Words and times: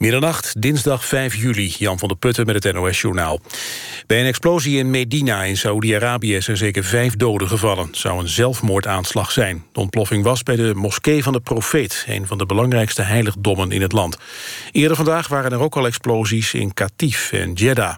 Middernacht, 0.00 0.62
dinsdag 0.62 1.04
5 1.04 1.34
juli. 1.34 1.74
Jan 1.78 1.98
van 1.98 2.08
der 2.08 2.16
Putten 2.16 2.46
met 2.46 2.64
het 2.64 2.74
NOS-journaal. 2.74 3.40
Bij 4.06 4.20
een 4.20 4.26
explosie 4.26 4.78
in 4.78 4.90
Medina 4.90 5.42
in 5.42 5.56
Saoedi-Arabië... 5.56 6.40
zijn 6.40 6.56
zeker 6.56 6.84
vijf 6.84 7.16
doden 7.16 7.48
gevallen. 7.48 7.86
Het 7.86 7.96
zou 7.96 8.20
een 8.20 8.28
zelfmoordaanslag 8.28 9.30
zijn. 9.30 9.64
De 9.72 9.80
ontploffing 9.80 10.24
was 10.24 10.42
bij 10.42 10.56
de 10.56 10.74
moskee 10.74 11.22
van 11.22 11.32
de 11.32 11.40
profeet... 11.40 12.04
een 12.08 12.26
van 12.26 12.38
de 12.38 12.46
belangrijkste 12.46 13.02
heiligdommen 13.02 13.70
in 13.70 13.82
het 13.82 13.92
land. 13.92 14.16
Eerder 14.72 14.96
vandaag 14.96 15.28
waren 15.28 15.52
er 15.52 15.60
ook 15.60 15.76
al 15.76 15.86
explosies 15.86 16.54
in 16.54 16.74
Katif 16.74 17.32
en 17.32 17.52
Jeddah. 17.52 17.94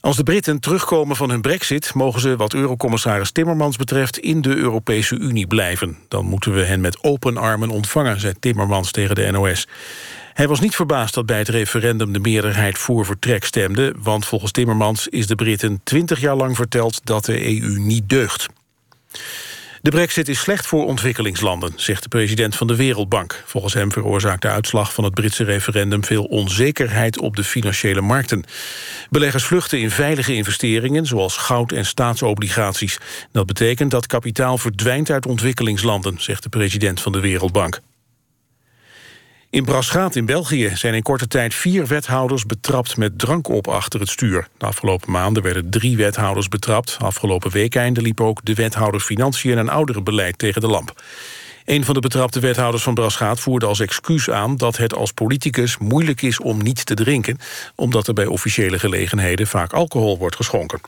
Als 0.00 0.16
de 0.16 0.22
Britten 0.22 0.60
terugkomen 0.60 1.16
van 1.16 1.30
hun 1.30 1.40
brexit... 1.40 1.94
mogen 1.94 2.20
ze, 2.20 2.36
wat 2.36 2.54
eurocommissaris 2.54 3.30
Timmermans 3.30 3.76
betreft... 3.76 4.18
in 4.18 4.40
de 4.40 4.56
Europese 4.56 5.16
Unie 5.18 5.46
blijven. 5.46 5.98
Dan 6.08 6.24
moeten 6.24 6.54
we 6.54 6.64
hen 6.64 6.80
met 6.80 7.04
open 7.04 7.36
armen 7.36 7.70
ontvangen... 7.70 8.20
zei 8.20 8.34
Timmermans 8.40 8.90
tegen 8.90 9.14
de 9.14 9.30
NOS. 9.30 9.66
Hij 10.36 10.48
was 10.48 10.60
niet 10.60 10.74
verbaasd 10.74 11.14
dat 11.14 11.26
bij 11.26 11.38
het 11.38 11.48
referendum 11.48 12.12
de 12.12 12.18
meerderheid 12.18 12.78
voor 12.78 13.04
vertrek 13.04 13.44
stemde... 13.44 13.94
want 13.98 14.26
volgens 14.26 14.52
Timmermans 14.52 15.08
is 15.08 15.26
de 15.26 15.34
Britten 15.34 15.80
twintig 15.84 16.20
jaar 16.20 16.36
lang 16.36 16.56
verteld 16.56 17.00
dat 17.04 17.24
de 17.24 17.60
EU 17.60 17.78
niet 17.78 18.08
deugt. 18.08 18.46
De 19.82 19.90
brexit 19.90 20.28
is 20.28 20.40
slecht 20.40 20.66
voor 20.66 20.86
ontwikkelingslanden, 20.86 21.72
zegt 21.76 22.02
de 22.02 22.08
president 22.08 22.56
van 22.56 22.66
de 22.66 22.76
Wereldbank. 22.76 23.42
Volgens 23.46 23.74
hem 23.74 23.92
veroorzaakt 23.92 24.42
de 24.42 24.48
uitslag 24.48 24.94
van 24.94 25.04
het 25.04 25.14
Britse 25.14 25.44
referendum... 25.44 26.04
veel 26.04 26.24
onzekerheid 26.24 27.18
op 27.18 27.36
de 27.36 27.44
financiële 27.44 28.00
markten. 28.00 28.44
Beleggers 29.10 29.44
vluchten 29.44 29.80
in 29.80 29.90
veilige 29.90 30.34
investeringen... 30.34 31.06
zoals 31.06 31.36
goud 31.36 31.72
en 31.72 31.86
staatsobligaties. 31.86 32.98
Dat 33.32 33.46
betekent 33.46 33.90
dat 33.90 34.06
kapitaal 34.06 34.58
verdwijnt 34.58 35.10
uit 35.10 35.26
ontwikkelingslanden... 35.26 36.20
zegt 36.20 36.42
de 36.42 36.48
president 36.48 37.00
van 37.00 37.12
de 37.12 37.20
Wereldbank. 37.20 37.80
In 39.56 39.64
Braschaat 39.64 40.16
in 40.16 40.26
België 40.26 40.70
zijn 40.74 40.94
in 40.94 41.02
korte 41.02 41.28
tijd 41.28 41.54
vier 41.54 41.86
wethouders 41.86 42.46
betrapt 42.46 42.96
met 42.96 43.18
drank 43.18 43.48
op 43.48 43.68
achter 43.68 44.00
het 44.00 44.08
stuur. 44.08 44.48
De 44.58 44.66
afgelopen 44.66 45.10
maanden 45.10 45.42
werden 45.42 45.70
drie 45.70 45.96
wethouders 45.96 46.48
betrapt. 46.48 46.96
Afgelopen 47.00 47.50
weekende 47.50 48.02
liep 48.02 48.20
ook 48.20 48.44
de 48.44 48.54
wethouder 48.54 49.00
Financiën 49.00 49.58
en 49.58 49.68
Ouderenbeleid 49.68 50.38
tegen 50.38 50.60
de 50.60 50.66
lamp. 50.66 51.02
Een 51.64 51.84
van 51.84 51.94
de 51.94 52.00
betrapte 52.00 52.40
wethouders 52.40 52.82
van 52.82 52.94
Braschaat 52.94 53.40
voerde 53.40 53.66
als 53.66 53.80
excuus 53.80 54.30
aan... 54.30 54.56
dat 54.56 54.76
het 54.76 54.94
als 54.94 55.12
politicus 55.12 55.78
moeilijk 55.78 56.22
is 56.22 56.40
om 56.40 56.62
niet 56.62 56.86
te 56.86 56.94
drinken... 56.94 57.38
omdat 57.74 58.08
er 58.08 58.14
bij 58.14 58.26
officiële 58.26 58.78
gelegenheden 58.78 59.46
vaak 59.46 59.72
alcohol 59.72 60.18
wordt 60.18 60.36
geschonken. 60.36 60.80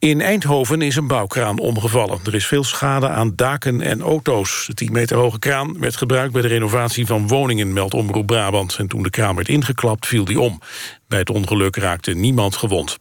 In 0.00 0.20
Eindhoven 0.20 0.82
is 0.82 0.96
een 0.96 1.06
bouwkraan 1.06 1.58
omgevallen. 1.58 2.20
Er 2.24 2.34
is 2.34 2.46
veel 2.46 2.64
schade 2.64 3.08
aan 3.08 3.32
daken 3.34 3.80
en 3.80 4.00
auto's. 4.00 4.64
De 4.66 4.74
10 4.74 4.92
meter 4.92 5.16
hoge 5.16 5.38
kraan 5.38 5.78
werd 5.80 5.96
gebruikt 5.96 6.32
bij 6.32 6.42
de 6.42 6.48
renovatie 6.48 7.06
van 7.06 7.28
woningen, 7.28 7.72
meldt 7.72 7.94
Omroep 7.94 8.26
Brabant. 8.26 8.76
En 8.76 8.86
toen 8.86 9.02
de 9.02 9.10
kraan 9.10 9.34
werd 9.34 9.48
ingeklapt, 9.48 10.06
viel 10.06 10.24
die 10.24 10.40
om. 10.40 10.60
Bij 11.08 11.18
het 11.18 11.30
ongeluk 11.30 11.76
raakte 11.76 12.12
niemand 12.12 12.56
gewond. 12.56 12.96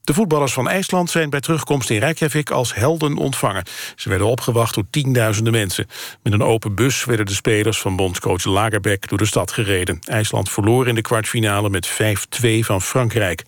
De 0.00 0.14
voetballers 0.14 0.52
van 0.52 0.68
IJsland 0.68 1.10
zijn 1.10 1.30
bij 1.30 1.40
terugkomst 1.40 1.90
in 1.90 1.98
Reykjavik 1.98 2.50
als 2.50 2.74
helden 2.74 3.16
ontvangen. 3.16 3.64
Ze 3.96 4.08
werden 4.08 4.26
opgewacht 4.26 4.74
door 4.74 4.84
tienduizenden 4.90 5.52
mensen. 5.52 5.86
Met 6.22 6.32
een 6.32 6.42
open 6.42 6.74
bus 6.74 7.04
werden 7.04 7.26
de 7.26 7.34
spelers 7.34 7.80
van 7.80 7.96
bondscoach 7.96 8.44
Lagerbäck 8.44 9.08
door 9.08 9.18
de 9.18 9.26
stad 9.26 9.52
gereden. 9.52 9.98
IJsland 10.00 10.50
verloor 10.50 10.88
in 10.88 10.94
de 10.94 11.00
kwartfinale 11.00 11.70
met 11.70 11.88
5-2 11.88 11.94
van 12.60 12.82
Frankrijk. 12.82 13.44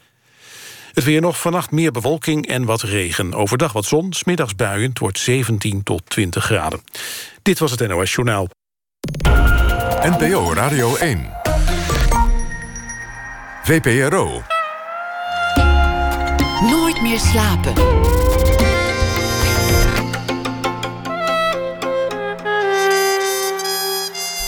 Het 0.92 1.04
weer 1.04 1.20
nog 1.20 1.40
vannacht 1.40 1.70
meer 1.70 1.92
bewolking 1.92 2.46
en 2.46 2.64
wat 2.64 2.82
regen. 2.82 3.34
Overdag 3.34 3.72
wat 3.72 3.84
zon, 3.84 4.12
smiddags 4.12 4.54
buien. 4.54 4.88
Het 4.88 4.98
wordt 4.98 5.18
17 5.18 5.82
tot 5.82 6.02
20 6.08 6.44
graden. 6.44 6.82
Dit 7.42 7.58
was 7.58 7.70
het 7.70 7.88
NOS 7.88 8.12
Journaal. 8.12 8.48
NPO 10.02 10.52
Radio 10.52 10.96
1. 10.96 11.30
VPRO. 13.62 14.42
Nooit 16.60 17.02
meer 17.02 17.18
slapen. 17.18 17.74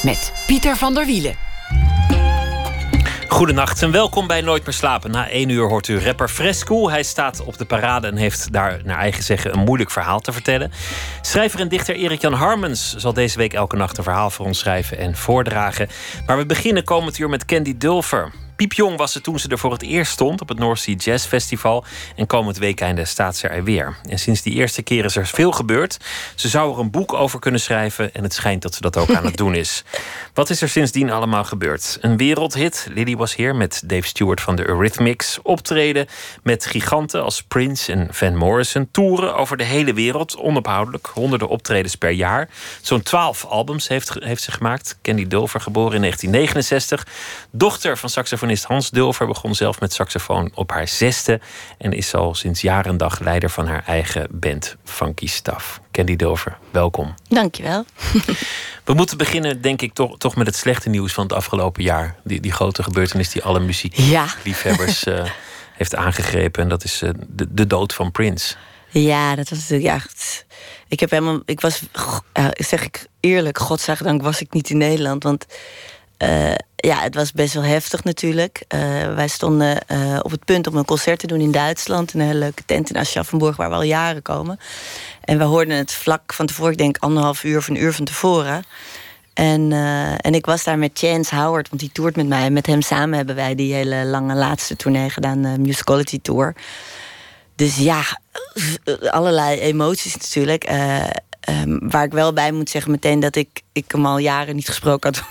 Met 0.02 0.32
Pieter 0.46 0.76
van 0.76 0.94
der 0.94 1.06
Wielen. 1.06 1.44
Goedenacht 3.34 3.82
en 3.82 3.90
welkom 3.90 4.26
bij 4.26 4.40
Nooit 4.40 4.64
meer 4.64 4.74
slapen. 4.74 5.10
Na 5.10 5.28
één 5.28 5.48
uur 5.48 5.68
hoort 5.68 5.88
u 5.88 5.98
rapper 5.98 6.28
Fresco. 6.28 6.88
Hij 6.88 7.02
staat 7.02 7.44
op 7.44 7.58
de 7.58 7.64
parade 7.64 8.06
en 8.06 8.16
heeft 8.16 8.52
daar 8.52 8.80
naar 8.84 8.98
eigen 8.98 9.22
zeggen 9.22 9.52
een 9.52 9.64
moeilijk 9.64 9.90
verhaal 9.90 10.20
te 10.20 10.32
vertellen. 10.32 10.72
Schrijver 11.20 11.60
en 11.60 11.68
dichter 11.68 11.94
Erik-Jan 11.94 12.32
Harmens 12.32 12.94
zal 12.96 13.12
deze 13.12 13.38
week 13.38 13.52
elke 13.52 13.76
nacht 13.76 13.98
een 13.98 14.04
verhaal 14.04 14.30
voor 14.30 14.46
ons 14.46 14.58
schrijven 14.58 14.98
en 14.98 15.16
voordragen. 15.16 15.88
Maar 16.26 16.36
we 16.36 16.46
beginnen 16.46 16.84
komend 16.84 17.18
uur 17.18 17.28
met 17.28 17.44
Candy 17.44 17.76
Dulfer. 17.78 18.32
Piepjong 18.56 18.97
was 18.97 19.12
ze 19.12 19.20
toen 19.20 19.38
ze 19.38 19.48
er 19.48 19.59
voor 19.59 19.72
het 19.72 19.82
eerst 19.82 20.12
stond 20.12 20.41
op 20.41 20.48
het 20.48 20.59
North 20.59 20.78
Sea 20.78 20.94
Jazz 20.94 21.26
Festival. 21.26 21.84
En 22.16 22.26
komend 22.26 22.59
weekende 22.59 23.04
staat 23.04 23.37
ze 23.37 23.48
er 23.48 23.65
weer. 23.65 23.97
En 24.09 24.19
sinds 24.19 24.42
die 24.42 24.54
eerste 24.54 24.82
keer 24.82 25.04
is 25.04 25.16
er 25.16 25.26
veel 25.26 25.53
gebeurd. 25.53 25.97
Ze 26.34 26.48
zou 26.48 26.72
er 26.72 26.78
een 26.78 26.91
boek 26.91 27.12
over 27.12 27.38
kunnen 27.38 27.60
schrijven. 27.60 28.14
En 28.14 28.22
het 28.22 28.34
schijnt 28.34 28.62
dat 28.62 28.75
ze 28.75 28.81
dat 28.81 28.97
ook 28.97 29.14
aan 29.14 29.25
het 29.25 29.37
doen 29.44 29.54
is. 29.54 29.84
Wat 30.34 30.50
is 30.50 30.62
er 30.62 30.69
sindsdien 30.69 31.10
allemaal 31.10 31.44
gebeurd? 31.44 31.98
Een 32.00 32.16
wereldhit. 32.16 32.88
Lily 32.94 33.16
was 33.16 33.34
hier 33.34 33.56
met 33.56 33.82
Dave 33.84 34.06
Stewart 34.06 34.41
van 34.41 34.56
de 34.56 34.69
Eurythmics. 34.69 35.38
Optreden 35.43 36.06
met 36.43 36.66
giganten 36.66 37.22
als 37.25 37.43
Prince 37.43 37.93
en 37.93 38.09
Van 38.10 38.37
Morrison. 38.37 38.88
Toeren 38.91 39.37
over 39.37 39.56
de 39.56 39.64
hele 39.64 39.93
wereld. 39.93 40.37
Onophoudelijk. 40.37 41.06
Honderden 41.06 41.48
optredens 41.48 41.94
per 41.94 42.10
jaar. 42.10 42.48
Zo'n 42.81 43.03
twaalf 43.03 43.44
albums 43.44 43.88
heeft, 43.88 44.16
heeft 44.19 44.43
ze 44.43 44.53
gemaakt. 44.53 44.98
Candy 45.03 45.26
Dulfer, 45.26 45.60
geboren 45.60 45.94
in 45.94 46.00
1969. 46.00 47.06
Dochter 47.50 47.98
van 47.98 48.09
saxofonist 48.09 48.43
Hans 48.50 48.91
Dulver 48.91 49.27
begon 49.27 49.55
zelf 49.55 49.81
met 49.81 49.93
saxofoon 49.93 50.50
op 50.55 50.71
haar 50.71 50.88
zesde. 50.88 51.41
En 51.78 51.93
is 51.93 52.15
al 52.15 52.34
sinds 52.34 52.60
jaren 52.60 52.91
en 52.91 52.97
dag 52.97 53.19
leider 53.19 53.50
van 53.50 53.66
haar 53.66 53.82
eigen 53.87 54.27
band 54.31 54.77
Funky 54.84 55.27
Stuff. 55.27 55.81
Candy 55.93 56.16
Dulver, 56.16 56.59
welkom. 56.71 57.15
Dankjewel. 57.28 57.84
We 58.84 58.94
moeten 58.94 59.19
beginnen, 59.19 59.62
denk 59.62 59.82
ik, 59.82 59.94
toch, 59.94 60.19
toch 60.19 60.37
met 60.37 60.47
het 60.47 60.56
slechte 60.56 60.88
nieuws 60.88 61.12
van 61.12 61.25
het 61.25 61.32
afgelopen 61.32 61.82
jaar. 61.82 62.16
Die, 62.25 62.41
die 62.41 62.53
grote 62.53 62.82
gebeurtenis 62.82 63.31
die 63.31 63.43
alle 63.43 63.60
muziekliefhebbers 63.60 65.00
ja. 65.00 65.19
uh, 65.19 65.31
heeft 65.72 65.94
aangegrepen. 65.94 66.62
En 66.62 66.69
dat 66.69 66.84
is 66.84 67.03
uh, 67.03 67.11
de, 67.26 67.47
de 67.50 67.66
dood 67.66 67.94
van 67.94 68.11
Prince. 68.11 68.55
Ja, 68.88 69.34
dat 69.34 69.49
was 69.49 69.59
natuurlijk 69.59 69.94
echt. 69.94 70.47
Ik 70.88 71.00
heb 71.00 71.11
helemaal. 71.11 71.41
Ik 71.44 71.61
was, 71.61 71.82
uh, 72.38 72.47
zeg 72.50 72.82
ik 72.82 73.06
eerlijk, 73.21 73.59
godzijdank 73.59 74.22
was 74.22 74.41
ik 74.41 74.53
niet 74.53 74.71
in 74.71 74.78
Nederland. 74.78 75.22
Want 75.22 75.47
ja, 76.76 77.00
het 77.00 77.14
was 77.14 77.32
best 77.32 77.54
wel 77.54 77.62
heftig 77.62 78.04
natuurlijk. 78.04 78.64
Uh, 78.75 78.80
wij 79.14 79.28
stonden 79.28 79.78
uh, 79.92 80.19
op 80.22 80.30
het 80.30 80.44
punt 80.44 80.66
om 80.66 80.76
een 80.76 80.84
concert 80.84 81.19
te 81.19 81.26
doen 81.26 81.41
in 81.41 81.52
Duitsland. 81.52 82.14
Een 82.14 82.20
hele 82.20 82.38
leuke 82.38 82.62
tent 82.66 82.91
in 82.91 82.97
Aschaffenburg, 82.97 83.56
waar 83.56 83.69
we 83.69 83.75
al 83.75 83.82
jaren 83.82 84.22
komen. 84.22 84.58
En 85.20 85.38
we 85.38 85.44
hoorden 85.44 85.76
het 85.76 85.92
vlak 85.92 86.32
van 86.32 86.47
tevoren, 86.47 86.72
ik 86.72 86.78
denk 86.78 86.97
anderhalf 86.98 87.44
uur 87.44 87.58
of 87.58 87.69
een 87.69 87.82
uur 87.82 87.92
van 87.92 88.04
tevoren. 88.04 88.64
En, 89.34 89.72
en 90.20 90.34
ik 90.34 90.47
was 90.47 90.64
daar 90.64 90.78
met 90.78 90.91
Chance 90.94 91.36
Howard, 91.36 91.69
want 91.69 91.80
die 91.80 91.92
toert 91.92 92.16
met 92.16 92.26
mij. 92.26 92.50
Met 92.50 92.66
hem 92.66 92.82
samen 92.82 93.16
hebben 93.16 93.34
wij 93.34 93.54
die 93.54 93.75
hele 93.75 94.04
lange 94.04 94.34
laatste 94.34 94.76
tournee 94.76 95.10
gedaan, 95.10 95.42
de 95.42 95.58
Musicality 95.58 96.19
Tour. 96.22 96.54
Dus 97.56 97.76
ja, 97.76 98.02
allerlei 99.10 99.60
emoties 99.60 100.16
natuurlijk. 100.16 100.64
Um, 101.49 101.91
waar 101.91 102.05
ik 102.05 102.12
wel 102.12 102.32
bij 102.32 102.53
moet 102.53 102.71
zeggen 102.71 102.91
meteen 102.91 103.21
dat 103.21 103.37
ik, 103.37 103.62
ik 103.72 103.84
hem 103.88 104.06
al 104.06 104.19
jaren 104.19 104.55
niet 104.55 104.69
gesproken 104.69 105.15
had. 105.15 105.25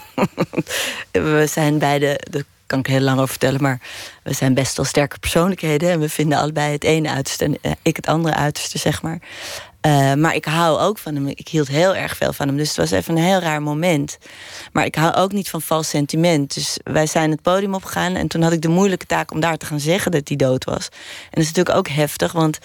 we 1.11 1.45
zijn 1.47 1.77
beide, 1.79 2.19
daar 2.29 2.43
kan 2.65 2.79
ik 2.79 2.87
heel 2.87 2.99
lang 2.99 3.17
over 3.17 3.29
vertellen, 3.29 3.61
maar 3.61 3.79
we 4.23 4.33
zijn 4.33 4.53
best 4.53 4.77
wel 4.77 4.85
sterke 4.85 5.19
persoonlijkheden. 5.19 5.89
En 5.89 5.99
we 5.99 6.09
vinden 6.09 6.37
allebei 6.37 6.71
het 6.71 6.83
ene 6.83 7.09
uiterste 7.09 7.45
en 7.45 7.57
eh, 7.61 7.71
ik 7.81 7.95
het 7.95 8.07
andere 8.07 8.35
uiterste, 8.35 8.77
zeg 8.77 9.01
maar. 9.01 9.19
Uh, 9.87 10.13
maar 10.13 10.35
ik 10.35 10.45
hou 10.45 10.79
ook 10.79 10.97
van 10.97 11.15
hem. 11.15 11.27
Ik 11.27 11.47
hield 11.47 11.67
heel 11.67 11.95
erg 11.95 12.17
veel 12.17 12.33
van 12.33 12.47
hem. 12.47 12.57
Dus 12.57 12.67
het 12.67 12.77
was 12.77 12.91
even 12.91 13.17
een 13.17 13.23
heel 13.23 13.39
raar 13.39 13.61
moment. 13.61 14.17
Maar 14.71 14.85
ik 14.85 14.95
hou 14.95 15.13
ook 15.13 15.31
niet 15.31 15.49
van 15.49 15.61
vals 15.61 15.89
sentiment. 15.89 16.53
Dus 16.53 16.77
wij 16.83 17.05
zijn 17.05 17.31
het 17.31 17.41
podium 17.41 17.73
opgegaan. 17.73 18.15
En 18.15 18.27
toen 18.27 18.41
had 18.41 18.51
ik 18.51 18.61
de 18.61 18.67
moeilijke 18.67 19.05
taak 19.05 19.31
om 19.31 19.39
daar 19.39 19.57
te 19.57 19.65
gaan 19.65 19.79
zeggen 19.79 20.11
dat 20.11 20.27
hij 20.27 20.37
dood 20.37 20.63
was. 20.63 20.87
En 20.89 21.29
dat 21.29 21.43
is 21.43 21.47
natuurlijk 21.47 21.77
ook 21.77 21.87
heftig. 21.87 22.31
Want 22.31 22.59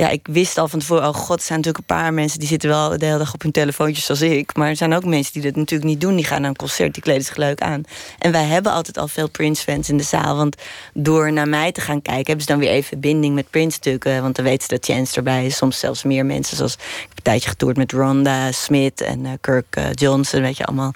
ja, 0.00 0.08
ik 0.08 0.26
wist 0.30 0.58
al 0.58 0.68
van 0.68 0.78
tevoren... 0.78 1.08
oh 1.08 1.14
god, 1.14 1.38
er 1.38 1.44
zijn 1.44 1.58
natuurlijk 1.58 1.90
een 1.90 1.96
paar 1.96 2.14
mensen... 2.14 2.38
die 2.38 2.48
zitten 2.48 2.68
wel 2.68 2.98
de 2.98 3.04
hele 3.04 3.18
dag 3.18 3.34
op 3.34 3.42
hun 3.42 3.50
telefoontjes 3.50 4.04
zoals 4.04 4.20
ik. 4.20 4.56
Maar 4.56 4.68
er 4.68 4.76
zijn 4.76 4.92
ook 4.92 5.04
mensen 5.04 5.32
die 5.32 5.42
dat 5.42 5.54
natuurlijk 5.54 5.90
niet 5.90 6.00
doen. 6.00 6.16
Die 6.16 6.24
gaan 6.24 6.40
naar 6.40 6.50
een 6.50 6.56
concert, 6.56 6.94
die 6.94 7.02
kleden 7.02 7.24
zich 7.24 7.36
leuk 7.36 7.60
aan. 7.60 7.82
En 8.18 8.32
wij 8.32 8.44
hebben 8.44 8.72
altijd 8.72 8.98
al 8.98 9.08
veel 9.08 9.28
Prince-fans 9.28 9.88
in 9.88 9.96
de 9.96 10.02
zaal. 10.02 10.36
Want 10.36 10.56
door 10.94 11.32
naar 11.32 11.48
mij 11.48 11.72
te 11.72 11.80
gaan 11.80 12.02
kijken... 12.02 12.26
hebben 12.26 12.44
ze 12.44 12.52
dan 12.52 12.58
weer 12.58 12.70
even 12.70 13.00
binding 13.00 13.34
met 13.34 13.50
Prince-stukken. 13.50 14.22
Want 14.22 14.36
dan 14.36 14.44
weten 14.44 14.62
ze 14.62 14.68
dat 14.68 14.84
Chance 14.84 15.16
erbij 15.16 15.46
is. 15.46 15.56
Soms 15.56 15.78
zelfs 15.78 16.02
meer 16.02 16.26
mensen 16.26 16.56
zoals 16.56 16.74
ik 16.74 16.80
heb 17.08 17.16
een 17.16 17.22
tijdje 17.22 17.48
getoerd 17.48 17.76
met 17.76 17.92
Rhonda 17.92 18.52
Smith 18.52 19.00
en 19.00 19.24
uh, 19.24 19.30
Kirk 19.40 19.76
uh, 19.78 19.84
Johnson, 19.92 20.40
weet 20.40 20.56
je, 20.56 20.64
allemaal 20.64 20.92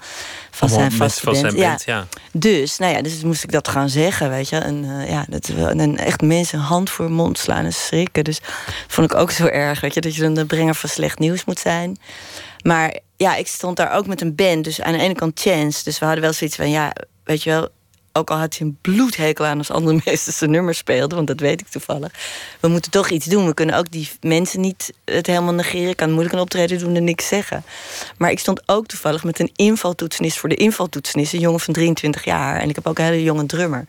van 0.55 0.69
zijn 0.69 0.91
van 0.91 1.09
zijn 1.09 1.55
band, 1.55 1.55
ja. 1.55 1.77
ja. 1.85 2.07
Dus, 2.31 2.77
nou 2.77 2.93
ja, 2.93 3.01
dus 3.01 3.23
moest 3.23 3.43
ik 3.43 3.51
dat 3.51 3.67
gaan 3.67 3.89
zeggen, 3.89 4.29
weet 4.29 4.49
je. 4.49 4.57
En 4.57 4.83
uh, 4.83 5.09
ja, 5.09 5.25
dat, 5.29 5.49
en 5.49 5.97
echt 5.97 6.21
mensen 6.21 6.59
hand 6.59 6.89
voor 6.89 7.11
mond 7.11 7.37
slaan 7.37 7.65
en 7.65 7.73
schrikken. 7.73 8.23
Dus 8.23 8.39
vond 8.87 9.11
ik 9.11 9.17
ook 9.17 9.31
zo 9.31 9.45
erg, 9.45 9.79
weet 9.81 9.93
je, 9.93 10.01
dat 10.01 10.15
je 10.15 10.21
dan 10.21 10.33
de 10.33 10.45
brenger 10.45 10.75
van 10.75 10.89
slecht 10.89 11.19
nieuws 11.19 11.45
moet 11.45 11.59
zijn. 11.59 11.97
Maar 12.61 12.99
ja, 13.17 13.35
ik 13.35 13.47
stond 13.47 13.77
daar 13.77 13.91
ook 13.91 14.07
met 14.07 14.21
een 14.21 14.35
band, 14.35 14.63
dus 14.63 14.81
aan 14.81 14.93
de 14.93 14.99
ene 14.99 15.15
kant 15.15 15.39
Chance. 15.39 15.83
Dus 15.83 15.99
we 15.99 16.05
hadden 16.05 16.23
wel 16.23 16.33
zoiets 16.33 16.55
van, 16.55 16.69
ja, 16.69 16.93
weet 17.23 17.43
je 17.43 17.49
wel, 17.49 17.69
ook 18.17 18.29
al 18.29 18.37
had 18.37 18.57
hij 18.57 18.67
een 18.67 18.77
bloedhekel 18.81 19.45
aan 19.45 19.57
als 19.57 19.71
andere 19.71 20.01
mensen 20.05 20.33
zijn 20.33 20.51
nummer 20.51 20.75
speelden, 20.75 21.15
want 21.15 21.27
dat 21.27 21.39
weet 21.39 21.61
ik 21.61 21.67
toevallig. 21.67 22.11
We 22.59 22.67
moeten 22.67 22.91
toch 22.91 23.09
iets 23.09 23.25
doen. 23.25 23.45
We 23.45 23.53
kunnen 23.53 23.77
ook 23.77 23.91
die 23.91 24.09
mensen 24.21 24.61
niet 24.61 24.93
het 25.05 25.27
helemaal 25.27 25.53
negeren. 25.53 25.89
Ik 25.89 25.95
kan 25.95 26.09
moeilijk 26.11 26.33
een 26.33 26.41
optreden 26.41 26.79
doen 26.79 26.95
en 26.95 27.03
niks 27.03 27.27
zeggen. 27.27 27.63
Maar 28.17 28.31
ik 28.31 28.39
stond 28.39 28.61
ook 28.65 28.85
toevallig 28.85 29.23
met 29.23 29.39
een 29.39 29.51
invaltoetsenist 29.55 30.37
voor 30.37 30.49
de 30.49 30.55
invaltoetsenist, 30.55 31.33
een 31.33 31.39
jongen 31.39 31.59
van 31.59 31.73
23 31.73 32.23
jaar. 32.23 32.59
En 32.59 32.69
ik 32.69 32.75
heb 32.75 32.87
ook 32.87 32.97
een 32.97 33.05
hele 33.05 33.23
jonge 33.23 33.45
drummer. 33.45 33.85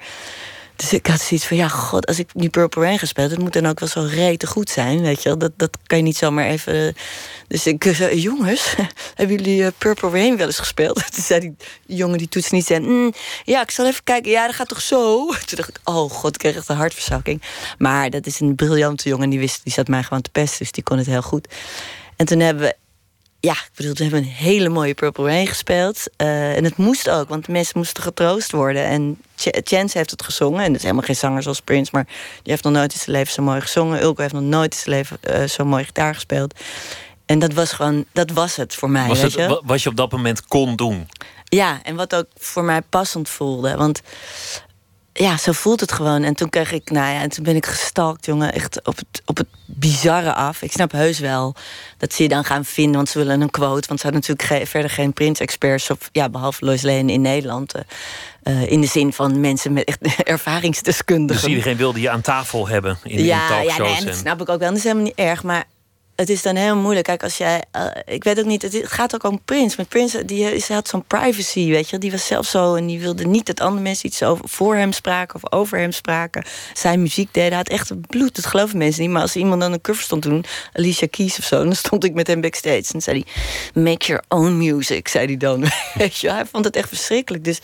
Dus 0.76 0.93
ik 0.93 1.06
had 1.06 1.20
zoiets 1.20 1.46
van, 1.46 1.56
ja, 1.56 1.69
god, 1.69 2.06
als 2.06 2.19
ik 2.19 2.34
nu 2.34 2.49
Purple 2.49 2.82
Rain 2.82 2.99
ga 2.99 3.06
spelen... 3.06 3.31
dat 3.31 3.38
moet 3.38 3.52
dan 3.52 3.67
ook 3.67 3.81
wel 3.81 3.88
zo 3.88 4.06
rete 4.11 4.46
goed 4.46 4.70
zijn, 4.70 5.00
weet 5.00 5.23
je 5.23 5.28
wel. 5.28 5.38
Dat, 5.38 5.52
dat 5.56 5.78
kan 5.87 5.99
je 5.99 6.05
niet 6.05 6.17
zomaar 6.17 6.46
even... 6.46 6.96
Dus 7.49 7.67
ik 7.67 7.93
zei, 7.94 8.20
jongens, 8.20 8.75
hebben 9.14 9.37
jullie 9.37 9.61
uh, 9.61 9.69
Purple 9.78 10.11
Rain 10.11 10.37
wel 10.37 10.46
eens 10.46 10.58
gespeeld? 10.58 10.94
Toen 11.14 11.25
zei 11.25 11.40
die 11.40 11.56
jongen 11.87 12.19
die 12.19 12.28
toets 12.28 12.50
niet 12.50 12.67
zei... 12.67 12.81
Mm, 12.81 13.12
ja, 13.44 13.62
ik 13.62 13.70
zal 13.70 13.87
even 13.87 14.05
kijken, 14.05 14.31
ja, 14.31 14.46
dat 14.46 14.55
gaat 14.55 14.69
toch 14.69 14.81
zo? 14.81 15.26
Toen 15.46 15.56
dacht 15.56 15.69
ik, 15.69 15.78
oh 15.84 16.11
god, 16.11 16.34
ik 16.34 16.40
kreeg 16.40 16.56
echt 16.56 16.69
een 16.69 16.76
hartverzakking. 16.76 17.43
Maar 17.78 18.11
dat 18.11 18.26
is 18.26 18.40
een 18.40 18.55
briljante 18.55 19.08
jongen, 19.08 19.31
die, 19.31 19.38
wist, 19.38 19.61
die 19.64 19.73
zat 19.73 19.88
mij 19.88 20.02
gewoon 20.02 20.23
te 20.23 20.31
pesten... 20.31 20.58
dus 20.58 20.73
die 20.73 20.82
kon 20.82 20.99
het 20.99 21.06
heel 21.06 21.23
goed. 21.23 21.49
En 22.17 22.26
toen 22.26 22.40
hebben 22.40 22.64
we 22.64 22.76
ja, 23.47 23.53
ik 23.53 23.71
bedoel, 23.75 23.95
we 23.95 24.03
hebben 24.03 24.21
een 24.21 24.29
hele 24.29 24.69
mooie 24.69 24.95
Purple 24.95 25.25
Rain 25.25 25.47
gespeeld. 25.47 26.03
Uh, 26.17 26.57
en 26.57 26.65
het 26.65 26.77
moest 26.77 27.11
ook, 27.11 27.29
want 27.29 27.45
de 27.45 27.53
mensen 27.53 27.79
moesten 27.79 28.03
getroost 28.03 28.53
worden. 28.53 28.85
En 28.85 29.21
Ch 29.37 29.47
Chance 29.65 29.99
heeft 29.99 30.11
het 30.11 30.23
gezongen. 30.23 30.61
En 30.61 30.67
dat 30.67 30.77
is 30.77 30.83
helemaal 30.83 31.05
geen 31.05 31.17
zanger 31.17 31.43
zoals 31.43 31.61
Prince, 31.61 31.91
maar 31.95 32.05
die 32.43 32.53
heeft 32.53 32.65
nog 32.65 32.73
nooit 32.73 32.93
in 32.93 32.99
zijn 32.99 33.17
leven 33.17 33.33
zo 33.33 33.43
mooi 33.43 33.61
gezongen. 33.61 34.03
Ulko 34.03 34.21
heeft 34.23 34.35
nog 34.35 34.43
nooit 34.43 34.73
in 34.73 34.81
zijn 34.81 34.97
leven 34.97 35.19
uh, 35.31 35.49
zo 35.49 35.65
mooi 35.65 35.85
gitaar 35.85 36.15
gespeeld. 36.15 36.55
En 37.27 37.39
dat 37.39 37.53
was 37.53 37.73
gewoon, 37.73 38.05
dat 38.13 38.31
was 38.31 38.57
het 38.57 38.75
voor 38.75 38.91
mij. 38.91 39.09
Was 39.09 39.21
weet 39.21 39.35
het 39.35 39.51
je? 39.51 39.63
wat 39.65 39.83
je 39.83 39.89
op 39.89 39.97
dat 39.97 40.13
moment 40.13 40.47
kon 40.47 40.77
doen? 40.77 41.09
Ja, 41.45 41.81
en 41.83 41.97
wat 41.97 42.15
ook 42.15 42.27
voor 42.39 42.65
mij 42.65 42.83
passend 42.83 43.29
voelde. 43.29 43.77
Want 43.77 44.01
ja, 45.19 45.37
zo 45.37 45.53
voelt 45.53 45.81
het 45.81 45.93
gewoon. 45.93 46.23
En 46.23 46.35
toen 46.35 46.51
kreeg 46.51 46.73
ik, 46.73 46.91
nou 46.91 47.15
ja, 47.15 47.21
en 47.21 47.29
toen 47.29 47.45
ben 47.45 47.57
ik 47.57 47.67
gestalkt, 47.67 48.27
jongen, 48.27 48.53
echt 48.53 48.87
op 48.87 48.97
het, 48.97 49.23
op 49.25 49.37
het 49.37 49.47
bizarre 49.65 50.35
af. 50.35 50.63
Ik 50.63 50.73
snap 50.73 50.93
heus 50.93 51.19
wel 51.19 51.55
dat 51.99 52.13
ze 52.13 52.23
je 52.23 52.29
dan 52.29 52.45
gaan 52.45 52.65
vinden, 52.65 52.95
want 52.95 53.09
ze 53.09 53.19
willen 53.19 53.41
een 53.41 53.51
quote. 53.51 53.89
Want 53.89 54.01
ze 54.01 54.07
hadden 54.07 54.25
natuurlijk 54.29 54.69
verder 54.69 54.91
geen 54.91 55.13
print-experts, 55.13 55.91
of 55.91 56.09
ja, 56.13 56.29
behalve 56.29 56.65
Lois 56.65 56.83
Lane 56.83 57.13
in 57.13 57.21
Nederland. 57.21 57.75
Uh, 58.43 58.71
in 58.71 58.81
de 58.81 58.87
zin 58.87 59.13
van 59.13 59.41
mensen 59.41 59.73
met 59.73 59.85
echt 59.85 59.99
ervaringsdeskundigen. 60.23 61.43
Dus 61.43 61.51
iedereen 61.51 61.77
wilde 61.77 62.01
je 62.01 62.11
aan 62.11 62.21
tafel 62.21 62.69
hebben 62.69 62.99
in, 63.03 63.25
ja, 63.25 63.43
in 63.43 63.49
talkshows. 63.49 63.77
Ja, 63.77 63.83
nee, 63.85 63.97
en 63.97 64.05
dat 64.05 64.17
snap 64.17 64.41
ik 64.41 64.49
ook 64.49 64.59
wel. 64.59 64.69
Dat 64.69 64.79
is 64.79 64.83
helemaal 64.83 65.05
niet 65.05 65.15
erg. 65.15 65.43
Maar 65.43 65.65
het 66.17 66.29
is 66.29 66.43
dan 66.43 66.57
heel 66.57 66.77
moeilijk. 66.77 67.07
Kijk, 67.07 67.23
als 67.23 67.37
jij. 67.37 67.63
Uh, 67.77 67.87
ik 68.05 68.25
weet 68.25 68.39
ook 68.39 68.45
niet. 68.45 68.63
Het 68.63 68.83
gaat 68.85 69.15
ook 69.15 69.25
om 69.25 69.41
Prins. 69.45 69.77
Met 69.77 69.89
Prins, 69.89 70.13
die 70.27 70.55
is, 70.55 70.69
had 70.69 70.89
zo'n 70.89 71.05
privacy, 71.05 71.69
weet 71.69 71.91
je. 71.91 71.99
Die 71.99 72.11
was 72.11 72.27
zelf 72.27 72.47
zo. 72.47 72.75
En 72.75 72.87
die 72.87 73.01
wilde 73.01 73.27
niet 73.27 73.47
dat 73.47 73.61
andere 73.61 73.83
mensen 73.83 74.07
iets 74.07 74.23
over, 74.23 74.49
voor 74.49 74.77
hem 74.77 74.93
spraken 74.93 75.43
of 75.43 75.53
over 75.53 75.79
hem 75.79 75.93
spraken. 75.93 76.45
Zijn 76.75 77.03
muziek 77.03 77.35
deden. 77.35 77.49
Hij 77.49 77.59
had 77.59 77.69
echt 77.69 78.07
bloed. 78.07 78.37
Dat 78.37 78.47
geloven 78.47 78.79
mensen 78.79 79.03
niet. 79.03 79.11
Maar 79.11 79.23
als 79.23 79.37
iemand 79.37 79.61
dan 79.61 79.73
een 79.73 79.81
cover 79.81 80.03
stond 80.03 80.23
te 80.23 80.29
doen, 80.29 80.45
Alicia 80.73 81.07
Keys 81.11 81.39
of 81.39 81.45
zo, 81.45 81.65
dan 81.65 81.75
stond 81.75 82.05
ik 82.05 82.15
met 82.15 82.27
hem 82.27 82.41
backstage. 82.41 82.93
En 82.93 83.03
zei 83.03 83.25
hij: 83.25 83.83
Make 83.83 84.07
your 84.07 84.23
own 84.29 84.57
music, 84.57 85.09
zei 85.09 85.27
hij 85.27 85.37
dan. 85.37 85.65
weet 85.95 86.17
je, 86.17 86.31
hij 86.31 86.47
vond 86.47 86.65
het 86.65 86.77
echt 86.77 86.89
verschrikkelijk. 86.89 87.45
Dus 87.45 87.61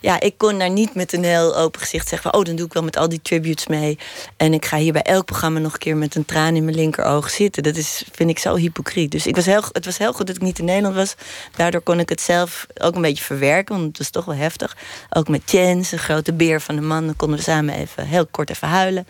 ja, 0.00 0.20
ik 0.20 0.38
kon 0.38 0.58
daar 0.58 0.70
niet 0.70 0.94
met 0.94 1.12
een 1.12 1.24
heel 1.24 1.56
open 1.56 1.80
gezicht 1.80 2.08
zeggen: 2.08 2.30
van, 2.30 2.40
Oh, 2.40 2.46
dan 2.46 2.56
doe 2.56 2.66
ik 2.66 2.72
wel 2.72 2.82
met 2.82 2.96
al 2.96 3.08
die 3.08 3.22
tributes 3.22 3.66
mee. 3.66 3.98
En 4.36 4.52
ik 4.52 4.64
ga 4.64 4.76
hier 4.76 4.92
bij 4.92 5.02
elk 5.02 5.24
programma 5.24 5.58
nog 5.58 5.72
een 5.72 5.78
keer 5.78 5.96
met 5.96 6.14
een 6.14 6.24
traan 6.24 6.56
in 6.56 6.64
mijn 6.64 6.76
linkeroog 6.76 7.30
zitten. 7.30 7.62
Dat 7.62 7.76
is 7.76 7.91
vind 8.12 8.30
ik 8.30 8.38
zo 8.38 8.56
hypocriet. 8.56 9.10
Dus 9.10 9.26
ik 9.26 9.36
was 9.36 9.46
heel, 9.46 9.62
het 9.72 9.84
was 9.84 9.98
heel 9.98 10.12
goed 10.12 10.26
dat 10.26 10.36
ik 10.36 10.42
niet 10.42 10.58
in 10.58 10.64
Nederland 10.64 10.94
was. 10.94 11.14
Daardoor 11.56 11.80
kon 11.80 11.98
ik 11.98 12.08
het 12.08 12.20
zelf 12.20 12.66
ook 12.74 12.94
een 12.94 13.02
beetje 13.02 13.24
verwerken, 13.24 13.74
want 13.74 13.86
het 13.86 13.98
was 13.98 14.10
toch 14.10 14.24
wel 14.24 14.34
heftig. 14.34 14.76
Ook 15.10 15.28
met 15.28 15.50
Jens, 15.50 15.92
een 15.92 15.98
grote 15.98 16.32
beer 16.32 16.60
van 16.60 16.74
de 16.74 16.80
man, 16.80 17.16
konden 17.16 17.36
we 17.36 17.42
samen 17.42 17.74
even 17.74 18.06
heel 18.06 18.26
kort 18.26 18.50
even 18.50 18.68
huilen. 18.68 19.06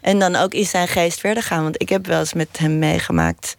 En 0.00 0.18
dan 0.18 0.36
ook 0.36 0.54
in 0.54 0.66
zijn 0.66 0.88
geest 0.88 1.20
verder 1.20 1.42
gaan. 1.42 1.62
Want 1.62 1.82
ik 1.82 1.88
heb 1.88 2.06
wel 2.06 2.18
eens 2.18 2.32
met 2.32 2.58
hem 2.58 2.78
meegemaakt 2.78 3.56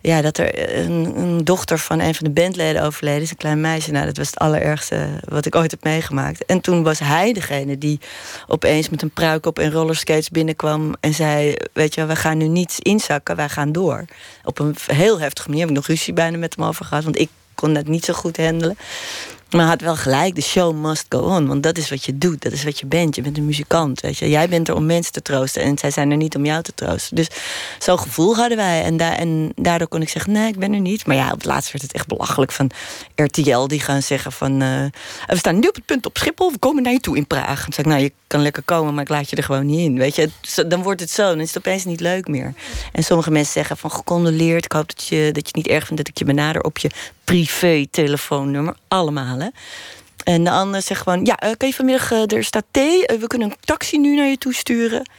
ja, 0.00 0.20
dat 0.22 0.38
er 0.38 0.78
een, 0.78 1.16
een, 1.16 1.44
dochter 1.44 1.78
van 1.78 2.00
een 2.00 2.14
van 2.14 2.26
de 2.26 2.32
bandleden 2.32 2.82
overleden 2.82 3.22
is, 3.22 3.30
een 3.30 3.36
klein 3.36 3.60
meisje. 3.60 3.90
Nou, 3.90 4.06
dat 4.06 4.16
was 4.16 4.26
het 4.26 4.38
allerergste 4.38 5.08
wat 5.28 5.46
ik 5.46 5.54
ooit 5.54 5.70
heb 5.70 5.84
meegemaakt. 5.84 6.44
En 6.44 6.60
toen 6.60 6.82
was 6.82 6.98
hij 6.98 7.32
degene 7.32 7.78
die 7.78 8.00
opeens 8.46 8.88
met 8.88 9.02
een 9.02 9.10
pruik 9.10 9.46
op 9.46 9.58
en 9.58 9.72
rollerskates 9.72 10.28
binnenkwam 10.28 10.94
en 11.00 11.14
zei: 11.14 11.54
Weet 11.72 11.94
je, 11.94 12.06
we 12.06 12.16
gaan 12.16 12.38
nu 12.38 12.48
niet 12.48 12.76
inzakken, 12.78 13.36
wij 13.36 13.48
gaan 13.48 13.72
door. 13.72 14.04
Op 14.44 14.58
een 14.58 14.76
heel 14.86 15.20
heftige 15.20 15.48
manier 15.48 15.62
heb 15.62 15.70
ik 15.70 15.76
nog 15.76 15.86
ruzie 15.86 16.12
bijna 16.12 16.36
met 16.36 16.56
hem 16.56 16.64
over 16.64 16.84
gehad, 16.84 17.04
want 17.04 17.18
ik 17.18 17.28
kon 17.54 17.74
dat 17.74 17.86
niet 17.86 18.04
zo 18.04 18.12
goed 18.12 18.36
handelen. 18.36 18.76
Maar 19.50 19.66
had 19.66 19.80
wel 19.80 19.96
gelijk, 19.96 20.34
de 20.34 20.40
show 20.40 20.74
must 20.74 21.04
go 21.08 21.18
on. 21.18 21.46
Want 21.46 21.62
dat 21.62 21.78
is 21.78 21.90
wat 21.90 22.04
je 22.04 22.18
doet, 22.18 22.42
dat 22.42 22.52
is 22.52 22.64
wat 22.64 22.78
je 22.78 22.86
bent. 22.86 23.16
Je 23.16 23.22
bent 23.22 23.36
een 23.36 23.44
muzikant, 23.44 24.00
weet 24.00 24.18
je. 24.18 24.28
Jij 24.28 24.48
bent 24.48 24.68
er 24.68 24.74
om 24.74 24.86
mensen 24.86 25.12
te 25.12 25.22
troosten 25.22 25.62
en 25.62 25.78
zij 25.78 25.90
zijn 25.90 26.10
er 26.10 26.16
niet 26.16 26.36
om 26.36 26.44
jou 26.44 26.62
te 26.62 26.74
troosten. 26.74 27.16
Dus 27.16 27.28
zo'n 27.78 27.98
gevoel 27.98 28.36
hadden 28.36 28.56
wij. 28.56 28.82
En, 28.82 28.98
en 28.98 29.52
daardoor 29.54 29.88
kon 29.88 30.02
ik 30.02 30.08
zeggen, 30.08 30.32
nee, 30.32 30.48
ik 30.48 30.58
ben 30.58 30.72
er 30.72 30.80
niet. 30.80 31.06
Maar 31.06 31.16
ja, 31.16 31.26
op 31.26 31.36
het 31.36 31.44
laatst 31.44 31.72
werd 31.72 31.84
het 31.84 31.92
echt 31.92 32.06
belachelijk 32.06 32.52
van 32.52 32.70
RTL. 33.14 33.66
Die 33.66 33.80
gaan 33.80 34.02
zeggen 34.02 34.32
van, 34.32 34.62
uh, 34.62 34.84
we 35.26 35.36
staan 35.36 35.58
nu 35.58 35.68
op 35.68 35.74
het 35.74 35.86
punt 35.86 36.06
op 36.06 36.18
Schiphol. 36.18 36.52
We 36.52 36.58
komen 36.58 36.82
naar 36.82 36.92
je 36.92 37.00
toe 37.00 37.16
in 37.16 37.26
Praag. 37.26 37.62
Dan 37.62 37.72
zeg 37.72 37.84
ik, 37.84 37.90
nou, 37.90 38.02
je 38.02 38.12
kan 38.26 38.42
lekker 38.42 38.62
komen, 38.62 38.94
maar 38.94 39.02
ik 39.02 39.08
laat 39.08 39.30
je 39.30 39.36
er 39.36 39.42
gewoon 39.42 39.66
niet 39.66 39.80
in. 39.80 39.98
Weet 39.98 40.14
je, 40.16 40.30
dan 40.68 40.82
wordt 40.82 41.00
het 41.00 41.10
zo, 41.10 41.28
dan 41.28 41.40
is 41.40 41.48
het 41.54 41.58
opeens 41.58 41.84
niet 41.84 42.00
leuk 42.00 42.28
meer. 42.28 42.54
En 42.92 43.02
sommige 43.02 43.30
mensen 43.30 43.52
zeggen 43.52 43.76
van, 43.76 43.90
gecondoleerd. 43.90 44.64
Ik 44.64 44.72
hoop 44.72 44.96
dat 44.96 45.04
je, 45.04 45.30
dat 45.32 45.46
je 45.46 45.52
niet 45.52 45.66
erg 45.66 45.86
vindt 45.86 45.96
dat 45.96 46.08
ik 46.08 46.18
je 46.18 46.24
benader 46.24 46.62
op 46.62 46.78
je 46.78 46.90
privé-telefoonnummer. 47.30 48.74
Allemaal, 48.88 49.38
hè. 49.38 49.48
En 50.24 50.44
de 50.44 50.50
ander 50.50 50.82
zegt 50.82 51.02
gewoon: 51.02 51.24
Ja, 51.24 51.42
uh, 51.44 51.50
kan 51.56 51.68
je 51.68 51.74
vanmiddag, 51.74 52.12
uh, 52.12 52.32
er 52.32 52.44
staat 52.44 52.64
thee, 52.70 52.98
uh, 52.98 53.20
we 53.20 53.26
kunnen 53.26 53.50
een 53.50 53.56
taxi 53.60 53.98
nu 53.98 54.16
naar 54.16 54.26
je 54.26 54.38
toe 54.38 54.54
sturen. 54.54 55.10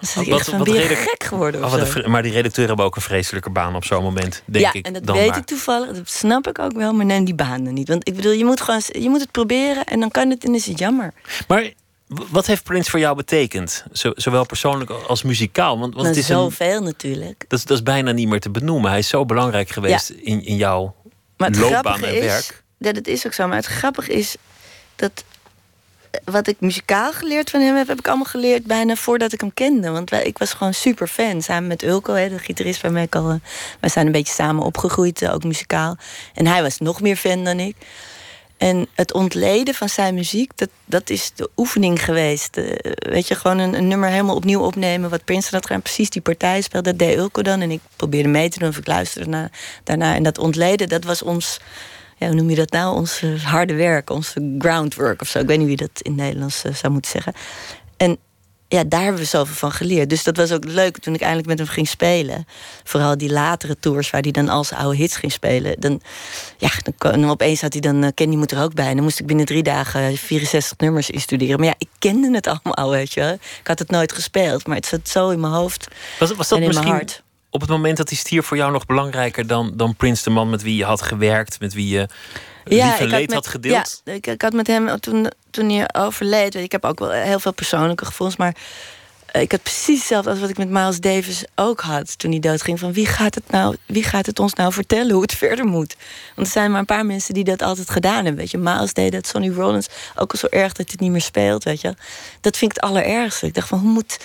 Is 0.00 0.14
ben 0.14 0.72
je 0.72 0.80
gek 0.80 1.24
geworden 1.24 1.64
oh, 1.64 2.06
Maar 2.06 2.22
die 2.22 2.32
redacteuren 2.32 2.66
hebben 2.66 2.84
ook 2.84 2.96
een 2.96 3.02
vreselijke 3.02 3.50
baan 3.50 3.76
op 3.76 3.84
zo'n 3.84 4.02
moment, 4.02 4.42
denk 4.44 4.64
ja, 4.64 4.72
ik. 4.72 4.86
en 4.86 4.92
dat 4.92 5.06
dan 5.06 5.16
weet 5.16 5.28
maar. 5.28 5.38
ik 5.38 5.44
toevallig, 5.44 5.92
dat 5.92 6.10
snap 6.10 6.48
ik 6.48 6.58
ook 6.58 6.72
wel, 6.72 6.92
maar 6.92 7.04
neem 7.04 7.24
die 7.24 7.34
banen 7.34 7.74
niet. 7.74 7.88
Want 7.88 8.08
ik 8.08 8.16
bedoel, 8.16 8.32
je 8.32 8.44
moet, 8.44 8.60
gewoon, 8.60 8.80
je 8.86 9.08
moet 9.08 9.20
het 9.20 9.30
proberen 9.30 9.84
en 9.84 10.00
dan 10.00 10.10
kan 10.10 10.30
het 10.30 10.44
en 10.44 10.54
is 10.54 10.66
het 10.66 10.78
jammer. 10.78 11.12
Maar 11.48 11.72
wat 12.06 12.46
heeft 12.46 12.62
Prince 12.62 12.90
voor 12.90 13.00
jou 13.00 13.16
betekend? 13.16 13.84
Zowel 13.92 14.46
persoonlijk 14.46 14.90
als 14.90 15.22
muzikaal? 15.22 15.78
Want, 15.78 15.94
want 15.94 16.06
het 16.06 16.16
is 16.16 16.26
zoveel 16.26 16.82
natuurlijk. 16.82 17.44
Dat, 17.48 17.62
dat 17.66 17.76
is 17.76 17.82
bijna 17.82 18.12
niet 18.12 18.28
meer 18.28 18.40
te 18.40 18.50
benoemen. 18.50 18.90
Hij 18.90 18.98
is 18.98 19.08
zo 19.08 19.24
belangrijk 19.24 19.68
geweest 19.68 20.08
ja. 20.08 20.14
in, 20.22 20.44
in 20.44 20.56
jouw 20.56 20.94
maar 21.36 21.48
het 21.48 21.58
loopbaan 21.58 22.04
en 22.04 22.14
is, 22.14 22.24
werk. 22.24 22.62
Ja, 22.78 22.92
dat 22.92 23.06
is 23.06 23.26
ook 23.26 23.32
zo. 23.32 23.46
Maar 23.46 23.56
het 23.56 23.66
grappige 23.66 24.12
is 24.12 24.36
dat 24.96 25.24
wat 26.24 26.46
ik 26.46 26.56
muzikaal 26.60 27.12
geleerd 27.12 27.50
van 27.50 27.60
hem 27.60 27.76
heb, 27.76 27.88
heb 27.88 27.98
ik 27.98 28.06
allemaal 28.06 28.24
geleerd 28.24 28.64
bijna 28.64 28.96
voordat 28.96 29.32
ik 29.32 29.40
hem 29.40 29.54
kende. 29.54 29.90
Want 29.90 30.10
wij, 30.10 30.24
ik 30.24 30.38
was 30.38 30.52
gewoon 30.52 30.74
super 30.74 31.06
fan. 31.06 31.42
Samen 31.42 31.66
met 31.66 31.82
Ulko, 31.82 32.12
hè, 32.12 32.28
de 32.28 32.38
gitarist 32.38 32.80
waarmee 32.80 33.04
ik 33.04 33.14
al. 33.14 33.40
wij 33.80 33.90
zijn 33.90 34.06
een 34.06 34.12
beetje 34.12 34.32
samen 34.32 34.64
opgegroeid, 34.64 35.28
ook 35.28 35.44
muzikaal. 35.44 35.96
En 36.34 36.46
hij 36.46 36.62
was 36.62 36.78
nog 36.78 37.00
meer 37.00 37.16
fan 37.16 37.44
dan 37.44 37.60
ik. 37.60 37.76
En 38.56 38.86
het 38.94 39.12
ontleden 39.12 39.74
van 39.74 39.88
zijn 39.88 40.14
muziek, 40.14 40.50
dat, 40.54 40.68
dat 40.84 41.10
is 41.10 41.32
de 41.34 41.50
oefening 41.56 42.04
geweest. 42.04 42.56
Uh, 42.56 42.72
weet 42.92 43.28
je, 43.28 43.34
gewoon 43.34 43.58
een, 43.58 43.74
een, 43.74 43.88
nummer 43.88 44.08
helemaal 44.08 44.36
opnieuw 44.36 44.60
opnemen. 44.60 45.10
Wat 45.10 45.24
Prince 45.24 45.48
had 45.50 45.66
gedaan, 45.66 45.82
precies 45.82 46.10
die 46.10 46.22
partij 46.22 46.60
speelde. 46.60 46.90
Dat 46.90 46.98
deed 46.98 47.16
Ulko 47.16 47.42
dan. 47.42 47.60
En 47.60 47.70
ik 47.70 47.80
probeerde 47.96 48.28
mee 48.28 48.48
te 48.48 48.58
doen 48.58 48.68
of 48.68 48.76
ik 48.76 48.86
luisterde 48.86 49.50
daarna. 49.84 50.14
En 50.14 50.22
dat 50.22 50.38
ontleden, 50.38 50.88
dat 50.88 51.04
was 51.04 51.22
ons 51.22 51.60
ja, 52.18 52.26
hoe 52.26 52.36
noem 52.36 52.50
je 52.50 52.56
dat 52.56 52.70
nou? 52.70 52.96
Ons 52.96 53.22
uh, 53.22 53.44
harde 53.44 53.74
werk, 53.74 54.10
ons 54.10 54.34
groundwork 54.58 55.20
of 55.20 55.28
zo. 55.28 55.38
Ik 55.38 55.46
weet 55.46 55.58
niet 55.58 55.66
wie 55.66 55.76
dat 55.76 56.00
in 56.02 56.10
het 56.10 56.20
Nederlands 56.20 56.64
uh, 56.64 56.74
zou 56.74 56.92
moeten 56.92 57.10
zeggen. 57.10 57.32
En 57.96 58.18
ja, 58.68 58.84
daar 58.84 59.02
hebben 59.02 59.20
we 59.20 59.26
zoveel 59.26 59.54
van 59.54 59.72
geleerd. 59.72 60.10
Dus 60.10 60.24
dat 60.24 60.36
was 60.36 60.52
ook 60.52 60.64
leuk 60.64 60.98
toen 60.98 61.14
ik 61.14 61.20
eindelijk 61.20 61.48
met 61.48 61.58
hem 61.58 61.66
ging 61.66 61.88
spelen. 61.88 62.46
Vooral 62.84 63.18
die 63.18 63.32
latere 63.32 63.76
tours 63.78 64.10
waar 64.10 64.20
hij 64.20 64.30
dan 64.30 64.48
al 64.48 64.64
zijn 64.64 64.80
oude 64.80 64.96
hits 64.96 65.16
ging 65.16 65.32
spelen. 65.32 65.80
Dan, 65.80 66.00
ja, 66.58 66.70
dan, 66.82 67.20
dan 67.20 67.30
opeens 67.30 67.60
had 67.60 67.72
hij 67.72 67.82
dan 67.82 68.04
uh, 68.04 68.10
Kenny 68.14 68.36
moet 68.36 68.52
er 68.52 68.62
ook 68.62 68.74
bij. 68.74 68.88
En 68.88 68.94
dan 68.94 69.04
moest 69.04 69.20
ik 69.20 69.26
binnen 69.26 69.46
drie 69.46 69.62
dagen 69.62 70.16
64 70.16 70.78
nummers 70.78 71.10
instuderen. 71.10 71.58
Maar 71.58 71.68
ja, 71.68 71.74
ik 71.78 71.88
kende 71.98 72.30
het 72.34 72.46
allemaal, 72.46 72.90
weet 72.90 73.12
je. 73.12 73.38
Ik 73.60 73.66
had 73.66 73.78
het 73.78 73.90
nooit 73.90 74.12
gespeeld, 74.12 74.66
maar 74.66 74.76
het 74.76 74.86
zat 74.86 75.08
zo 75.08 75.28
in 75.28 75.40
mijn 75.40 75.52
hoofd 75.52 75.88
was, 76.18 76.34
was 76.34 76.48
dat 76.48 76.58
en 76.58 76.64
in 76.64 76.68
misschien 76.68 76.88
mijn 76.88 77.00
hart. 77.00 77.22
op 77.50 77.60
het 77.60 77.70
moment 77.70 77.96
dat 77.96 78.08
hij 78.08 78.18
stierf 78.18 78.46
voor 78.46 78.56
jou 78.56 78.72
nog 78.72 78.86
belangrijker 78.86 79.46
dan, 79.46 79.72
dan 79.76 79.96
Prince, 79.96 80.24
de 80.24 80.30
man 80.30 80.50
met 80.50 80.62
wie 80.62 80.76
je 80.76 80.84
had 80.84 81.02
gewerkt, 81.02 81.60
met 81.60 81.74
wie 81.74 81.88
je 81.88 82.08
lief 82.68 82.98
en 82.98 83.08
leed 83.08 83.26
met, 83.26 83.34
had 83.34 83.46
gedeeld? 83.46 84.02
Ja, 84.04 84.12
ik, 84.12 84.26
ik 84.26 84.42
had 84.42 84.52
met 84.52 84.66
hem 84.66 85.00
toen, 85.00 85.30
toen 85.50 85.70
hij 85.70 85.88
overleed. 85.92 86.54
Ik 86.54 86.72
heb 86.72 86.84
ook 86.84 86.98
wel 86.98 87.10
heel 87.10 87.40
veel 87.40 87.52
persoonlijke 87.52 88.04
gevoelens, 88.04 88.36
maar 88.36 88.54
ik 89.40 89.50
had 89.50 89.62
precies 89.62 89.98
hetzelfde 89.98 90.30
als 90.30 90.40
wat 90.40 90.48
ik 90.48 90.58
met 90.58 90.68
Miles 90.68 91.00
Davis 91.00 91.44
ook 91.54 91.80
had 91.80 92.18
toen 92.18 92.30
hij 92.30 92.40
doodging. 92.40 92.78
Van 92.78 92.92
wie 92.92 93.06
gaat, 93.06 93.34
het 93.34 93.50
nou, 93.50 93.76
wie 93.86 94.02
gaat 94.02 94.26
het 94.26 94.38
ons 94.38 94.54
nou 94.54 94.72
vertellen 94.72 95.12
hoe 95.12 95.22
het 95.22 95.34
verder 95.44 95.64
moet? 95.64 95.96
Want 96.34 96.46
er 96.46 96.52
zijn 96.52 96.70
maar 96.70 96.80
een 96.80 96.86
paar 96.86 97.06
mensen 97.06 97.34
die 97.34 97.44
dat 97.44 97.62
altijd 97.62 97.90
gedaan 97.90 98.14
hebben. 98.14 98.36
Weet 98.36 98.50
je, 98.50 98.58
Miles 98.58 98.92
deed 98.92 99.12
dat, 99.12 99.26
Sonny 99.26 99.50
Rollins 99.50 99.88
ook 100.14 100.32
al 100.32 100.38
zo 100.38 100.46
erg 100.50 100.72
dat 100.72 100.90
het 100.90 101.00
niet 101.00 101.10
meer 101.10 101.20
speelt. 101.20 101.64
Weet 101.64 101.80
je, 101.80 101.94
dat 102.40 102.56
vind 102.56 102.70
ik 102.70 102.80
het 102.80 102.90
allerergste. 102.90 103.46
Ik 103.46 103.54
dacht 103.54 103.68
van 103.68 103.78
hoe 103.78 103.90
moet. 103.90 104.18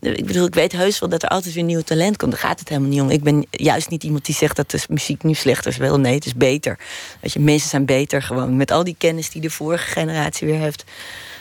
Ik 0.00 0.26
bedoel, 0.26 0.46
ik 0.46 0.54
weet 0.54 0.72
heus 0.72 0.98
wel 0.98 1.08
dat 1.08 1.22
er 1.22 1.28
altijd 1.28 1.54
weer 1.54 1.64
nieuw 1.64 1.80
talent 1.80 2.16
komt. 2.16 2.30
Daar 2.30 2.40
gaat 2.40 2.58
het 2.58 2.68
helemaal 2.68 2.90
niet 2.90 3.00
om. 3.00 3.10
Ik 3.10 3.22
ben 3.22 3.46
juist 3.50 3.90
niet 3.90 4.02
iemand 4.02 4.24
die 4.24 4.34
zegt 4.34 4.56
dat 4.56 4.70
de 4.70 4.80
muziek 4.88 5.22
nu 5.22 5.34
slechter 5.34 5.70
is. 5.70 5.76
Wel, 5.76 6.00
nee, 6.00 6.14
het 6.14 6.26
is 6.26 6.34
beter. 6.34 6.78
Weet 7.20 7.32
je, 7.32 7.40
mensen 7.40 7.68
zijn 7.68 7.84
beter 7.84 8.22
gewoon. 8.22 8.56
Met 8.56 8.70
al 8.70 8.84
die 8.84 8.94
kennis 8.98 9.30
die 9.30 9.40
de 9.40 9.50
vorige 9.50 9.90
generatie 9.90 10.46
weer 10.46 10.58
heeft 10.58 10.84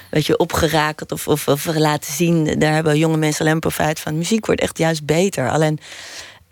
weet 0.09 0.25
je, 0.25 0.38
opgerakeld 0.38 1.12
of, 1.12 1.27
of, 1.27 1.47
of 1.47 1.65
laten 1.65 2.13
zien. 2.13 2.59
Daar 2.59 2.74
hebben 2.74 2.97
jonge 2.97 3.17
mensen 3.17 3.45
alleen 3.45 3.59
profijt 3.59 4.00
van. 4.00 4.17
Muziek 4.17 4.45
wordt 4.45 4.62
echt 4.62 4.77
juist 4.77 5.05
beter. 5.05 5.50
Alleen, 5.50 5.79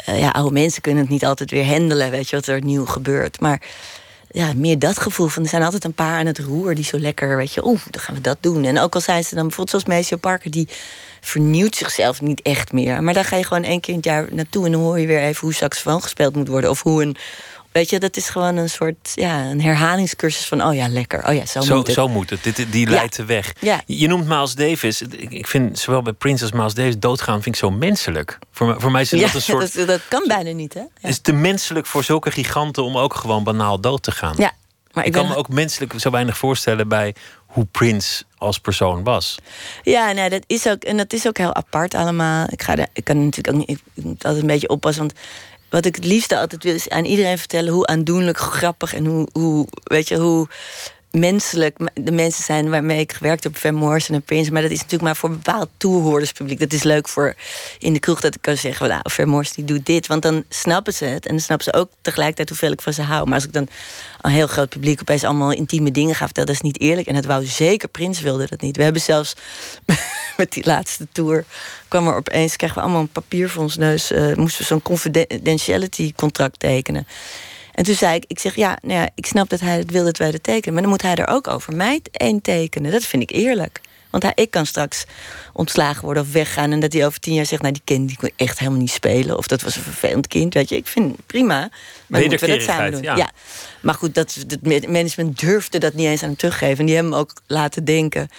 uh, 0.09 0.19
ja, 0.19 0.29
oude 0.29 0.53
mensen 0.53 0.81
kunnen 0.81 1.01
het 1.01 1.11
niet 1.11 1.25
altijd 1.25 1.51
weer 1.51 1.65
handelen, 1.65 2.11
weet 2.11 2.29
je, 2.29 2.35
wat 2.35 2.47
er 2.47 2.63
nieuw 2.63 2.85
gebeurt. 2.85 3.39
Maar 3.39 3.61
ja, 4.31 4.53
meer 4.55 4.79
dat 4.79 4.99
gevoel 4.99 5.27
van 5.27 5.43
er 5.43 5.49
zijn 5.49 5.63
altijd 5.63 5.83
een 5.83 5.93
paar 5.93 6.19
aan 6.19 6.25
het 6.25 6.39
roer 6.39 6.75
die 6.75 6.83
zo 6.83 6.99
lekker, 6.99 7.37
weet 7.37 7.53
je, 7.53 7.65
oeh, 7.65 7.79
dan 7.89 8.01
gaan 8.01 8.15
we 8.15 8.21
dat 8.21 8.37
doen. 8.39 8.63
En 8.63 8.79
ook 8.79 8.95
al 8.95 9.01
zijn 9.01 9.23
ze 9.23 9.35
dan 9.35 9.47
bijvoorbeeld 9.47 9.83
zoals 9.83 9.97
Maceo 9.97 10.17
Parker, 10.17 10.51
die 10.51 10.67
vernieuwt 11.23 11.75
zichzelf 11.75 12.21
niet 12.21 12.41
echt 12.41 12.71
meer. 12.71 13.03
Maar 13.03 13.13
daar 13.13 13.25
ga 13.25 13.35
je 13.35 13.45
gewoon 13.45 13.63
één 13.63 13.79
keer 13.79 13.89
in 13.89 13.99
het 13.99 14.05
jaar 14.05 14.27
naartoe 14.31 14.65
en 14.65 14.71
dan 14.71 14.81
hoor 14.81 14.99
je 14.99 15.07
weer 15.07 15.21
even 15.21 15.41
hoe 15.41 15.53
saxofoon 15.53 16.01
gespeeld 16.01 16.35
moet 16.35 16.47
worden 16.47 16.69
of 16.69 16.81
hoe 16.81 17.03
een 17.03 17.17
Weet 17.73 17.89
je, 17.89 17.99
dat 17.99 18.17
is 18.17 18.29
gewoon 18.29 18.57
een 18.57 18.69
soort 18.69 19.11
ja, 19.15 19.43
een 19.43 19.61
herhalingscursus 19.61 20.45
van... 20.45 20.63
oh 20.63 20.75
ja, 20.75 20.87
lekker, 20.87 21.27
oh 21.27 21.33
ja, 21.35 21.45
zo, 21.45 21.61
zo 21.61 21.75
moet 21.75 21.87
het. 21.87 21.95
Zo 21.95 22.07
moet 22.07 22.29
het, 22.29 22.43
Dit, 22.43 22.65
die 22.71 22.87
leidt 22.89 23.15
de 23.15 23.25
weg. 23.25 23.53
Ja. 23.59 23.81
Je 23.85 24.07
noemt 24.07 24.27
Miles 24.27 24.53
Davis. 24.53 25.01
Ik 25.29 25.47
vind 25.47 25.79
zowel 25.79 26.01
bij 26.01 26.13
Prince 26.13 26.43
als 26.43 26.51
Miles 26.51 26.73
Davis 26.73 26.99
doodgaan 26.99 27.41
vind 27.41 27.55
ik 27.55 27.61
zo 27.61 27.71
menselijk. 27.71 28.39
Voor, 28.51 28.81
voor 28.81 28.91
mij 28.91 29.01
is 29.01 29.09
dat 29.09 29.19
ja, 29.19 29.29
een 29.33 29.41
soort... 29.41 29.75
Dat, 29.75 29.87
dat 29.87 30.01
kan 30.09 30.23
bijna 30.27 30.51
niet, 30.51 30.73
hè? 30.73 30.79
Ja. 30.79 31.09
Is 31.09 31.19
te 31.19 31.33
menselijk 31.33 31.85
voor 31.85 32.03
zulke 32.03 32.31
giganten 32.31 32.83
om 32.83 32.97
ook 32.97 33.13
gewoon 33.13 33.43
banaal 33.43 33.79
dood 33.79 34.03
te 34.03 34.11
gaan. 34.11 34.35
Ja, 34.37 34.51
maar 34.91 35.05
ik, 35.05 35.15
ik 35.15 35.21
kan 35.21 35.27
me 35.27 35.35
ook 35.35 35.49
menselijk 35.49 35.93
zo 35.97 36.09
weinig 36.09 36.37
voorstellen 36.37 36.87
bij 36.87 37.15
hoe 37.53 37.65
Prince 37.65 38.23
als 38.37 38.59
persoon 38.59 39.03
was. 39.03 39.37
Ja, 39.83 40.11
nee, 40.11 40.29
dat 40.29 40.43
is 40.47 40.67
ook, 40.67 40.83
en 40.83 40.97
dat 40.97 41.13
is 41.13 41.27
ook 41.27 41.37
heel 41.37 41.55
apart 41.55 41.93
allemaal. 41.93 42.47
Ik, 42.49 42.61
ga 42.61 42.75
er, 42.75 42.87
ik 42.93 43.03
kan 43.03 43.23
natuurlijk 43.23 43.55
ook 43.55 43.67
niet, 43.67 43.79
ik 43.93 44.03
moet 44.03 44.25
altijd 44.25 44.41
een 44.41 44.47
beetje 44.47 44.69
oppassen, 44.69 45.01
want 45.05 45.19
wat 45.69 45.85
ik 45.85 45.95
het 45.95 46.05
liefste 46.05 46.39
altijd 46.39 46.63
wil, 46.63 46.73
is 46.73 46.89
aan 46.89 47.05
iedereen 47.05 47.37
vertellen 47.37 47.73
hoe 47.73 47.85
aandoenlijk, 47.85 48.37
grappig 48.37 48.93
en 48.93 49.05
hoe, 49.05 49.27
hoe 49.31 49.67
weet 49.83 50.07
je, 50.07 50.17
hoe 50.17 50.47
menselijk 51.19 51.77
de 51.93 52.11
mensen 52.11 52.43
zijn 52.43 52.69
waarmee 52.69 52.99
ik 52.99 53.13
gewerkt 53.13 53.43
heb, 53.43 53.57
Van 53.57 53.99
en 54.07 54.21
Prince. 54.21 54.51
Maar 54.51 54.61
dat 54.61 54.71
is 54.71 54.77
natuurlijk 54.77 55.03
maar 55.03 55.15
voor 55.15 55.29
een 55.29 55.41
bepaald 55.43 55.69
toehoorderspubliek. 55.77 56.59
Dat 56.59 56.73
is 56.73 56.83
leuk 56.83 57.07
voor 57.07 57.35
in 57.79 57.93
de 57.93 57.99
kroeg 57.99 58.21
dat 58.21 58.35
ik 58.35 58.41
kan 58.41 58.57
zeggen: 58.57 58.87
nou, 58.87 59.01
Van 59.03 59.45
die 59.55 59.65
doet 59.65 59.85
dit. 59.85 60.07
Want 60.07 60.21
dan 60.21 60.43
snappen 60.49 60.93
ze 60.93 61.05
het. 61.05 61.25
En 61.25 61.31
dan 61.31 61.39
snappen 61.39 61.65
ze 61.65 61.73
ook 61.79 61.89
tegelijkertijd 62.01 62.49
hoeveel 62.49 62.71
ik 62.71 62.81
van 62.81 62.93
ze 62.93 63.01
hou. 63.01 63.25
Maar 63.25 63.35
als 63.35 63.43
ik 63.43 63.53
dan 63.53 63.67
een 64.21 64.31
heel 64.31 64.47
groot 64.47 64.69
publiek 64.69 65.01
opeens 65.01 65.23
allemaal 65.23 65.51
intieme 65.51 65.91
dingen 65.91 66.15
ga 66.15 66.25
vertellen, 66.25 66.49
dat 66.49 66.57
is 66.57 66.71
niet 66.71 66.79
eerlijk. 66.79 67.07
En 67.07 67.15
het 67.15 67.25
wou 67.25 67.45
zeker 67.45 67.87
Prins 67.87 68.21
wilde 68.21 68.47
dat 68.49 68.61
niet. 68.61 68.77
We 68.77 68.83
hebben 68.83 69.01
zelfs 69.01 69.35
met 70.37 70.51
die 70.51 70.65
laatste 70.65 71.07
tour 71.11 71.45
kwam 71.87 72.07
er 72.07 72.15
opeens, 72.15 72.55
kregen 72.55 72.75
we 72.75 72.81
allemaal 72.81 73.01
een 73.01 73.07
papier 73.07 73.49
voor 73.49 73.63
ons 73.63 73.77
neus. 73.77 74.11
Uh, 74.11 74.35
moesten 74.35 74.61
we 74.61 74.67
zo'n 74.67 74.81
confidentiality 74.81 76.13
contract 76.15 76.59
tekenen. 76.59 77.07
En 77.73 77.83
toen 77.83 77.95
zei 77.95 78.15
ik, 78.15 78.25
ik 78.27 78.39
zeg 78.39 78.55
ja, 78.55 78.77
nou 78.81 78.99
ja, 78.99 79.09
ik 79.15 79.25
snap 79.25 79.49
dat 79.49 79.59
hij 79.59 79.77
het 79.77 79.91
wil 79.91 80.03
dat 80.03 80.17
wij 80.17 80.31
dat 80.31 80.43
tekenen. 80.43 80.73
Maar 80.73 80.81
dan 80.81 80.91
moet 80.91 81.01
hij 81.01 81.15
er 81.15 81.27
ook 81.27 81.47
over 81.47 81.75
mij 81.75 82.01
één 82.11 82.41
tekenen. 82.41 82.91
Dat 82.91 83.03
vind 83.03 83.23
ik 83.23 83.31
eerlijk. 83.31 83.81
Want 84.09 84.23
hij, 84.23 84.31
ik 84.35 84.51
kan 84.51 84.65
straks 84.65 85.05
ontslagen 85.53 86.03
worden 86.03 86.23
of 86.23 86.31
weggaan. 86.31 86.71
En 86.71 86.79
dat 86.79 86.93
hij 86.93 87.05
over 87.05 87.19
tien 87.19 87.33
jaar 87.33 87.45
zegt, 87.45 87.61
nou 87.61 87.73
die 87.73 87.81
kind 87.85 88.07
die 88.07 88.17
kon 88.17 88.31
echt 88.35 88.59
helemaal 88.59 88.79
niet 88.79 88.91
spelen. 88.91 89.37
Of 89.37 89.47
dat 89.47 89.61
was 89.61 89.75
een 89.75 89.81
vervelend 89.81 90.27
kind. 90.27 90.53
Weet 90.53 90.69
je, 90.69 90.75
ik 90.75 90.87
vind 90.87 91.25
prima. 91.25 91.69
Maar 92.07 92.19
moeten 92.21 92.39
we 92.39 92.47
dat 92.47 92.61
samen 92.61 92.91
doen. 92.91 93.01
Ja. 93.01 93.31
Maar 93.81 93.93
goed, 93.93 94.15
dat, 94.15 94.45
het 94.47 94.87
management 94.87 95.39
durfde 95.39 95.77
dat 95.77 95.93
niet 95.93 96.07
eens 96.07 96.21
aan 96.21 96.27
hem 96.27 96.37
teruggeven. 96.37 96.77
En 96.77 96.85
die 96.85 96.95
hebben 96.95 97.13
hem 97.13 97.21
ook 97.21 97.33
laten 97.47 97.85
denken 97.85 98.29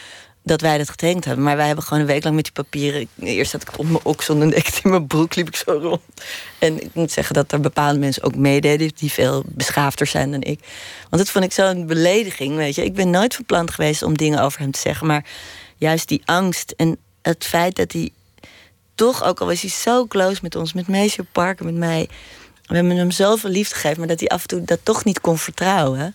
dat 0.44 0.60
wij 0.60 0.78
dat 0.78 0.90
getankt 0.90 1.24
hebben. 1.24 1.44
Maar 1.44 1.56
wij 1.56 1.66
hebben 1.66 1.84
gewoon 1.84 2.02
een 2.02 2.08
week 2.08 2.24
lang 2.24 2.36
met 2.36 2.44
die 2.44 2.52
papieren... 2.52 3.08
Eerst 3.18 3.50
zat 3.50 3.62
ik 3.62 3.78
op 3.78 3.84
mijn 3.84 4.04
oksel 4.04 4.40
en 4.40 4.56
ik 4.56 4.80
in 4.82 4.90
mijn 4.90 5.06
broek 5.06 5.34
liep 5.34 5.48
ik 5.48 5.56
zo 5.56 5.72
rond. 5.72 6.00
En 6.58 6.82
ik 6.82 6.90
moet 6.92 7.12
zeggen 7.12 7.34
dat 7.34 7.52
er 7.52 7.60
bepaalde 7.60 7.98
mensen 7.98 8.22
ook 8.22 8.36
meededen... 8.36 8.90
die 8.94 9.12
veel 9.12 9.42
beschaafder 9.46 10.06
zijn 10.06 10.30
dan 10.30 10.42
ik. 10.42 10.60
Want 11.10 11.22
dat 11.22 11.30
vond 11.30 11.44
ik 11.44 11.52
zo'n 11.52 11.86
belediging, 11.86 12.56
weet 12.56 12.74
je. 12.74 12.84
Ik 12.84 12.94
ben 12.94 13.10
nooit 13.10 13.34
van 13.34 13.44
plan 13.44 13.70
geweest 13.70 14.02
om 14.02 14.16
dingen 14.16 14.40
over 14.40 14.60
hem 14.60 14.70
te 14.70 14.80
zeggen. 14.80 15.06
Maar 15.06 15.24
juist 15.76 16.08
die 16.08 16.22
angst 16.24 16.74
en 16.76 16.96
het 17.22 17.44
feit 17.44 17.76
dat 17.76 17.92
hij 17.92 18.10
toch... 18.94 19.24
ook 19.24 19.40
al 19.40 19.46
was 19.46 19.60
hij 19.60 19.70
zo 19.70 20.06
close 20.06 20.38
met 20.42 20.56
ons, 20.56 20.72
met 20.72 20.88
Meisje 20.88 21.24
Parker, 21.32 21.64
met 21.64 21.74
mij... 21.74 22.08
we 22.66 22.74
hebben 22.74 22.96
hem 22.96 23.10
zoveel 23.10 23.50
liefde 23.50 23.74
gegeven... 23.74 23.98
maar 23.98 24.08
dat 24.08 24.20
hij 24.20 24.28
af 24.28 24.42
en 24.42 24.48
toe 24.48 24.64
dat 24.64 24.80
toch 24.82 25.04
niet 25.04 25.20
kon 25.20 25.38
vertrouwen 25.38 26.14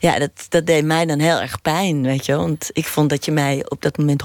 ja, 0.00 0.18
dat, 0.18 0.30
dat 0.48 0.66
deed 0.66 0.84
mij 0.84 1.06
dan 1.06 1.18
heel 1.18 1.40
erg 1.40 1.62
pijn, 1.62 2.02
weet 2.02 2.26
je. 2.26 2.36
Want 2.36 2.70
ik 2.72 2.86
vond 2.86 3.10
dat 3.10 3.24
je 3.24 3.32
mij 3.32 3.64
op 3.68 3.82
dat 3.82 3.98
moment 3.98 4.22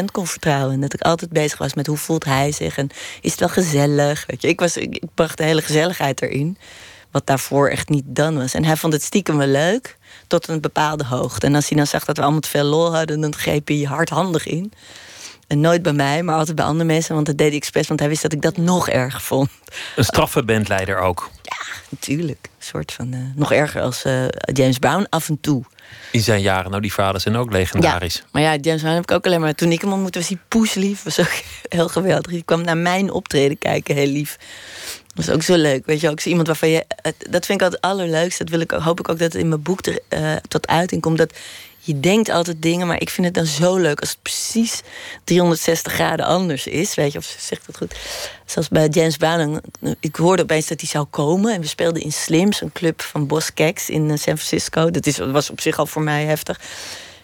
100% 0.00 0.04
kon 0.12 0.26
vertrouwen. 0.26 0.74
En 0.74 0.80
dat 0.80 0.94
ik 0.94 1.00
altijd 1.00 1.30
bezig 1.30 1.58
was 1.58 1.74
met 1.74 1.86
hoe 1.86 1.96
voelt 1.96 2.24
hij 2.24 2.52
zich 2.52 2.78
en 2.78 2.88
is 3.20 3.30
het 3.30 3.40
wel 3.40 3.48
gezellig, 3.48 4.24
weet 4.26 4.42
je. 4.42 4.48
Ik, 4.48 4.60
was, 4.60 4.76
ik, 4.76 5.02
bracht 5.14 5.38
de 5.38 5.44
hele 5.44 5.62
gezelligheid 5.62 6.22
erin, 6.22 6.58
wat 7.10 7.26
daarvoor 7.26 7.68
echt 7.68 7.88
niet 7.88 8.04
dan 8.06 8.36
was. 8.36 8.54
En 8.54 8.64
hij 8.64 8.76
vond 8.76 8.92
het 8.92 9.02
stiekem 9.02 9.36
wel 9.36 9.46
leuk, 9.46 9.96
tot 10.26 10.48
een 10.48 10.60
bepaalde 10.60 11.04
hoogte. 11.04 11.46
En 11.46 11.54
als 11.54 11.68
hij 11.68 11.76
dan 11.76 11.86
zag 11.86 12.04
dat 12.04 12.16
we 12.16 12.22
allemaal 12.22 12.40
te 12.40 12.48
veel 12.48 12.64
lol 12.64 12.96
hadden, 12.96 13.20
dan 13.20 13.34
greep 13.34 13.68
hij 13.68 13.82
hardhandig 13.82 14.46
in. 14.46 14.72
En 15.46 15.60
nooit 15.60 15.82
bij 15.82 15.92
mij, 15.92 16.22
maar 16.22 16.36
altijd 16.36 16.56
bij 16.56 16.64
andere 16.64 16.84
mensen. 16.84 17.14
Want 17.14 17.26
dat 17.26 17.38
deed 17.38 17.52
ik 17.52 17.58
expres, 17.58 17.88
want 17.88 18.00
hij 18.00 18.08
wist 18.08 18.22
dat 18.22 18.32
ik 18.32 18.42
dat 18.42 18.56
nog 18.56 18.88
erger 18.88 19.20
vond. 19.20 19.50
Een 19.96 20.04
straffenbandleider 20.04 20.98
ook. 20.98 21.30
Ja, 21.50 21.66
natuurlijk. 21.88 22.38
Een 22.42 22.66
soort 22.66 22.92
van, 22.92 23.14
uh, 23.14 23.20
nog 23.34 23.52
erger 23.52 23.82
als 23.82 24.04
uh, 24.04 24.24
James 24.52 24.78
Brown 24.78 25.06
af 25.08 25.28
en 25.28 25.40
toe. 25.40 25.64
In 26.12 26.20
zijn 26.20 26.40
jaren, 26.40 26.70
nou 26.70 26.82
die 26.82 26.92
vaders 26.92 27.22
zijn 27.22 27.36
ook 27.36 27.52
legendarisch. 27.52 28.14
Ja, 28.14 28.22
maar 28.32 28.42
ja, 28.42 28.56
James 28.56 28.80
Brown 28.80 28.94
heb 28.94 29.02
ik 29.02 29.10
ook 29.10 29.26
alleen 29.26 29.40
maar... 29.40 29.54
Toen 29.54 29.72
ik 29.72 29.80
hem 29.80 29.92
ontmoette 29.92 30.18
was 30.18 30.28
hij 30.28 30.38
poeslief. 30.48 31.02
Was 31.02 31.20
ook 31.20 31.42
heel 31.68 31.88
geweldig. 31.88 32.32
Die 32.32 32.42
kwam 32.42 32.62
naar 32.62 32.76
mijn 32.76 33.10
optreden 33.10 33.58
kijken, 33.58 33.94
heel 33.94 34.06
lief. 34.06 34.38
Dat 35.14 35.28
is 35.28 35.34
ook 35.34 35.42
zo 35.42 35.54
leuk, 35.56 35.86
weet 35.86 36.00
je 36.00 36.10
ook. 36.10 36.20
Zo 36.20 36.28
iemand 36.28 36.46
waarvan 36.46 36.68
je... 36.68 36.84
Dat 37.30 37.46
vind 37.46 37.60
ik 37.60 37.62
altijd 37.62 37.72
het 37.72 37.80
allerleukste. 37.80 38.44
Dat 38.44 38.52
wil 38.52 38.60
ik, 38.60 38.70
hoop 38.70 39.00
ik 39.00 39.08
ook 39.08 39.18
dat 39.18 39.32
het 39.32 39.42
in 39.42 39.48
mijn 39.48 39.62
boek 39.62 39.86
er, 39.86 39.98
uh, 40.08 40.36
tot 40.48 40.66
uiting 40.66 41.02
komt. 41.02 41.18
Dat 41.18 41.32
je 41.82 42.00
denkt 42.00 42.28
altijd 42.28 42.62
dingen, 42.62 42.86
maar 42.86 43.00
ik 43.00 43.10
vind 43.10 43.26
het 43.26 43.34
dan 43.34 43.46
zo 43.46 43.76
leuk 43.76 44.00
als 44.00 44.08
het 44.10 44.22
precies 44.22 44.82
360 45.24 45.92
graden 45.92 46.26
anders 46.26 46.66
is. 46.66 46.94
Weet 46.94 47.12
je, 47.12 47.18
of 47.18 47.36
zegt 47.38 47.66
dat 47.66 47.76
goed? 47.76 47.94
Zoals 48.44 48.68
bij 48.68 48.88
James 48.88 49.16
Brown. 49.16 49.60
Ik 50.00 50.16
hoorde 50.16 50.42
opeens 50.42 50.66
dat 50.66 50.80
hij 50.80 50.88
zou 50.88 51.04
komen. 51.04 51.54
En 51.54 51.60
we 51.60 51.66
speelden 51.66 52.02
in 52.02 52.12
Slims, 52.12 52.60
een 52.60 52.72
club 52.72 53.02
van 53.02 53.26
Boss 53.26 53.54
Cats 53.54 53.88
in 53.88 54.02
eh, 54.02 54.16
San 54.16 54.38
Francisco. 54.38 54.90
Dat 54.90 55.06
is, 55.06 55.18
was 55.18 55.50
op 55.50 55.60
zich 55.60 55.78
al 55.78 55.86
voor 55.86 56.02
mij 56.02 56.24
heftig. 56.24 56.60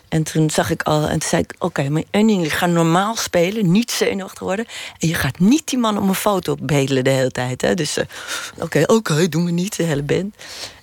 En 0.09 0.23
toen 0.23 0.51
zag 0.51 0.71
ik 0.71 0.83
al, 0.83 1.03
en 1.03 1.19
toen 1.19 1.29
zei 1.29 1.43
ik: 1.43 1.55
Oké, 1.55 1.65
okay, 1.65 1.89
maar 1.89 2.03
ding, 2.11 2.43
je 2.43 2.51
gaat 2.51 2.71
normaal 2.71 3.17
spelen, 3.17 3.71
niet 3.71 3.91
zenuwachtig 3.91 4.41
worden. 4.41 4.67
En 4.99 5.09
je 5.09 5.15
gaat 5.15 5.39
niet 5.39 5.69
die 5.69 5.79
man 5.79 5.99
om 5.99 6.09
een 6.09 6.15
foto 6.15 6.57
bedelen 6.61 7.05
de 7.05 7.11
hele 7.11 7.31
tijd. 7.31 7.61
Hè? 7.61 7.75
Dus 7.75 7.99
uh, 7.99 8.05
oké, 8.59 8.83
oké, 8.83 8.93
okay, 8.93 9.29
doen 9.29 9.45
we 9.45 9.51
niet, 9.51 9.77
de 9.77 9.83
hele 9.83 10.03
band. 10.03 10.35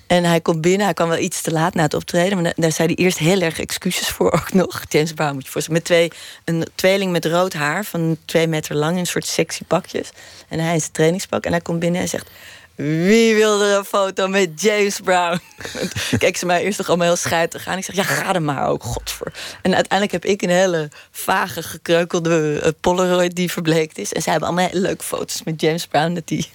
En 0.08 0.24
hij 0.24 0.42
komt 0.42 0.62
binnen, 0.62 0.86
hij 0.86 0.94
kwam 0.94 1.10
wel 1.10 1.18
iets 1.18 1.42
te 1.42 1.52
laat 1.52 1.74
na 1.74 1.82
het 1.84 1.94
optreden. 1.94 2.42
Maar 2.42 2.54
daar 2.56 2.72
zei 2.72 2.88
hij 2.88 3.04
eerst 3.04 3.18
heel 3.18 3.42
erg 3.42 3.60
excuses 3.60 4.08
voor 4.08 4.32
ook 4.32 4.54
nog. 4.64 4.82
James 4.90 5.14
Brown 5.14 5.34
moet 5.34 5.46
je 5.46 5.52
voorstellen. 5.52 5.80
Met 5.80 5.90
twee, 5.90 6.12
een 6.46 6.68
tweeling 6.76 7.12
met 7.12 7.26
rood 7.26 7.54
haar 7.54 7.86
van 7.86 8.18
twee 8.26 8.48
meter 8.48 8.76
lang 8.76 8.94
in 8.94 9.00
een 9.00 9.06
soort 9.06 9.26
sexy 9.26 9.64
pakjes. 9.64 10.10
En 10.48 10.60
hij 10.60 10.76
is 10.76 10.88
trainingspak. 10.88 11.46
En 11.46 11.52
hij 11.52 11.62
komt 11.62 11.80
binnen 11.80 12.02
en 12.02 12.10
zegt... 12.10 12.30
Wie 12.76 13.36
wil 13.36 13.62
er 13.64 13.78
een 13.78 13.86
foto 13.86 14.28
met 14.28 14.62
James 14.62 15.00
Brown? 15.00 15.40
Kijk 16.18 16.38
ze 16.38 16.46
mij 16.46 16.64
eerst 16.64 16.78
toch 16.78 16.88
allemaal 16.88 17.08
heel 17.08 17.16
schijtig 17.16 17.68
aan. 17.68 17.78
Ik 17.78 17.84
zeg, 17.84 17.96
ja, 17.96 18.04
ga 18.04 18.34
er 18.34 18.42
maar 18.42 18.68
ook, 18.68 18.84
godver. 18.84 19.34
En 19.62 19.76
uiteindelijk 19.76 20.12
heb 20.12 20.26
ik 20.26 20.42
een 20.42 20.50
hele 20.50 20.90
vage, 21.12 21.64
gekreukelde 21.64 22.62
uh, 22.64 22.70
Polaroid 22.80 23.36
die 23.36 23.52
verbleekt 23.52 23.98
is. 23.98 24.14
En 24.14 24.22
zij 24.22 24.32
hebben 24.32 24.50
allemaal 24.50 24.70
hele 24.70 24.82
leuke 24.82 25.04
foto's 25.04 25.44
met 25.44 25.62
James 25.62 25.88
Brown. 25.88 26.14
Dat 26.14 26.30
hij 26.30 26.46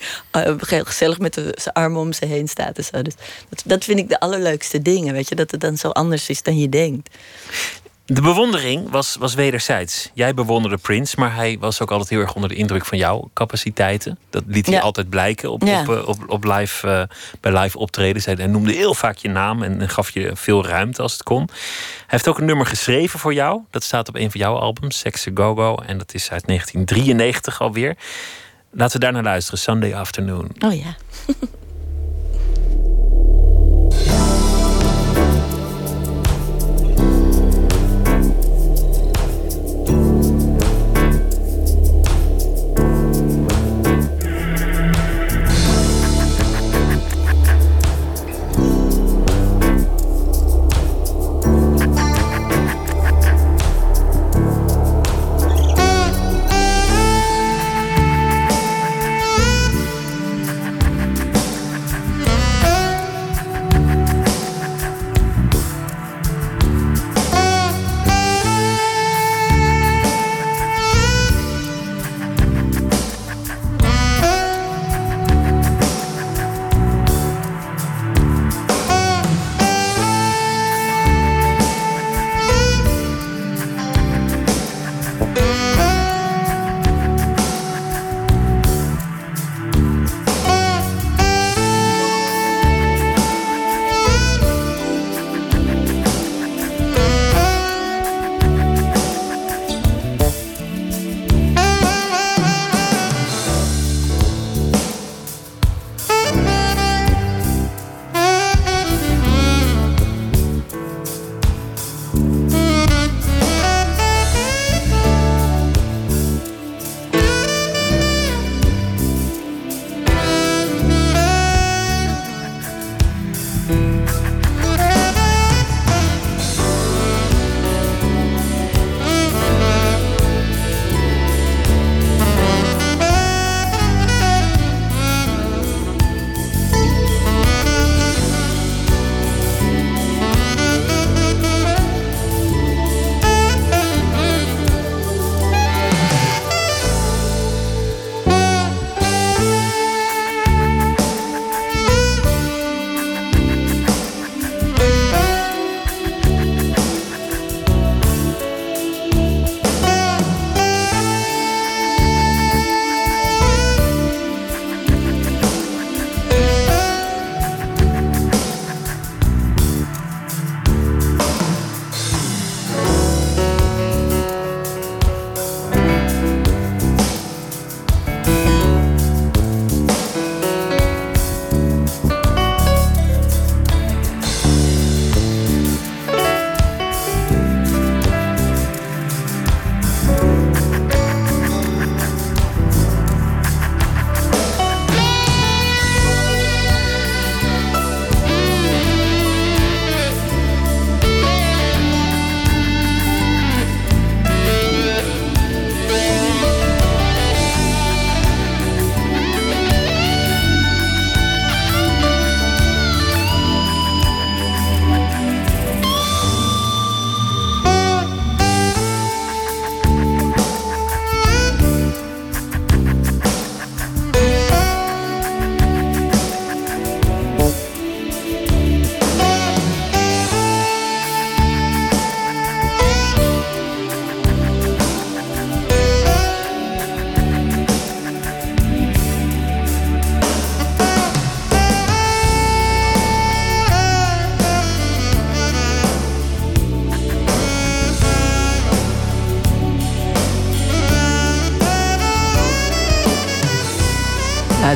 uh, 0.47 0.61
heel 0.67 0.85
gezellig 0.85 1.19
met 1.19 1.35
zijn 1.35 1.75
armen 1.75 2.01
om 2.01 2.13
ze 2.13 2.27
heen 2.27 2.49
staat. 2.49 2.79
En 2.79 2.85
zo. 2.85 3.03
Dus 3.03 3.15
dat, 3.49 3.63
dat 3.65 3.85
vind 3.85 3.99
ik 3.99 4.09
de 4.09 4.21
allerleukste 4.21 4.83
dingen, 4.83 5.13
weet 5.13 5.29
je. 5.29 5.35
Dat 5.35 5.51
het 5.51 5.61
dan 5.61 5.77
zo 5.77 5.89
anders 5.89 6.29
is 6.29 6.43
dan 6.43 6.59
je 6.59 6.69
denkt. 6.69 7.09
De 8.11 8.21
bewondering 8.21 8.91
was, 8.91 9.17
was 9.19 9.35
wederzijds. 9.35 10.11
Jij 10.15 10.35
bewonderde 10.35 10.77
Prince, 10.77 11.15
maar 11.19 11.35
hij 11.35 11.57
was 11.61 11.81
ook 11.81 11.91
altijd 11.91 12.09
heel 12.09 12.21
erg 12.21 12.35
onder 12.35 12.51
de 12.51 12.57
indruk 12.57 12.85
van 12.85 12.99
jouw 12.99 13.31
capaciteiten. 13.35 14.19
Dat 14.31 14.43
liet 14.47 14.67
hij 14.67 14.81
altijd 14.81 15.09
blijken 15.09 15.51
op, 15.51 15.63
op, 15.63 15.69
eh, 15.69 16.09
op, 16.09 16.17
op, 16.27 16.45
live, 16.45 16.87
uh, 16.87 17.03
bij 17.41 17.59
live 17.59 17.79
optredens. 17.79 18.25
Hij 18.25 18.47
noemde 18.47 18.73
heel 18.73 18.95
vaak 18.95 19.17
je 19.17 19.29
naam 19.29 19.63
en, 19.63 19.89
gaf 19.89 20.11
je 20.11 20.31
veel 20.35 20.67
ruimte 20.67 21.03
als 21.03 21.13
het 21.13 21.23
kon. 21.23 21.43
Hij 21.47 21.57
heeft 22.07 22.29
ook 22.29 22.39
een 22.39 22.45
nummer 22.45 22.67
geschreven 22.67 23.19
voor 23.19 23.35
jou. 23.35 23.61
Dat 23.71 23.85
staat 23.85 24.09
op 24.09 24.15
een 24.15 24.31
van 24.31 24.41
jouw 24.41 24.57
albums, 24.57 24.99
Sex 24.99 25.27
a 25.27 25.31
Go 25.35 25.55
Go. 25.55 25.75
En 25.75 25.99
dat 25.99 26.15
is 26.15 26.31
uit 26.31 26.47
1993 26.47 27.61
alweer. 27.61 27.97
Laten 28.71 28.99
we 28.99 29.05
daar 29.05 29.13
naar 29.13 29.23
luisteren, 29.23 29.59
Sunday 29.59 29.95
Afternoon. 29.95 30.51
Oh 30.59 30.75
ja. 30.75 30.97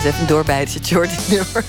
Is 0.02 0.08
even 0.08 0.20
een 0.20 0.26
doorbijtje, 0.26 0.80
Jordi 0.80 1.14
nummer. 1.28 1.64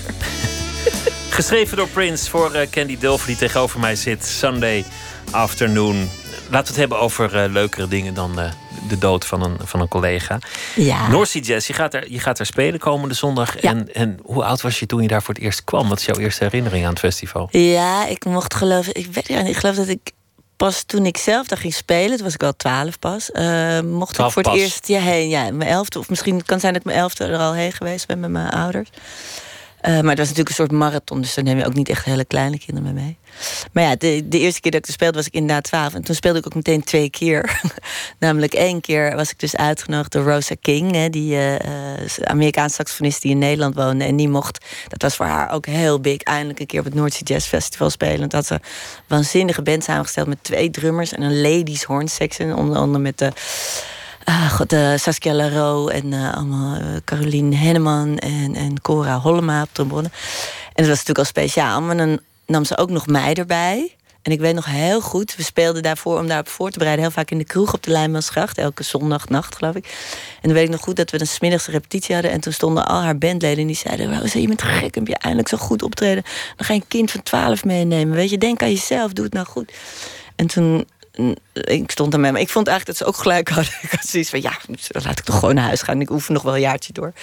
Geschreven 1.30 1.78
door 1.78 1.88
Prince 1.88 2.30
voor 2.30 2.56
uh, 2.56 2.62
Candy 2.70 2.98
Dulfer, 2.98 3.28
die 3.28 3.36
tegenover 3.36 3.80
mij 3.80 3.96
zit. 3.96 4.26
Sunday 4.26 4.86
afternoon. 5.32 5.96
Laten 5.96 6.50
we 6.50 6.58
het 6.58 6.76
hebben 6.76 7.00
over 7.00 7.44
uh, 7.44 7.52
leukere 7.52 7.88
dingen 7.88 8.14
dan 8.14 8.40
uh, 8.40 8.52
de 8.88 8.98
dood 8.98 9.26
van 9.26 9.44
een, 9.44 9.58
van 9.64 9.80
een 9.80 9.88
collega. 9.88 10.40
Ja. 10.76 11.08
North 11.08 11.30
Sea 11.30 11.42
Jazz, 11.42 11.68
je 11.68 11.74
gaat 11.74 11.94
er, 11.94 12.12
je 12.12 12.20
gaat 12.20 12.40
er 12.40 12.46
spelen 12.46 12.80
komende 12.80 13.16
zondag. 13.16 13.62
Ja. 13.62 13.70
En, 13.70 13.94
en 13.94 14.20
hoe 14.24 14.44
oud 14.44 14.62
was 14.62 14.80
je 14.80 14.86
toen 14.86 15.02
je 15.02 15.08
daar 15.08 15.24
voor 15.24 15.34
het 15.34 15.44
eerst 15.44 15.64
kwam? 15.64 15.90
Wat 15.90 16.00
is 16.00 16.06
jouw 16.06 16.18
eerste 16.18 16.44
herinnering 16.44 16.84
aan 16.84 16.90
het 16.90 17.00
festival? 17.00 17.48
Ja, 17.52 18.08
ik 18.08 18.26
mocht 18.26 18.54
geloven. 18.54 18.96
Ik, 18.96 19.08
weet, 19.12 19.30
ik 19.30 19.58
geloof 19.58 19.76
dat 19.76 19.88
ik 19.88 20.12
pas 20.64 20.84
toen 20.84 21.06
ik 21.06 21.18
zelf 21.18 21.48
daar 21.48 21.58
ging 21.58 21.74
spelen, 21.74 22.16
toen 22.16 22.26
was 22.26 22.34
ik 22.34 22.44
al 22.44 22.56
twaalf 22.56 23.00
pas, 23.00 23.30
uh, 23.34 23.80
mocht 23.80 24.20
ik 24.20 24.32
voor 24.32 24.44
het 24.44 24.54
eerst 24.54 24.88
ja, 24.88 25.00
heen. 25.00 25.30
Ja, 25.30 25.52
mijn 25.52 25.70
elfde, 25.70 26.00
of 26.00 26.10
misschien 26.10 26.46
kan 26.46 26.60
zijn 26.60 26.74
dat 26.74 26.84
mijn 26.84 26.98
elfde 26.98 27.26
er 27.26 27.38
al 27.38 27.54
heen 27.54 27.72
geweest 27.72 28.08
ben 28.08 28.20
met 28.20 28.30
mijn 28.30 28.50
ouders. 28.50 28.90
Uh, 29.86 29.92
maar 29.92 30.10
het 30.10 30.18
was 30.18 30.28
natuurlijk 30.28 30.50
een 30.50 30.56
soort 30.56 30.72
marathon, 30.72 31.22
dus 31.22 31.34
daar 31.34 31.44
neem 31.44 31.58
je 31.58 31.66
ook 31.66 31.74
niet 31.74 31.90
echt 31.90 32.06
hele 32.06 32.26
kleine 32.26 32.60
kinderen 32.60 32.94
mee. 32.94 33.18
Maar 33.72 33.84
ja, 33.84 33.96
de, 33.96 34.28
de 34.28 34.40
eerste 34.40 34.62
keer 34.62 34.72
dat 34.72 34.80
ik 34.80 34.88
er 34.88 34.94
speelde 34.94 35.18
was 35.18 35.28
ik 35.28 35.34
inderdaad 35.34 35.64
twaalf. 35.64 35.94
En 35.94 36.04
toen 36.04 36.16
speelde 36.16 36.40
ik 36.40 36.46
ook 36.46 36.56
meteen 36.56 36.84
twee 36.84 37.10
keer. 37.10 37.62
Namelijk 38.20 38.54
één 38.54 38.82
keer 38.82 39.16
was 39.16 39.32
ik 39.32 39.40
dus 39.40 39.56
uitgenodigd 39.56 40.12
door 40.12 40.24
Rosa 40.24 40.56
King, 40.62 40.92
hè, 40.92 41.10
die 41.10 41.36
uh, 41.36 41.56
Amerikaanse 42.24 42.76
saxofonist 42.76 43.22
die 43.22 43.32
in 43.32 43.38
Nederland 43.38 43.76
woonde. 43.76 44.04
En 44.04 44.16
die 44.16 44.30
mocht, 44.30 44.66
dat 44.88 45.02
was 45.02 45.16
voor 45.16 45.26
haar 45.26 45.52
ook 45.52 45.66
heel 45.66 46.00
big, 46.00 46.22
eindelijk 46.22 46.60
een 46.60 46.66
keer 46.66 46.80
op 46.80 46.94
het 46.94 47.14
Sea 47.14 47.22
Jazz 47.24 47.48
Festival 47.48 47.90
spelen. 47.90 48.22
En 48.22 48.22
dat 48.22 48.32
had 48.32 48.46
ze 48.46 48.54
een 48.54 48.62
waanzinnige 49.08 49.62
band 49.62 49.84
samengesteld 49.84 50.28
met 50.28 50.38
twee 50.42 50.70
drummers 50.70 51.14
en 51.14 51.22
een 51.22 51.42
ladies 51.42 51.84
horn 51.84 52.08
section. 52.08 52.56
Onder 52.56 52.78
andere 52.78 53.00
met 53.00 53.18
de. 53.18 53.32
Ah, 54.26 54.50
God, 54.50 54.74
uh, 54.74 54.96
Saskia 54.96 55.34
Laro 55.34 55.88
en 55.88 56.12
uh, 56.12 56.34
allemaal 56.34 56.76
uh, 56.76 56.86
Caroline 57.06 57.56
Henneman 57.56 58.18
en, 58.18 58.56
en 58.56 58.82
Cora 58.82 59.20
Hollema 59.20 59.62
op 59.62 59.70
trombone. 59.72 60.08
En 60.08 60.84
dat 60.84 60.88
was 60.88 61.06
natuurlijk 61.06 61.18
al 61.18 61.26
speciaal. 61.26 61.82
Maar 61.82 61.98
dan 61.98 62.20
nam 62.46 62.66
ze 62.66 62.78
ook 62.78 62.90
nog 62.90 63.08
mij 63.08 63.34
erbij. 63.34 63.96
En 64.22 64.32
ik 64.32 64.40
weet 64.40 64.56
nog 64.56 64.66
heel 64.66 65.02
goed, 65.02 65.36
we 65.36 65.44
speelden 65.44 65.84
daarvoor 65.84 66.20
om 66.20 66.28
daarop 66.28 66.48
voor 66.48 66.70
te 66.70 66.78
bereiden... 66.78 67.06
heel 67.06 67.14
vaak 67.14 67.32
in 67.32 67.38
de 67.38 67.44
kroeg 67.44 67.74
op 67.74 67.84
de 67.84 67.92
Lijnmansgracht, 67.92 68.58
elke 68.58 68.84
zondagnacht 68.84 69.56
geloof 69.56 69.76
ik. 69.76 69.86
En 70.42 70.42
dan 70.42 70.54
weet 70.54 70.64
ik 70.64 70.70
nog 70.70 70.82
goed 70.82 70.96
dat 70.96 71.12
we 71.12 71.20
een 71.20 71.28
smiddags 71.28 71.68
repetitie 71.68 72.14
hadden... 72.14 72.32
en 72.32 72.40
toen 72.40 72.54
stonden 72.54 72.86
al 72.86 73.02
haar 73.02 73.18
bandleden 73.18 73.60
en 73.60 73.68
die 73.68 73.76
zeiden... 73.76 74.20
Rosa, 74.20 74.40
je 74.40 74.48
bent 74.48 74.62
gek, 74.62 74.96
heb 74.96 75.08
je 75.08 75.18
eindelijk 75.18 75.50
zo 75.50 75.58
goed 75.58 75.84
optreden. 75.84 76.24
Dan 76.56 76.66
ga 76.66 76.74
je 76.74 76.80
een 76.80 76.88
kind 76.88 77.12
van 77.12 77.24
twaalf 77.24 77.64
meenemen, 77.64 78.16
weet 78.16 78.30
je. 78.30 78.38
Denk 78.38 78.62
aan 78.62 78.72
jezelf, 78.72 79.14
doe 79.14 79.26
het 79.26 79.34
nou 79.34 79.46
goed. 79.46 79.74
En 80.36 80.48
toen 80.48 80.86
ik 81.54 81.92
stond 81.92 82.14
er 82.14 82.20
met 82.20 82.32
me. 82.32 82.40
Ik 82.40 82.50
vond 82.50 82.68
eigenlijk 82.68 82.98
dat 82.98 83.08
ze 83.08 83.14
ook 83.14 83.22
gelijk 83.22 83.50
hadden. 83.50 83.74
Ik 83.82 83.92
had 83.92 84.06
zoiets 84.06 84.30
van, 84.30 84.42
ja, 84.42 84.52
laat 84.88 85.20
ik 85.20 85.26
toch 85.26 85.40
gewoon 85.40 85.56
naar 85.56 85.64
huis 85.66 85.82
gaan. 85.82 86.02
Ik 86.02 86.10
oefen 86.10 86.34
nog 86.34 86.44
wel 86.44 86.54
een 86.56 86.60
jaartje 86.62 86.94
door. 86.94 87.14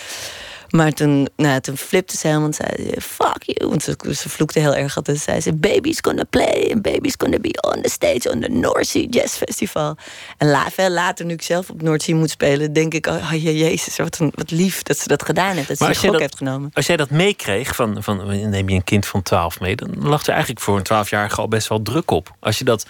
Maar 0.70 0.92
toen, 0.92 1.28
nou, 1.36 1.60
toen 1.60 1.76
flipte 1.76 2.16
ze 2.16 2.26
helemaal 2.26 2.48
en 2.48 2.54
zei 2.54 2.68
ze, 2.94 3.00
fuck 3.00 3.42
you. 3.42 3.68
Want 3.70 3.82
ze, 3.82 3.96
ze 4.14 4.28
vloekte 4.28 4.58
heel 4.58 4.74
erg. 4.74 4.96
Ze 5.04 5.14
zei 5.16 5.40
ze, 5.40 5.52
baby's 5.54 5.98
gonna 6.00 6.24
play 6.30 6.70
and 6.72 6.82
baby's 6.82 7.14
gonna 7.16 7.38
be 7.38 7.62
on 7.74 7.82
the 7.82 7.88
stage 7.88 8.30
on 8.32 8.40
the 8.40 8.48
North 8.48 8.86
Sea 8.86 9.06
Jazz 9.10 9.36
Festival. 9.36 9.96
En 10.36 10.48
la, 10.50 10.70
veel 10.70 10.90
later, 10.90 11.24
nu 11.24 11.32
ik 11.32 11.42
zelf 11.42 11.70
op 11.70 11.82
North 11.82 12.02
Sea 12.02 12.16
moet 12.16 12.30
spelen, 12.30 12.72
denk 12.72 12.94
ik, 12.94 13.06
oh 13.06 13.30
je, 13.32 13.58
jezus, 13.58 13.96
wat, 13.96 14.18
een, 14.18 14.32
wat 14.34 14.50
lief 14.50 14.82
dat 14.82 14.98
ze 14.98 15.08
dat 15.08 15.22
gedaan 15.24 15.54
heeft. 15.56 15.68
Dat 15.68 15.76
ze 15.78 15.84
Maar 15.84 15.92
je 15.92 16.06
ook 16.06 16.12
dat- 16.12 16.20
heeft 16.20 16.36
genomen. 16.36 16.70
Als 16.72 16.86
jij 16.86 16.96
dat 16.96 17.10
meekreeg, 17.10 17.74
van, 17.74 18.02
van 18.02 18.48
neem 18.50 18.68
je 18.68 18.74
een 18.74 18.84
kind 18.84 19.06
van 19.06 19.22
12 19.22 19.60
mee, 19.60 19.76
dan 19.76 19.94
lag 19.98 20.22
er 20.22 20.28
eigenlijk 20.32 20.60
voor 20.60 20.76
een 20.76 21.04
12-jarige 21.06 21.40
al 21.40 21.48
best 21.48 21.68
wel 21.68 21.82
druk 21.82 22.10
op. 22.10 22.34
Als 22.40 22.58
je 22.58 22.64
dat 22.64 22.86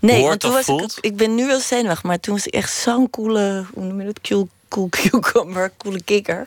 Nee, 0.00 0.16
hoort 0.16 0.28
want 0.28 0.40
toen 0.40 0.52
was 0.52 0.64
voelt. 0.64 0.96
ik, 0.96 1.04
ik 1.04 1.16
ben 1.16 1.34
nu 1.34 1.46
wel 1.46 1.60
zenuwachtig, 1.60 2.04
maar 2.04 2.20
toen 2.20 2.34
was 2.34 2.46
ik 2.46 2.54
echt 2.54 2.72
zo'n 2.72 3.10
coole, 3.10 3.64
hoe 3.74 3.84
noem 3.84 4.00
je 4.00 4.06
dat, 4.06 4.20
cool, 4.20 4.48
cool 4.68 4.88
cucumber, 4.88 5.72
coole 5.76 6.02
kikker. 6.02 6.46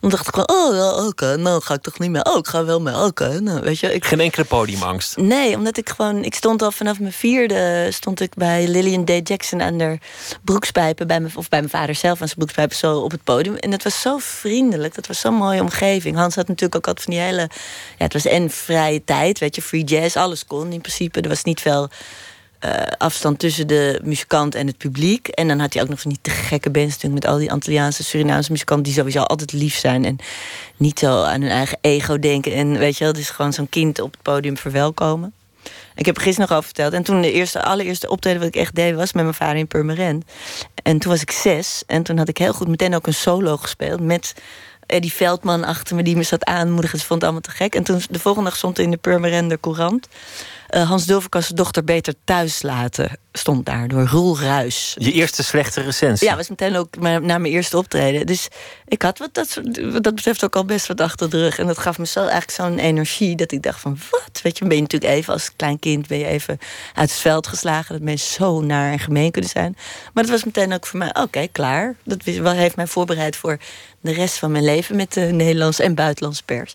Dan 0.00 0.10
dacht 0.10 0.26
ik 0.28 0.34
gewoon, 0.34 0.48
oh 0.48 0.74
ja, 0.74 1.06
oké, 1.06 1.36
nou 1.36 1.62
ga 1.62 1.74
ik 1.74 1.82
toch 1.82 1.98
niet 1.98 2.10
meer. 2.10 2.24
Oh, 2.24 2.38
ik 2.38 2.46
ga 2.46 2.64
wel 2.64 2.80
mee, 2.80 2.96
oké, 2.96 3.40
nou, 3.40 3.60
weet 3.60 3.78
je. 3.78 3.94
Ik, 3.94 4.04
Geen 4.04 4.20
enkele 4.20 4.44
podiumangst. 4.44 5.16
Nee, 5.16 5.56
omdat 5.56 5.76
ik 5.76 5.88
gewoon... 5.88 6.24
Ik 6.24 6.34
stond 6.34 6.62
al 6.62 6.72
vanaf 6.72 6.98
mijn 7.00 7.12
vierde... 7.12 7.88
stond 7.90 8.20
ik 8.20 8.34
bij 8.34 8.68
Lillian 8.68 9.04
Day 9.04 9.20
Jackson 9.20 9.62
aan 9.62 9.78
de 9.78 9.98
broekspijpen... 10.44 11.06
Bij 11.06 11.20
mijn, 11.20 11.36
of 11.36 11.48
bij 11.48 11.58
mijn 11.58 11.70
vader 11.70 11.94
zelf 11.94 12.20
aan 12.20 12.26
zijn 12.26 12.38
broekspijpen 12.38 12.76
zo 12.76 12.98
op 12.98 13.10
het 13.10 13.24
podium. 13.24 13.56
En 13.56 13.70
dat 13.70 13.82
was 13.82 14.00
zo 14.00 14.18
vriendelijk. 14.18 14.94
Dat 14.94 15.06
was 15.06 15.20
zo'n 15.20 15.34
mooie 15.34 15.60
omgeving. 15.60 16.16
Hans 16.16 16.34
had 16.34 16.48
natuurlijk 16.48 16.76
ook 16.76 16.86
altijd 16.86 17.04
van 17.04 17.14
die 17.14 17.22
hele... 17.22 17.50
Ja, 17.98 18.04
het 18.04 18.12
was 18.12 18.24
en 18.24 18.50
vrije 18.50 19.04
tijd, 19.04 19.38
weet 19.38 19.54
je, 19.54 19.62
free 19.62 19.84
jazz. 19.84 20.16
Alles 20.16 20.46
kon 20.46 20.72
in 20.72 20.80
principe. 20.80 21.20
Er 21.20 21.28
was 21.28 21.44
niet 21.44 21.60
veel... 21.60 21.88
eh, 22.60 22.72
afstand 22.98 23.38
tussen 23.38 23.66
de 23.66 24.00
muzikant 24.04 24.54
en 24.54 24.66
het 24.66 24.76
publiek. 24.76 25.28
En 25.28 25.48
dan 25.48 25.58
had 25.58 25.72
hij 25.72 25.82
ook 25.82 25.88
nog 25.88 26.00
van 26.00 26.10
die 26.10 26.18
te 26.22 26.30
gekke 26.30 26.70
bands 26.70 26.92
natuurlijk... 26.92 27.22
met 27.22 27.32
al 27.32 27.38
die 27.38 27.52
Antilliaanse, 27.52 28.04
Surinaamse 28.04 28.52
muzikanten... 28.52 28.84
die 28.84 28.94
sowieso 28.94 29.20
altijd 29.20 29.52
lief 29.52 29.76
zijn 29.76 30.04
en 30.04 30.16
niet 30.76 30.98
zo 30.98 31.22
aan 31.22 31.40
hun 31.40 31.50
eigen 31.50 31.78
ego 31.80 32.18
denken. 32.18 32.52
En 32.52 32.78
weet 32.78 32.98
je 32.98 33.04
wel, 33.04 33.12
dus 33.12 33.30
gewoon 33.30 33.52
zo'n 33.52 33.68
kind 33.68 34.00
op 34.00 34.12
het 34.12 34.22
podium 34.22 34.56
verwelkomen. 34.56 35.32
Ik 35.94 36.06
heb 36.06 36.16
er 36.16 36.22
gisteren 36.22 36.48
nog 36.48 36.58
over 36.58 36.70
verteld. 36.70 36.92
En 36.92 37.02
toen 37.02 37.20
de 37.20 37.32
eerste, 37.32 37.62
allereerste 37.62 38.08
optreden 38.08 38.38
wat 38.38 38.48
ik 38.48 38.56
echt 38.56 38.74
deed... 38.74 38.94
was 38.94 39.12
met 39.12 39.22
mijn 39.22 39.34
vader 39.34 39.56
in 39.56 39.66
Purmerend. 39.66 40.24
En 40.82 40.98
toen 40.98 41.10
was 41.10 41.22
ik 41.22 41.30
zes. 41.30 41.82
En 41.86 42.02
toen 42.02 42.18
had 42.18 42.28
ik 42.28 42.38
heel 42.38 42.52
goed 42.52 42.68
meteen 42.68 42.94
ook 42.94 43.06
een 43.06 43.14
solo 43.14 43.56
gespeeld... 43.56 44.00
met 44.00 44.34
Eddie 44.86 45.12
Veldman 45.12 45.64
achter 45.64 45.96
me 45.96 46.02
die 46.02 46.16
me 46.16 46.22
zat 46.22 46.44
aanmoedigen. 46.44 46.98
Ze 46.98 47.06
vond 47.06 47.22
het 47.22 47.30
allemaal 47.30 47.50
te 47.50 47.62
gek. 47.62 47.74
En 47.74 47.82
toen 47.82 48.00
de 48.10 48.18
volgende 48.18 48.48
dag 48.48 48.58
stond 48.58 48.78
in 48.78 48.90
de 48.90 48.96
Purmerender 48.96 49.60
Courant... 49.60 50.08
eh, 50.70 50.88
Hans 50.88 51.06
Dulverkas 51.06 51.48
dochter 51.48 51.84
beter 51.84 52.14
thuis 52.24 52.62
laten. 52.62 53.18
Stond 53.32 53.66
daar 53.66 53.88
door 53.88 54.06
Roel 54.06 54.40
Ruis. 54.40 54.94
Je 54.98 55.12
eerste 55.12 55.42
slechte 55.42 55.80
recensie. 55.80 56.28
Ja, 56.28 56.36
was 56.36 56.48
meteen 56.48 56.76
ook 56.76 56.96
na 56.98 57.18
mijn 57.20 57.44
eerste 57.44 57.76
optreden. 57.76 58.26
Dus 58.26 58.48
ik 58.86 59.02
had 59.02 59.18
wat 59.18 59.34
dat, 59.34 59.48
soort- 59.48 59.92
wat 59.92 60.02
dat 60.02 60.14
betreft 60.14 60.44
ook 60.44 60.56
al 60.56 60.64
best 60.64 60.86
wat 60.86 61.00
achter 61.00 61.30
de 61.30 61.38
rug. 61.42 61.58
En 61.58 61.66
dat 61.66 61.78
gaf 61.78 61.98
me 61.98 62.06
zo 62.06 62.20
eigenlijk 62.20 62.50
zo'n 62.50 62.78
energie 62.78 63.36
dat 63.36 63.52
ik 63.52 63.62
dacht 63.62 63.80
van... 63.80 63.98
wat? 64.10 64.40
Weet 64.42 64.58
je, 64.58 64.64
ben 64.66 64.76
je 64.76 64.82
natuurlijk 64.82 65.12
even 65.12 65.32
als 65.32 65.50
klein 65.56 65.78
kind... 65.78 66.06
ben 66.06 66.18
je 66.18 66.26
even 66.26 66.58
uit 66.94 67.10
het 67.10 67.20
veld 67.20 67.46
geslagen. 67.46 67.94
Dat 67.94 68.02
mensen 68.02 68.32
zo 68.32 68.60
naar 68.60 68.92
en 68.92 68.98
gemeen 68.98 69.30
kunnen 69.30 69.50
zijn. 69.50 69.76
Maar 70.12 70.22
dat 70.24 70.32
was 70.32 70.44
meteen 70.44 70.72
ook 70.72 70.86
voor 70.86 70.98
mij, 70.98 71.14
oké, 71.14 71.46
klaar. 71.52 71.96
Dat 72.04 72.22
heeft 72.24 72.76
mij 72.76 72.86
voorbereid 72.86 73.36
voor 73.36 73.58
de 74.00 74.12
rest 74.12 74.38
van 74.38 74.52
mijn 74.52 74.64
leven... 74.64 74.96
met 74.96 75.12
de 75.12 75.20
Nederlandse 75.20 75.82
en 75.82 75.94
buitenlandse 75.94 76.44
pers. 76.44 76.74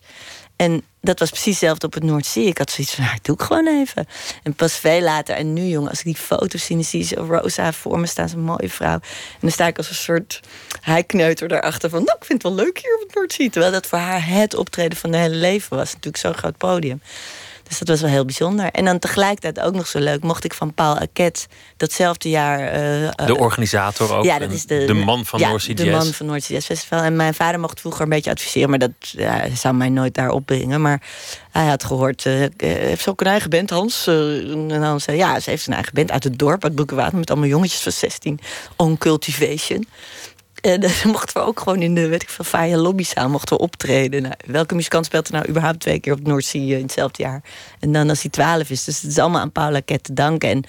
En 0.55 0.83
dat 1.05 1.19
was 1.19 1.29
precies 1.29 1.51
hetzelfde 1.51 1.85
op 1.85 1.93
het 1.93 2.03
Noordzee. 2.03 2.45
Ik 2.45 2.57
had 2.57 2.71
zoiets 2.71 2.93
van, 2.93 3.03
nou, 3.03 3.17
doe 3.21 3.35
ik 3.35 3.41
gewoon 3.41 3.67
even. 3.67 4.07
En 4.43 4.53
pas 4.53 4.73
veel 4.73 5.01
later, 5.01 5.35
en 5.35 5.53
nu 5.53 5.61
jongen, 5.61 5.89
als 5.89 5.99
ik 5.99 6.05
die 6.05 6.15
foto's 6.15 6.65
zie... 6.65 6.75
dan 6.75 6.85
zie 6.85 7.05
je 7.09 7.15
Rosa 7.15 7.73
voor 7.73 7.99
me 7.99 8.07
staan, 8.07 8.29
zo'n 8.29 8.39
mooie 8.39 8.69
vrouw. 8.69 8.93
En 8.93 9.39
dan 9.39 9.51
sta 9.51 9.67
ik 9.67 9.77
als 9.77 9.89
een 9.89 9.95
soort 9.95 10.39
heikneuter 10.81 11.47
daarachter 11.47 11.89
van... 11.89 12.03
nou, 12.03 12.17
ik 12.17 12.25
vind 12.25 12.43
het 12.43 12.53
wel 12.53 12.65
leuk 12.65 12.77
hier 12.77 12.95
op 12.95 13.01
het 13.07 13.15
Noordzee. 13.15 13.49
Terwijl 13.49 13.71
dat 13.71 13.87
voor 13.87 13.99
haar 13.99 14.27
het 14.27 14.55
optreden 14.55 14.97
van 14.97 15.13
haar 15.13 15.21
hele 15.21 15.35
leven 15.35 15.77
was. 15.77 15.93
Natuurlijk 15.93 16.17
zo'n 16.17 16.33
groot 16.33 16.57
podium. 16.57 17.01
Dus 17.67 17.79
dat 17.79 17.87
was 17.87 18.01
wel 18.01 18.09
heel 18.09 18.25
bijzonder. 18.25 18.71
En 18.71 18.85
dan 18.85 18.99
tegelijkertijd 18.99 19.59
ook 19.59 19.73
nog 19.73 19.87
zo 19.87 19.99
leuk... 19.99 20.23
mocht 20.23 20.43
ik 20.43 20.53
van 20.53 20.73
Paul 20.73 20.97
Arquette 20.97 21.47
datzelfde 21.77 22.29
jaar... 22.29 22.59
eh, 22.59 23.07
eh, 23.07 23.25
De 23.25 23.37
organisator 23.37 24.15
ook. 24.15 24.23
ja, 24.23 24.39
dat 24.39 24.51
is 24.51 24.65
de, 24.65 24.93
man 24.93 25.25
van 25.25 25.39
ja, 25.39 25.49
North 25.49 25.61
Sea 25.61 25.75
de 25.75 25.89
man 25.89 26.05
van 26.05 26.25
North 26.25 26.43
Sea 26.43 26.55
Jazz 26.55 26.67
Festival. 26.67 26.99
En 26.99 27.15
mijn 27.15 27.33
vader 27.33 27.59
mocht 27.59 27.79
vroeger 27.79 28.01
een 28.01 28.09
beetje 28.09 28.31
adviseren, 28.31 28.69
maar 28.69 28.79
dat 28.79 28.91
ja, 28.99 29.55
zou 29.55 29.75
mij 29.75 29.89
nooit 29.89 30.13
daar 30.13 30.29
opbrengen. 30.29 30.81
Maar 30.81 31.01
hij 31.51 31.65
had 31.65 31.83
gehoord, 31.83 32.25
eh, 32.25 32.33
heeft 32.57 33.03
ze 33.03 33.09
ook 33.09 33.21
een 33.21 33.27
eigen 33.27 33.49
band, 33.49 33.69
Hans? 33.69 34.07
En 34.07 34.81
Hans 34.81 35.03
zei, 35.03 35.17
ja, 35.17 35.39
ze 35.39 35.49
heeft 35.49 35.67
een 35.67 35.73
eigen 35.73 35.93
band 35.93 36.11
uit 36.11 36.23
het 36.23 36.39
dorp, 36.39 36.63
uit 36.63 36.75
Broekenwater, 36.75 37.17
met 37.17 37.29
allemaal 37.29 37.49
jongetjes 37.49 37.81
van 37.81 37.91
16. 37.91 38.39
On 38.75 38.97
En 40.71 40.79
dan 40.79 40.91
mochten 41.03 41.33
we 41.41 41.47
ook 41.47 41.59
gewoon 41.59 41.81
in 41.81 41.95
de, 41.95 42.07
weet 42.07 42.21
ik 42.21 42.29
veel, 42.29 42.45
Faya 42.45 42.77
lobbyzaal 42.77 43.29
mochten 43.29 43.57
we 43.57 43.63
optreden. 43.63 44.21
Nou, 44.21 44.33
welke 44.45 44.75
muzikant 44.75 45.05
speelt 45.05 45.27
er 45.27 45.33
nou 45.33 45.47
überhaupt 45.47 45.79
twee 45.79 45.99
keer 45.99 46.13
op 46.13 46.27
Noordzee 46.27 46.67
in 46.67 46.81
hetzelfde 46.81 47.23
jaar? 47.23 47.41
En 47.79 47.91
dan 47.91 48.09
als 48.09 48.21
hij 48.21 48.31
twaalf 48.31 48.69
is. 48.69 48.83
Dus 48.83 49.01
het 49.01 49.11
is 49.11 49.19
allemaal 49.19 49.41
aan 49.41 49.51
Paula 49.51 49.79
Ket 49.85 50.03
te 50.03 50.13
danken. 50.13 50.49
En 50.49 50.63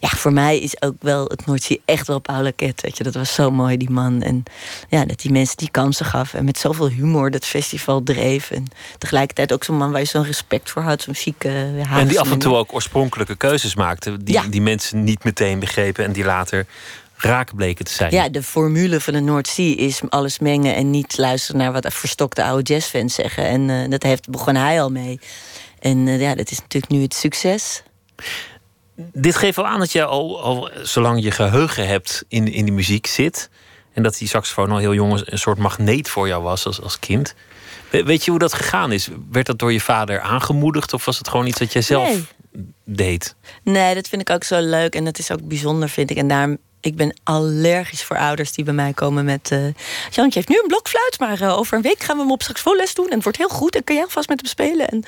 ja, 0.00 0.08
voor 0.08 0.32
mij 0.32 0.58
is 0.58 0.82
ook 0.82 0.94
wel 1.00 1.24
het 1.24 1.46
Noordzee 1.46 1.82
echt 1.84 2.06
wel 2.06 2.18
Paula 2.18 2.50
Ket. 2.56 2.80
Weet 2.80 2.96
je, 2.96 3.04
dat 3.04 3.14
was 3.14 3.34
zo 3.34 3.50
mooi, 3.50 3.76
die 3.76 3.90
man. 3.90 4.22
En 4.22 4.42
ja, 4.88 5.04
dat 5.04 5.20
die 5.20 5.32
mensen 5.32 5.56
die 5.56 5.70
kansen 5.70 6.06
gaf. 6.06 6.34
En 6.34 6.44
met 6.44 6.58
zoveel 6.58 6.88
humor 6.88 7.30
dat 7.30 7.44
festival 7.44 8.02
dreef. 8.02 8.50
En 8.50 8.64
tegelijkertijd 8.98 9.52
ook 9.52 9.64
zo'n 9.64 9.76
man 9.76 9.90
waar 9.90 10.00
je 10.00 10.06
zo'n 10.06 10.24
respect 10.24 10.70
voor 10.70 10.82
had. 10.82 11.02
Zo'n 11.02 11.14
chique 11.14 11.48
Haagse 11.76 12.00
En 12.00 12.08
die 12.08 12.20
af 12.20 12.30
en 12.30 12.38
toe 12.38 12.54
ook 12.54 12.74
oorspronkelijke 12.74 13.36
keuzes 13.36 13.74
maakte. 13.74 14.22
Die, 14.22 14.34
Ja. 14.34 14.42
die 14.50 14.62
mensen 14.62 15.04
niet 15.04 15.24
meteen 15.24 15.58
begrepen 15.58 16.04
en 16.04 16.12
die 16.12 16.24
later 16.24 16.66
raak 17.16 17.54
bleken 17.54 17.84
te 17.84 17.92
zijn. 17.92 18.10
Ja, 18.12 18.28
de 18.28 18.42
formule 18.42 19.00
van 19.00 19.12
de 19.12 19.20
Noordzee 19.20 19.74
is 19.74 20.00
alles 20.08 20.38
mengen 20.38 20.74
en 20.74 20.90
niet 20.90 21.18
luisteren 21.18 21.60
naar 21.60 21.72
wat 21.72 21.94
verstokte 21.94 22.44
oude 22.44 22.72
jazzfans 22.72 23.14
zeggen. 23.14 23.44
En 23.44 23.70
eh, 23.70 23.90
dat 23.90 24.02
heeft, 24.02 24.30
begon 24.30 24.54
hij 24.54 24.82
al 24.82 24.90
mee. 24.90 25.20
En 25.78 26.08
eh, 26.08 26.20
ja, 26.20 26.34
dat 26.34 26.50
is 26.50 26.58
natuurlijk 26.60 26.92
nu 26.92 27.02
het 27.02 27.14
succes. 27.14 27.82
Dit 28.96 29.36
geeft 29.36 29.56
wel 29.56 29.66
aan 29.66 29.78
dat 29.78 29.92
je 29.92 30.04
al, 30.04 30.42
al 30.42 30.70
zolang 30.82 31.22
je 31.22 31.30
geheugen 31.30 31.86
hebt 31.86 32.24
in, 32.28 32.52
in 32.52 32.64
die 32.64 32.74
muziek 32.74 33.06
zit. 33.06 33.50
En 33.92 34.02
dat 34.02 34.18
die 34.18 34.28
saxofoon 34.28 34.70
al 34.70 34.78
heel 34.78 34.94
jong 34.94 35.22
een 35.24 35.38
soort 35.38 35.58
magneet 35.58 36.08
voor 36.08 36.26
jou 36.28 36.42
was 36.42 36.66
als, 36.66 36.80
als 36.82 36.98
kind. 36.98 37.34
We- 37.90 38.02
Weet 38.04 38.24
je 38.24 38.30
hoe 38.30 38.40
dat 38.40 38.54
gegaan 38.54 38.92
is? 38.92 39.08
Werd 39.30 39.46
dat 39.46 39.58
door 39.58 39.72
je 39.72 39.80
vader 39.80 40.20
aangemoedigd 40.20 40.92
of 40.92 41.04
was 41.04 41.18
het 41.18 41.28
gewoon 41.28 41.46
iets 41.46 41.58
dat 41.58 41.72
jij 41.72 41.82
zelf 41.82 42.08
Nee. 42.08 42.24
deed? 42.84 43.34
Nee, 43.62 43.94
dat 43.94 44.08
vind 44.08 44.20
ik 44.22 44.30
ook 44.30 44.44
zo 44.44 44.60
leuk 44.60 44.94
en 44.94 45.04
dat 45.04 45.18
is 45.18 45.30
ook 45.30 45.48
bijzonder, 45.48 45.88
vind 45.88 46.10
ik. 46.10 46.16
En 46.16 46.28
daarom, 46.28 46.56
Ik 46.86 46.96
ben 46.96 47.16
allergisch 47.22 48.04
voor 48.04 48.18
ouders 48.18 48.52
die 48.52 48.64
bij 48.64 48.74
mij 48.74 48.92
komen 48.92 49.24
met... 49.24 49.50
Uh, 49.52 49.64
Jantje 50.10 50.38
heeft 50.38 50.48
nu 50.48 50.56
een 50.56 50.68
blokfluit, 50.68 51.16
maar 51.18 51.42
uh, 51.42 51.58
over 51.58 51.76
een 51.76 51.82
week 51.82 52.02
gaan 52.02 52.16
we 52.16 52.22
hem 52.22 52.32
op 52.32 52.42
straks 52.42 52.64
les 52.64 52.94
doen... 52.94 53.08
en 53.08 53.14
het 53.14 53.22
wordt 53.22 53.38
heel 53.38 53.48
goed 53.48 53.74
en 53.74 53.84
kan 53.84 53.94
jij 53.94 54.04
alvast 54.04 54.28
met 54.28 54.40
hem 54.40 54.48
spelen. 54.48 54.88
En 54.88 55.04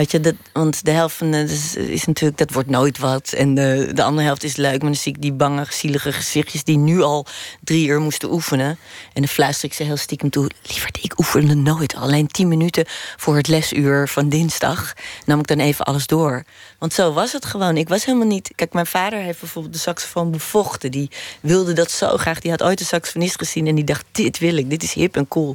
Weet 0.00 0.10
je, 0.10 0.34
want 0.52 0.84
de 0.84 0.90
helft 0.90 1.16
van 1.16 1.34
is, 1.34 2.04
natuurlijk, 2.04 2.38
dat 2.38 2.52
wordt 2.52 2.68
nooit 2.68 2.98
wat. 2.98 3.32
En 3.32 3.54
de, 3.54 3.90
de 3.94 4.02
andere 4.02 4.26
helft 4.26 4.44
is 4.44 4.56
leuk. 4.56 4.82
Maar 4.82 4.90
dan 4.90 5.00
zie 5.00 5.14
ik 5.14 5.22
die 5.22 5.32
bange, 5.32 5.66
zielige 5.70 6.12
gezichtjes 6.12 6.64
die 6.64 6.76
nu 6.76 7.00
al 7.02 7.26
drie 7.64 7.86
uur 7.86 8.00
moesten 8.00 8.32
oefenen. 8.32 8.68
En 9.12 9.22
dan 9.22 9.28
fluister 9.28 9.68
ik 9.68 9.74
ze 9.74 9.82
heel 9.82 9.96
stiekem 9.96 10.30
toe. 10.30 10.50
Lieverd, 10.62 10.98
ik 11.02 11.18
oefende 11.18 11.54
nooit. 11.54 11.94
Alleen 11.94 12.26
tien 12.26 12.48
minuten 12.48 12.84
voor 13.16 13.36
het 13.36 13.48
lesuur 13.48 14.08
van 14.08 14.28
dinsdag 14.28 14.92
nam 15.26 15.38
ik 15.38 15.46
dan 15.46 15.58
even 15.58 15.84
alles 15.84 16.06
door. 16.06 16.44
Want 16.78 16.92
zo 16.92 17.12
was 17.12 17.32
het 17.32 17.44
gewoon. 17.44 17.76
Ik 17.76 17.88
was 17.88 18.04
helemaal 18.04 18.26
niet. 18.26 18.52
Kijk, 18.54 18.72
mijn 18.72 18.86
vader 18.86 19.18
heeft 19.18 19.40
bijvoorbeeld 19.40 19.74
de 19.74 19.80
saxofoon 19.80 20.30
bevochten. 20.30 20.90
Die 20.90 21.10
wilde 21.40 21.72
dat 21.72 21.90
zo 21.90 22.16
graag. 22.16 22.40
Die 22.40 22.50
had 22.50 22.62
ooit 22.62 22.80
een 22.80 22.86
saxofonist 22.86 23.38
gezien 23.38 23.66
en 23.66 23.74
die 23.74 23.84
dacht: 23.84 24.04
dit 24.12 24.38
wil 24.38 24.56
ik, 24.56 24.70
dit 24.70 24.82
is 24.82 24.92
hip 24.92 25.16
en 25.16 25.28
cool. 25.28 25.54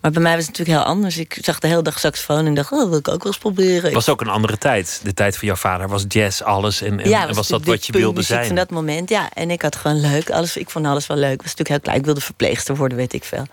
Maar 0.00 0.10
bij 0.10 0.22
mij 0.22 0.36
was 0.36 0.46
het 0.46 0.58
natuurlijk 0.58 0.78
heel 0.78 0.94
anders. 0.94 1.18
Ik 1.18 1.38
zag 1.40 1.58
de 1.58 1.66
hele 1.66 1.82
dag 1.82 1.98
saxofoon 1.98 2.46
en 2.46 2.54
dacht: 2.54 2.72
oh, 2.72 2.88
wil 2.88 2.98
ik 2.98 3.08
ook 3.08 3.22
wel 3.22 3.32
eens 3.32 3.38
proberen. 3.38 3.83
Het 3.84 3.94
was 3.94 4.08
ook 4.08 4.20
een 4.20 4.28
andere 4.28 4.58
tijd. 4.58 5.00
De 5.02 5.14
tijd 5.14 5.36
van 5.36 5.46
jouw 5.46 5.56
vader 5.56 5.88
was 5.88 6.04
jazz, 6.08 6.40
alles. 6.40 6.82
En, 6.82 7.00
en, 7.00 7.08
ja, 7.08 7.26
was, 7.26 7.36
was 7.36 7.48
dat 7.48 7.64
wat 7.64 7.86
je 7.86 7.92
wilde 7.92 8.22
zijn? 8.22 8.46
van 8.46 8.54
dat 8.54 8.70
moment, 8.70 9.08
ja. 9.08 9.30
En 9.32 9.50
ik 9.50 9.62
had 9.62 9.76
gewoon 9.76 10.00
leuk. 10.00 10.30
Alles, 10.30 10.56
ik 10.56 10.70
vond 10.70 10.86
alles 10.86 11.06
wel 11.06 11.16
leuk. 11.16 11.32
Ik 11.32 11.42
was 11.42 11.54
natuurlijk 11.54 11.68
heel 11.68 11.80
klein. 11.80 11.98
Ik 11.98 12.04
wilde 12.04 12.20
verpleegster 12.20 12.76
worden, 12.76 12.98
weet 12.98 13.12
ik 13.12 13.24
veel. 13.24 13.46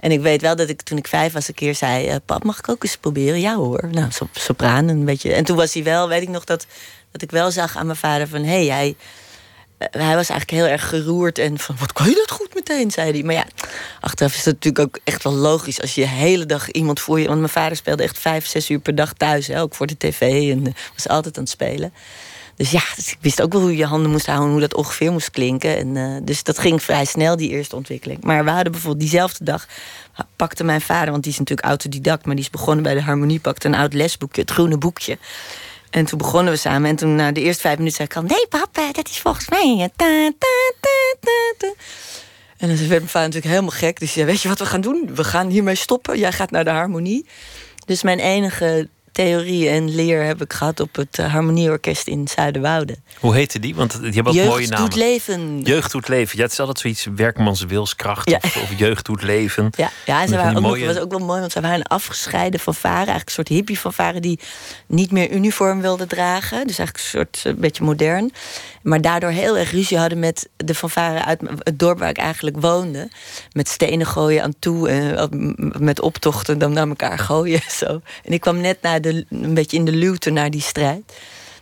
En 0.00 0.10
ik 0.10 0.20
weet 0.20 0.40
wel 0.40 0.56
dat 0.56 0.68
ik 0.68 0.82
toen 0.82 0.98
ik 0.98 1.08
vijf 1.08 1.32
was 1.32 1.48
een 1.48 1.54
keer 1.54 1.74
zei... 1.74 2.08
Uh, 2.08 2.14
pap, 2.26 2.44
mag 2.44 2.58
ik 2.58 2.68
ook 2.68 2.82
eens 2.84 2.96
proberen? 2.96 3.40
Ja 3.40 3.54
hoor. 3.54 3.88
Nou, 3.90 4.08
sopraan 4.32 4.88
een 4.88 5.04
beetje. 5.04 5.32
En 5.32 5.44
toen 5.44 5.56
was 5.56 5.74
hij 5.74 5.82
wel, 5.82 6.08
weet 6.08 6.22
ik 6.22 6.28
nog, 6.28 6.44
dat, 6.44 6.66
dat 7.10 7.22
ik 7.22 7.30
wel 7.30 7.50
zag 7.50 7.76
aan 7.76 7.86
mijn 7.86 7.98
vader 7.98 8.28
van... 8.28 8.42
hé, 8.42 8.48
hey, 8.48 8.64
jij 8.64 8.88
eh, 8.88 8.94
hij 9.90 10.14
was 10.14 10.28
eigenlijk 10.28 10.50
heel 10.50 10.66
erg 10.66 10.88
geroerd 10.88 11.38
en 11.38 11.58
van 11.58 11.76
wat 11.78 11.92
kan 11.92 12.08
je 12.08 12.14
dat 12.14 12.30
goed 12.30 12.54
meteen, 12.54 12.90
zei 12.90 13.12
hij. 13.12 13.22
Maar 13.22 13.34
ja, 13.34 13.46
achteraf 14.00 14.34
is 14.34 14.44
het 14.44 14.54
natuurlijk 14.54 14.84
ook 14.84 14.98
echt 15.04 15.22
wel 15.22 15.32
logisch 15.32 15.80
als 15.80 15.94
je 15.94 16.00
de 16.00 16.08
hele 16.08 16.46
dag 16.46 16.70
iemand 16.70 17.00
voor 17.00 17.20
je. 17.20 17.26
Want 17.26 17.38
mijn 17.38 17.52
vader 17.52 17.76
speelde 17.76 18.02
echt 18.02 18.18
vijf, 18.18 18.46
zes 18.46 18.70
uur 18.70 18.78
per 18.78 18.94
dag 18.94 19.12
thuis, 19.12 19.46
hè, 19.46 19.60
ook 19.60 19.74
voor 19.74 19.86
de 19.86 19.96
tv 19.96 20.50
en 20.50 20.66
uh, 20.66 20.72
was 20.94 21.08
altijd 21.08 21.36
aan 21.36 21.42
het 21.42 21.52
spelen. 21.52 21.92
Dus 22.56 22.70
ja, 22.70 22.82
dus 22.96 23.10
ik 23.10 23.18
wist 23.20 23.42
ook 23.42 23.52
wel 23.52 23.60
hoe 23.60 23.70
je 23.70 23.76
je 23.76 23.86
handen 23.86 24.10
moest 24.10 24.26
houden, 24.26 24.50
hoe 24.50 24.60
dat 24.60 24.74
ongeveer 24.74 25.12
moest 25.12 25.30
klinken. 25.30 25.76
En, 25.76 25.94
uh, 25.94 26.16
dus 26.22 26.42
dat 26.42 26.58
ging 26.58 26.82
vrij 26.82 27.04
snel, 27.04 27.36
die 27.36 27.50
eerste 27.50 27.76
ontwikkeling. 27.76 28.24
Maar 28.24 28.44
we 28.44 28.50
hadden 28.50 28.72
bijvoorbeeld 28.72 29.02
diezelfde 29.02 29.44
dag 29.44 29.66
pakte 30.36 30.64
mijn 30.64 30.80
vader, 30.80 31.10
want 31.10 31.22
die 31.22 31.32
is 31.32 31.38
natuurlijk 31.38 31.68
autodidact, 31.68 32.26
maar 32.26 32.34
die 32.34 32.44
is 32.44 32.50
begonnen 32.50 32.82
bij 32.82 32.94
de 32.94 33.02
harmonie, 33.02 33.40
pakte 33.40 33.68
een 33.68 33.74
oud 33.74 33.92
lesboekje, 33.92 34.40
het 34.40 34.50
groene 34.50 34.78
boekje. 34.78 35.18
En 35.94 36.04
toen 36.04 36.18
begonnen 36.18 36.52
we 36.52 36.58
samen. 36.58 36.90
En 36.90 36.96
toen 36.96 37.14
na 37.14 37.32
de 37.32 37.40
eerste 37.40 37.60
vijf 37.60 37.76
minuten 37.76 37.96
zei 37.96 38.08
ik 38.08 38.16
al... 38.16 38.36
Nee, 38.36 38.46
papa, 38.48 38.92
dat 38.92 39.08
is 39.08 39.18
volgens 39.18 39.48
mij... 39.48 39.90
En 42.56 42.68
dan 42.68 42.76
werd 42.76 42.88
mijn 42.88 43.08
vader 43.08 43.28
natuurlijk 43.28 43.44
helemaal 43.44 43.70
gek. 43.70 43.98
Dus 43.98 44.14
ja, 44.14 44.24
weet 44.24 44.42
je 44.42 44.48
wat 44.48 44.58
we 44.58 44.66
gaan 44.66 44.80
doen? 44.80 45.14
We 45.14 45.24
gaan 45.24 45.48
hiermee 45.48 45.74
stoppen. 45.74 46.18
Jij 46.18 46.32
gaat 46.32 46.50
naar 46.50 46.64
de 46.64 46.70
harmonie. 46.70 47.26
Dus 47.86 48.02
mijn 48.02 48.18
enige 48.18 48.88
theorie 49.14 49.68
en 49.68 49.94
leer 49.94 50.24
heb 50.24 50.42
ik 50.42 50.52
gehad 50.52 50.80
op 50.80 50.94
het 50.94 51.18
eh, 51.18 51.32
Harmonieorkest 51.32 52.06
in 52.06 52.28
Zuiderwoude. 52.28 52.96
Hoe 53.18 53.34
heette 53.34 53.58
die? 53.58 53.74
Want 53.74 53.98
je 54.02 54.10
hebt 54.10 54.28
ook 54.28 54.34
jeugd 54.34 54.48
mooie 54.48 54.66
namen. 54.66 54.90
Doet 54.90 54.98
leven. 54.98 55.60
Jeugd 55.60 55.92
doet 55.92 56.08
leven. 56.08 56.36
Ja, 56.36 56.42
het 56.42 56.52
is 56.52 56.58
altijd 56.60 56.78
zoiets 56.78 57.06
werkmans 57.16 57.64
wilskracht 57.64 58.30
ja. 58.30 58.38
of, 58.42 58.56
of, 58.56 58.78
jeugd 58.78 59.06
doet 59.06 59.22
leven. 59.22 59.70
Ja, 59.76 59.90
ja 60.06 60.26
ze 60.26 60.36
waren 60.36 60.56
ook 60.56 60.62
mooie... 60.62 60.84
nog, 60.84 60.94
was 60.94 61.02
ook 61.02 61.10
wel 61.10 61.26
mooi, 61.26 61.40
want 61.40 61.52
ze 61.52 61.60
waren 61.60 61.82
afgescheiden 61.82 62.60
van 62.60 62.74
varen. 62.74 62.96
Eigenlijk 62.96 63.26
een 63.28 63.34
soort 63.34 63.48
hippie 63.48 63.78
van 63.78 63.92
varen 63.92 64.22
die 64.22 64.40
niet 64.86 65.10
meer 65.10 65.30
uniform 65.30 65.80
wilden 65.80 66.08
dragen. 66.08 66.66
Dus 66.66 66.78
eigenlijk 66.78 66.98
een 66.98 67.20
soort 67.20 67.42
een 67.44 67.60
beetje 67.60 67.84
modern. 67.84 68.32
Maar 68.84 69.00
daardoor 69.00 69.30
heel 69.30 69.58
erg 69.58 69.70
ruzie 69.70 69.98
hadden 69.98 70.18
met 70.18 70.48
de 70.56 70.74
fanfare 70.74 71.24
uit 71.24 71.40
het 71.58 71.78
dorp 71.78 71.98
waar 71.98 72.08
ik 72.08 72.16
eigenlijk 72.16 72.60
woonde. 72.60 73.08
Met 73.52 73.68
stenen 73.68 74.06
gooien 74.06 74.42
aan 74.42 74.54
toe. 74.58 74.88
En 74.88 75.54
met 75.78 76.00
optochten 76.00 76.58
dan 76.58 76.72
naar 76.72 76.88
elkaar 76.88 77.18
gooien. 77.18 77.60
Zo. 77.80 78.00
En 78.24 78.32
ik 78.32 78.40
kwam 78.40 78.60
net 78.60 78.82
naar 78.82 79.00
de, 79.00 79.26
een 79.30 79.54
beetje 79.54 79.76
in 79.76 79.84
de 79.84 79.92
luwte 79.92 80.30
naar 80.30 80.50
die 80.50 80.60
strijd. 80.60 81.12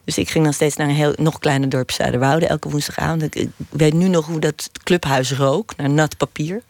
Dus 0.05 0.19
ik 0.19 0.31
ging 0.31 0.45
dan 0.45 0.53
steeds 0.53 0.77
naar 0.77 0.89
een 0.89 0.95
heel, 0.95 1.13
nog 1.17 1.39
kleiner 1.39 1.69
dorp 1.69 1.91
Zuiderwoude 1.91 2.47
elke 2.47 2.69
woensdagavond. 2.69 3.35
Ik 3.35 3.49
weet 3.69 3.95
nu 3.95 4.09
nog 4.09 4.27
hoe 4.27 4.41
dat 4.41 4.71
clubhuis 4.83 5.33
rook, 5.33 5.77
naar 5.77 5.91
nat 5.91 6.17
papier. 6.17 6.63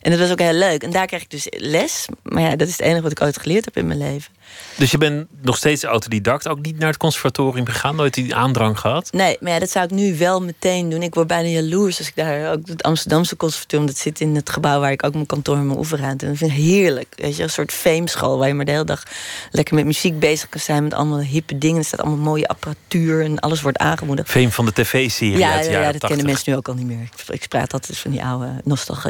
En 0.00 0.10
dat 0.10 0.20
was 0.20 0.30
ook 0.30 0.40
heel 0.40 0.52
leuk. 0.52 0.82
En 0.82 0.90
daar 0.90 1.06
kreeg 1.06 1.22
ik 1.22 1.30
dus 1.30 1.46
les. 1.50 2.06
Maar 2.22 2.42
ja, 2.42 2.56
dat 2.56 2.68
is 2.68 2.72
het 2.72 2.86
enige 2.86 3.02
wat 3.02 3.10
ik 3.10 3.22
ooit 3.22 3.38
geleerd 3.38 3.64
heb 3.64 3.76
in 3.76 3.86
mijn 3.86 3.98
leven. 3.98 4.32
Dus 4.76 4.90
je 4.90 4.98
bent 4.98 5.26
nog 5.42 5.56
steeds 5.56 5.84
autodidact, 5.84 6.48
ook 6.48 6.60
niet 6.60 6.78
naar 6.78 6.88
het 6.88 6.96
conservatorium 6.96 7.66
gegaan, 7.66 7.96
nooit 7.96 8.14
die 8.14 8.34
aandrang 8.34 8.78
gehad? 8.78 9.12
Nee, 9.12 9.36
maar 9.40 9.52
ja, 9.52 9.58
dat 9.58 9.70
zou 9.70 9.84
ik 9.84 9.90
nu 9.90 10.16
wel 10.16 10.42
meteen 10.42 10.88
doen. 10.88 11.02
Ik 11.02 11.14
word 11.14 11.26
bijna 11.26 11.48
jaloers 11.48 11.98
als 11.98 12.08
ik 12.08 12.16
daar 12.16 12.52
ook 12.52 12.66
het 12.66 12.82
Amsterdamse 12.82 13.36
conservatorium, 13.36 13.86
dat 13.86 13.98
zit 13.98 14.20
in 14.20 14.34
het 14.34 14.50
gebouw 14.50 14.80
waar 14.80 14.92
ik 14.92 15.04
ook 15.04 15.12
mijn 15.12 15.26
kantoor 15.26 15.56
en 15.56 15.66
mijn 15.66 15.78
oefenruimte. 15.78 16.26
En 16.26 16.32
ik 16.32 16.38
vind 16.38 16.50
het 16.50 16.60
heerlijk. 16.60 17.14
Weet 17.16 17.36
je, 17.36 17.42
een 17.42 17.50
soort 17.50 17.72
fameschool 17.72 18.38
waar 18.38 18.48
je 18.48 18.54
maar 18.54 18.64
de 18.64 18.70
hele 18.70 18.84
dag 18.84 19.02
lekker 19.50 19.74
met 19.74 19.84
muziek 19.84 20.18
bezig 20.18 20.48
kan 20.48 20.60
zijn, 20.60 20.82
met 20.82 20.94
allemaal 20.94 21.20
hippe 21.20 21.58
dingen. 21.58 21.78
Er 21.78 21.84
staat 21.84 22.00
allemaal 22.00 22.24
mooie 22.24 22.48
apparatuur 22.48 23.24
en 23.24 23.38
alles 23.38 23.60
wordt 23.60 23.78
aangemoedigd. 23.78 24.30
Fame 24.30 24.50
van 24.50 24.64
de 24.64 24.72
tv-serie. 24.72 25.38
Ja, 25.38 25.60
ja, 25.60 25.70
ja, 25.70 25.92
dat 25.92 26.06
kennen 26.06 26.26
mensen 26.26 26.50
nu 26.50 26.56
ook 26.56 26.68
al 26.68 26.74
niet 26.74 26.86
meer. 26.86 27.08
Ik 27.28 27.48
praat 27.48 27.72
altijd 27.72 27.98
van 27.98 28.10
die 28.10 28.24
oude 28.24 28.62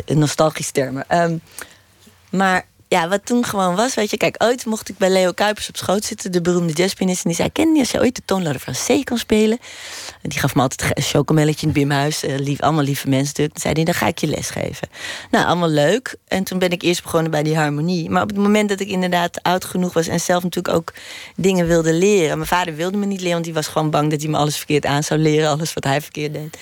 nostalgische 0.07 0.73
termen. 0.73 1.05
Um, 1.23 1.41
maar 2.31 2.67
ja, 2.89 3.09
wat 3.09 3.27
toen 3.27 3.45
gewoon 3.45 3.75
was, 3.75 3.95
weet 3.95 4.11
je, 4.11 4.17
kijk, 4.17 4.35
ooit 4.39 4.67
mocht 4.67 4.89
ik 4.89 4.99
bij 4.99 5.11
Leo 5.11 5.33
Kuipers 5.33 5.69
op 5.69 5.77
schoot 5.77 6.05
zitten, 6.05 6.33
de 6.33 6.41
beroemde 6.41 6.73
jazzpianist. 6.73 7.25
En 7.25 7.31
die 7.31 7.39
zei: 7.39 7.53
Ken 7.53 7.75
je 7.75 7.81
als 7.81 7.91
je 7.91 8.01
ooit 8.01 8.17
de 8.17 8.23
toonladder 8.25 8.61
van 8.61 8.75
C 8.75 9.05
kan 9.05 9.19
spelen? 9.19 9.59
En 10.23 10.29
die 10.29 10.39
gaf 10.39 10.55
me 10.55 10.63
altijd 10.63 10.97
een 10.97 11.03
chocomelletje 11.03 11.67
in 11.67 11.69
het 11.69 11.79
bimhuis. 11.79 12.25
Uh, 12.25 12.39
lief, 12.39 12.61
allemaal 12.61 12.85
lieve 12.85 13.09
mensen 13.09 13.27
natuurlijk. 13.27 13.59
Zei 13.59 13.75
hij: 13.75 13.85
Dan 13.85 13.95
ga 13.95 14.07
ik 14.07 14.19
je 14.19 14.27
les 14.27 14.51
geven. 14.51 14.89
Nou, 15.31 15.47
allemaal 15.47 15.69
leuk. 15.69 16.15
En 16.29 16.45
toen 16.45 16.59
ben 16.59 16.71
ik 16.71 16.83
eerst 16.83 17.03
begonnen 17.03 17.31
bij 17.31 17.43
die 17.43 17.57
harmonie. 17.57 18.11
Maar 18.11 18.23
op 18.23 18.29
het 18.29 18.39
moment 18.39 18.69
dat 18.69 18.81
ik 18.81 18.89
inderdaad 18.89 19.43
oud 19.43 19.65
genoeg 19.65 19.93
was 19.93 20.07
en 20.07 20.21
zelf 20.21 20.43
natuurlijk 20.43 20.75
ook 20.75 20.93
dingen 21.37 21.67
wilde 21.67 21.93
leren. 21.93 22.37
Mijn 22.37 22.49
vader 22.49 22.75
wilde 22.75 22.97
me 22.97 23.07
niet 23.07 23.19
leren, 23.19 23.33
want 23.33 23.45
die 23.45 23.55
was 23.55 23.67
gewoon 23.67 23.91
bang 23.91 24.11
dat 24.11 24.21
hij 24.21 24.31
me 24.31 24.37
alles 24.37 24.57
verkeerd 24.57 24.87
aan 24.87 25.03
zou 25.03 25.21
leren, 25.21 25.51
alles 25.51 25.75
wat 25.75 25.85
hij 25.85 26.01
verkeerd 26.01 26.33
deed. 26.33 26.59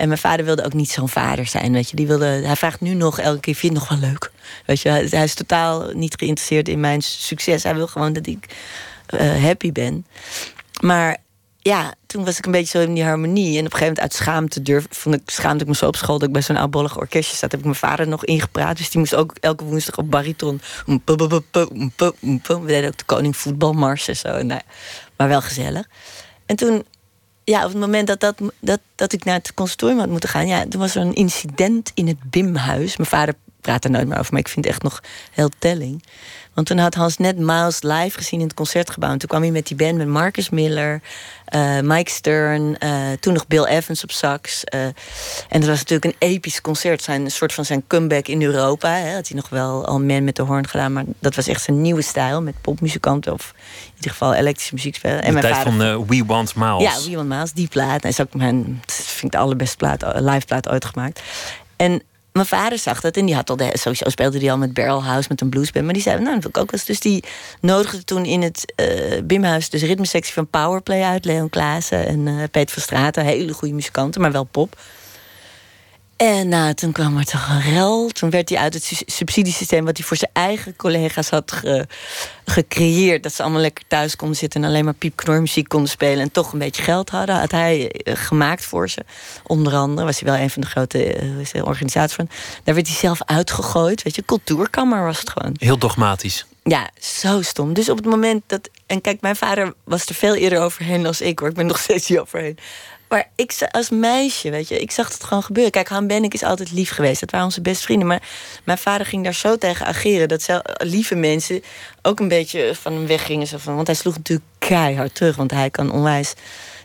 En 0.00 0.08
mijn 0.08 0.20
vader 0.20 0.44
wilde 0.44 0.64
ook 0.64 0.72
niet 0.72 0.90
zo'n 0.90 1.08
vader 1.08 1.46
zijn. 1.46 1.72
Weet 1.72 1.90
je. 1.90 1.96
Die 1.96 2.06
wilde, 2.06 2.24
hij 2.24 2.56
vraagt 2.56 2.80
nu 2.80 2.94
nog 2.94 3.18
elke 3.18 3.40
keer: 3.40 3.54
Vind 3.54 3.72
je 3.72 3.78
het 3.80 3.88
nog 3.88 4.00
wel 4.00 4.10
leuk? 4.10 4.30
Weet 4.66 4.80
je, 4.80 4.88
hij, 4.88 5.24
is 5.24 5.34
totaal 5.34 5.90
niet 5.92 6.14
geïnteresseerd 6.18 6.68
in 6.68 6.80
mijn 6.80 7.00
succes. 7.02 7.62
Hij 7.62 7.74
wil 7.74 7.86
gewoon 7.86 8.12
dat 8.12 8.26
ik 8.26 8.56
uh, 9.14 9.44
happy 9.44 9.72
ben. 9.72 10.06
Maar 10.80 11.16
ja, 11.58 11.94
toen 12.06 12.24
was 12.24 12.38
ik 12.38 12.46
een 12.46 12.52
beetje 12.52 12.78
zo 12.78 12.84
in 12.84 12.94
die 12.94 13.04
harmonie. 13.04 13.58
En 13.58 13.66
op 13.66 13.72
een 13.72 13.78
gegeven 13.78 13.86
moment 13.86 14.00
uit 14.00 14.14
schaamte 14.14 14.62
durf, 14.62 14.86
vond 14.90 15.14
ik, 15.14 15.22
schaamde 15.30 15.62
ik 15.62 15.68
me 15.68 15.74
zo 15.74 15.86
op 15.86 15.96
school 15.96 16.18
dat 16.18 16.26
ik 16.28 16.32
bij 16.32 16.42
zo'n 16.42 16.56
oudbollig 16.56 16.98
orkestje 16.98 17.36
zat. 17.36 17.50
Heb 17.50 17.60
ik 17.60 17.66
mijn 17.66 17.76
vader 17.76 18.08
nog 18.08 18.24
ingepraat. 18.24 18.76
Dus 18.76 18.90
die 18.90 18.98
moest 18.98 19.14
ook 19.14 19.34
elke 19.40 19.64
woensdag 19.64 19.96
op 19.96 20.10
bariton. 20.10 20.60
We 20.86 21.02
deden 22.66 22.86
ook 22.86 22.98
de 22.98 23.04
koning 23.06 23.36
voetbalmars 23.36 24.08
en 24.08 24.16
zo. 24.16 24.42
Nou, 24.42 24.60
maar 25.16 25.28
wel 25.28 25.42
gezellig. 25.42 25.88
En 26.46 26.56
toen 26.56 26.84
ja, 27.50 27.64
op 27.64 27.70
het 27.70 27.80
moment 27.80 28.06
dat, 28.06 28.20
dat, 28.20 28.36
dat, 28.58 28.80
dat 28.94 29.12
ik 29.12 29.24
naar 29.24 29.34
het 29.34 29.54
conservatorium 29.54 29.98
had 29.98 30.08
moeten 30.08 30.28
gaan, 30.28 30.46
ja, 30.46 30.66
toen 30.68 30.80
was 30.80 30.94
er 30.94 31.02
een 31.02 31.14
incident 31.14 31.90
in 31.94 32.06
het 32.06 32.30
BIM-huis. 32.30 32.96
Mijn 32.96 33.08
vader 33.08 33.34
praat 33.60 33.84
er 33.84 33.90
nooit 33.90 34.08
meer 34.08 34.18
over, 34.18 34.32
maar 34.32 34.40
ik 34.40 34.48
vind 34.48 34.64
het 34.64 34.74
echt 34.74 34.82
nog 34.82 35.02
heel 35.30 35.50
telling. 35.58 36.04
Want 36.60 36.72
toen 36.72 36.80
had 36.80 36.94
Hans 36.94 37.16
net 37.16 37.38
Miles 37.38 37.82
live 37.82 38.18
gezien 38.18 38.40
in 38.40 38.46
het 38.46 38.54
concertgebouw. 38.54 39.10
En 39.10 39.18
toen 39.18 39.28
kwam 39.28 39.42
hij 39.42 39.50
met 39.50 39.66
die 39.66 39.76
band 39.76 39.96
met 39.96 40.06
Marcus 40.06 40.50
Miller, 40.50 41.00
uh, 41.54 41.80
Mike 41.80 42.10
Stern, 42.10 42.76
uh, 42.78 43.12
toen 43.20 43.32
nog 43.32 43.46
Bill 43.46 43.64
Evans 43.64 44.02
op 44.02 44.10
sax. 44.10 44.62
Uh, 44.74 44.84
en 44.84 45.60
dat 45.60 45.64
was 45.64 45.78
natuurlijk 45.78 46.04
een 46.04 46.28
episch 46.28 46.60
concert. 46.60 47.02
Zijn, 47.02 47.24
een 47.24 47.30
soort 47.30 47.52
van 47.52 47.64
zijn 47.64 47.86
comeback 47.86 48.28
in 48.28 48.42
Europa. 48.42 48.94
Hè. 48.94 49.14
Had 49.14 49.28
hij 49.28 49.36
nog 49.36 49.48
wel 49.48 49.86
al 49.86 50.00
Man 50.00 50.24
met 50.24 50.36
de 50.36 50.42
Hoorn 50.42 50.68
gedaan. 50.68 50.92
Maar 50.92 51.04
dat 51.18 51.34
was 51.34 51.46
echt 51.46 51.62
zijn 51.62 51.80
nieuwe 51.80 52.02
stijl. 52.02 52.42
Met 52.42 52.54
popmuzikanten 52.60 53.32
of 53.32 53.54
in 53.84 53.92
ieder 53.94 54.10
geval 54.10 54.34
elektrische 54.34 54.74
muziek 54.74 54.94
spelen. 54.94 55.22
En 55.22 55.26
de 55.26 55.32
mijn 55.32 55.44
tijd 55.44 55.56
vader, 55.56 55.92
van 55.92 56.06
We 56.06 56.24
Want 56.24 56.54
Miles. 56.54 56.82
Ja, 56.82 57.10
We 57.10 57.16
Want 57.16 57.28
Miles, 57.28 57.52
die 57.52 57.68
plaat. 57.68 58.02
Dat 58.02 58.10
is 58.10 58.20
ook 58.20 58.34
mijn, 58.34 58.82
vind 58.86 59.24
ik 59.24 59.30
de 59.30 59.38
allerbeste 59.38 59.76
plaat, 59.76 60.04
live 60.14 60.46
plaat 60.46 60.68
ooit 60.68 60.84
gemaakt. 60.84 61.20
En 61.76 62.02
mijn 62.32 62.46
vader 62.46 62.78
zag 62.78 63.00
dat 63.00 63.16
en 63.16 63.26
die 63.26 63.34
had 63.34 63.50
al 63.50 63.56
de, 63.56 63.70
sowieso 63.72 64.08
speelde 64.08 64.38
hij 64.38 64.50
al 64.50 64.58
met 64.58 64.74
Barrelhouse 64.74 65.28
met 65.28 65.40
een 65.40 65.48
bluesband. 65.48 65.84
Maar 65.84 65.94
die 65.94 66.02
zei, 66.02 66.20
nou, 66.20 66.34
dat 66.34 66.42
wil 66.42 66.50
ik 66.50 66.58
ook 66.58 66.70
wel 66.70 66.80
Dus 66.86 67.00
die 67.00 67.24
nodigde 67.60 68.04
toen 68.04 68.24
in 68.24 68.42
het 68.42 68.72
uh, 68.76 69.20
Bimhuis 69.24 69.70
dus 69.70 69.82
ritmesectie 69.82 70.34
van 70.34 70.46
Powerplay 70.46 71.02
uit. 71.02 71.24
Leon 71.24 71.48
Klaassen 71.48 72.06
en 72.06 72.26
uh, 72.26 72.42
Peter 72.50 72.72
van 72.74 72.82
Straten. 72.82 73.24
Hele 73.24 73.52
goede 73.52 73.74
muzikanten, 73.74 74.20
maar 74.20 74.32
wel 74.32 74.44
pop. 74.44 74.76
En 76.20 76.48
nou, 76.48 76.74
toen 76.74 76.92
kwam 76.92 77.18
er 77.18 77.24
toch 77.24 77.48
een 77.48 77.60
rel. 77.60 78.08
Toen 78.08 78.30
werd 78.30 78.48
hij 78.48 78.58
uit 78.58 78.74
het 78.74 79.02
subsidiesysteem... 79.06 79.84
wat 79.84 79.96
hij 79.96 80.06
voor 80.06 80.16
zijn 80.16 80.30
eigen 80.32 80.76
collega's 80.76 81.30
had 81.30 81.54
gecreëerd... 82.44 83.22
dat 83.22 83.34
ze 83.34 83.42
allemaal 83.42 83.60
lekker 83.60 83.84
thuis 83.88 84.16
konden 84.16 84.36
zitten... 84.36 84.62
en 84.62 84.68
alleen 84.68 84.84
maar 84.84 84.94
piepknormuziek 84.94 85.68
konden 85.68 85.90
spelen... 85.90 86.20
en 86.20 86.32
toch 86.32 86.52
een 86.52 86.58
beetje 86.58 86.82
geld 86.82 87.10
hadden, 87.10 87.38
had 87.38 87.50
hij 87.50 87.90
eh, 87.90 88.16
gemaakt 88.16 88.64
voor 88.64 88.88
ze. 88.88 89.04
Onder 89.46 89.74
andere 89.74 90.06
was 90.06 90.20
hij 90.20 90.32
wel 90.32 90.40
een 90.40 90.50
van 90.50 90.62
de 90.62 90.68
grote 90.68 91.22
uh, 91.54 91.64
organisaties 91.64 92.16
van. 92.16 92.28
Daar 92.64 92.74
werd 92.74 92.86
hij 92.86 92.96
zelf 92.96 93.22
uitgegooid. 93.24 94.02
Weet 94.02 94.14
je, 94.14 94.24
cultuurkammer 94.24 95.04
was 95.04 95.20
het 95.20 95.30
gewoon. 95.30 95.54
Heel 95.58 95.78
dogmatisch. 95.78 96.46
Ja, 96.62 96.90
zo 96.98 97.42
stom. 97.42 97.72
Dus 97.74 97.88
op 97.88 97.96
het 97.96 98.06
moment 98.06 98.42
dat... 98.46 98.70
En 98.86 99.00
kijk, 99.00 99.20
mijn 99.20 99.36
vader 99.36 99.74
was 99.84 100.06
er 100.06 100.14
veel 100.14 100.34
eerder 100.34 100.60
overheen 100.60 101.06
als 101.06 101.20
ik, 101.20 101.38
hoor. 101.38 101.48
Ik 101.48 101.54
ben 101.54 101.66
nog 101.66 101.78
steeds 101.78 102.08
niet 102.08 102.18
overheen. 102.18 102.58
Maar 103.10 103.28
ik 103.34 103.68
als 103.70 103.90
meisje, 103.90 104.50
weet 104.50 104.68
je, 104.68 104.80
ik 104.80 104.90
zag 104.90 105.12
het 105.12 105.24
gewoon 105.24 105.42
gebeuren. 105.42 105.72
Kijk, 105.72 105.88
Han 105.88 106.06
Bennik 106.06 106.34
is 106.34 106.42
altijd 106.42 106.72
lief 106.72 106.90
geweest. 106.90 107.20
Dat 107.20 107.30
waren 107.30 107.46
onze 107.46 107.60
beste 107.60 107.82
vrienden. 107.82 108.06
Maar 108.08 108.22
mijn 108.64 108.78
vader 108.78 109.06
ging 109.06 109.24
daar 109.24 109.34
zo 109.34 109.56
tegen 109.56 109.86
ageren... 109.86 110.28
dat 110.28 110.42
zel- 110.42 110.62
lieve 110.76 111.14
mensen 111.14 111.62
ook 112.02 112.20
een 112.20 112.28
beetje 112.28 112.74
van 112.74 112.92
hem 112.92 113.06
weggingen. 113.06 113.46
Zo 113.46 113.58
van, 113.58 113.74
want 113.74 113.86
hij 113.86 113.96
sloeg 113.96 114.16
natuurlijk 114.16 114.48
keihard 114.58 115.14
terug. 115.14 115.36
Want 115.36 115.50
hij 115.50 115.70
kan 115.70 115.92
onwijs 115.92 116.34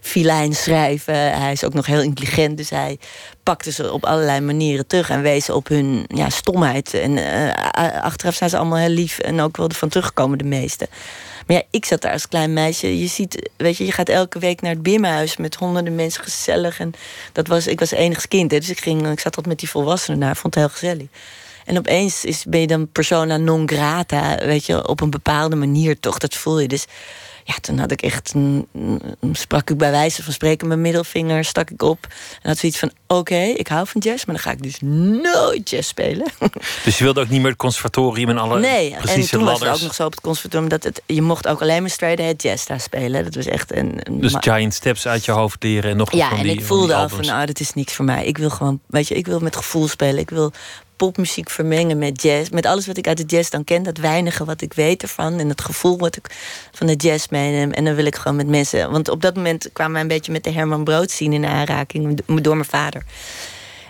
filijn 0.02 0.54
schrijven. 0.56 1.40
Hij 1.40 1.52
is 1.52 1.64
ook 1.64 1.74
nog 1.74 1.86
heel 1.86 2.02
intelligent. 2.02 2.58
Dus 2.58 2.70
hij 2.70 3.00
pakte 3.44 3.72
ze 3.72 3.92
op 3.92 4.06
allerlei 4.06 4.40
manieren 4.40 4.88
terug... 4.88 5.10
en 5.10 5.22
wees 5.22 5.50
op 5.50 5.68
hun 5.68 6.06
ja, 6.08 6.30
stomheid. 6.30 6.94
En 6.94 7.18
eh, 7.18 8.04
achteraf 8.04 8.36
zijn 8.36 8.50
ze 8.50 8.58
allemaal 8.58 8.78
heel 8.80 8.90
lief... 8.90 9.20
en 9.20 9.42
ook 9.42 9.58
wel 9.58 9.68
ervan 9.68 9.90
teruggekomen, 9.90 10.38
de 10.38 10.44
meeste. 10.44 10.88
Maar 11.46 11.58
ja, 11.58 11.64
ik 11.72 11.86
zat 11.86 12.02
daar 12.02 12.12
als 12.12 12.28
klein 12.28 12.54
meisje. 12.54 13.00
Je 13.00 13.08
ziet, 13.08 13.50
weet 13.58 13.78
je, 13.78 13.86
je 13.86 13.92
gaat 13.92 14.10
elke 14.10 14.40
week 14.40 14.62
naar 14.62 14.72
het 14.72 14.84
Bimhuis 14.84 15.38
met 15.38 15.56
honderden 15.56 15.96
mensen 15.96 16.24
gezellig. 16.24 16.80
En 16.80 16.94
dat 17.32 17.48
was, 17.48 17.68
ik 17.68 17.80
was 17.80 17.92
enigst 17.92 18.28
kind, 18.28 18.52
hè, 18.52 18.60
dus 18.60 18.70
ik, 18.70 18.80
ging, 18.80 19.08
ik 19.08 19.20
zat 19.20 19.34
tot 19.34 19.48
met 19.48 19.60
die 19.60 19.70
volwassenen 19.70 20.20
daar. 20.20 20.36
Vond 20.36 20.56
het 20.56 20.64
heel 20.64 20.74
gezellig. 20.74 21.08
En 21.66 21.78
opeens 21.78 22.26
is, 22.26 22.44
ben 22.44 22.60
je 22.60 22.68
dan 22.68 22.92
persona 22.92 23.38
non 23.38 23.68
grata, 23.70 24.38
weet 24.38 24.66
je, 24.66 24.88
op 24.88 25.02
een 25.02 25.10
bepaalde 25.10 25.56
manier 25.56 26.00
toch. 26.00 26.18
Dat 26.18 26.36
voel 26.36 26.60
je. 26.60 26.68
Dus 26.68 26.86
ja, 27.48 27.54
toen 27.62 27.78
had 27.78 27.92
ik 27.92 28.02
echt, 28.02 28.34
een, 28.34 28.68
sprak 29.32 29.70
ik 29.70 29.78
bij 29.78 29.92
wijze 29.92 30.24
van 30.24 30.34
spreken 30.34 30.68
mijn 30.68 30.82
middelvinger, 30.82 31.46
stak 31.46 31.70
ik 31.70 31.82
op. 31.82 32.08
En 32.42 32.50
had 32.50 32.58
zoiets 32.58 32.80
van, 32.80 32.92
oké, 33.08 33.36
ik 33.36 33.68
hou 33.68 33.88
van 33.88 34.02
jazz, 34.02 34.26
maar 34.26 34.36
dan 34.36 34.44
ga 34.44 34.52
ik 34.52 34.64
dus 34.64 34.78
nooit 35.22 35.70
jazz 35.70 35.88
spelen. 35.88 36.28
Dus 36.84 36.98
je 36.98 37.04
wilde 37.04 37.22
ook 37.22 37.30
niet 37.30 37.42
meer 37.42 37.50
het 37.50 37.60
conservatorium 37.60 38.30
en 38.30 38.38
alle 38.38 38.60
Nee, 38.60 38.96
en 38.96 39.28
toen 39.30 39.44
was 39.44 39.60
het 39.60 39.70
ook 39.70 39.82
nog 39.82 39.94
zo 39.94 40.06
op 40.06 40.12
het 40.12 40.22
conservatorium 40.22 40.70
dat 40.70 40.84
het, 40.84 41.02
je 41.06 41.22
mocht 41.22 41.48
ook 41.48 41.62
alleen 41.62 41.82
maar 41.82 41.90
straight 41.90 42.20
ahead 42.20 42.42
jazz 42.42 42.66
daar 42.66 42.80
spelen. 42.80 43.24
Dat 43.24 43.36
was 43.36 43.46
echt 43.46 43.76
een. 43.76 44.00
een 44.04 44.20
Dus 44.20 44.36
Giant 44.40 44.74
Steps 44.74 45.08
uit 45.08 45.26
je 45.26 45.32
hoofd 45.32 45.64
leren 45.64 45.92
en 45.92 45.98
nog 45.98 46.14
ja, 46.14 46.30
van 46.30 46.38
en 46.38 46.44
die, 46.44 46.54
ik 46.54 46.66
voelde 46.66 46.96
al 46.96 47.10
van, 47.10 47.26
nou, 47.26 47.46
dat 47.46 47.60
is 47.60 47.74
niks 47.74 47.94
voor 47.94 48.06
mij. 48.06 48.26
Ik 48.26 48.38
wil 48.38 48.50
gewoon, 48.50 48.80
weet 48.88 49.08
je, 49.08 49.16
ik 49.16 49.26
wil 49.26 49.40
met 49.40 49.56
gevoel 49.56 49.88
spelen. 49.88 50.18
Ik 50.18 50.30
wil 50.30 50.52
popmuziek 50.98 51.50
vermengen 51.50 51.98
met 51.98 52.22
jazz. 52.22 52.50
Met 52.50 52.66
alles 52.66 52.88
wat 52.88 52.98
ik 52.98 53.08
uit 53.08 53.18
de 53.18 53.24
jazz 53.24 53.50
dan 53.50 53.64
ken, 53.64 53.84
dat 53.84 53.98
weinige 53.98 54.46
wat 54.46 54.62
ik 54.62 54.74
weet 54.74 55.02
ervan. 55.02 55.40
En 55.40 55.50
het 55.50 55.62
gevoel 55.62 55.98
wat 55.98 56.16
ik 56.16 56.36
van 56.72 56.88
de 56.88 56.96
jazz 56.96 57.28
meeneem. 57.28 57.72
En 57.72 57.86
dan 57.86 57.96
wil 57.96 58.06
ik 58.06 58.16
gewoon 58.16 58.38
met 58.38 58.48
mensen. 58.48 58.92
Want 58.92 59.10
op 59.10 59.22
dat 59.22 59.36
moment 59.36 59.70
kwamen 59.74 59.94
wij 59.94 60.02
een 60.02 60.08
beetje 60.08 60.32
met 60.32 60.44
de 60.44 60.52
Herman 60.52 60.84
Brood 60.84 61.12
zien 61.12 61.34
in 61.34 61.46
aanraking 61.46 62.22
door 62.26 62.56
mijn 62.56 62.70
vader. 62.70 63.04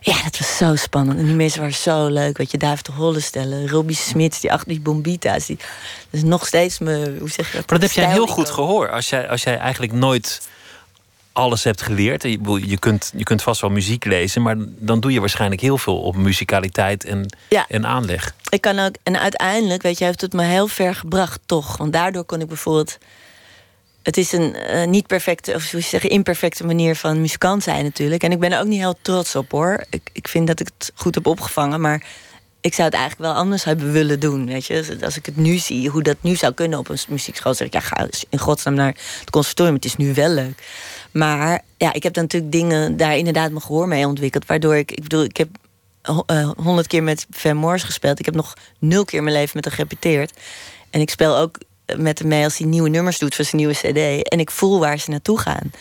Ja, 0.05 0.23
dat 0.23 0.37
was 0.37 0.57
zo 0.57 0.75
spannend. 0.75 1.19
En 1.19 1.25
die 1.25 1.35
mensen 1.35 1.59
waren 1.59 1.75
zo 1.75 2.07
leuk. 2.07 2.37
Weet 2.37 2.51
je, 2.51 2.57
David 2.57 2.85
de 2.85 2.91
Holle 2.91 3.19
stellen, 3.19 3.69
Robbie 3.69 3.95
Smits, 3.95 4.39
die 4.39 4.51
achter 4.51 4.67
die 4.67 4.79
bombita's. 4.79 5.45
Die, 5.45 5.57
dat 5.57 5.65
is 6.11 6.23
nog 6.23 6.47
steeds 6.47 6.79
me, 6.79 7.15
hoe 7.19 7.29
zeg 7.29 7.51
je 7.51 7.57
dat? 7.57 7.69
Maar 7.69 7.79
dat 7.79 7.89
heb 7.89 8.03
jij 8.03 8.11
heel 8.11 8.27
goed 8.27 8.49
gehoord. 8.49 8.91
Als 8.91 9.09
jij, 9.09 9.29
als 9.29 9.43
jij 9.43 9.57
eigenlijk 9.57 9.93
nooit 9.93 10.41
alles 11.35 11.63
hebt 11.63 11.81
geleerd. 11.81 12.23
Je, 12.23 12.39
je, 12.65 12.79
kunt, 12.79 13.11
je 13.15 13.23
kunt 13.23 13.41
vast 13.41 13.61
wel 13.61 13.69
muziek 13.69 14.05
lezen, 14.05 14.41
maar 14.41 14.55
dan 14.59 14.99
doe 14.99 15.11
je 15.11 15.19
waarschijnlijk 15.19 15.61
heel 15.61 15.77
veel 15.77 16.01
op 16.01 16.15
muzikaliteit 16.15 17.03
en, 17.05 17.35
Ja. 17.49 17.65
en 17.69 17.85
aanleg. 17.85 18.35
Ik 18.49 18.61
kan 18.61 18.79
ook, 18.79 18.95
en 19.03 19.19
uiteindelijk, 19.19 19.81
weet 19.81 19.97
je, 19.97 20.05
heeft 20.05 20.21
het 20.21 20.33
me 20.33 20.43
heel 20.43 20.67
ver 20.67 20.95
gebracht, 20.95 21.39
toch? 21.45 21.77
Want 21.77 21.93
daardoor 21.93 22.23
kon 22.23 22.41
ik 22.41 22.47
bijvoorbeeld. 22.47 22.97
Het 24.03 24.17
is 24.17 24.31
een 24.31 24.55
eh, 24.55 24.87
niet 24.87 25.07
perfecte, 25.07 25.53
of 25.53 25.71
hoe 25.71 25.79
je 25.79 25.85
zeggen, 25.85 26.09
imperfecte 26.09 26.65
manier 26.65 26.95
van 26.95 27.21
muzikant 27.21 27.63
zijn, 27.63 27.83
natuurlijk. 27.83 28.23
En 28.23 28.31
ik 28.31 28.39
ben 28.39 28.51
er 28.51 28.59
ook 28.59 28.67
niet 28.67 28.79
heel 28.79 28.97
trots 29.01 29.35
op 29.35 29.51
hoor. 29.51 29.83
Ik, 29.89 30.09
ik 30.13 30.27
vind 30.27 30.47
dat 30.47 30.59
ik 30.59 30.69
het 30.77 30.91
goed 30.95 31.15
heb 31.15 31.25
opgevangen, 31.27 31.81
maar 31.81 32.03
ik 32.61 32.73
zou 32.73 32.87
het 32.87 32.97
eigenlijk 32.97 33.31
wel 33.31 33.41
anders 33.41 33.63
hebben 33.63 33.91
willen 33.91 34.19
doen. 34.19 34.45
Weet 34.45 34.65
je? 34.65 34.73
Dus 34.87 35.01
Als 35.01 35.17
ik 35.17 35.25
het 35.25 35.37
nu 35.37 35.57
zie, 35.57 35.89
hoe 35.89 36.03
dat 36.03 36.15
nu 36.21 36.35
zou 36.35 36.53
kunnen 36.53 36.79
op 36.79 36.89
een 36.89 36.97
muziekschool, 37.07 37.53
zeg 37.53 37.67
ik, 37.67 37.73
ja, 37.73 37.79
ga 37.79 38.07
in 38.29 38.39
godsnaam 38.39 38.73
naar 38.73 38.95
het 39.19 39.29
conservatorium. 39.29 39.75
Het 39.75 39.85
is 39.85 39.95
nu 39.95 40.13
wel 40.13 40.29
leuk. 40.29 40.63
Maar 41.17 41.61
ja, 41.77 41.93
ik 41.93 42.03
heb 42.03 42.13
dan 42.13 42.23
natuurlijk 42.23 42.51
dingen 42.51 42.97
daar 42.97 43.17
inderdaad 43.17 43.49
mijn 43.49 43.61
gehoor 43.61 43.87
mee 43.87 44.07
ontwikkeld. 44.07 44.45
Waardoor 44.45 44.75
ik, 44.75 44.91
ik 44.91 45.01
bedoel, 45.03 45.23
ik 45.23 45.37
heb 45.37 45.49
honderd 46.57 46.87
keer 46.87 47.03
met 47.03 47.25
Van 47.29 47.55
Morris 47.57 47.83
gespeeld. 47.83 48.19
Ik 48.19 48.25
heb 48.25 48.35
nog 48.35 48.53
nul 48.79 49.05
keer 49.05 49.17
in 49.17 49.23
mijn 49.23 49.35
leven 49.35 49.51
met 49.53 49.65
hem 49.65 49.73
gerepeteerd. 49.73 50.33
En 50.89 51.01
ik 51.01 51.09
speel 51.09 51.37
ook 51.37 51.57
met 51.97 52.19
hem 52.19 52.27
mee 52.27 52.43
als 52.43 52.57
hij 52.57 52.67
nieuwe 52.67 52.89
nummers 52.89 53.19
doet 53.19 53.35
voor 53.35 53.45
zijn 53.45 53.57
nieuwe 53.57 53.73
CD. 53.73 54.27
En 54.29 54.39
ik 54.39 54.51
voel 54.51 54.79
waar 54.79 54.99
ze 54.99 55.09
naartoe 55.09 55.39
gaan. 55.39 55.71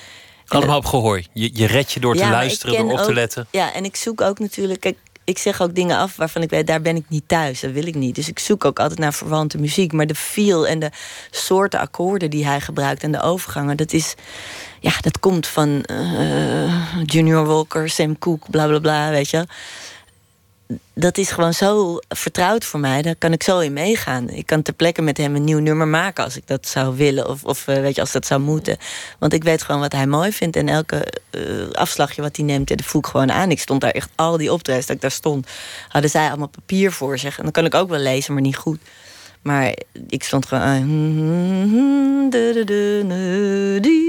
Allemaal 0.46 0.76
op 0.76 0.84
gehoor. 0.84 1.22
Je, 1.32 1.50
je 1.52 1.66
red 1.66 1.92
je 1.92 2.00
door 2.00 2.14
te 2.14 2.22
Ja, 2.22 2.30
luisteren, 2.30 2.74
door 2.78 2.90
op 2.92 2.96
te 2.98 3.04
ook- 3.04 3.12
letten. 3.12 3.46
Ja, 3.50 3.72
en 3.72 3.84
ik 3.84 3.96
zoek 3.96 4.20
ook 4.20 4.38
natuurlijk. 4.38 4.80
Kijk, 4.80 4.96
ik 5.24 5.38
zeg 5.38 5.62
ook 5.62 5.74
dingen 5.74 5.98
af 5.98 6.16
waarvan 6.16 6.42
ik 6.42 6.50
weet, 6.50 6.66
daar 6.66 6.80
ben 6.80 6.96
ik 6.96 7.04
niet 7.08 7.28
thuis. 7.28 7.60
Dat 7.60 7.70
wil 7.70 7.86
ik 7.86 7.94
niet. 7.94 8.14
Dus 8.14 8.28
ik 8.28 8.38
zoek 8.38 8.64
ook 8.64 8.78
altijd 8.78 8.98
naar 8.98 9.14
verwante 9.14 9.58
muziek. 9.58 9.92
Maar 9.92 10.06
de 10.06 10.14
feel 10.14 10.66
en 10.66 10.78
de 10.78 10.90
soorten 11.30 11.80
akkoorden 11.80 12.30
die 12.30 12.46
hij 12.46 12.60
gebruikt 12.60 13.02
en 13.02 13.12
de 13.12 13.20
overgangen, 13.20 13.76
dat 13.76 13.92
is. 13.92 14.14
Ja, 14.80 14.92
dat 15.00 15.18
komt 15.18 15.46
van 15.46 15.82
eh, 15.82 17.02
Junior 17.04 17.46
Walker, 17.46 17.88
Sam 17.88 18.18
Cooke, 18.18 18.50
bla 18.50 18.66
bla 18.66 18.78
bla, 18.78 19.10
weet 19.10 19.30
je. 19.30 19.46
Dat 20.94 21.18
is 21.18 21.30
gewoon 21.30 21.54
zo 21.54 21.98
vertrouwd 22.08 22.64
voor 22.64 22.80
mij. 22.80 23.02
Daar 23.02 23.16
kan 23.16 23.32
ik 23.32 23.42
zo 23.42 23.58
in 23.58 23.72
meegaan. 23.72 24.28
Ik 24.28 24.46
kan 24.46 24.62
ter 24.62 24.74
plekke 24.74 25.02
met 25.02 25.16
hem 25.16 25.34
een 25.34 25.44
nieuw 25.44 25.58
nummer 25.58 25.88
maken 25.88 26.24
als 26.24 26.36
ik 26.36 26.46
dat 26.46 26.68
zou 26.68 26.96
willen. 26.96 27.28
Of, 27.28 27.44
of 27.44 27.68
eh, 27.68 27.80
weet 27.80 27.94
je, 27.94 28.00
als 28.00 28.12
dat 28.12 28.26
zou 28.26 28.40
moeten. 28.40 28.76
Want 29.18 29.32
ik 29.32 29.44
weet 29.44 29.62
gewoon 29.62 29.80
wat 29.80 29.92
hij 29.92 30.06
mooi 30.06 30.32
vindt. 30.32 30.56
En 30.56 30.68
elke 30.68 31.06
eh, 31.30 31.40
afslagje 31.72 32.22
wat 32.22 32.36
hij 32.36 32.44
neemt, 32.44 32.68
dat 32.68 32.82
voel 32.82 33.00
ik 33.00 33.06
gewoon 33.06 33.32
aan. 33.32 33.50
Ik 33.50 33.60
stond 33.60 33.80
daar 33.80 33.90
echt 33.90 34.10
al 34.14 34.36
die 34.36 34.52
optredens 34.52 34.86
dat 34.86 34.96
ik 34.96 35.02
daar 35.02 35.10
stond. 35.10 35.48
Hadden 35.88 36.10
zij 36.10 36.28
allemaal 36.28 36.48
papier 36.48 36.92
voor 36.92 37.18
zich. 37.18 37.36
En 37.36 37.42
dan 37.42 37.52
kan 37.52 37.64
ik 37.64 37.74
ook 37.74 37.88
wel 37.88 38.00
lezen, 38.00 38.32
maar 38.32 38.42
niet 38.42 38.56
goed. 38.56 38.78
Maar 39.44 39.74
ik 40.08 40.22
stond 40.24 40.46
gewoon. 40.46 40.62
aan. 40.64 42.30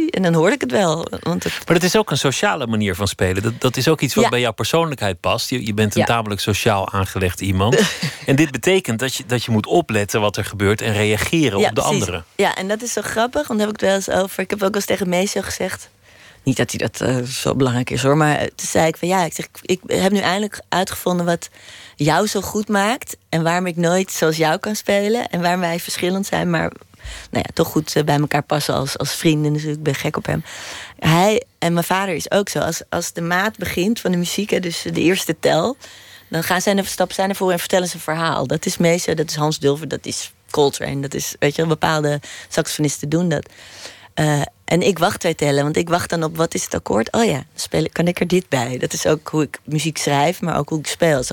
En 0.09 0.21
dan 0.21 0.33
hoorde 0.33 0.55
ik 0.55 0.61
het 0.61 0.71
wel. 0.71 1.07
Want 1.21 1.43
het, 1.43 1.53
Maar 1.65 1.75
het 1.75 1.83
is 1.83 1.95
ook 1.95 2.11
een 2.11 2.17
sociale 2.17 2.67
manier 2.67 2.95
van 2.95 3.07
spelen. 3.07 3.43
Dat, 3.43 3.53
dat 3.59 3.77
is 3.77 3.87
ook 3.87 4.01
iets 4.01 4.13
wat 4.13 4.23
Ja. 4.23 4.29
bij 4.29 4.39
jouw 4.39 4.51
persoonlijkheid 4.51 5.19
past. 5.19 5.49
Je, 5.49 5.65
je 5.65 5.73
bent 5.73 5.95
een 5.95 6.01
Ja. 6.01 6.07
tamelijk 6.07 6.41
sociaal 6.41 6.91
aangelegd 6.91 7.41
iemand. 7.41 7.79
en 8.25 8.35
dit 8.35 8.51
betekent 8.51 8.99
dat 8.99 9.15
je, 9.15 9.23
dat 9.27 9.43
je 9.43 9.51
moet 9.51 9.65
opletten 9.65 10.21
wat 10.21 10.37
er 10.37 10.45
gebeurt 10.45 10.81
en 10.81 10.93
reageren 10.93 11.57
op 11.57 11.63
de 11.65 11.71
precies. 11.73 11.91
anderen. 11.91 12.25
Ja, 12.35 12.55
en 12.55 12.67
dat 12.67 12.81
is 12.81 12.93
zo 12.93 13.01
grappig, 13.01 13.47
want 13.47 13.59
daar 13.59 13.67
heb 13.67 13.75
ik 13.75 13.81
het 13.81 13.89
wel 13.89 13.99
eens 14.15 14.23
over. 14.23 14.39
Ik 14.43 14.49
heb 14.49 14.59
ook 14.59 14.67
wel 14.67 14.75
eens 14.75 14.85
tegen 14.85 15.09
Meesje 15.09 15.43
gezegd. 15.43 15.89
Niet 16.43 16.57
dat 16.57 16.71
hij 16.71 16.87
dat 16.87 17.01
eh, 17.01 17.23
zo 17.23 17.55
belangrijk 17.55 17.89
is 17.89 18.03
hoor, 18.03 18.17
maar 18.17 18.37
toen 18.37 18.67
zei 18.67 18.87
ik 18.87 18.97
van 18.97 19.07
ja, 19.07 19.23
ik, 19.25 19.33
zeg, 19.33 19.47
ik 19.61 19.79
heb 19.87 20.11
nu 20.11 20.19
eindelijk 20.19 20.59
uitgevonden 20.69 21.25
wat 21.25 21.49
jou 21.95 22.27
zo 22.27 22.41
goed 22.41 22.67
maakt. 22.67 23.17
En 23.29 23.43
waarom 23.43 23.65
ik 23.65 23.75
nooit 23.75 24.11
zoals 24.11 24.37
jou 24.37 24.57
kan 24.57 24.75
spelen. 24.75 25.29
En 25.29 25.41
waar 25.41 25.59
wij 25.59 25.79
verschillend 25.79 26.25
zijn, 26.25 26.49
maar 26.49 26.71
nou 27.31 27.43
ja, 27.47 27.49
toch 27.53 27.67
goed 27.67 27.95
eh, 27.95 28.03
bij 28.03 28.19
elkaar 28.19 28.43
passen 28.43 28.73
als, 28.73 28.97
als 28.97 29.13
vrienden. 29.13 29.53
Dus 29.53 29.63
ik 29.63 29.83
ben 29.83 29.95
gek 29.95 30.17
op 30.17 30.25
hem. 30.25 30.43
Hij 30.99 31.43
en 31.59 31.73
mijn 31.73 31.85
vader 31.85 32.15
is 32.15 32.31
ook 32.31 32.49
zo. 32.49 32.59
Als, 32.59 32.81
als 32.89 33.13
de 33.13 33.21
maat 33.21 33.57
begint 33.57 33.99
van 33.99 34.11
de 34.11 34.17
muziek, 34.17 34.61
dus 34.61 34.81
de 34.81 35.01
eerste 35.01 35.35
tel. 35.39 35.77
Dan 36.27 36.43
gaan 36.43 36.61
zij 36.61 36.77
een 36.77 36.85
stap 36.85 37.11
zijn 37.11 37.29
ervoor 37.29 37.51
en 37.51 37.59
vertellen 37.59 37.87
ze 37.87 37.95
een 37.95 38.01
verhaal. 38.01 38.47
Dat 38.47 38.65
is 38.65 38.77
Meesje, 38.77 39.13
dat 39.13 39.29
is 39.29 39.35
Hans 39.35 39.59
Dulver, 39.59 39.87
dat 39.87 40.05
is 40.05 40.33
Coltrane. 40.49 40.99
Dat 40.99 41.13
is, 41.13 41.35
weet 41.39 41.55
je, 41.55 41.65
bepaalde 41.65 42.19
saxofonisten 42.49 43.09
doen 43.09 43.29
dat. 43.29 43.49
Eh, 44.13 44.41
en 44.65 44.81
ik 44.81 44.99
wacht 44.99 45.19
twee 45.19 45.35
tellen, 45.35 45.63
want 45.63 45.77
ik 45.77 45.89
wacht 45.89 46.09
dan 46.09 46.23
op 46.23 46.37
wat 46.37 46.53
is 46.53 46.63
het 46.63 46.73
akkoord. 46.73 47.11
Oh 47.11 47.23
ja, 47.25 47.43
kan 47.91 48.07
ik 48.07 48.19
er 48.19 48.27
dit 48.27 48.49
bij? 48.49 48.77
Dat 48.77 48.93
is 48.93 49.05
ook 49.05 49.27
hoe 49.27 49.43
ik 49.43 49.59
muziek 49.63 49.97
schrijf, 49.97 50.41
maar 50.41 50.57
ook 50.57 50.69
hoe 50.69 50.79
ik 50.79 50.87
speel. 50.87 51.17
Dus 51.17 51.31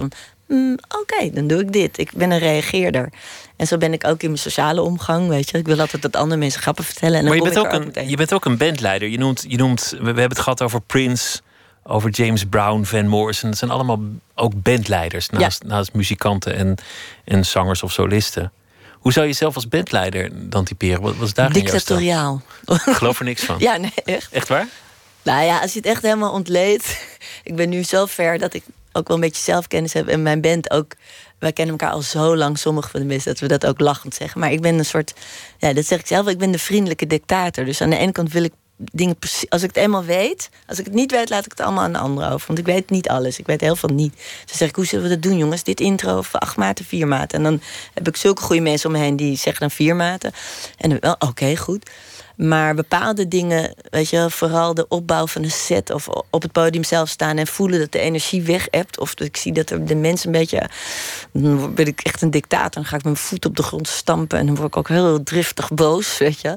mm, 0.55 0.79
Oké, 1.01 1.31
dan 1.31 1.47
doe 1.47 1.61
ik 1.61 1.73
dit. 1.73 1.99
Ik 1.99 2.13
ben 2.15 2.31
een 2.31 2.39
reageerder. 2.39 3.13
En 3.57 3.67
zo 3.67 3.77
ben 3.77 3.93
ik 3.93 4.07
ook 4.07 4.23
in 4.23 4.29
mijn 4.29 4.41
sociale 4.41 4.83
omgang, 4.83 5.29
weet 5.29 5.51
je. 5.51 5.59
Ik 5.59 5.67
wil 5.67 5.81
altijd 5.81 6.03
dat 6.03 6.17
andere 6.17 6.41
mensen 6.41 6.61
grappen 6.61 6.85
vertellen. 6.85 7.19
En 7.19 7.25
dan 7.25 7.37
Maar 7.37 7.47
je 7.47 7.53
bent, 7.53 7.67
ook 7.67 7.73
ook 7.73 7.97
een, 7.97 8.09
je 8.09 8.17
bent 8.17 8.33
ook 8.33 8.45
een 8.45 8.57
bandleider. 8.57 9.09
Je 9.09 9.19
noemt, 9.19 9.45
je 9.49 9.57
noemt, 9.57 9.91
we, 9.91 9.99
we 9.99 10.05
hebben 10.05 10.29
het 10.29 10.39
gehad 10.39 10.63
over 10.63 10.81
Prince, 10.81 11.41
over 11.83 12.11
James 12.11 12.45
Brown, 12.45 12.85
Van 12.85 13.07
Morrison. 13.07 13.51
Dat 13.51 13.59
zijn 13.59 13.71
allemaal 13.71 14.01
ook 14.35 14.63
bandleiders 14.63 15.29
naast, 15.29 15.65
naast 15.65 15.93
muzikanten 15.93 16.55
en, 16.55 16.77
en 17.25 17.47
zangers 17.47 17.83
of 17.83 17.93
solisten. 17.93 18.53
Hoe 18.93 19.13
zou 19.13 19.27
je 19.27 19.33
jezelf 19.33 19.55
als 19.55 19.69
bandleider 19.69 20.31
dan 20.33 20.65
typeren? 20.65 21.01
Wat 21.01 21.17
was 21.17 21.35
daar? 21.35 21.53
Dictatoriaal. 21.53 22.43
Ik 22.65 22.81
geloof 22.81 23.19
er 23.19 23.25
niks 23.25 23.45
van. 23.45 23.57
Ja, 23.69 23.77
nee, 23.77 23.93
echt. 24.05 24.33
Echt 24.33 24.49
waar? 24.49 24.69
Nou 25.23 25.45
ja, 25.45 25.59
als 25.61 25.73
je 25.73 25.79
het 25.79 25.89
echt 25.89 26.03
helemaal 26.03 26.33
ontleedt. 26.33 27.07
Ik 27.45 27.57
ben 27.57 27.69
nu 27.69 27.83
zo 27.83 28.07
ver 28.07 28.39
dat 28.39 28.55
ik 28.55 28.63
ook 28.93 29.09
wel 29.09 29.17
een 29.17 29.23
beetje 29.23 29.43
zelfkennis 29.43 29.93
heb. 29.93 30.09
En 30.09 30.23
mijn 30.23 30.41
band 30.41 30.71
ook. 30.71 30.93
Wij 31.39 31.53
kennen 31.53 31.79
elkaar 31.79 31.95
al 31.95 32.03
zo 32.03 32.37
lang, 32.37 32.59
sommige 32.59 32.89
van 32.89 33.01
de 33.01 33.07
mensen, 33.07 33.31
dat 33.31 33.41
we 33.41 33.49
dat 33.49 33.67
ook 33.67 33.81
lachend 33.81 34.15
zeggen. 34.15 34.41
Maar 34.41 34.53
ik 34.53 34.61
ben 34.61 34.79
een 34.79 34.85
soort, 34.85 35.15
ja, 35.59 35.73
dat 35.73 35.87
zeg 35.87 35.99
ik 35.99 36.07
zelf, 36.07 36.29
ik 36.29 36.39
ben 36.39 36.51
de 36.51 36.59
vriendelijke 36.59 37.07
dictator. 37.07 37.65
Dus 37.65 37.81
aan 37.81 37.91
de 37.91 37.97
ene 37.97 38.13
kant 38.13 38.33
wil 38.33 38.43
ik 38.43 38.53
dingen 38.77 39.17
precies. 39.17 39.51
Als 39.51 39.63
ik 39.63 39.69
het 39.69 39.77
eenmaal 39.77 40.05
weet, 40.05 40.51
als 40.67 40.79
ik 40.79 40.85
het 40.85 40.95
niet 40.95 41.11
weet, 41.11 41.31
laat 41.31 41.45
ik 41.45 41.51
het 41.51 41.61
allemaal 41.61 41.85
aan 41.85 41.93
de 41.93 41.99
anderen 41.99 42.31
over. 42.31 42.47
Want 42.47 42.59
ik 42.59 42.65
weet 42.65 42.91
niet 42.91 43.09
alles. 43.09 43.39
Ik 43.39 43.47
weet 43.47 43.61
heel 43.61 43.77
veel 43.77 43.89
niet. 43.89 44.15
Dus 44.47 44.57
zeg 44.57 44.69
ik, 44.69 44.77
hoe 44.77 44.87
zullen 44.87 45.05
we 45.05 45.11
dat 45.11 45.23
doen, 45.23 45.37
jongens? 45.37 45.63
Dit 45.63 45.81
intro 45.81 46.19
of 46.19 46.35
acht 46.35 46.57
maten, 46.57 46.85
vier 46.85 47.09
maten. 47.09 47.39
En 47.39 47.45
dan 47.45 47.61
heb 47.95 48.09
ik 48.09 48.17
zulke 48.17 48.43
goede 48.43 48.63
mensen 48.63 48.91
om 48.91 48.97
me 48.97 49.03
heen 49.03 49.17
die 49.17 49.37
zeggen 49.37 49.61
dan 49.61 49.71
vier 49.71 49.97
maten. 49.97 50.33
En 50.79 50.91
dan 50.91 50.99
wel, 51.01 51.17
oké, 51.19 51.57
goed. 51.57 51.91
Maar 52.43 52.75
bepaalde 52.75 53.29
dingen, 53.29 53.75
weet 53.91 54.09
je, 54.09 54.31
vooral 54.31 54.75
de 54.75 54.89
opbouw 54.89 55.27
van 55.27 55.43
een 55.43 55.51
set 55.51 55.91
of 55.91 56.09
op 56.31 56.43
het 56.43 56.53
podium 56.53 56.85
zelf 56.85 57.09
staan 57.09 57.37
en 57.37 57.47
voelen 57.47 57.79
dat 57.79 57.93
de 57.93 57.99
energie 57.99 58.43
weg 58.43 58.67
hebt. 58.71 58.99
Of 58.99 59.15
dat 59.15 59.27
ik 59.27 59.37
zie 59.37 59.53
dat 59.53 59.69
de 59.69 59.95
mensen 59.95 60.27
een 60.27 60.41
beetje. 60.41 60.69
Dan 61.33 61.75
ben 61.75 61.87
ik 61.87 62.01
echt 62.01 62.23
een 62.23 62.31
dictator. 62.31 62.71
Dan 62.71 62.85
ga 62.85 62.97
ik 62.97 63.05
mijn 63.05 63.17
voet 63.17 63.45
op 63.45 63.57
de 63.57 63.63
grond 63.63 63.89
stampen 63.89 64.39
en 64.39 64.47
dan 64.47 64.55
word 64.55 64.69
ik 64.69 64.77
ook 64.77 64.89
heel 64.89 65.23
driftig 65.23 65.69
boos, 65.71 66.19
weet 66.19 66.41
je. 66.41 66.57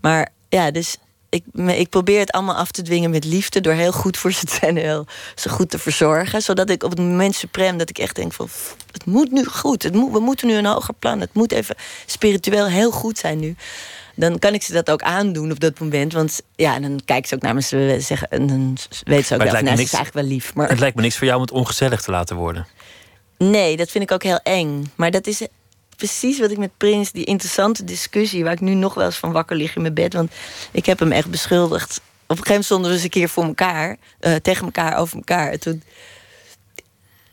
Maar 0.00 0.28
ja, 0.48 0.70
dus 0.70 0.96
ik, 1.28 1.44
ik 1.66 1.88
probeer 1.88 2.18
het 2.18 2.30
allemaal 2.30 2.56
af 2.56 2.70
te 2.70 2.82
dwingen 2.82 3.10
met 3.10 3.24
liefde. 3.24 3.60
Door 3.60 3.72
heel 3.72 3.92
goed 3.92 4.16
voor 4.16 4.32
ze 4.32 4.44
te 4.44 4.58
zijn 4.60 4.76
heel 4.76 5.06
ze 5.34 5.48
goed 5.48 5.70
te 5.70 5.78
verzorgen. 5.78 6.42
Zodat 6.42 6.70
ik 6.70 6.82
op 6.82 6.90
het 6.90 6.98
moment 6.98 7.34
suprem 7.34 7.78
dat 7.78 7.88
ik 7.90 7.98
echt 7.98 8.16
denk 8.16 8.32
van... 8.32 8.46
"Pff, 8.46 8.76
Het 8.92 9.06
moet 9.06 9.30
nu 9.30 9.44
goed. 9.44 9.82
Het 9.82 9.94
moet, 9.94 10.12
we 10.12 10.20
moeten 10.20 10.46
nu 10.46 10.54
een 10.54 10.66
hoger 10.66 10.94
plan. 10.94 11.20
Het 11.20 11.34
moet 11.34 11.52
even 11.52 11.76
spiritueel 12.06 12.66
heel 12.66 12.90
goed 12.90 13.18
zijn 13.18 13.38
nu. 13.38 13.56
Dan 14.14 14.38
kan 14.38 14.54
ik 14.54 14.62
ze 14.62 14.72
dat 14.72 14.90
ook 14.90 15.02
aandoen 15.02 15.50
op 15.50 15.60
dat 15.60 15.78
moment. 15.78 16.12
Want 16.12 16.40
ja, 16.56 16.74
en 16.74 16.82
dan 16.82 17.00
kijken 17.04 17.28
ze 17.28 17.34
ook 17.34 17.42
naar 17.42 17.54
me. 17.54 17.62
Ze 17.62 17.96
zeggen, 18.00 18.28
en 18.28 18.46
dan 18.46 18.76
weten 19.04 19.24
ze 19.24 19.34
ook 19.34 19.42
wel 19.42 19.52
me 19.52 19.62
Nou, 19.62 19.76
ze 19.76 19.82
is 19.82 19.92
eigenlijk 19.92 20.26
wel 20.26 20.36
lief. 20.36 20.54
Maar 20.54 20.68
Het 20.68 20.78
lijkt 20.80 20.96
me 20.96 21.02
niks 21.02 21.16
voor 21.16 21.26
jou 21.26 21.38
om 21.38 21.44
het 21.44 21.54
ongezellig 21.54 22.02
te 22.02 22.10
laten 22.10 22.36
worden. 22.36 22.66
Nee, 23.38 23.76
dat 23.76 23.90
vind 23.90 24.04
ik 24.04 24.12
ook 24.12 24.22
heel 24.22 24.40
eng. 24.42 24.92
Maar 24.94 25.10
dat 25.10 25.26
is 25.26 25.46
precies 25.96 26.38
wat 26.38 26.50
ik 26.50 26.58
met 26.58 26.76
Prins, 26.76 27.12
die 27.12 27.24
interessante 27.24 27.84
discussie, 27.84 28.44
waar 28.44 28.52
ik 28.52 28.60
nu 28.60 28.74
nog 28.74 28.94
wel 28.94 29.04
eens 29.04 29.16
van 29.16 29.32
wakker 29.32 29.56
lig 29.56 29.76
in 29.76 29.82
mijn 29.82 29.94
bed. 29.94 30.12
Want 30.12 30.32
ik 30.70 30.86
heb 30.86 30.98
hem 30.98 31.12
echt 31.12 31.30
beschuldigd. 31.30 31.96
Op 31.96 32.02
een 32.30 32.36
gegeven 32.36 32.46
moment 32.46 32.64
stonden 32.64 32.88
we 32.88 32.94
eens 32.94 33.04
een 33.04 33.10
keer 33.10 33.28
voor 33.28 33.44
elkaar, 33.44 33.96
eh, 34.20 34.34
tegen 34.34 34.64
elkaar, 34.64 34.96
over 34.96 35.16
elkaar. 35.16 35.50
En 35.50 35.60
toen 35.60 35.82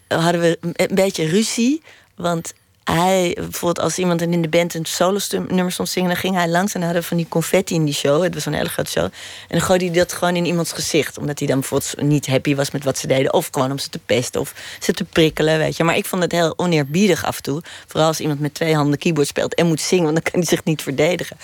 hadden 0.07 0.41
we 0.41 0.57
een 0.61 0.95
beetje 0.95 1.25
ruzie. 1.25 1.81
Want 2.15 2.53
hij, 2.83 3.33
bijvoorbeeld 3.35 3.79
als 3.79 3.97
iemand 3.97 4.21
in 4.21 4.41
de 4.41 4.49
band 4.49 4.73
een 4.73 4.85
solo-nummer 4.85 5.71
stond 5.71 5.89
zingen, 5.89 6.09
dan 6.09 6.17
ging 6.17 6.35
hij 6.35 6.49
langs 6.49 6.73
en 6.73 6.81
hadden 6.81 7.03
van 7.03 7.17
die 7.17 7.25
confetti 7.29 7.75
in 7.75 7.85
die 7.85 7.93
show. 7.93 8.23
Het 8.23 8.33
was 8.33 8.45
een 8.45 8.53
hele 8.53 8.69
grote 8.69 8.91
show. 8.91 9.03
En 9.03 9.11
dan 9.47 9.61
gooide 9.61 9.85
hij 9.85 9.93
dat 9.93 10.13
gewoon 10.13 10.35
in 10.35 10.45
iemands 10.45 10.71
gezicht. 10.71 11.17
Omdat 11.17 11.39
hij 11.39 11.47
dan 11.47 11.59
bijvoorbeeld 11.59 12.01
niet 12.01 12.27
happy 12.27 12.55
was 12.55 12.71
met 12.71 12.83
wat 12.83 12.97
ze 12.97 13.07
deden. 13.07 13.33
Of 13.33 13.47
gewoon 13.51 13.71
om 13.71 13.77
ze 13.77 13.89
te 13.89 13.99
pesten 14.05 14.41
of 14.41 14.53
ze 14.79 14.93
te 14.93 15.03
prikkelen, 15.03 15.57
weet 15.57 15.77
je. 15.77 15.83
Maar 15.83 15.97
ik 15.97 16.05
vond 16.05 16.21
het 16.21 16.31
heel 16.31 16.53
oneerbiedig 16.57 17.25
af 17.25 17.37
en 17.37 17.43
toe. 17.43 17.61
Vooral 17.87 18.07
als 18.07 18.19
iemand 18.19 18.39
met 18.39 18.53
twee 18.53 18.75
handen 18.75 18.99
keyboard 18.99 19.27
speelt 19.27 19.55
en 19.55 19.67
moet 19.67 19.81
zingen, 19.81 20.03
want 20.03 20.15
dan 20.15 20.31
kan 20.31 20.39
hij 20.39 20.49
zich 20.49 20.63
niet 20.63 20.81
verdedigen. 20.81 21.37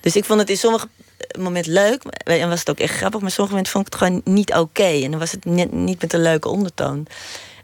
Dus 0.00 0.16
ik 0.16 0.24
vond 0.24 0.40
het 0.40 0.50
in 0.50 0.56
sommige 0.56 0.88
momenten 1.38 1.72
leuk. 1.72 2.02
En 2.24 2.48
was 2.48 2.58
het 2.58 2.70
ook 2.70 2.78
echt 2.78 2.96
grappig. 2.96 3.20
Maar 3.20 3.30
sommige 3.30 3.56
momenten 3.56 3.72
vond 3.72 3.86
ik 3.86 3.92
het 3.92 4.02
gewoon 4.02 4.34
niet 4.34 4.54
oké. 4.54 5.02
En 5.02 5.10
dan 5.10 5.20
was 5.20 5.32
het 5.32 5.44
net, 5.44 5.72
niet 5.72 6.00
met 6.00 6.12
een 6.12 6.22
leuke 6.22 6.48
ondertoon. 6.48 7.06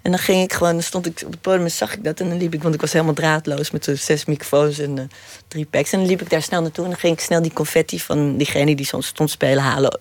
En 0.02 0.10
dan 0.10 0.20
ging 0.20 0.42
ik 0.42 0.52
gewoon, 0.52 0.72
dan 0.72 0.82
stond 0.82 1.06
ik 1.06 1.22
op 1.24 1.30
het 1.30 1.40
podium 1.40 1.64
en 1.64 1.70
zag 1.70 1.94
ik 1.94 2.04
dat. 2.04 2.20
En 2.20 2.28
dan 2.28 2.38
liep 2.38 2.54
ik, 2.54 2.62
want 2.62 2.74
ik 2.74 2.80
was 2.80 2.92
helemaal 2.92 3.14
draadloos 3.14 3.70
met 3.70 3.92
zes 3.94 4.24
microfoons 4.24 4.78
en 4.78 4.98
eh, 4.98 5.04
drie 5.48 5.66
packs. 5.66 5.92
En 5.92 5.98
dan 5.98 6.08
liep 6.08 6.20
ik 6.20 6.30
daar 6.30 6.42
snel 6.42 6.62
naartoe 6.62 6.84
en 6.84 6.90
dan 6.90 6.98
ging 6.98 7.12
ik 7.12 7.20
snel 7.20 7.42
die 7.42 7.52
confetti 7.52 8.00
van 8.00 8.36
diegene 8.36 8.74
die 8.74 8.86
soms 8.86 9.06
stond 9.06 9.30
spelen 9.30 9.62
halen. 9.62 9.98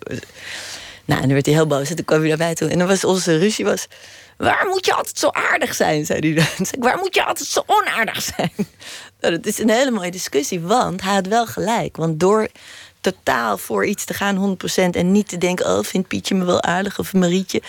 Nou, 1.06 1.22
en 1.22 1.28
dan 1.28 1.34
werd 1.34 1.45
hij 1.45 1.56
heel 1.56 1.68
boos 1.68 1.89
en 1.89 1.95
toen 1.95 2.06
kwam 2.06 2.20
hij 2.20 2.30
naar 2.30 2.38
mij 2.38 2.56
toe. 2.56 2.70
En 2.70 2.78
dan 2.78 2.88
was 2.88 3.04
onze 3.04 3.38
ruzie 3.38 3.66
was, 3.66 3.88
waar 4.38 4.68
moet 4.68 4.86
je 4.86 4.93
altijd 4.93 5.18
zo 5.18 5.30
aardig 5.30 5.76
zijn, 5.76 6.06
zei 6.06 6.20
hij. 6.20 6.34
Dan 6.58 6.66
zei 6.66 6.72
ik, 6.72 6.84
waar 6.84 6.97
moet 6.97 7.16
je 7.16 7.26
altijd 7.26 7.47
zo 7.47 7.64
onaardig 7.66 8.22
zijn? 8.22 8.52
Nou, 9.22 9.36
dat 9.36 9.45
is 9.45 9.60
een 9.60 9.70
hele 9.70 9.91
mooie 9.91 10.12
discussie, 10.12 10.60
want 10.60 11.02
hij 11.02 11.14
had 11.14 11.28
wel 11.28 11.45
gelijk. 11.45 11.97
Want 11.97 12.20
door 12.20 12.47
totaal 13.02 13.58
voor 13.58 13.86
iets 13.86 14.06
te 14.06 14.14
gaan, 14.14 14.58
100%. 14.80 14.89
En 14.89 15.12
niet 15.12 15.28
te 15.28 15.38
denken, 15.38 15.66
oh, 15.66 15.84
vindt 15.84 16.08
Pietje 16.08 16.36
me 16.36 16.45
wel 16.45 16.62
aardig 16.62 17.00
of 17.00 17.14
Marietje. 17.14 17.62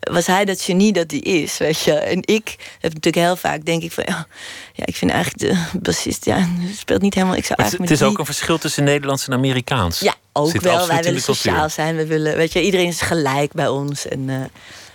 Was 0.00 0.26
hij 0.26 0.44
dat 0.44 0.60
genie 0.60 0.92
dat 0.92 1.10
hij 1.10 1.20
is, 1.20 1.58
weet 1.58 1.80
je. 1.80 1.92
En 1.92 2.18
ik 2.24 2.56
heb 2.80 2.94
natuurlijk 2.94 3.26
heel 3.26 3.36
vaak, 3.36 3.64
denk 3.64 3.82
ik 3.82 3.92
van... 3.92 4.04
Ja, 4.06 4.26
ja 4.72 4.86
ik 4.86 4.96
vind 4.96 5.10
eigenlijk 5.10 5.42
de 5.42 5.78
bassist, 5.80 6.24
ja, 6.24 6.48
speelt 6.76 7.02
niet 7.02 7.14
helemaal... 7.14 7.36
Ik 7.36 7.44
zou 7.44 7.62
het, 7.62 7.78
het 7.78 7.90
is 7.90 8.02
ook 8.02 8.18
een 8.18 8.24
verschil 8.24 8.58
tussen 8.58 8.84
Nederlands 8.84 9.26
en 9.26 9.32
Amerikaans. 9.32 10.00
ja, 10.00 10.14
ook 10.32 10.50
Zit 10.50 10.62
wel. 10.62 10.86
Wij 10.86 11.02
willen 11.02 11.22
sociaal 11.22 11.68
zijn. 11.68 11.96
We 11.96 12.06
willen, 12.06 12.36
weet 12.36 12.52
je, 12.52 12.62
iedereen 12.62 12.88
is 12.88 13.00
gelijk 13.00 13.52
bij 13.52 13.68
ons. 13.68 14.08
En, 14.08 14.30
eh, 14.30 14.36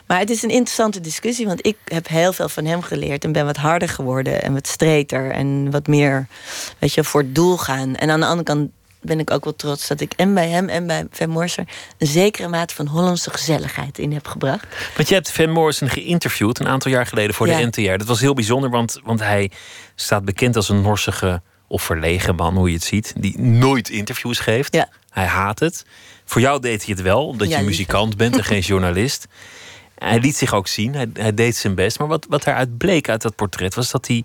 maar 0.08 0.20
het 0.20 0.30
is 0.30 0.44
een 0.44 0.50
interessante 0.50 1.02
discussie, 1.02 1.46
want 1.48 1.66
ik 1.66 1.78
heb 1.86 2.08
heel 2.08 2.34
veel 2.34 2.50
van 2.50 2.66
hem 2.66 2.82
geleerd 2.82 3.24
en 3.24 3.32
ben 3.32 3.46
wat 3.46 3.58
harder 3.58 3.90
geworden 3.90 4.42
en 4.42 4.54
wat 4.54 4.68
streter 4.68 5.32
en 5.32 5.72
wat 5.72 5.88
meer, 5.88 6.28
weet 6.80 6.94
je, 6.94 7.04
voor 7.04 7.22
het 7.22 7.36
doel 7.36 7.58
gaan. 7.58 7.96
En 7.96 8.10
aan 8.10 8.20
de 8.20 8.26
andere 8.26 8.44
kant 8.44 8.70
ben 9.02 9.20
ik 9.20 9.32
ook 9.32 9.44
wel 9.44 9.56
trots 9.56 9.88
dat 9.88 10.02
ik 10.02 10.14
en 10.14 10.34
bij 10.34 10.50
hem 10.50 10.70
en 10.70 10.88
bij 10.88 11.06
Van 11.12 11.30
Morser 11.30 11.68
een 11.98 12.08
zekere 12.08 12.48
mate 12.48 12.76
van 12.76 12.88
Hollandse 12.88 13.30
gezelligheid 13.32 14.00
in 14.00 14.14
heb 14.14 14.28
gebracht. 14.28 14.66
Want 14.96 15.08
je 15.08 15.14
hebt 15.14 15.32
Van 15.32 15.50
Morrison 15.50 15.90
geïnterviewd 15.90 16.60
een 16.60 16.68
aantal 16.68 16.92
jaar 16.92 17.06
geleden 17.06 17.36
voor 17.36 17.48
Ja. 17.48 17.58
de 17.58 17.66
NTR. 17.66 17.98
Dat 17.98 18.08
was 18.08 18.20
heel 18.20 18.34
bijzonder, 18.34 18.70
want, 18.70 19.00
want 19.04 19.20
hij 19.20 19.52
staat 19.96 20.26
bekend 20.26 20.56
als 20.56 20.70
een 20.70 20.82
norsige 20.82 21.42
of 21.68 21.82
verlegen 21.84 22.36
man, 22.36 22.56
hoe 22.56 22.68
je 22.68 22.74
het 22.76 22.84
ziet, 22.84 23.14
die 23.18 23.40
nooit 23.40 23.90
interviews 23.90 24.40
geeft. 24.40 24.76
Ja. 24.76 24.90
Hij 25.10 25.26
haat 25.26 25.60
het. 25.60 25.86
Voor 26.26 26.42
jou 26.42 26.60
deed 26.62 26.86
hij 26.86 26.94
het 26.94 27.04
wel, 27.04 27.28
omdat 27.28 27.50
Ja, 27.50 27.58
je 27.60 27.66
muzikant 27.66 28.18
bent 28.18 28.38
en 28.38 28.44
geen 28.44 28.60
journalist. 28.62 29.28
Hij 29.98 30.20
liet 30.20 30.36
zich 30.38 30.54
ook 30.54 30.68
zien, 30.68 30.94
hij, 30.94 31.10
hij 31.14 31.34
deed 31.34 31.56
zijn 31.56 31.76
best. 31.76 32.00
Maar 32.00 32.08
wat, 32.08 32.26
wat 32.30 32.48
eruit 32.48 32.78
bleek 32.78 33.10
uit 33.10 33.22
dat 33.22 33.36
portret 33.36 33.74
was 33.76 33.92
dat 33.92 34.08
hij 34.08 34.24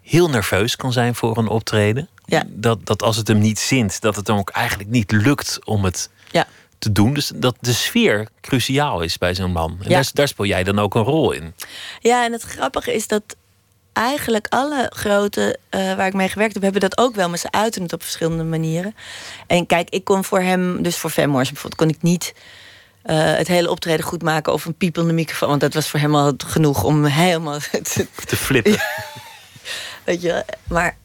heel 0.00 0.28
nerveus 0.28 0.76
kan 0.76 0.92
zijn 0.92 1.14
voor 1.14 1.36
een 1.38 1.48
optreden. 1.48 2.08
Ja. 2.24 2.42
Dat, 2.48 2.86
dat 2.86 3.02
als 3.02 3.16
het 3.16 3.28
hem 3.28 3.38
niet 3.38 3.58
zint, 3.58 4.00
dat 4.00 4.16
het 4.16 4.26
hem 4.26 4.36
ook 4.36 4.50
eigenlijk 4.50 4.90
niet 4.90 5.10
lukt 5.10 5.58
om 5.64 5.84
het 5.84 6.10
Ja. 6.30 6.46
te 6.78 6.92
doen. 6.92 7.14
Dus 7.14 7.32
dat 7.34 7.56
de 7.60 7.72
sfeer 7.72 8.28
cruciaal 8.40 9.00
is 9.00 9.18
bij 9.18 9.34
zo'n 9.34 9.52
man. 9.52 9.70
En 9.82 9.88
Ja. 9.88 9.94
daar, 9.94 10.10
daar 10.12 10.28
speel 10.28 10.46
jij 10.46 10.64
dan 10.64 10.78
ook 10.78 10.94
een 10.94 11.02
rol 11.02 11.32
in. 11.32 11.54
Ja, 12.00 12.24
en 12.24 12.32
het 12.32 12.42
grappige 12.42 12.94
is 12.94 13.06
dat 13.08 13.22
eigenlijk 13.92 14.46
alle 14.48 14.90
grote 14.94 15.58
eh, 15.68 15.94
waar 15.94 16.06
ik 16.06 16.12
mee 16.14 16.28
gewerkt 16.28 16.54
heb, 16.54 16.62
hebben 16.62 16.80
dat 16.80 16.98
ook 16.98 17.14
wel, 17.14 17.28
maar 17.28 17.38
ze 17.38 17.50
uiten 17.50 17.82
het 17.82 17.92
op 17.92 18.02
verschillende 18.02 18.44
manieren. 18.44 18.94
En 19.46 19.66
kijk, 19.66 19.90
ik 19.90 20.04
kon 20.04 20.24
voor 20.24 20.40
hem, 20.40 20.82
dus 20.82 20.96
voor 20.96 21.10
Morrison 21.16 21.52
bijvoorbeeld, 21.52 21.74
kon 21.74 21.88
ik 21.88 22.02
niet 22.02 22.34
eh, 23.02 23.34
het 23.36 23.48
hele 23.48 23.70
optreden 23.70 24.04
goed 24.04 24.22
maken 24.22 24.52
of 24.52 24.64
een 24.64 24.74
piepelde 24.74 25.12
microfoon, 25.12 25.48
want 25.48 25.60
dat 25.60 25.74
was 25.74 25.88
voor 25.88 26.00
hem 26.00 26.14
al 26.14 26.32
genoeg 26.46 26.84
om 26.84 27.04
helemaal 27.04 27.58
te, 27.92 28.06
Te 28.26 28.36
flippen. 28.36 28.76
Weet 30.04 30.22
je, 30.22 30.44
maar, 30.68 30.96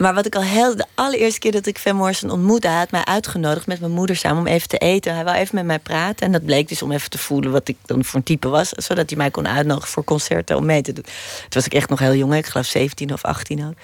maar 0.00 0.14
wat 0.14 0.26
ik 0.26 0.34
al 0.34 0.42
heel... 0.42 0.76
De 0.76 0.84
allereerste 0.94 1.38
keer 1.38 1.52
dat 1.52 1.66
ik 1.66 1.78
Van 1.78 1.96
Morrison 1.96 2.30
ontmoette... 2.30 2.68
hij 2.68 2.76
had 2.76 2.90
mij 2.90 3.04
uitgenodigd 3.04 3.66
met 3.66 3.80
mijn 3.80 3.92
moeder 3.92 4.16
samen 4.16 4.38
om 4.38 4.46
even 4.46 4.68
te 4.68 4.78
eten. 4.78 5.14
Hij 5.14 5.24
wou 5.24 5.36
even 5.36 5.54
met 5.54 5.64
mij 5.64 5.78
praten. 5.78 6.26
En 6.26 6.32
dat 6.32 6.44
bleek 6.44 6.68
dus 6.68 6.82
om 6.82 6.92
even 6.92 7.10
te 7.10 7.18
voelen 7.18 7.52
wat 7.52 7.68
ik 7.68 7.76
dan 7.86 8.04
voor 8.04 8.18
een 8.18 8.24
type 8.24 8.48
was. 8.48 8.68
Zodat 8.68 9.10
hij 9.10 9.18
mij 9.18 9.30
kon 9.30 9.48
uitnodigen 9.48 9.90
voor 9.90 10.04
concerten 10.04 10.56
om 10.56 10.64
mee 10.64 10.82
te 10.82 10.92
doen. 10.92 11.04
Toen 11.04 11.48
was 11.48 11.64
ik 11.64 11.74
echt 11.74 11.88
nog 11.88 11.98
heel 11.98 12.14
jong. 12.14 12.34
Ik 12.34 12.46
geloof 12.46 12.66
17 12.66 13.12
of 13.12 13.24
18 13.24 13.66
ook. 13.66 13.74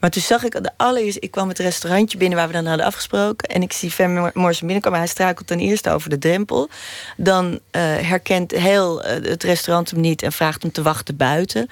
Maar 0.00 0.10
toen 0.10 0.22
zag 0.22 0.44
ik 0.44 0.62
de 0.62 0.70
allereerste... 0.76 1.20
Ik 1.20 1.30
kwam 1.30 1.48
het 1.48 1.58
restaurantje 1.58 2.18
binnen 2.18 2.38
waar 2.38 2.46
we 2.46 2.52
dan 2.52 2.66
hadden 2.66 2.86
afgesproken. 2.86 3.48
En 3.48 3.62
ik 3.62 3.72
zie 3.72 3.92
Van 3.92 4.12
Morrison 4.12 4.66
binnenkomen. 4.66 4.98
Hij 4.98 5.08
struikelt 5.08 5.46
ten 5.46 5.58
eerste 5.58 5.90
over 5.90 6.10
de 6.10 6.18
drempel. 6.18 6.68
Dan 7.16 7.60
eh, 7.70 7.82
herkent 7.82 8.50
heel 8.50 9.02
eh, 9.02 9.30
het 9.30 9.42
restaurant 9.42 9.90
hem 9.90 10.00
niet... 10.00 10.22
en 10.22 10.32
vraagt 10.32 10.62
hem 10.62 10.72
te 10.72 10.82
wachten 10.82 11.16
buiten. 11.16 11.68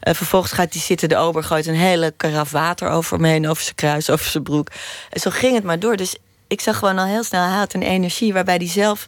Eh, 0.00 0.14
vervolgens 0.14 0.52
gaat 0.52 0.72
hij 0.72 0.82
zitten. 0.82 1.08
De 1.08 1.16
ober 1.16 1.44
gooit 1.44 1.66
een 1.66 1.74
hele 1.74 2.12
karaf 2.16 2.50
water 2.50 2.88
over 2.88 3.20
me 3.20 3.28
heen. 3.28 3.48
Over 3.48 3.62
zijn 3.62 3.74
kruis, 3.74 4.10
over 4.14 4.30
zijn 4.30 4.42
broek. 4.42 4.68
En 5.10 5.20
zo 5.20 5.30
ging 5.30 5.54
het 5.54 5.64
maar 5.64 5.78
door. 5.78 5.96
Dus 5.96 6.16
ik 6.46 6.60
zag 6.60 6.78
gewoon 6.78 6.98
al 6.98 7.06
heel 7.06 7.24
snel... 7.24 7.42
had 7.42 7.74
een 7.74 7.82
energie 7.82 8.32
waarbij 8.32 8.56
hij 8.56 8.68
zelf 8.68 9.06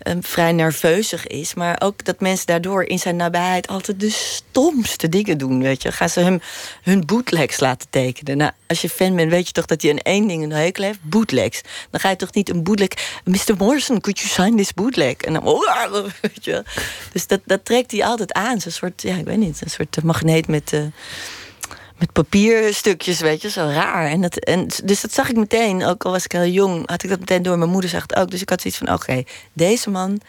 eh, 0.00 0.14
vrij 0.20 0.52
nerveuzig 0.52 1.26
is. 1.26 1.54
Maar 1.54 1.80
ook 1.82 2.04
dat 2.04 2.20
mensen 2.20 2.46
daardoor 2.46 2.84
in 2.84 2.98
zijn 2.98 3.16
nabijheid... 3.16 3.68
altijd 3.68 4.00
de 4.00 4.10
stomste 4.10 5.08
dingen 5.08 5.38
doen, 5.38 5.62
weet 5.62 5.82
je. 5.82 5.92
Gaan 5.92 6.08
ze 6.08 6.20
hem 6.20 6.40
hun 6.82 7.06
bootlegs 7.06 7.60
laten 7.60 7.88
tekenen. 7.90 8.36
Nou, 8.36 8.52
als 8.66 8.80
je 8.80 8.88
fan 8.88 9.16
bent, 9.16 9.30
weet 9.30 9.46
je 9.46 9.52
toch 9.52 9.66
dat 9.66 9.82
hij 9.82 9.90
een 9.90 10.02
één 10.02 10.26
ding 10.28 10.42
een 10.42 10.52
hekel 10.52 10.84
heeft? 10.84 10.98
Bootlegs. 11.02 11.60
Dan 11.90 12.00
ga 12.00 12.10
je 12.10 12.16
toch 12.16 12.32
niet 12.32 12.50
een 12.50 12.62
bootleg... 12.62 12.88
Mr. 13.24 13.54
Morrison, 13.58 14.00
could 14.00 14.18
you 14.18 14.30
sign 14.30 14.56
this 14.56 14.74
bootleg? 14.74 15.14
En 15.16 15.32
dan... 15.32 15.44
Weet 16.20 16.44
je. 16.44 16.64
Dus 17.12 17.26
dat, 17.26 17.40
dat 17.44 17.64
trekt 17.64 17.90
hij 17.90 18.04
altijd 18.04 18.32
aan. 18.32 18.60
Zo'n 18.60 18.72
soort, 18.72 19.02
ja, 19.02 19.16
ik 19.16 19.24
weet 19.24 19.36
niet, 19.36 19.60
een 19.60 19.70
soort 19.70 20.02
magneet 20.02 20.48
met... 20.48 20.72
eh, 20.72 20.80
met 22.00 22.12
papierstukjes, 22.12 23.20
weet 23.20 23.42
je, 23.42 23.50
zo 23.50 23.66
raar. 23.66 24.06
En 24.06 24.20
dat, 24.20 24.36
en, 24.36 24.68
dus 24.84 25.00
dat 25.00 25.12
zag 25.12 25.28
ik 25.28 25.36
meteen, 25.36 25.84
ook 25.84 26.04
al 26.04 26.10
was 26.10 26.24
ik 26.24 26.32
heel 26.32 26.46
jong, 26.46 26.88
had 26.88 27.02
ik 27.02 27.08
dat 27.10 27.18
meteen 27.18 27.42
door. 27.42 27.58
Mijn 27.58 27.70
moeder 27.70 27.90
zag 27.90 28.02
het 28.02 28.16
ook. 28.16 28.30
Dus 28.30 28.40
ik 28.40 28.48
had 28.48 28.60
zoiets 28.60 28.80
van: 28.80 28.92
oké, 28.92 29.22
deze 29.52 29.90
man, 29.90 30.20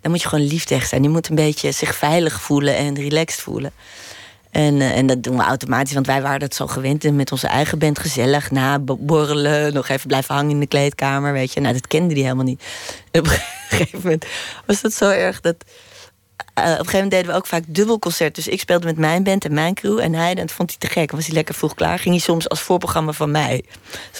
daar 0.00 0.10
moet 0.10 0.22
je 0.22 0.28
gewoon 0.28 0.46
lief 0.46 0.64
tegen 0.64 0.88
zijn. 0.88 1.02
Die 1.02 1.10
moet 1.10 1.28
een 1.28 1.34
beetje 1.34 1.72
zich 1.72 1.94
veilig 1.94 2.40
voelen 2.40 2.76
en 2.76 2.94
relaxed 2.94 3.40
voelen. 3.40 3.72
En, 4.50 4.80
eh, 4.80 4.96
en 4.96 5.06
dat 5.06 5.22
doen 5.22 5.36
we 5.36 5.42
automatisch, 5.42 5.92
want 5.92 6.06
wij 6.06 6.22
waren 6.22 6.40
dat 6.40 6.54
zo 6.54 6.66
gewend. 6.66 7.04
En 7.04 7.16
met 7.16 7.32
onze 7.32 7.46
eigen 7.46 7.78
band 7.78 7.98
gezellig 7.98 8.50
na 8.50 8.78
borrelen, 8.78 9.72
nog 9.72 9.88
even 9.88 10.06
blijven 10.06 10.34
hangen 10.34 10.50
in 10.50 10.60
de 10.60 10.66
kleedkamer, 10.66 11.32
weet 11.32 11.52
je. 11.52 11.60
Nou, 11.60 11.74
dat 11.74 11.86
kende 11.86 12.14
die 12.14 12.22
helemaal 12.22 12.44
niet. 12.44 12.62
En 13.10 13.20
op 13.20 13.26
een 13.26 13.32
gegeven 13.68 14.00
moment 14.02 14.26
was 14.66 14.80
dat 14.80 14.92
zo 14.92 15.10
erg 15.10 15.40
dat. 15.40 15.56
Eh, 16.56 16.64
op 16.64 16.70
een 16.70 16.76
gegeven 16.76 16.92
moment 16.92 17.10
deden 17.10 17.30
we 17.30 17.36
ook 17.36 17.46
vaak 17.46 17.62
dubbelconcert. 17.66 18.34
Dus 18.34 18.48
ik 18.48 18.60
speelde 18.60 18.86
met 18.86 18.96
mijn 18.96 19.22
band 19.22 19.44
en 19.44 19.54
mijn 19.54 19.74
crew. 19.74 19.98
En 19.98 20.14
hij, 20.14 20.34
dat 20.34 20.52
vond 20.52 20.70
hij 20.70 20.78
te 20.78 21.00
gek. 21.00 21.10
Was 21.10 21.26
hij 21.26 21.34
lekker 21.34 21.54
vroeg 21.54 21.74
klaar. 21.74 21.98
Ging 21.98 22.14
hij 22.14 22.24
soms 22.24 22.48
als 22.48 22.60
voorprogramma 22.60 23.12
van 23.12 23.30
mij. 23.30 23.64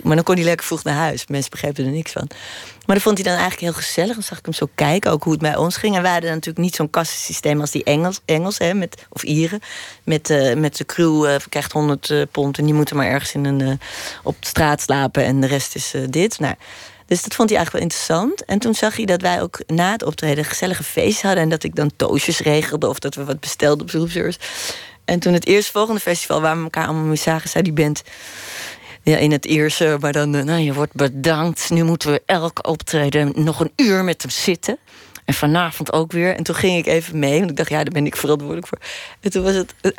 Maar 0.02 0.14
dan 0.14 0.24
kon 0.24 0.34
hij 0.34 0.44
lekker 0.44 0.66
vroeg 0.66 0.84
naar 0.84 0.94
huis. 0.94 1.26
Mensen 1.26 1.50
begrepen 1.50 1.84
er 1.84 1.90
niks 1.90 2.12
van. 2.12 2.28
Maar 2.86 2.96
dat 2.96 3.04
vond 3.04 3.18
hij 3.18 3.26
dan 3.26 3.36
eigenlijk 3.40 3.72
heel 3.72 3.82
gezellig. 3.82 4.14
Dan 4.14 4.22
zag 4.22 4.38
ik 4.38 4.44
hem 4.44 4.54
zo 4.54 4.68
kijken, 4.74 5.10
ook 5.10 5.22
hoe 5.22 5.32
het 5.32 5.42
bij 5.42 5.56
ons 5.56 5.76
ging. 5.76 5.96
En 5.96 6.02
wij 6.02 6.12
hadden 6.12 6.30
natuurlijk 6.30 6.64
niet 6.64 6.74
zo'n 6.74 6.90
kassensysteem 6.90 7.60
als 7.60 7.70
die 7.70 7.84
Engels, 7.84 8.20
Engels 8.24 8.58
hè, 8.58 8.74
met, 8.74 9.06
of 9.08 9.22
Ieren. 9.22 9.60
Met, 10.04 10.30
eh, 10.30 10.54
met 10.54 10.76
de 10.76 10.84
crew 10.84 11.24
eh, 11.24 11.34
krijgt 11.48 11.72
100 11.72 12.10
eh, 12.10 12.22
pond 12.30 12.58
en 12.58 12.64
die 12.64 12.74
moeten 12.74 12.96
maar 12.96 13.06
ergens 13.06 13.34
in 13.34 13.44
een, 13.44 13.60
eh, 13.60 13.72
op 14.22 14.36
de 14.40 14.46
straat 14.46 14.80
slapen. 14.80 15.24
En 15.24 15.40
de 15.40 15.46
rest 15.46 15.74
is 15.74 15.94
dit. 16.10 16.38
Nou, 16.38 16.54
dus 17.06 17.22
dat 17.22 17.34
vond 17.34 17.48
hij 17.48 17.58
eigenlijk 17.58 17.72
wel 17.72 17.80
interessant. 17.82 18.44
En 18.44 18.58
toen 18.58 18.74
zag 18.74 18.96
hij 18.96 19.04
dat 19.04 19.20
wij 19.20 19.42
ook 19.42 19.60
na 19.66 19.92
het 19.92 20.02
optreden 20.02 20.44
gezellige 20.44 20.82
feest 20.82 21.22
hadden. 21.22 21.42
En 21.42 21.48
dat 21.48 21.62
ik 21.62 21.74
dan 21.74 21.90
toosjes 21.96 22.38
regelde 22.38 22.88
of 22.88 22.98
dat 22.98 23.14
we 23.14 23.24
wat 23.24 23.40
bestelden 23.40 23.86
op 23.86 23.92
roepservice. 23.92 24.38
En 25.04 25.18
toen 25.18 25.32
het 25.32 25.46
eerstvolgende 25.46 26.00
festival 26.00 26.40
waar 26.40 26.56
we 26.56 26.62
elkaar 26.62 26.86
allemaal 26.86 27.04
mee 27.04 27.16
zagen, 27.16 27.50
zei 27.50 27.64
die 27.64 27.72
band... 27.72 28.02
Ja, 29.02 29.16
in 29.16 29.32
het 29.32 29.44
Ierse, 29.44 29.96
maar 30.00 30.12
dan, 30.12 30.34
eh, 30.34 30.42
nou, 30.42 30.60
je 30.60 30.72
wordt 30.72 30.92
bedankt. 30.92 31.70
Nu 31.70 31.84
moeten 31.84 32.10
we 32.10 32.22
elk 32.26 32.68
optreden 32.68 33.32
nog 33.34 33.60
een 33.60 33.72
uur 33.76 34.04
met 34.04 34.22
hem 34.22 34.30
zitten. 34.30 34.78
En 35.26 35.34
vanavond 35.34 35.92
ook 35.92 36.12
weer. 36.12 36.36
En 36.36 36.42
toen 36.42 36.54
ging 36.54 36.78
ik 36.78 36.86
even 36.86 37.18
mee, 37.18 37.38
want 37.38 37.50
ik 37.50 37.56
dacht, 37.56 37.68
ja, 37.68 37.84
daar 37.84 37.92
ben 37.92 38.06
ik 38.06 38.16
verantwoordelijk 38.16 38.66
voor. 38.66 38.78
En 39.20 39.30
toen 39.30 39.42
was 39.42 39.54
het, 39.54 39.74
het 39.80 39.94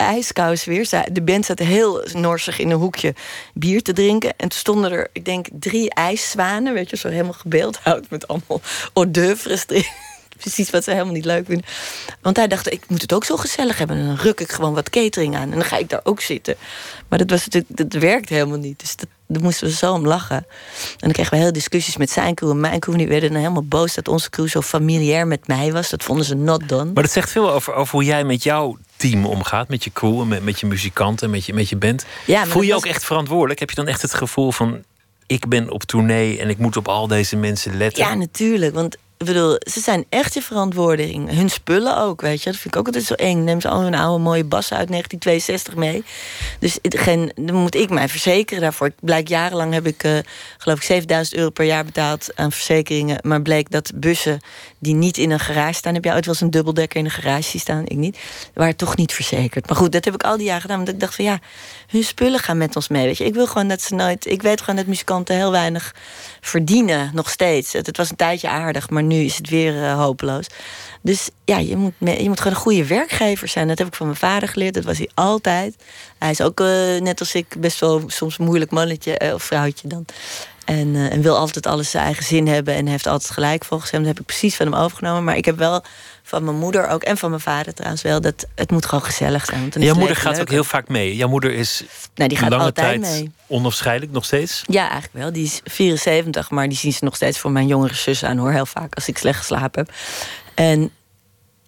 weer. 0.65 0.87
De 1.11 1.21
band 1.21 1.45
zat 1.45 1.59
heel 1.59 2.07
norsig 2.13 2.59
in 2.59 2.69
een 2.71 2.77
hoekje 2.77 3.13
bier 3.53 3.81
te 3.81 3.93
drinken. 3.93 4.29
En 4.29 4.49
toen 4.49 4.59
stonden 4.59 4.91
er, 4.91 5.07
ik 5.13 5.25
denk, 5.25 5.47
drie 5.51 5.89
ijszwanen, 5.89 6.73
weet 6.73 6.89
je, 6.89 6.97
zo 6.97 7.09
helemaal 7.09 7.33
gebeeldhouwd 7.33 8.09
met 8.09 8.27
allemaal 8.27 8.61
hors 8.93 9.07
d'oeuvres 9.11 9.65
precies 10.37 10.69
wat 10.69 10.83
ze 10.83 10.91
helemaal 10.91 11.13
niet 11.13 11.25
leuk 11.25 11.45
vinden. 11.45 11.65
Want 12.21 12.37
hij 12.37 12.47
dacht, 12.47 12.71
ik 12.71 12.83
moet 12.87 13.01
het 13.01 13.13
ook 13.13 13.23
zo 13.23 13.37
gezellig 13.37 13.77
hebben. 13.77 13.97
En 13.97 14.05
dan 14.05 14.15
ruk 14.15 14.39
ik 14.39 14.51
gewoon 14.51 14.73
wat 14.73 14.89
catering 14.89 15.35
aan. 15.35 15.51
En 15.51 15.57
dan 15.57 15.63
ga 15.63 15.77
ik 15.77 15.89
daar 15.89 16.01
ook 16.03 16.21
zitten. 16.21 16.55
Maar 17.07 17.19
dat, 17.19 17.29
was 17.29 17.45
natuurlijk, 17.45 17.91
dat 17.91 18.01
werkt 18.01 18.29
helemaal 18.29 18.57
niet. 18.57 18.79
Dus 18.79 18.95
dat, 18.95 19.07
daar 19.27 19.41
moesten 19.41 19.67
we 19.67 19.73
zo 19.73 19.93
om 19.93 20.07
lachen. 20.07 20.37
En 20.37 20.45
dan 20.97 21.11
kregen 21.11 21.31
we 21.31 21.37
heel 21.37 21.51
discussies 21.51 21.97
met 21.97 22.09
zijn 22.09 22.35
crew 22.35 22.49
en 22.49 22.59
mijn 22.59 22.79
crew. 22.79 22.97
Die 22.97 23.07
werden 23.07 23.29
dan 23.29 23.39
helemaal 23.39 23.63
boos 23.63 23.93
dat 23.93 24.07
onze 24.07 24.29
crew 24.29 24.47
zo 24.47 24.61
familiair 24.61 25.27
met 25.27 25.47
mij 25.47 25.71
was. 25.71 25.89
Dat 25.89 26.03
vonden 26.03 26.25
ze 26.25 26.35
not 26.35 26.69
done. 26.69 26.91
Maar 26.93 27.03
dat 27.03 27.11
zegt 27.11 27.29
veel 27.29 27.51
over, 27.51 27.73
over 27.73 27.93
hoe 27.93 28.03
jij 28.03 28.23
met 28.23 28.43
jouw 28.43 28.77
team 28.95 29.25
omgaat. 29.25 29.67
Met 29.67 29.83
je 29.83 29.91
crew 29.91 30.21
en 30.21 30.27
met, 30.27 30.43
met 30.43 30.59
je 30.59 30.65
muzikanten, 30.65 31.29
met 31.29 31.45
je, 31.45 31.53
met 31.53 31.69
je 31.69 31.75
band. 31.75 32.05
Ja, 32.25 32.45
Voel 32.45 32.61
je 32.61 32.73
was... 32.73 32.77
ook 32.77 32.85
echt 32.85 33.05
verantwoordelijk? 33.05 33.59
Heb 33.59 33.69
je 33.69 33.75
dan 33.75 33.87
echt 33.87 34.01
het 34.01 34.13
gevoel 34.13 34.51
van... 34.51 34.83
ik 35.27 35.47
ben 35.47 35.69
op 35.69 35.83
tournee 35.83 36.39
en 36.39 36.49
ik 36.49 36.57
moet 36.57 36.77
op 36.77 36.87
al 36.87 37.07
deze 37.07 37.35
mensen 37.35 37.77
letten? 37.77 38.03
Ja, 38.03 38.13
natuurlijk. 38.13 38.73
Want 38.73 38.97
ik 39.17 39.25
bedoel, 39.25 39.57
ze 39.71 39.79
zijn 39.79 40.05
echt 40.09 40.33
je 40.33 40.41
verantwoording. 40.41 41.29
Hun 41.29 41.49
spullen 41.49 41.97
ook, 41.97 42.21
weet 42.21 42.43
je. 42.43 42.49
Dat 42.49 42.59
vind 42.59 42.73
ik 42.73 42.79
ook 42.79 42.85
altijd 42.85 43.03
zo 43.03 43.13
eng. 43.13 43.43
Neem 43.43 43.61
ze 43.61 43.67
al 43.67 43.81
hun 43.81 43.95
oude 43.95 44.23
mooie 44.23 44.43
bassen 44.43 44.77
uit 44.77 44.87
1962 44.87 45.75
mee. 45.75 46.03
Dus 46.59 46.77
geen, 46.81 47.31
dan 47.35 47.55
moet 47.55 47.75
ik 47.75 47.89
mij 47.89 48.09
verzekeren 48.09 48.61
daarvoor. 48.61 48.91
Blijk 48.99 49.27
jarenlang 49.27 49.73
heb 49.73 49.87
ik, 49.87 50.03
uh, 50.03 50.17
geloof 50.57 50.77
ik, 50.77 50.83
7000 50.83 51.37
euro 51.37 51.49
per 51.49 51.65
jaar 51.65 51.85
betaald 51.85 52.29
aan 52.35 52.51
verzekeringen. 52.51 53.17
Maar 53.21 53.41
bleek 53.41 53.71
dat 53.71 53.91
bussen 53.95 54.39
die 54.79 54.93
niet 54.93 55.17
in 55.17 55.31
een 55.31 55.39
garage 55.39 55.73
staan... 55.73 55.93
heb 55.93 56.03
je 56.03 56.13
ooit 56.13 56.25
wel 56.25 56.33
eens 56.33 56.43
een 56.43 56.51
dubbeldekker 56.51 56.99
in 56.99 57.05
een 57.05 57.11
garage 57.11 57.59
staan? 57.59 57.83
Ik 57.85 57.97
niet. 57.97 58.17
Waren 58.53 58.75
toch 58.75 58.95
niet 58.95 59.13
verzekerd. 59.13 59.67
Maar 59.67 59.77
goed, 59.77 59.91
dat 59.91 60.05
heb 60.05 60.13
ik 60.13 60.23
al 60.23 60.37
die 60.37 60.45
jaren 60.45 60.61
gedaan. 60.61 60.77
Want 60.77 60.89
ik 60.89 60.99
dacht 60.99 61.15
van 61.15 61.25
ja, 61.25 61.39
hun 61.87 62.03
spullen 62.03 62.39
gaan 62.39 62.57
met 62.57 62.75
ons 62.75 62.87
mee, 62.87 63.05
weet 63.05 63.17
je. 63.17 63.25
Ik 63.25 63.33
wil 63.33 63.47
gewoon 63.47 63.67
dat 63.67 63.81
ze 63.81 63.95
nooit... 63.95 64.25
Ik 64.25 64.41
weet 64.41 64.61
gewoon 64.61 64.75
dat 64.75 64.85
muzikanten 64.85 65.35
heel 65.35 65.51
weinig 65.51 65.95
verdienen, 66.41 67.11
nog 67.13 67.29
steeds. 67.29 67.73
Het, 67.73 67.97
was 67.97 68.09
een 68.09 68.15
tijdje 68.15 68.49
aardig, 68.49 68.89
maar 68.89 69.03
nu 69.03 69.15
is 69.15 69.37
het 69.37 69.49
weer 69.49 69.73
uh, 69.73 69.99
hopeloos. 69.99 70.47
Dus 71.01 71.29
ja, 71.45 71.57
je 71.57 71.77
moet, 71.77 71.93
je 71.99 72.27
moet 72.27 72.39
gewoon 72.39 72.53
een 72.53 72.61
goede 72.63 72.85
werkgever 72.85 73.47
zijn. 73.47 73.67
Dat 73.67 73.77
heb 73.77 73.87
ik 73.87 73.95
van 73.95 74.05
mijn 74.05 74.17
vader 74.17 74.49
geleerd. 74.49 74.73
Dat 74.73 74.83
was 74.83 74.97
hij 74.97 75.09
altijd. 75.13 75.75
Hij 76.17 76.31
is 76.31 76.41
ook, 76.41 76.59
uh, 76.59 76.67
net 76.99 77.19
als 77.19 77.35
ik, 77.35 77.55
best 77.59 77.79
wel 77.79 78.03
soms 78.07 78.37
een 78.37 78.45
moeilijk 78.45 78.71
mannetje 78.71 79.21
uh, 79.23 79.33
of 79.33 79.43
vrouwtje 79.43 79.87
dan. 79.87 80.05
En, 80.65 80.95
en, 80.95 81.21
wil 81.21 81.37
altijd 81.37 81.65
alles 81.65 81.91
zijn 81.91 82.03
eigen 82.03 82.23
zin 82.23 82.47
hebben. 82.47 82.73
En 82.73 82.87
heeft 82.87 83.07
altijd 83.07 83.31
gelijk 83.31 83.65
volgens 83.65 83.91
hem. 83.91 83.99
Dat 83.99 84.09
heb 84.09 84.19
ik 84.19 84.25
precies 84.25 84.55
van 84.55 84.65
hem 84.71 84.81
overgenomen. 84.81 85.23
Maar 85.23 85.37
ik 85.37 85.45
heb 85.45 85.57
wel 85.57 85.83
van 86.27 86.43
mijn 86.43 86.57
moeder 86.57 86.87
ook. 86.87 87.03
En 87.03 87.17
van 87.17 87.29
mijn 87.29 87.41
vader 87.41 87.73
trouwens 87.73 88.01
wel. 88.01 88.21
Dat 88.21 88.47
het 88.55 88.71
moet 88.71 88.85
gewoon 88.85 89.03
gezellig 89.03 89.45
zijn. 89.45 89.59
Want 89.61 89.83
Jouw 89.83 89.95
moeder 89.95 90.15
gaat 90.15 90.39
ook 90.39 90.49
heel 90.49 90.63
vaak 90.63 90.87
mee. 90.87 91.15
Jouw 91.15 91.27
moeder 91.27 91.53
is 91.53 91.83
nou, 92.15 92.29
die 92.29 92.37
gaat 92.37 92.49
lange 92.49 92.63
altijd 92.63 92.85
tijd 92.85 93.01
mee. 93.01 93.31
onafscheidelijk 93.47 94.13
nog 94.13 94.25
steeds? 94.25 94.63
Ja, 94.65 94.81
eigenlijk 94.81 95.13
wel. 95.13 95.31
Die 95.31 95.43
is 95.43 95.61
74. 95.63 96.49
Maar 96.49 96.67
die 96.69 96.77
zien 96.77 96.93
ze 96.93 97.03
nog 97.03 97.15
steeds 97.15 97.39
voor 97.39 97.51
mijn 97.51 97.67
jongere 97.67 97.93
zus 97.93 98.23
aan 98.23 98.37
hoor. 98.37 98.51
Heel 98.51 98.65
vaak 98.65 98.95
als 98.95 99.07
ik 99.07 99.17
slecht 99.17 99.37
geslapen 99.37 99.85
heb. 99.85 99.95
En 100.53 100.91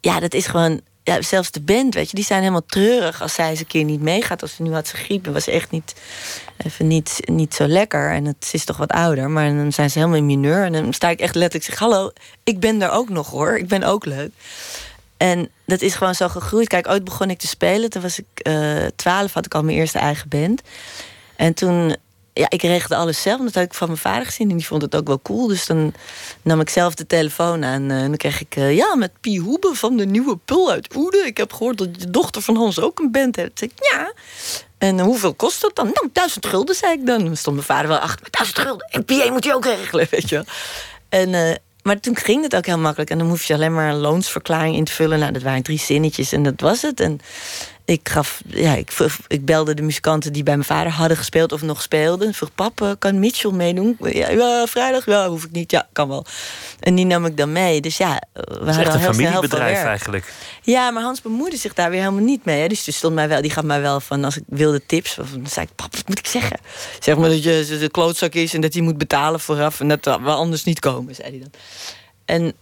ja, 0.01 0.20
dat 0.20 0.34
is 0.34 0.47
gewoon 0.47 0.82
ja, 1.10 1.22
zelfs 1.22 1.51
de 1.51 1.62
band, 1.62 1.93
weet 1.93 2.10
je, 2.10 2.16
die 2.16 2.26
zijn 2.26 2.39
helemaal 2.39 2.66
treurig 2.66 3.22
als 3.22 3.34
zij 3.34 3.49
eens 3.49 3.60
een 3.60 3.68
keer 3.68 3.84
niet 3.84 4.01
meegaat. 4.01 4.41
Als 4.41 4.55
ze 4.55 4.62
nu 4.62 4.74
had 4.74 4.88
ze 4.88 4.95
griep 4.95 5.26
en 5.26 5.34
was 5.34 5.47
echt 5.47 5.72
niet, 5.72 5.95
even 6.57 6.88
niet, 6.88 7.20
niet 7.26 7.53
zo 7.53 7.68
lekker. 7.68 8.12
En 8.12 8.26
het 8.26 8.49
is 8.51 8.66
toch 8.66 8.78
wat 8.78 8.91
ouder, 8.91 9.30
maar 9.30 9.55
dan 9.55 9.72
zijn 9.72 9.89
ze 9.89 9.97
helemaal 9.97 10.20
in 10.20 10.26
mineur. 10.26 10.64
En 10.64 10.72
dan 10.72 10.93
sta 10.93 11.10
ik 11.10 11.20
echt 11.20 11.36
letterlijk 11.36 11.72
zeg: 11.72 11.80
Hallo, 11.80 12.12
ik 12.43 12.60
ben 12.60 12.82
er 12.82 12.91
ook 12.91 13.10
nog 13.10 13.30
hoor. 13.30 13.57
Ik 13.57 13.68
ben 13.68 13.84
ook 13.84 14.05
leuk. 14.05 14.32
En 15.18 15.49
dat 15.66 15.82
is 15.82 15.95
gewoon 15.95 16.16
zo 16.16 16.28
gegroeid. 16.28 16.68
Kijk, 16.68 16.88
ooit 16.88 17.03
begon 17.03 17.30
ik 17.30 17.39
te 17.39 17.47
spelen. 17.47 17.89
Toen 17.89 18.01
was 18.01 18.20
ik 18.20 18.47
uh, 18.47 18.86
twaalf, 18.95 19.34
had 19.34 19.45
ik 19.45 19.53
al 19.53 19.64
mijn 19.64 19.78
eerste 19.78 19.99
eigen 19.99 20.30
band. 20.30 20.62
En 21.36 21.53
toen 21.53 21.95
ja, 22.40 22.50
ik 22.50 22.62
regelde 22.62 22.96
alles 22.96 23.22
zelf. 23.22 23.42
Dat 23.42 23.54
had 23.54 23.64
ik 23.64 23.74
van 23.74 23.88
mijn 23.88 24.00
vader 24.00 24.26
gezien. 24.26 24.50
En 24.50 24.58
die 24.58 24.66
vond 24.66 24.82
het 24.82 24.96
ook 24.96 25.08
wel 25.08 25.22
cool. 25.22 25.48
Dus 25.48 25.66
dan 25.66 25.94
nam 26.42 26.60
ik 26.60 26.70
zelf 26.70 26.96
de 26.96 27.08
telefoon 27.08 27.64
aan. 27.64 27.92
Eh, 27.92 27.98
en 27.98 28.08
dan 28.08 28.18
kreeg 28.18 28.42
ik... 28.42 28.56
Uh, 28.56 28.76
ja, 28.76 28.96
met 28.96 29.12
Pie 29.22 29.40
Hoebe 29.40 29.72
van 29.74 29.98
de 29.98 30.06
Nieuwe 30.06 30.38
Pul 30.46 30.72
uit 30.72 30.96
Oede. 30.96 31.18
Ik 31.18 31.38
heb 31.38 31.54
gehoord 31.54 31.78
dat 31.78 31.96
de 31.96 32.10
dochter 32.10 32.42
van 32.42 32.56
Hans 32.56 32.80
ook 32.80 33.00
een 33.00 33.12
band. 33.12 33.34
Toen 33.34 33.50
ik, 33.54 33.72
ja. 33.76 34.14
En 34.78 34.98
uh, 34.98 35.04
hoeveel 35.04 35.34
kost 35.34 35.62
dat 35.62 35.76
dan? 35.76 35.86
Nou, 35.86 36.10
duizend 36.14 36.46
gulden, 36.46 36.76
zei 36.76 36.94
ik 36.94 37.06
dan. 37.06 37.26
Dan 37.26 37.38
stond 37.38 37.56
mijn 37.56 37.68
vader 37.68 37.88
wel 37.88 37.98
achter. 37.98 38.28
Duizend 38.30 38.60
gulden. 38.60 38.88
En 38.90 39.06
PA 39.06 39.32
moet 39.32 39.44
je 39.44 39.56
ook 39.56 39.66
regelen, 39.66 40.08
weet 40.12 40.30
je 40.30 40.44
En... 41.10 41.62
maar 41.84 42.00
toen 42.00 42.16
ging 42.16 42.44
het 42.44 42.56
ook 42.56 42.66
heel 42.66 42.78
makkelijk. 42.78 43.10
En 43.10 43.18
dan 43.18 43.28
hoef 43.28 43.44
je 43.44 43.54
alleen 43.54 43.74
maar 43.74 43.90
een 43.90 44.00
loonsverklaring 44.00 44.76
in 44.76 44.84
te 44.84 44.92
vullen. 44.92 45.20
Nou, 45.20 45.32
dat 45.32 45.42
waren 45.42 45.64
drie 45.64 45.80
zinnetjes 45.80 46.32
en 46.32 46.44
dat 46.44 46.62
was 46.62 46.82
het. 46.82 47.00
En 47.00 47.20
ik, 47.90 48.10
gaf, 48.10 48.42
ja, 48.46 48.76
ik, 48.76 48.92
ik 49.28 49.46
belde 49.46 49.74
de 49.74 49.82
muzikanten 49.82 50.34
die 50.34 50.44
bij 50.44 50.54
mijn 50.54 50.68
vader 50.68 50.92
hadden 50.92 51.18
gespeeld 51.18 51.52
of 51.52 51.62
nog 51.62 51.82
speelden. 51.82 52.34
Vroeg, 52.34 52.50
papa, 52.56 52.96
kan 53.00 53.20
Mitchell 53.20 53.52
meedoen? 53.52 53.98
Ja, 54.00 54.30
ja, 54.30 54.66
vrijdag? 54.68 55.06
Ja, 55.06 55.30
hoef 55.30 55.44
ik 55.44 55.52
niet. 55.52 55.72
Ja, 55.72 55.88
kan 55.92 56.08
wel. 56.08 56.26
En 56.80 56.96
die 56.96 57.06
nam 57.06 57.26
ik 57.26 57.38
dan 57.38 57.52
mee. 57.52 57.82
Dus 57.82 57.98
ja, 57.98 58.22
we 58.34 58.42
hadden 58.42 58.88
al 58.88 58.94
een 58.94 59.00
heel 59.00 59.14
familiebedrijf 59.14 59.84
eigenlijk. 59.84 60.34
Ja, 60.62 60.92
maar 60.92 61.04
Hans 61.04 61.22
bemoeide 61.22 61.58
zich 61.58 61.74
daar 61.74 61.90
weer 61.90 62.00
helemaal 62.00 62.24
niet 62.24 62.46
mee. 62.46 62.62
Hè. 62.62 62.68
Dus 62.68 62.84
die, 62.84 62.94
stond 62.94 63.16
mij 63.16 63.28
wel, 63.28 63.42
die 63.42 63.52
gaf 63.52 63.64
mij 63.64 63.82
wel 63.82 64.00
van, 64.00 64.24
als 64.24 64.38
ik 64.38 64.44
wilde 64.48 64.86
tips... 64.86 65.16
dan 65.16 65.48
zei 65.48 65.66
ik, 65.66 65.76
pap, 65.76 65.96
wat 65.96 66.08
moet 66.08 66.20
ik 66.20 66.28
zeggen? 66.28 66.60
Zeg 67.00 67.18
maar 67.18 67.30
dat 67.30 67.44
je 67.44 67.78
de 67.80 67.90
klootzak 67.92 68.34
is 68.34 68.54
en 68.54 68.62
dat 68.62 68.74
hij 68.74 68.82
moet 68.82 68.98
betalen 68.98 69.40
vooraf... 69.40 69.80
en 69.80 69.88
dat 69.88 70.06
we 70.06 70.30
anders 70.30 70.64
niet 70.64 70.80
komen, 70.80 71.16
zei 71.16 71.30
hij 71.30 71.40
dan. 71.40 71.52
En 72.26 72.54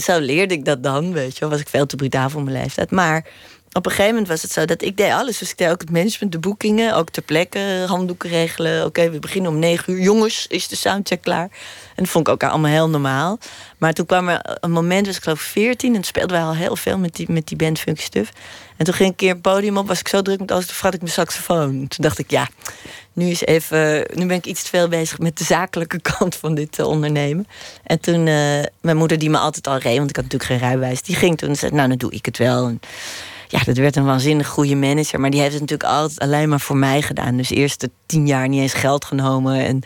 zo 0.00 0.18
leerde 0.18 0.54
ik 0.54 0.64
dat 0.64 0.82
dan, 0.82 1.12
weet 1.12 1.38
je 1.38 1.48
Was 1.48 1.60
ik 1.60 1.68
veel 1.68 1.86
te 1.86 1.96
brutaal 1.96 2.30
voor 2.30 2.42
mijn 2.42 2.56
leeftijd. 2.56 2.90
Maar 2.90 3.26
op 3.72 3.84
een 3.84 3.90
gegeven 3.90 4.12
moment 4.12 4.28
was 4.28 4.42
het 4.42 4.52
zo 4.52 4.64
dat 4.64 4.82
ik 4.82 4.96
deed 4.96 5.12
alles. 5.12 5.38
Dus 5.38 5.50
ik 5.50 5.58
deed 5.58 5.70
ook 5.70 5.80
het 5.80 5.90
management, 5.90 6.32
de 6.32 6.38
boekingen, 6.38 6.94
ook 6.94 7.10
ter 7.10 7.22
plekke, 7.22 7.84
handdoeken 7.86 8.28
regelen. 8.28 8.84
Oké, 8.84 9.10
we 9.10 9.18
beginnen 9.18 9.50
om 9.50 9.58
negen 9.58 9.92
uur. 9.92 10.00
Jongens, 10.00 10.46
is 10.46 10.68
de 10.68 10.76
soundcheck 10.76 11.22
klaar? 11.22 11.48
En 11.94 12.02
dat 12.04 12.08
vond 12.08 12.26
ik 12.26 12.32
ook 12.32 12.44
allemaal 12.44 12.70
heel 12.70 12.88
normaal. 12.88 13.38
Maar 13.78 13.92
toen 13.92 14.06
kwam 14.06 14.28
er 14.28 14.58
een 14.60 14.70
moment, 14.70 15.06
was 15.06 15.16
ik 15.16 15.22
geloof 15.22 15.40
14, 15.40 15.94
en 15.94 16.04
speelden 16.04 16.36
wij 16.36 16.46
al 16.46 16.54
heel 16.54 16.76
veel 16.76 16.98
met 16.98 17.14
die, 17.14 17.32
met 17.32 17.46
die 17.46 17.56
band. 17.56 17.84
En 17.84 18.84
toen 18.84 18.94
ging 18.94 18.94
ik 18.94 19.00
een 19.04 19.14
keer 19.14 19.30
een 19.30 19.40
podium 19.40 19.76
op, 19.76 19.88
was 19.88 20.00
ik 20.00 20.08
zo 20.08 20.22
druk 20.22 20.40
met 20.40 20.50
alles, 20.50 20.64
toen 20.64 20.74
vergat 20.74 20.94
ik 20.94 21.00
mijn 21.00 21.12
saxofoon. 21.12 21.70
Toen 21.70 22.04
dacht 22.04 22.18
ik, 22.18 22.30
ja, 22.30 22.48
nu 23.12 23.26
is 23.26 23.40
even, 23.40 24.06
nu 24.14 24.26
ben 24.26 24.36
ik 24.36 24.46
iets 24.46 24.62
te 24.62 24.68
veel 24.68 24.88
bezig 24.88 25.18
met 25.18 25.38
de 25.38 25.44
zakelijke 25.44 26.00
kant 26.18 26.36
van 26.36 26.54
dit 26.54 26.78
uh, 26.78 26.86
ondernemen. 26.86 27.46
En 27.84 28.00
toen, 28.00 28.26
uh, 28.26 28.62
mijn 28.80 28.96
moeder 28.96 29.18
die 29.18 29.30
me 29.30 29.38
altijd 29.38 29.66
al 29.66 29.78
reed, 29.78 29.96
want 29.96 30.10
ik 30.10 30.16
had 30.16 30.24
natuurlijk 30.24 30.50
geen 30.50 30.68
rijbewijs, 30.68 31.02
die 31.02 31.16
ging 31.16 31.38
toen 31.38 31.48
en 31.48 31.56
zei, 31.56 31.72
nou, 31.72 31.88
dan 31.88 31.98
doe 31.98 32.12
ik 32.12 32.24
het 32.24 32.38
wel. 32.38 32.66
En, 32.66 32.80
ja, 33.50 33.60
dat 33.64 33.76
werd 33.76 33.96
een 33.96 34.04
waanzinnig 34.04 34.46
goede 34.46 34.74
manager. 34.74 35.20
Maar 35.20 35.30
die 35.30 35.40
heeft 35.40 35.52
het 35.52 35.60
natuurlijk 35.60 35.90
altijd 35.90 36.18
alleen 36.18 36.48
maar 36.48 36.60
voor 36.60 36.76
mij 36.76 37.02
gedaan. 37.02 37.36
Dus 37.36 37.50
eerst 37.50 37.80
de 37.80 37.90
tien 38.06 38.26
jaar 38.26 38.48
niet 38.48 38.60
eens 38.60 38.72
geld 38.72 39.04
genomen. 39.04 39.64
En 39.64 39.82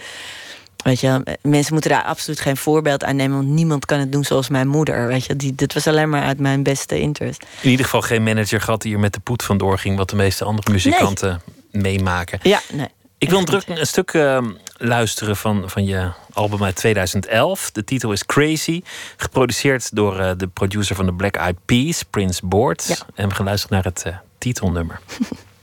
weet 0.76 1.00
je, 1.00 1.36
mensen 1.42 1.72
moeten 1.72 1.90
daar 1.90 2.02
absoluut 2.02 2.40
geen 2.40 2.56
voorbeeld 2.56 3.04
aan 3.04 3.16
nemen. 3.16 3.36
Want 3.36 3.48
niemand 3.48 3.86
kan 3.86 3.98
het 3.98 4.12
doen 4.12 4.24
zoals 4.24 4.48
mijn 4.48 4.68
moeder. 4.68 5.06
Weet 5.06 5.24
je, 5.24 5.36
die, 5.36 5.54
dat 5.54 5.72
was 5.72 5.86
alleen 5.86 6.08
maar 6.08 6.22
uit 6.22 6.38
mijn 6.38 6.62
beste 6.62 7.00
interest. 7.00 7.44
In 7.60 7.70
ieder 7.70 7.84
geval 7.84 8.02
geen 8.02 8.22
manager 8.22 8.60
gehad 8.60 8.82
die 8.82 8.94
er 8.94 9.00
met 9.00 9.12
de 9.12 9.20
poet 9.20 9.42
vandoor 9.42 9.78
ging. 9.78 9.96
Wat 9.96 10.10
de 10.10 10.16
meeste 10.16 10.44
andere 10.44 10.72
muzikanten 10.72 11.42
meemaken. 11.70 12.38
Ja, 12.42 12.60
nee. 12.72 12.88
Ik 13.18 13.30
wil 13.30 13.44
druk 13.44 13.62
een 13.66 13.86
stuk 13.86 14.12
uh, 14.12 14.38
luisteren 14.76 15.36
van, 15.36 15.70
van 15.70 15.84
je 15.84 16.10
album 16.34 16.64
uit 16.64 16.76
2011. 16.76 17.70
De 17.70 17.84
titel 17.84 18.12
is 18.12 18.26
Crazy. 18.26 18.82
Geproduceerd 19.16 19.94
door 19.96 20.20
uh, 20.20 20.30
de 20.36 20.46
producer 20.46 20.96
van 20.96 21.06
de 21.06 21.14
Black 21.14 21.36
Eyed 21.36 21.56
Peas, 21.64 22.02
Prince 22.02 22.46
Board. 22.46 22.84
Ja. 22.86 22.96
En 23.14 23.28
we 23.28 23.34
gaan 23.34 23.44
luisteren 23.44 23.76
naar 23.76 23.84
het 23.84 24.04
uh, 24.06 24.16
titelnummer. 24.38 25.00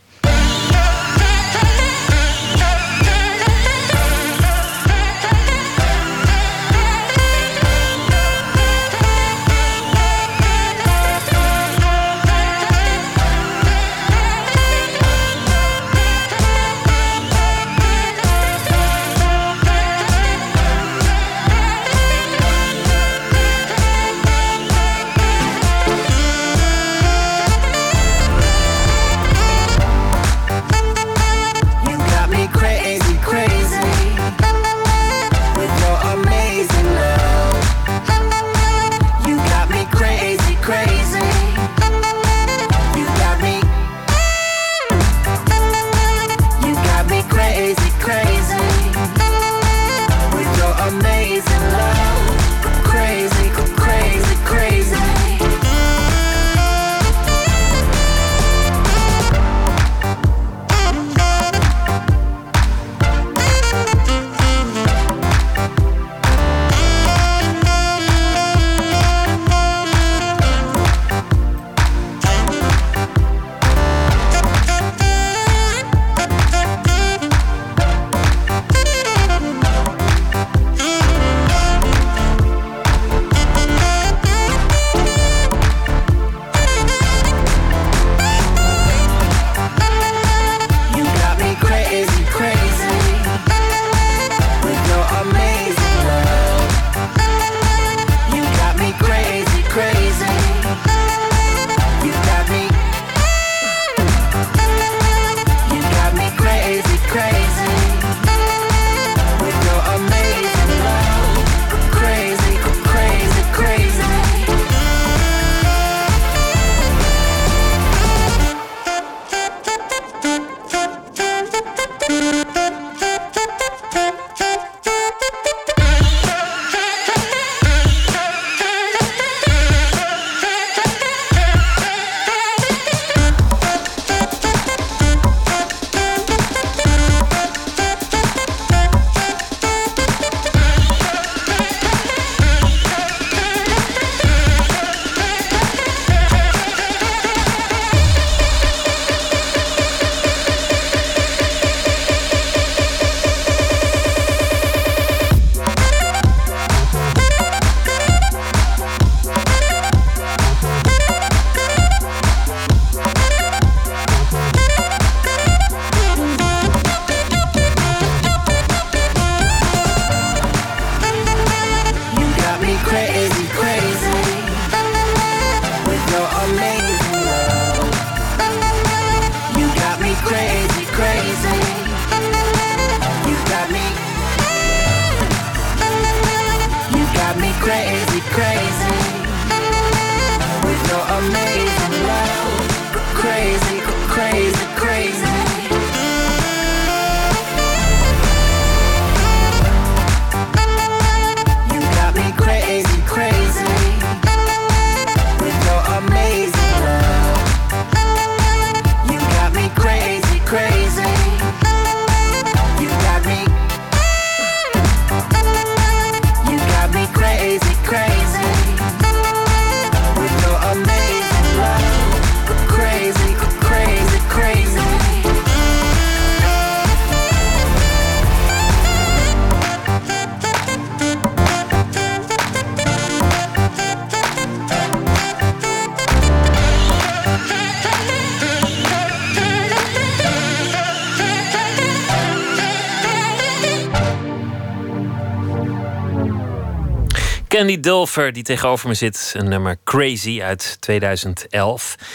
Candy 247.62 247.80
Dulfer, 247.80 248.34
die 248.34 248.44
tegenover 248.44 248.88
me 248.88 248.94
zit, 248.94 249.34
een 249.38 249.50
nummer 249.50 249.78
Crazy 249.84 250.42
uit 250.42 250.78
2011. 250.80 251.96
We 252.00 252.06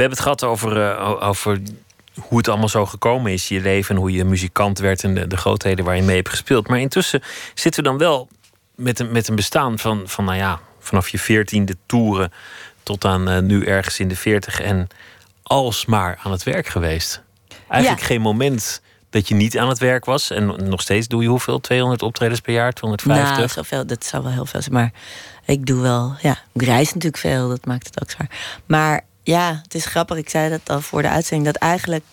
hebben 0.00 0.10
het 0.10 0.20
gehad 0.20 0.44
over, 0.44 0.76
uh, 0.76 1.22
over 1.22 1.60
hoe 2.20 2.38
het 2.38 2.48
allemaal 2.48 2.68
zo 2.68 2.86
gekomen 2.86 3.32
is, 3.32 3.48
je 3.48 3.60
leven 3.60 3.94
en 3.94 4.00
hoe 4.00 4.12
je 4.12 4.24
muzikant 4.24 4.78
werd 4.78 5.04
en 5.04 5.14
de, 5.14 5.26
de 5.26 5.36
grootheden 5.36 5.84
waar 5.84 5.96
je 5.96 6.02
mee 6.02 6.16
hebt 6.16 6.28
gespeeld. 6.28 6.68
Maar 6.68 6.80
intussen 6.80 7.22
zitten 7.54 7.82
we 7.82 7.88
dan 7.88 7.98
wel 7.98 8.28
met 8.74 8.98
een, 8.98 9.12
met 9.12 9.28
een 9.28 9.34
bestaan 9.34 9.78
van, 9.78 10.02
van, 10.06 10.24
nou 10.24 10.36
ja, 10.36 10.60
vanaf 10.78 11.08
je 11.08 11.18
veertiende 11.18 11.76
toeren 11.86 12.32
tot 12.82 13.04
aan 13.04 13.28
uh, 13.28 13.38
nu 13.38 13.64
ergens 13.64 14.00
in 14.00 14.08
de 14.08 14.16
veertig 14.16 14.60
en 14.60 14.88
alsmaar 15.42 16.18
aan 16.22 16.32
het 16.32 16.42
werk 16.42 16.66
geweest. 16.66 17.22
Eigenlijk 17.68 18.02
geen 18.02 18.20
moment 18.20 18.82
dat 19.14 19.28
je 19.28 19.34
niet 19.34 19.58
aan 19.58 19.68
het 19.68 19.78
werk 19.78 20.04
was. 20.04 20.30
En 20.30 20.68
nog 20.68 20.80
steeds 20.80 21.08
doe 21.08 21.22
je 21.22 21.28
hoeveel? 21.28 21.60
200 21.60 22.02
optredens 22.02 22.40
per 22.40 22.52
jaar? 22.52 22.72
250? 22.72 23.36
Nou, 23.36 23.48
zoveel, 23.48 23.86
dat 23.86 24.04
zou 24.04 24.22
wel 24.22 24.32
heel 24.32 24.46
veel 24.46 24.60
zijn. 24.60 24.74
Maar 24.74 24.92
ik 25.46 25.66
doe 25.66 25.82
wel, 25.82 26.14
ja, 26.20 26.38
ik 26.52 26.62
reis 26.62 26.86
natuurlijk 26.86 27.16
veel. 27.16 27.48
Dat 27.48 27.66
maakt 27.66 27.86
het 27.86 28.02
ook 28.02 28.10
zwaar. 28.10 28.30
Maar 28.66 29.04
ja, 29.22 29.60
het 29.62 29.74
is 29.74 29.86
grappig. 29.86 30.16
Ik 30.16 30.28
zei 30.28 30.50
dat 30.50 30.60
al 30.70 30.80
voor 30.80 31.02
de 31.02 31.08
uitzending. 31.08 31.52
Dat 31.52 31.62
eigenlijk 31.62 32.04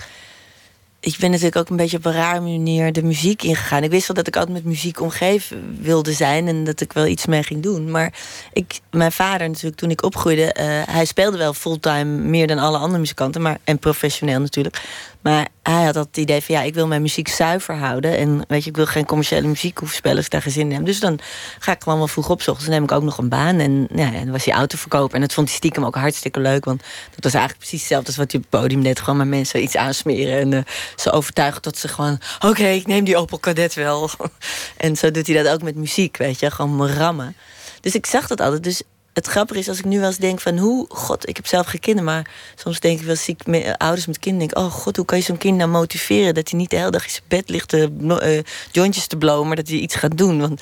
ik 1.01 1.15
ben 1.19 1.29
natuurlijk 1.29 1.55
ook 1.55 1.69
een 1.69 1.75
beetje 1.75 1.97
op 1.97 2.05
een 2.05 2.13
rare 2.13 2.39
manier 2.39 2.93
de 2.93 3.03
muziek 3.03 3.43
ingegaan. 3.43 3.83
Ik 3.83 3.89
wist 3.89 4.07
wel 4.07 4.15
dat 4.15 4.27
ik 4.27 4.35
altijd 4.35 4.55
met 4.55 4.65
muziek 4.65 5.01
omgeven 5.01 5.77
wilde 5.81 6.13
zijn 6.13 6.47
en 6.47 6.63
dat 6.63 6.81
ik 6.81 6.93
wel 6.93 7.05
iets 7.05 7.25
mee 7.25 7.43
ging 7.43 7.63
doen. 7.63 7.91
Maar 7.91 8.13
ik, 8.53 8.79
mijn 8.91 9.11
vader, 9.11 9.47
natuurlijk, 9.47 9.75
toen 9.75 9.89
ik 9.89 10.03
opgroeide, 10.03 10.55
uh, 10.59 10.93
hij 10.93 11.05
speelde 11.05 11.37
wel 11.37 11.53
fulltime 11.53 12.03
meer 12.03 12.47
dan 12.47 12.57
alle 12.57 12.77
andere 12.77 12.99
muzikanten, 12.99 13.41
maar, 13.41 13.57
en 13.63 13.79
professioneel 13.79 14.39
natuurlijk. 14.39 14.81
Maar 15.21 15.47
hij 15.63 15.83
had 15.83 15.93
dat 15.93 16.17
idee 16.17 16.41
van 16.41 16.55
ja, 16.55 16.61
ik 16.61 16.73
wil 16.73 16.87
mijn 16.87 17.01
muziek 17.01 17.27
zuiver 17.27 17.75
houden. 17.75 18.17
En 18.17 18.43
weet 18.47 18.63
je, 18.63 18.69
ik 18.69 18.75
wil 18.75 18.85
geen 18.85 19.05
commerciële 19.05 19.47
muziek 19.47 19.77
hoeven 19.77 19.97
spelen 19.97 20.17
als 20.17 20.25
ik 20.25 20.31
daar 20.31 20.41
geen 20.41 20.51
zin 20.51 20.69
in 20.69 20.75
heb. 20.75 20.85
Dus 20.85 20.99
dan 20.99 21.19
ga 21.59 21.71
ik 21.71 21.83
gewoon 21.83 21.97
wel 21.97 22.07
vroeg 22.07 22.29
op. 22.29 22.43
dan 22.43 22.57
neem 22.67 22.83
ik 22.83 22.91
ook 22.91 23.03
nog 23.03 23.17
een 23.17 23.29
baan. 23.29 23.59
En 23.59 23.87
ja, 23.95 24.11
dan 24.11 24.31
was 24.31 24.45
hij 24.45 24.53
autoverkoper. 24.53 25.15
En 25.15 25.21
dat 25.21 25.33
vond 25.33 25.47
hij 25.47 25.57
stiekem 25.57 25.85
ook 25.85 25.95
hartstikke 25.95 26.39
leuk. 26.39 26.65
Want 26.65 26.81
dat 27.15 27.23
was 27.23 27.33
eigenlijk 27.33 27.57
precies 27.57 27.79
hetzelfde 27.79 28.07
als 28.07 28.17
wat 28.17 28.31
hij 28.31 28.41
op 28.41 28.51
het 28.51 28.61
podium 28.61 28.83
deed. 28.83 28.99
Gewoon 28.99 29.17
maar 29.17 29.27
mensen 29.27 29.63
iets 29.63 29.77
aansmeren. 29.77 30.39
En 30.39 30.51
uh, 30.51 30.61
ze 30.95 31.11
overtuigen 31.11 31.61
tot 31.61 31.77
ze 31.77 31.87
gewoon... 31.87 32.19
Oké, 32.39 32.67
ik 32.67 32.87
neem 32.87 33.03
die 33.03 33.17
Opel 33.17 33.39
Kadett 33.39 33.73
wel. 33.73 34.09
en 34.77 34.95
zo 34.95 35.11
doet 35.11 35.27
hij 35.27 35.43
dat 35.43 35.53
ook 35.53 35.61
met 35.61 35.75
muziek, 35.75 36.17
weet 36.17 36.39
je. 36.39 36.51
Gewoon 36.51 36.87
rammen. 36.87 37.35
Dus 37.81 37.95
ik 37.95 38.05
zag 38.05 38.27
dat 38.27 38.41
altijd. 38.41 38.63
Dus 38.63 38.83
het 39.13 39.27
grappige 39.27 39.59
is 39.59 39.67
als 39.67 39.79
ik 39.79 39.85
nu 39.85 39.99
wel 39.99 40.07
eens 40.07 40.17
denk 40.17 40.39
van 40.39 40.57
hoe, 40.57 40.85
god, 40.89 41.29
ik 41.29 41.35
heb 41.35 41.47
zelf 41.47 41.65
geen 41.65 41.79
kinderen, 41.79 42.11
maar 42.11 42.29
soms 42.55 42.79
denk 42.79 42.99
ik 42.99 43.05
wel 43.05 43.15
zie 43.15 43.35
ik 43.39 43.45
met, 43.45 43.77
ouders 43.77 44.05
met 44.05 44.19
kinderen, 44.19 44.47
denk, 44.47 44.65
oh 44.65 44.71
god, 44.71 44.95
hoe 44.95 45.05
kan 45.05 45.17
je 45.17 45.23
zo'n 45.23 45.37
kind 45.37 45.57
nou 45.57 45.69
motiveren 45.69 46.33
dat 46.33 46.49
hij 46.49 46.59
niet 46.59 46.69
de 46.69 46.77
hele 46.77 46.91
dag 46.91 47.03
in 47.03 47.09
zijn 47.09 47.23
bed 47.27 47.49
ligt 47.49 47.67
te 47.67 47.89
uh, 48.01 48.39
jointjes 48.71 49.07
te 49.07 49.17
blowen, 49.17 49.47
maar 49.47 49.55
dat 49.55 49.67
hij 49.67 49.77
iets 49.77 49.95
gaat 49.95 50.17
doen. 50.17 50.39
Want 50.39 50.61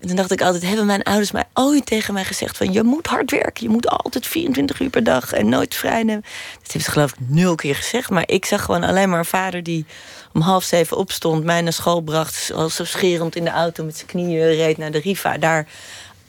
en 0.00 0.06
toen 0.06 0.16
dacht 0.16 0.30
ik 0.30 0.42
altijd, 0.42 0.66
hebben 0.66 0.86
mijn 0.86 1.02
ouders 1.02 1.30
mij 1.30 1.44
ooit 1.54 1.86
tegen 1.86 2.14
mij 2.14 2.24
gezegd 2.24 2.56
van 2.56 2.72
je 2.72 2.82
moet 2.82 3.06
hard 3.06 3.30
werken, 3.30 3.64
je 3.64 3.68
moet 3.68 3.88
altijd 3.88 4.26
24 4.26 4.80
uur 4.80 4.90
per 4.90 5.04
dag 5.04 5.32
en 5.32 5.48
nooit 5.48 5.74
vrij 5.74 6.02
nemen. 6.02 6.24
Dat 6.62 6.72
heeft 6.72 6.84
ze 6.84 6.90
geloof 6.90 7.12
ik 7.12 7.18
nul 7.18 7.54
keer 7.54 7.74
gezegd, 7.74 8.10
maar 8.10 8.22
ik 8.26 8.44
zag 8.44 8.64
gewoon 8.64 8.84
alleen 8.84 9.08
maar 9.08 9.18
een 9.18 9.24
vader 9.24 9.62
die 9.62 9.86
om 10.32 10.40
half 10.40 10.64
zeven 10.64 10.96
opstond, 10.96 11.44
mij 11.44 11.60
naar 11.60 11.72
school 11.72 12.00
bracht, 12.00 12.52
al 12.54 12.68
zo 12.68 12.84
scherend 12.84 13.36
in 13.36 13.44
de 13.44 13.50
auto 13.50 13.84
met 13.84 13.96
zijn 13.96 14.06
knieën 14.06 14.54
reed 14.54 14.78
naar 14.78 14.90
de 14.90 14.98
Riva, 14.98 15.38
daar 15.38 15.66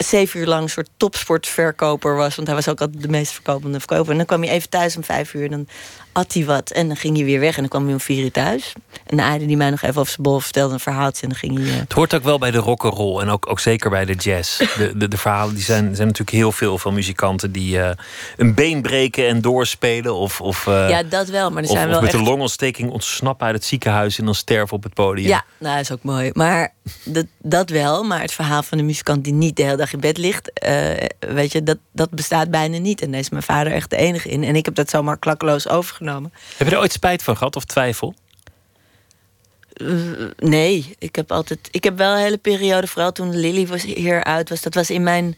zeven 0.05 0.39
uur 0.39 0.45
lang 0.45 0.63
een 0.63 0.69
soort 0.69 0.89
topsportverkoper 0.97 2.15
was. 2.15 2.35
Want 2.35 2.47
hij 2.47 2.55
was 2.55 2.67
ook 2.67 2.81
altijd 2.81 3.01
de 3.01 3.07
meest 3.07 3.31
verkopende 3.31 3.79
verkoper. 3.79 4.11
En 4.11 4.17
dan 4.17 4.25
kwam 4.25 4.43
hij 4.43 4.51
even 4.51 4.69
thuis 4.69 4.95
om 4.95 5.03
vijf 5.03 5.33
uur. 5.33 5.43
En 5.43 5.49
dan 5.49 5.67
at 6.11 6.33
hij 6.33 6.45
wat. 6.45 6.71
En 6.71 6.87
dan 6.87 6.97
ging 6.97 7.15
hij 7.15 7.25
weer 7.25 7.39
weg. 7.39 7.55
En 7.55 7.59
dan 7.59 7.69
kwam 7.69 7.83
hij 7.83 7.93
om 7.93 7.99
vier 7.99 8.23
uur 8.23 8.31
thuis. 8.31 8.73
En 9.05 9.17
dan 9.17 9.25
aaide 9.25 9.45
hij 9.45 9.55
mij 9.55 9.69
nog 9.69 9.81
even 9.81 9.99
over 9.99 10.11
zijn 10.11 10.23
bol. 10.23 10.39
Vertelde 10.39 10.73
een 10.73 10.79
verhaaltje. 10.79 11.21
En 11.21 11.29
dan 11.29 11.37
ging 11.37 11.57
hij... 11.57 11.67
Uh... 11.67 11.79
Het 11.79 11.93
hoort 11.93 12.13
ook 12.13 12.23
wel 12.23 12.37
bij 12.37 12.51
de 12.51 12.57
rock'n'roll. 12.57 13.21
En 13.21 13.29
ook, 13.29 13.49
ook 13.49 13.59
zeker 13.59 13.89
bij 13.89 14.05
de 14.05 14.13
jazz. 14.13 14.57
De, 14.57 14.97
de, 14.97 15.07
de 15.07 15.17
verhalen 15.17 15.55
die 15.55 15.63
zijn, 15.63 15.95
zijn 15.95 16.07
natuurlijk 16.07 16.37
heel 16.37 16.51
veel 16.51 16.77
van 16.77 16.93
muzikanten... 16.93 17.51
die 17.51 17.77
uh, 17.77 17.89
een 18.37 18.53
been 18.53 18.81
breken 18.81 19.27
en 19.27 19.41
doorspelen. 19.41 20.15
Of, 20.15 20.41
of, 20.41 20.65
uh, 20.65 20.89
ja, 20.89 21.03
dat 21.03 21.27
wel. 21.27 21.51
Maar 21.51 21.63
er 21.63 21.69
zijn 21.69 21.83
of, 21.83 21.89
wel 21.89 21.97
of 21.97 22.03
met 22.03 22.13
echt... 22.13 22.19
een 22.19 22.27
longontsteking 22.29 22.91
ontsnappen 22.91 23.45
uit 23.45 23.55
het 23.55 23.65
ziekenhuis... 23.65 24.19
en 24.19 24.25
dan 24.25 24.35
sterven 24.35 24.75
op 24.75 24.83
het 24.83 24.93
podium. 24.93 25.27
Ja, 25.27 25.43
nou, 25.57 25.75
dat 25.75 25.83
is 25.83 25.91
ook 25.91 26.03
mooi. 26.03 26.29
Maar 26.33 26.73
dat, 27.03 27.25
dat 27.37 27.69
wel. 27.69 28.03
Maar 28.03 28.21
het 28.21 28.31
verhaal 28.31 28.63
van 28.63 28.77
de 28.77 28.83
muzikant 28.83 29.23
die 29.23 29.33
niet 29.33 29.55
de 29.55 29.63
hele 29.63 29.77
dag 29.77 29.93
in 29.93 29.99
bed 29.99 30.17
ligt... 30.17 30.51
weet 31.19 31.51
je, 31.51 31.63
dat, 31.63 31.77
dat 31.91 32.09
bestaat 32.09 32.51
bijna 32.51 32.77
niet. 32.77 33.01
En 33.01 33.11
daar 33.11 33.19
is 33.19 33.29
mijn 33.29 33.43
vader 33.43 33.73
echt 33.73 33.89
de 33.89 33.95
enige 33.95 34.29
in. 34.29 34.43
En 34.43 34.55
ik 34.55 34.65
heb 34.65 34.75
dat 34.75 34.89
zomaar 34.89 35.17
klakkeloos 35.17 35.67
overgenomen. 35.67 36.33
Heb 36.57 36.67
je 36.67 36.73
er 36.73 36.81
ooit 36.81 36.91
spijt 36.91 37.23
van 37.23 37.37
gehad 37.37 37.55
of 37.55 37.63
twijfel? 37.63 38.13
Uh, 39.81 40.27
nee, 40.37 40.95
ik 40.97 41.15
heb 41.15 41.31
altijd. 41.31 41.59
Ik 41.71 41.83
heb 41.83 41.97
wel 41.97 42.13
een 42.13 42.21
hele 42.21 42.37
periode, 42.37 42.87
vooral 42.87 43.11
toen 43.11 43.35
Lily 43.35 43.67
was 43.67 43.83
hier 43.83 44.23
uit 44.23 44.49
was. 44.49 44.61
Dat 44.61 44.73
was 44.73 44.89
in 44.89 45.03
mijn. 45.03 45.35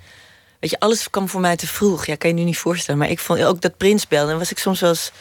Weet 0.59 0.69
je, 0.69 0.79
alles 0.79 1.09
kwam 1.09 1.29
voor 1.29 1.41
mij 1.41 1.55
te 1.55 1.67
vroeg. 1.67 2.05
Ja, 2.05 2.15
kan 2.15 2.29
je 2.29 2.35
nu 2.35 2.43
niet 2.43 2.57
voorstellen. 2.57 2.99
Maar 2.99 3.09
ik 3.09 3.19
vond 3.19 3.43
ook 3.43 3.61
dat 3.61 3.77
Prins 3.77 4.07
belde. 4.07 4.29
Dan 4.29 4.39
was 4.39 4.51
ik 4.51 4.59
soms 4.59 4.79
wel 4.79 4.89
eens 4.89 5.11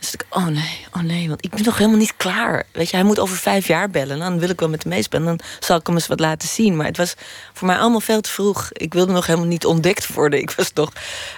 dus 0.00 0.14
ik, 0.14 0.24
oh 0.28 0.46
nee, 0.46 0.86
oh 0.92 1.02
nee, 1.02 1.28
want 1.28 1.44
ik 1.44 1.50
ben 1.50 1.64
nog 1.64 1.76
helemaal 1.78 1.98
niet 1.98 2.16
klaar. 2.16 2.64
Weet 2.72 2.90
je, 2.90 2.96
hij 2.96 3.04
moet 3.04 3.18
over 3.18 3.36
vijf 3.36 3.66
jaar 3.66 3.90
bellen. 3.90 4.18
Dan 4.18 4.38
wil 4.38 4.48
ik 4.48 4.60
wel 4.60 4.68
met 4.68 4.82
hem 4.82 4.92
meespelen. 4.92 5.24
Dan 5.24 5.40
zal 5.58 5.76
ik 5.76 5.86
hem 5.86 5.94
eens 5.94 6.06
wat 6.06 6.20
laten 6.20 6.48
zien. 6.48 6.76
Maar 6.76 6.86
het 6.86 6.96
was 6.96 7.14
voor 7.52 7.66
mij 7.66 7.76
allemaal 7.76 8.00
veel 8.00 8.20
te 8.20 8.30
vroeg. 8.30 8.70
Ik 8.72 8.94
wilde 8.94 9.12
nog 9.12 9.26
helemaal 9.26 9.48
niet 9.48 9.66
ontdekt 9.66 10.14
worden. 10.14 10.40
Ik 10.40 10.50
was 10.50 10.70
toch, 10.70 10.92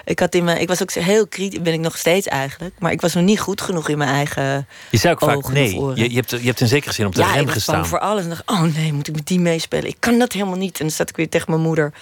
ik 0.05 0.19
had 0.19 0.35
in 0.35 0.45
mijn, 0.45 0.61
ik 0.61 0.69
was 0.69 0.83
ook 0.83 0.93
heel 0.93 1.27
kritisch, 1.27 1.63
ben 1.63 1.73
ik 1.73 1.81
nog 1.81 1.99
steeds 1.99 2.27
eigenlijk. 2.27 2.75
Maar 2.79 2.93
ik 2.93 3.01
was 3.01 3.15
nog 3.15 3.25
niet 3.25 3.41
goed 3.41 3.61
genoeg 3.61 3.89
in 3.89 3.99
mijn 3.99 4.11
eigen. 4.11 4.67
Je 4.91 4.99
zei 4.99 5.13
ook 5.13 5.21
vaak 5.21 5.49
nee. 5.49 5.81
Je, 5.95 6.11
je, 6.11 6.17
hebt, 6.17 6.31
je 6.31 6.37
hebt 6.39 6.61
in 6.61 6.67
zekere 6.67 6.93
zin 6.93 7.07
op 7.07 7.15
de 7.15 7.21
ja, 7.21 7.33
rem 7.33 7.49
gestaan. 7.49 7.79
Ja, 7.79 7.85
voor 7.85 7.99
alles. 7.99 8.23
En 8.23 8.29
dacht, 8.29 8.51
oh 8.51 8.63
nee, 8.63 8.93
moet 8.93 9.09
ik 9.09 9.15
met 9.15 9.27
die 9.27 9.41
meespelen? 9.41 9.87
Ik 9.87 9.97
kan 9.99 10.19
dat 10.19 10.33
helemaal 10.33 10.57
niet. 10.57 10.79
En 10.79 10.87
dan 10.87 10.95
zat 10.95 11.09
ik 11.09 11.17
weer 11.17 11.29
tegen 11.29 11.51
mijn 11.51 11.63
moeder. 11.63 11.93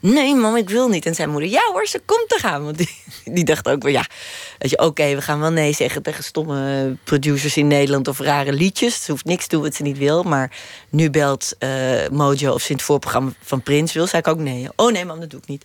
Nee, 0.00 0.34
mam, 0.34 0.56
ik 0.56 0.68
wil 0.68 0.88
niet. 0.88 1.06
En 1.06 1.14
zijn 1.14 1.30
moeder, 1.30 1.48
ja 1.48 1.62
hoor, 1.72 1.86
ze 1.86 2.02
komt 2.04 2.28
te 2.28 2.38
gaan. 2.38 2.64
Want 2.64 2.78
die, 2.78 2.90
die 3.36 3.44
dacht 3.44 3.68
ook 3.68 3.82
wel, 3.82 3.92
ja, 3.92 4.06
weet 4.58 4.70
je, 4.70 4.78
oké, 4.78 5.14
we 5.14 5.22
gaan 5.22 5.40
wel 5.40 5.50
nee 5.50 5.72
zeggen 5.72 6.02
tegen 6.10 6.24
stomme 6.24 6.96
producers 7.04 7.56
in 7.56 7.66
Nederland 7.66 8.08
of 8.08 8.18
rare 8.18 8.52
liedjes. 8.52 9.04
Ze 9.04 9.10
hoeft 9.10 9.24
niks 9.24 9.46
te 9.46 9.54
doen 9.54 9.64
wat 9.64 9.74
ze 9.74 9.82
niet 9.82 9.98
wil. 9.98 10.22
Maar 10.22 10.56
nu 10.88 11.10
belt 11.10 11.52
uh, 11.58 12.08
Mojo 12.10 12.52
of 12.52 12.62
ze 12.62 12.72
in 12.72 12.80
voorprogramma 12.80 13.32
van 13.42 13.62
Prins 13.62 13.92
wil. 13.92 14.06
Zei 14.06 14.22
ik 14.22 14.28
ook 14.28 14.38
nee. 14.38 14.68
Oh 14.76 14.92
nee, 14.92 15.04
man, 15.04 15.20
dat 15.20 15.30
doe 15.30 15.40
ik 15.40 15.48
niet. 15.48 15.64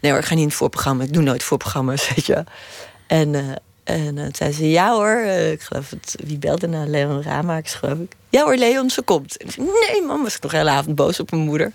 Nee 0.00 0.10
hoor, 0.10 0.20
ik 0.20 0.26
ga 0.26 0.34
niet 0.34 0.42
in 0.42 0.48
het 0.48 0.56
voorprogramma. 0.56 1.04
Ik 1.04 1.12
doe 1.12 1.22
nooit 1.22 1.42
voorprogramma's, 1.42 2.08
weet 2.14 2.26
je. 2.26 2.44
En, 3.06 3.34
uh, 3.34 3.52
en 3.84 4.16
uh, 4.16 4.26
zei 4.32 4.52
ze, 4.52 4.70
ja 4.70 4.92
hoor, 4.92 5.16
ik 5.52 5.62
geloof 5.62 5.90
het, 5.90 6.16
wie 6.24 6.38
belde 6.38 6.66
nou? 6.66 6.86
Leon 6.86 7.22
Ramakers, 7.22 7.74
geloof 7.74 7.98
ik. 7.98 8.12
Ja 8.28 8.42
hoor, 8.44 8.56
Leon, 8.56 8.90
ze 8.90 9.02
komt. 9.02 9.36
Nee 9.56 10.02
man, 10.06 10.22
was 10.22 10.36
ik 10.36 10.42
nog 10.42 10.52
hele 10.52 10.70
avond 10.70 10.96
boos 10.96 11.20
op 11.20 11.30
mijn 11.30 11.42
moeder. 11.42 11.72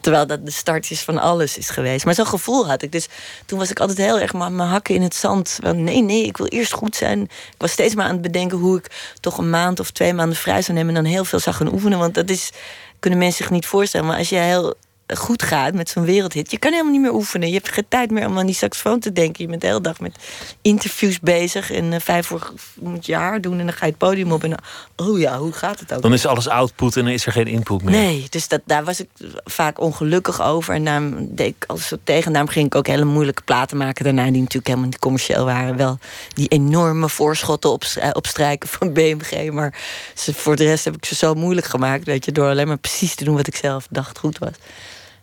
Terwijl 0.00 0.26
dat 0.26 0.44
de 0.44 0.50
start 0.50 0.90
is 0.90 1.00
van 1.00 1.18
alles 1.18 1.58
is 1.58 1.70
geweest. 1.70 2.04
Maar 2.04 2.14
zo'n 2.14 2.26
gevoel 2.26 2.66
had 2.66 2.82
ik. 2.82 2.92
Dus 2.92 3.08
toen 3.46 3.58
was 3.58 3.70
ik 3.70 3.80
altijd 3.80 3.98
heel 3.98 4.20
erg 4.20 4.32
mijn 4.32 4.58
hakken 4.58 4.94
in 4.94 5.02
het 5.02 5.14
zand. 5.14 5.58
Nee, 5.74 6.02
nee, 6.02 6.24
ik 6.24 6.36
wil 6.36 6.46
eerst 6.46 6.72
goed 6.72 6.96
zijn. 6.96 7.20
Ik 7.22 7.54
was 7.58 7.72
steeds 7.72 7.94
maar 7.94 8.04
aan 8.04 8.12
het 8.12 8.22
bedenken 8.22 8.58
hoe 8.58 8.78
ik 8.78 9.14
toch 9.20 9.38
een 9.38 9.50
maand 9.50 9.80
of 9.80 9.90
twee 9.90 10.14
maanden 10.14 10.36
vrij 10.36 10.62
zou 10.62 10.76
nemen. 10.78 10.96
En 10.96 11.02
dan 11.02 11.12
heel 11.12 11.24
veel 11.24 11.38
zou 11.38 11.56
gaan 11.56 11.72
oefenen. 11.72 11.98
Want 11.98 12.14
dat 12.14 12.30
is, 12.30 12.50
kunnen 12.98 13.18
mensen 13.18 13.44
zich 13.44 13.52
niet 13.52 13.66
voorstellen. 13.66 14.06
Maar 14.06 14.18
als 14.18 14.28
jij 14.28 14.46
heel 14.46 14.74
goed 15.16 15.42
gaat 15.42 15.74
met 15.74 15.88
zo'n 15.88 16.04
wereldhit. 16.04 16.50
Je 16.50 16.58
kan 16.58 16.72
helemaal 16.72 16.92
niet 16.92 17.00
meer 17.00 17.14
oefenen. 17.14 17.48
Je 17.48 17.54
hebt 17.54 17.72
geen 17.72 17.84
tijd 17.88 18.10
meer 18.10 18.26
om 18.26 18.38
aan 18.38 18.46
die 18.46 18.54
saxofoon 18.54 19.00
te 19.00 19.12
denken. 19.12 19.44
Je 19.44 19.50
bent 19.50 19.60
de 19.60 19.66
hele 19.66 19.80
dag 19.80 20.00
met 20.00 20.16
interviews 20.62 21.20
bezig. 21.20 21.70
En 21.70 21.92
uh, 21.92 21.98
vijf 22.00 22.26
voor 22.26 22.52
moet 22.80 23.06
je 23.06 23.14
haar 23.14 23.40
doen. 23.40 23.58
En 23.58 23.66
dan 23.66 23.74
ga 23.74 23.84
je 23.84 23.90
het 23.90 24.00
podium 24.00 24.32
op. 24.32 24.44
En 24.44 24.54
oh 24.96 25.18
ja, 25.18 25.38
hoe 25.38 25.52
gaat 25.52 25.80
het 25.80 25.94
ook? 25.94 26.02
Dan 26.02 26.12
is 26.12 26.26
alles 26.26 26.48
output 26.48 26.96
en 26.96 27.04
dan 27.04 27.12
is 27.12 27.26
er 27.26 27.32
geen 27.32 27.46
input 27.46 27.82
meer. 27.82 27.94
Nee, 27.94 28.26
dus 28.30 28.48
dat, 28.48 28.60
daar 28.64 28.84
was 28.84 29.00
ik 29.00 29.08
vaak 29.44 29.80
ongelukkig 29.80 30.42
over. 30.42 30.74
En 30.74 30.84
daarom 30.84 31.34
deed 31.34 31.54
ik 31.56 31.64
alles 31.66 31.88
zo 31.88 31.96
tegen. 32.04 32.32
Daarom 32.32 32.50
ging 32.50 32.66
ik 32.66 32.74
ook 32.74 32.86
hele 32.86 33.04
moeilijke 33.04 33.42
platen 33.42 33.76
maken 33.76 34.04
daarna. 34.04 34.22
Die 34.22 34.32
natuurlijk 34.32 34.66
helemaal 34.66 34.88
niet 34.88 34.98
commercieel 34.98 35.44
waren. 35.44 35.76
Wel 35.76 35.98
die 36.34 36.48
enorme 36.48 37.08
voorschotten 37.08 37.70
op, 37.70 37.84
opstrijken 38.12 38.68
van 38.68 38.92
BMG. 38.92 39.50
Maar 39.50 39.74
voor 40.14 40.56
de 40.56 40.64
rest 40.64 40.84
heb 40.84 40.96
ik 40.96 41.04
ze 41.04 41.14
zo 41.14 41.34
moeilijk 41.34 41.66
gemaakt. 41.66 42.04
Weet 42.04 42.24
je, 42.24 42.32
door 42.32 42.48
alleen 42.48 42.66
maar 42.66 42.78
precies 42.78 43.14
te 43.14 43.24
doen 43.24 43.36
wat 43.36 43.46
ik 43.46 43.56
zelf 43.56 43.86
dacht 43.90 44.18
goed 44.18 44.38
was. 44.38 44.52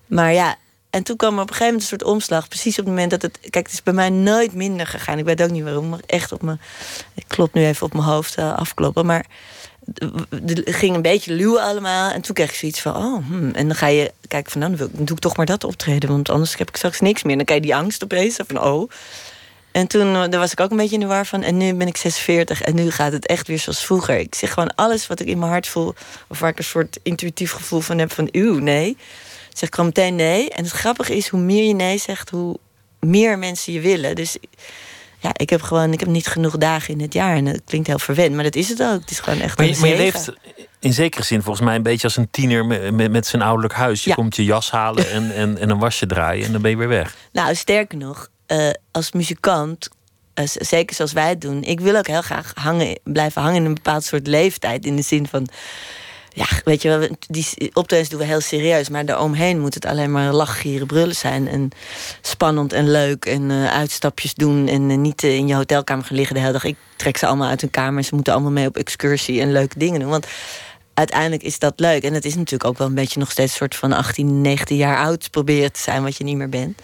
Maar 0.07 0.33
ja, 0.33 0.55
en 0.95 1.03
toen 1.03 1.15
kwam 1.15 1.35
er 1.35 1.41
op 1.41 1.49
een 1.49 1.55
gegeven 1.55 1.73
moment 1.73 1.91
een 1.91 1.97
soort 1.99 2.13
omslag. 2.13 2.47
Precies 2.47 2.79
op 2.79 2.85
het 2.85 2.93
moment 2.93 3.11
dat 3.11 3.21
het. 3.21 3.39
Kijk, 3.39 3.65
het 3.65 3.73
is 3.73 3.83
bij 3.83 3.93
mij 3.93 4.09
nooit 4.09 4.53
minder 4.53 4.87
gegaan. 4.87 5.17
Ik 5.17 5.25
weet 5.25 5.41
ook 5.41 5.49
niet 5.49 5.63
waarom, 5.63 5.89
maar 5.89 5.99
echt 6.05 6.31
op 6.31 6.41
mijn. 6.41 6.61
Ik 7.13 7.23
klop 7.27 7.53
nu 7.53 7.65
even 7.65 7.85
op 7.85 7.93
mijn 7.93 8.05
hoofd 8.05 8.37
uh, 8.39 8.53
afkloppen. 8.53 9.05
Maar 9.05 9.25
het 10.29 10.61
ging 10.65 10.95
een 10.95 11.01
beetje 11.01 11.33
luwen 11.33 11.61
allemaal. 11.61 12.11
En 12.11 12.21
toen 12.21 12.35
kreeg 12.35 12.49
ik 12.49 12.55
zoiets 12.55 12.81
van, 12.81 12.95
oh, 12.95 13.27
hmm. 13.27 13.51
en 13.51 13.67
dan 13.67 13.75
ga 13.75 13.87
je 13.87 14.11
kijken 14.27 14.51
van, 14.51 14.61
nou, 14.61 14.75
dan 14.75 14.89
doe 14.93 15.15
ik 15.15 15.21
toch 15.21 15.37
maar 15.37 15.45
dat 15.45 15.63
optreden. 15.63 16.09
Want 16.09 16.29
anders 16.29 16.57
heb 16.57 16.69
ik 16.69 16.75
straks 16.75 16.99
niks 16.99 17.23
meer. 17.23 17.35
Dan 17.35 17.45
krijg 17.45 17.61
je 17.61 17.67
die 17.67 17.75
angst 17.75 18.03
opeens 18.03 18.39
van, 18.47 18.61
oh. 18.61 18.89
En 19.71 19.87
toen 19.87 20.07
uh, 20.07 20.23
daar 20.29 20.39
was 20.39 20.51
ik 20.51 20.59
ook 20.59 20.71
een 20.71 20.77
beetje 20.77 20.93
in 20.93 20.99
de 20.99 21.05
war 21.05 21.25
van. 21.25 21.43
En 21.43 21.57
nu 21.57 21.73
ben 21.73 21.87
ik 21.87 21.97
46 21.97 22.61
en 22.61 22.75
nu 22.75 22.91
gaat 22.91 23.11
het 23.11 23.25
echt 23.27 23.47
weer 23.47 23.59
zoals 23.59 23.85
vroeger. 23.85 24.17
Ik 24.17 24.35
zeg 24.35 24.53
gewoon 24.53 24.75
alles 24.75 25.07
wat 25.07 25.19
ik 25.19 25.27
in 25.27 25.39
mijn 25.39 25.51
hart 25.51 25.67
voel. 25.67 25.93
Of 26.27 26.39
waar 26.39 26.49
ik 26.49 26.57
een 26.57 26.63
soort 26.63 26.99
intuïtief 27.03 27.51
gevoel 27.51 27.79
van 27.79 27.97
heb 27.97 28.11
van, 28.11 28.29
uw, 28.31 28.59
nee 28.59 28.97
zeg 29.57 29.69
ik 29.69 29.75
gewoon 29.75 29.89
meteen 29.95 30.15
nee. 30.15 30.49
En 30.49 30.63
het 30.63 30.73
grappige 30.73 31.15
is, 31.15 31.27
hoe 31.27 31.39
meer 31.39 31.63
je 31.63 31.73
nee 31.73 31.97
zegt, 31.97 32.29
hoe 32.29 32.57
meer 32.99 33.39
mensen 33.39 33.73
je 33.73 33.79
willen. 33.79 34.15
Dus 34.15 34.37
ja, 35.19 35.31
ik 35.33 35.49
heb 35.49 35.61
gewoon 35.61 35.93
ik 35.93 35.99
heb 35.99 36.09
niet 36.09 36.27
genoeg 36.27 36.57
dagen 36.57 36.93
in 36.93 37.01
het 37.01 37.13
jaar. 37.13 37.35
En 37.35 37.45
dat 37.45 37.61
klinkt 37.65 37.87
heel 37.87 37.99
verwend, 37.99 38.35
maar 38.35 38.43
dat 38.43 38.55
is 38.55 38.69
het 38.69 38.83
ook. 38.83 38.99
Het 38.99 39.11
is 39.11 39.19
gewoon 39.19 39.39
echt 39.39 39.57
Maar 39.57 39.67
een 39.67 39.73
je, 39.73 39.79
maar 39.79 39.89
je 39.89 39.97
leeft 39.97 40.33
in 40.79 40.93
zekere 40.93 41.23
zin 41.23 41.41
volgens 41.41 41.65
mij 41.65 41.75
een 41.75 41.83
beetje 41.83 42.07
als 42.07 42.17
een 42.17 42.29
tiener 42.31 42.65
met, 42.65 42.91
met, 42.93 43.11
met 43.11 43.27
zijn 43.27 43.41
ouderlijk 43.41 43.73
huis. 43.73 44.03
Je 44.03 44.09
Ja. 44.09 44.15
komt 44.15 44.35
je 44.35 44.43
jas 44.43 44.71
halen 44.71 45.09
en, 45.09 45.35
en, 45.35 45.57
en 45.57 45.69
een 45.69 45.79
wasje 45.79 46.05
draaien 46.05 46.45
en 46.45 46.51
dan 46.51 46.61
ben 46.61 46.71
je 46.71 46.77
weer 46.77 46.87
weg. 46.87 47.15
Nou, 47.31 47.55
sterker 47.55 47.97
nog, 47.97 48.29
eh, 48.45 48.69
als 48.91 49.11
muzikant, 49.11 49.89
eh, 50.33 50.45
zeker 50.47 50.95
zoals 50.95 51.13
wij 51.13 51.29
het 51.29 51.41
doen, 51.41 51.63
ik 51.63 51.79
wil 51.79 51.95
ook 51.95 52.07
heel 52.07 52.21
graag 52.21 52.51
hangen, 52.55 52.99
blijven 53.03 53.41
hangen 53.41 53.57
in 53.57 53.65
een 53.65 53.73
bepaald 53.73 54.03
soort 54.03 54.27
leeftijd. 54.27 54.85
In 54.85 54.95
de 54.95 55.01
zin 55.01 55.27
van, 55.27 55.47
ja, 56.35 56.45
weet 56.63 56.81
je 56.81 56.89
wel, 56.89 57.07
die 57.27 57.45
optredens 57.73 58.09
doen 58.09 58.19
we 58.19 58.25
heel 58.25 58.41
serieus, 58.41 58.89
maar 58.89 59.05
daaromheen 59.05 59.59
moet 59.59 59.73
het 59.73 59.85
alleen 59.85 60.11
maar 60.11 60.33
lachen, 60.33 60.59
gieren, 60.59 60.87
brullen 60.87 61.15
zijn. 61.15 61.47
En 61.47 61.69
spannend 62.21 62.73
en 62.73 62.91
leuk 62.91 63.25
en 63.25 63.51
eh, 63.51 63.67
uitstapjes 63.67 64.33
doen 64.33 64.67
en 64.67 64.89
eh, 64.89 64.97
niet 64.97 65.23
eh, 65.23 65.35
in 65.35 65.47
je 65.47 65.55
hotelkamer 65.55 66.05
gaan 66.05 66.15
liggen 66.15 66.35
de 66.35 66.41
hele 66.41 66.53
dag. 66.53 66.63
Ik 66.63 66.77
trek 66.95 67.17
ze 67.17 67.25
allemaal 67.27 67.49
uit 67.49 67.61
hun 67.61 67.69
kamer 67.69 68.03
ze 68.03 68.15
moeten 68.15 68.33
allemaal 68.33 68.51
mee 68.51 68.67
op 68.67 68.77
excursie 68.77 69.41
en 69.41 69.51
leuke 69.51 69.79
dingen 69.79 69.99
doen. 69.99 70.09
Want 70.09 70.27
uiteindelijk 70.93 71.43
is 71.43 71.59
dat 71.59 71.73
leuk. 71.75 72.03
En 72.03 72.13
het 72.13 72.25
is 72.25 72.35
natuurlijk 72.35 72.65
ook 72.65 72.77
wel 72.77 72.87
een 72.87 72.93
beetje 72.93 73.19
nog 73.19 73.31
steeds 73.31 73.51
een 73.51 73.57
soort 73.57 73.75
van 73.75 73.93
18, 73.93 74.41
19 74.41 74.77
jaar 74.77 74.97
oud 74.97 75.31
proberen 75.31 75.71
te 75.71 75.79
zijn 75.79 76.03
wat 76.03 76.17
je 76.17 76.23
niet 76.23 76.37
meer 76.37 76.49
bent. 76.49 76.81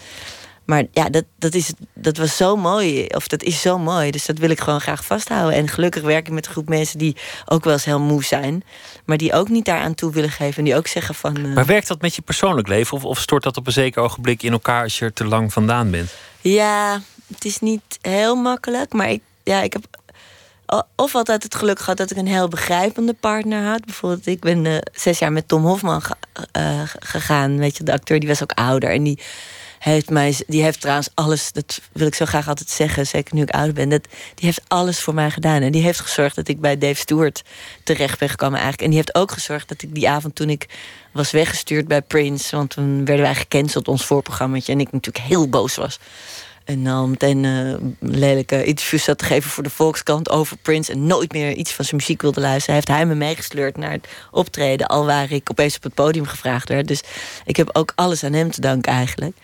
Maar 0.72 0.86
ja, 0.92 1.10
dat, 1.10 1.24
dat, 1.40 1.54
is, 1.54 1.74
dat 1.94 2.18
was 2.18 2.38
zo 2.38 2.56
mooi. 2.56 3.06
Of 3.06 3.28
dat 3.28 3.44
is 3.44 3.62
zo 3.62 3.78
mooi. 3.78 4.12
Dus 4.12 4.26
dat 4.26 4.38
wil 4.38 4.50
ik 4.50 4.60
gewoon 4.60 4.82
graag 4.82 5.06
vasthouden. 5.06 5.58
En 5.60 5.68
gelukkig 5.68 6.02
werk 6.04 6.28
ik 6.28 6.34
met 6.34 6.46
een 6.46 6.52
groep 6.52 6.70
mensen 6.70 6.98
die 7.00 7.16
ook 7.46 7.64
wel 7.64 7.74
eens 7.74 7.86
heel 7.86 8.00
moe 8.00 8.24
zijn. 8.24 8.64
Maar 9.06 9.18
die 9.18 9.34
ook 9.34 9.50
niet 9.50 9.66
daaraan 9.66 9.96
toe 9.96 10.12
willen 10.12 10.30
geven. 10.32 10.58
En 10.58 10.64
die 10.64 10.76
ook 10.76 10.88
zeggen 10.88 11.16
van. 11.16 11.38
eh, 11.38 11.54
Maar 11.54 11.66
werkt 11.66 11.88
dat 11.88 12.02
met 12.02 12.16
je 12.16 12.22
persoonlijk 12.22 12.68
leven? 12.68 12.98
Of, 12.98 13.06
of 13.06 13.20
stort 13.20 13.44
dat 13.44 13.58
op 13.58 13.68
een 13.68 13.74
zeker 13.74 14.02
ogenblik 14.02 14.44
in 14.44 14.52
elkaar 14.52 14.84
als 14.84 15.00
je 15.00 15.06
er 15.06 15.14
te 15.14 15.26
lang 15.26 15.54
vandaan 15.54 15.92
bent? 15.92 16.12
Ja, 16.42 17.02
het 17.34 17.46
is 17.46 17.60
niet 17.60 17.82
heel 18.02 18.36
makkelijk. 18.36 18.94
Maar 18.94 19.10
ik, 19.10 19.22
ja, 19.44 19.62
ik 19.62 19.74
heb 19.74 19.84
of 20.96 21.16
altijd 21.16 21.44
het 21.44 21.56
geluk 21.56 21.80
gehad 21.80 21.98
dat 21.98 22.12
ik 22.12 22.18
een 22.18 22.28
heel 22.28 22.48
begrijpende 22.48 23.14
partner 23.14 23.66
had. 23.66 23.86
Bijvoorbeeld, 23.86 24.26
ik 24.28 24.40
ben 24.40 24.66
eh, 24.66 24.78
zes 24.94 25.20
jaar 25.20 25.32
met 25.32 25.48
Tom 25.48 25.66
Hofman 25.66 26.02
ge- 26.02 26.16
eh, 26.52 26.82
gegaan. 27.00 27.58
Weet 27.58 27.78
je, 27.78 27.84
de 27.84 27.92
acteur 27.94 28.20
die 28.20 28.30
was 28.30 28.44
ook 28.44 28.52
ouder. 28.52 28.90
En 28.92 29.04
die 29.04 29.20
heeft 29.84 30.10
mij, 30.10 30.36
die 30.48 30.64
heeft 30.64 30.82
trouwens 30.82 31.10
alles, 31.14 31.52
dat 31.52 31.82
wil 31.92 32.08
ik 32.08 32.16
zo 32.16 32.26
graag 32.26 32.48
altijd 32.48 32.70
zeggen, 32.70 33.08
zeker 33.08 33.36
nu 33.36 33.42
ik 33.42 33.50
ouder 33.50 33.74
ben. 33.74 33.90
Dat, 33.90 34.04
die 34.36 34.46
heeft 34.46 34.62
alles 34.68 35.00
voor 35.00 35.14
mij 35.14 35.32
gedaan. 35.32 35.62
En 35.62 35.72
die 35.72 35.82
heeft 35.82 36.00
gezorgd 36.00 36.36
dat 36.36 36.48
ik 36.48 36.60
bij 36.60 36.78
Dave 36.78 36.96
Stewart 36.96 37.44
terecht 37.84 38.20
ben 38.20 38.30
gekomen 38.30 38.60
eigenlijk. 38.60 38.82
En 38.82 38.90
die 38.90 38.98
heeft 38.98 39.16
ook 39.16 39.32
gezorgd 39.32 39.70
dat 39.70 39.82
ik 39.82 39.94
die 39.94 40.10
avond 40.10 40.36
toen 40.36 40.50
ik 40.50 40.66
was 41.12 41.32
weggestuurd 41.32 41.88
bij 41.88 42.02
Prince. 42.02 42.56
Want 42.56 42.70
toen 42.70 43.06
werden 43.06 43.26
wij 43.26 43.36
gecanceld, 43.36 43.88
ons 43.88 44.06
voorprogrammaatje. 44.06 44.72
En 44.72 44.80
ik 44.80 44.92
natuurlijk 44.92 45.26
heel 45.26 45.50
boos 45.50 45.76
was. 45.76 46.00
En 46.64 46.84
dan 46.84 47.10
meteen 47.10 47.46
eh, 47.46 47.76
lelijke 48.00 48.64
interviews 48.64 49.04
zat 49.04 49.18
te 49.18 49.26
geven 49.26 49.50
voor 49.50 49.64
de 49.64 49.70
Volkskrant 49.70 50.30
over 50.30 50.58
Prince. 50.58 50.92
En 50.92 51.08
nooit 51.08 51.32
meer 51.32 51.54
iets 51.54 51.72
van 51.72 51.86
zijn 51.86 51.96
muziek 51.96 52.22
wilde 52.22 52.42
luisteren. 52.42 52.76
Heeft 52.76 52.88
hij 52.88 53.06
me 53.06 53.16
meegesleurd 53.16 53.78
naar 53.78 53.92
het 53.92 54.08
optreden. 54.32 54.88
Al 54.88 55.06
waar 55.06 55.32
ik 55.32 55.50
opeens 55.52 55.76
op 55.76 55.84
het 55.84 55.94
podium 55.94 56.26
gevraagd 56.26 56.70
werd. 56.70 56.88
Dus 56.88 57.04
ik 57.46 57.56
heb 57.56 57.70
ook 57.74 57.92
alles 57.96 58.24
aan 58.24 58.34
hem 58.34 58.52
te 58.52 58.62
danken 58.62 58.92
eigenlijk. 58.92 59.38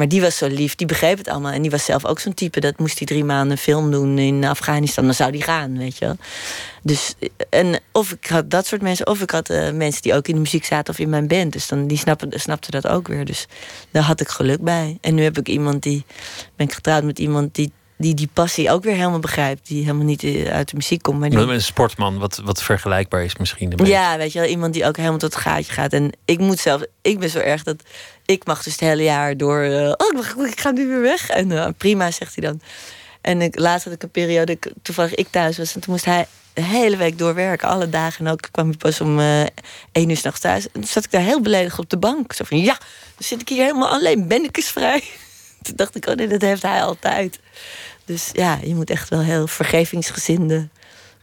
Maar 0.00 0.08
die 0.08 0.20
was 0.20 0.36
zo 0.36 0.46
lief, 0.46 0.74
die 0.74 0.86
begreep 0.86 1.18
het 1.18 1.28
allemaal. 1.28 1.52
En 1.52 1.62
die 1.62 1.70
was 1.70 1.84
zelf 1.84 2.04
ook 2.04 2.18
zo'n 2.18 2.34
type. 2.34 2.60
Dat 2.60 2.78
moest 2.78 2.98
hij 2.98 3.06
drie 3.06 3.24
maanden 3.24 3.58
film 3.58 3.90
doen 3.90 4.18
in 4.18 4.44
Afghanistan. 4.44 5.04
Dan 5.04 5.14
zou 5.14 5.32
die 5.32 5.42
gaan, 5.42 5.78
weet 5.78 5.98
je 5.98 6.04
wel. 6.04 6.16
Dus, 6.82 7.14
en 7.50 7.80
of 7.92 8.12
ik 8.12 8.26
had 8.26 8.50
dat 8.50 8.66
soort 8.66 8.82
mensen, 8.82 9.06
of 9.06 9.20
ik 9.20 9.30
had 9.30 9.50
eh, 9.50 9.70
mensen 9.70 10.02
die 10.02 10.14
ook 10.14 10.28
in 10.28 10.34
de 10.34 10.40
muziek 10.40 10.64
zaten 10.64 10.92
of 10.92 11.00
in 11.00 11.08
mijn 11.08 11.28
band. 11.28 11.52
Dus 11.52 11.68
dan, 11.68 11.86
die 11.86 11.98
snappen, 11.98 12.40
snapten 12.40 12.70
dat 12.70 12.86
ook 12.86 13.08
weer. 13.08 13.24
Dus 13.24 13.46
daar 13.90 14.02
had 14.02 14.20
ik 14.20 14.28
geluk 14.28 14.60
bij. 14.60 14.98
En 15.00 15.14
nu 15.14 15.22
heb 15.22 15.38
ik 15.38 15.48
iemand 15.48 15.82
die, 15.82 16.04
ben 16.56 16.66
ik 16.66 16.72
getrouwd 16.72 17.02
met 17.02 17.18
iemand 17.18 17.54
die 17.54 17.72
die, 18.00 18.14
die 18.14 18.28
passie 18.32 18.70
ook 18.70 18.82
weer 18.82 18.94
helemaal 18.94 19.18
begrijpt. 19.18 19.66
Die 19.66 19.82
helemaal 19.84 20.04
niet 20.04 20.22
eh, 20.22 20.52
uit 20.52 20.70
de 20.70 20.76
muziek 20.76 21.02
komt. 21.02 21.18
Maar 21.20 21.30
die, 21.30 21.38
Een 21.38 21.62
sportman, 21.62 22.18
wat, 22.18 22.40
wat 22.44 22.62
vergelijkbaar 22.62 23.24
is 23.24 23.36
misschien. 23.36 23.72
ja, 23.84 24.16
weet 24.16 24.32
je 24.32 24.38
wel, 24.38 24.48
iemand 24.48 24.72
die 24.72 24.86
ook 24.86 24.96
helemaal 24.96 25.18
tot 25.18 25.34
het 25.34 25.42
gaatje 25.42 25.72
gaat. 25.72 25.92
En 25.92 26.12
ik 26.24 26.38
moet 26.38 26.58
zelf, 26.58 26.82
ik 27.02 27.18
ben 27.18 27.30
zo 27.30 27.38
erg 27.38 27.62
dat 27.62 27.82
ik 28.26 28.44
mag 28.44 28.62
dus 28.62 28.72
het 28.72 28.80
hele 28.80 29.02
jaar 29.02 29.36
door. 29.36 29.62
eh, 29.62 29.92
oh, 29.96 30.46
ik, 30.46 30.60
ga 30.60 30.70
nu 30.70 30.86
weer 30.86 31.00
weg. 31.00 31.28
En 31.28 31.52
eh, 31.52 31.68
prima, 31.76 32.10
zegt 32.10 32.34
hij 32.34 32.48
dan. 32.48 32.60
En 33.20 33.42
ik, 33.42 33.58
laatst 33.58 33.84
had 33.84 33.94
ik 33.94 34.02
een 34.02 34.10
periode, 34.10 34.58
toevallig 34.82 35.14
ik 35.14 35.26
thuis 35.30 35.58
was, 35.58 35.74
en 35.74 35.80
toen 35.80 35.92
moest 35.92 36.04
hij 36.04 36.26
de 36.52 36.62
hele 36.62 36.96
week 36.96 37.18
doorwerken, 37.18 37.68
alle 37.68 37.88
dagen. 37.88 38.26
En 38.26 38.32
ook 38.32 38.48
kwam 38.50 38.68
hij 38.68 38.76
pas 38.76 39.00
om 39.00 39.18
één 39.92 40.10
uur 40.10 40.16
s'nachts 40.16 40.40
thuis. 40.40 40.64
En 40.64 40.72
toen 40.72 40.84
zat 40.84 41.04
ik 41.04 41.10
daar 41.10 41.22
heel 41.22 41.40
beledigd 41.40 41.78
op 41.78 41.90
de 41.90 41.98
bank. 41.98 42.32
Zo 42.32 42.44
van, 42.44 42.58
ja, 42.58 42.78
dan 43.16 43.26
zit 43.26 43.40
ik 43.40 43.48
hier 43.48 43.64
helemaal 43.64 43.88
alleen, 43.88 44.28
ben 44.28 44.44
ik 44.44 44.56
eens 44.56 44.70
vrij. 44.70 45.02
Toen 45.62 45.76
dacht 45.76 45.96
ik, 45.96 46.06
oh 46.06 46.14
nee, 46.14 46.28
dat 46.28 46.40
heeft 46.40 46.62
hij 46.62 46.82
altijd. 46.82 47.40
Dus 48.10 48.30
ja, 48.32 48.58
je 48.62 48.74
moet 48.74 48.90
echt 48.90 49.08
wel 49.08 49.20
heel 49.20 49.46
vergevingsgezinde 49.46 50.68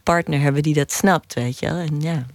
partner 0.03 0.39
hebben 0.39 0.63
die 0.63 0.73
dat 0.73 0.91
snapt, 0.91 1.33
weet 1.33 1.59
je 1.59 1.65
wel. 1.65 1.77
En 1.77 2.01
ja, 2.01 2.25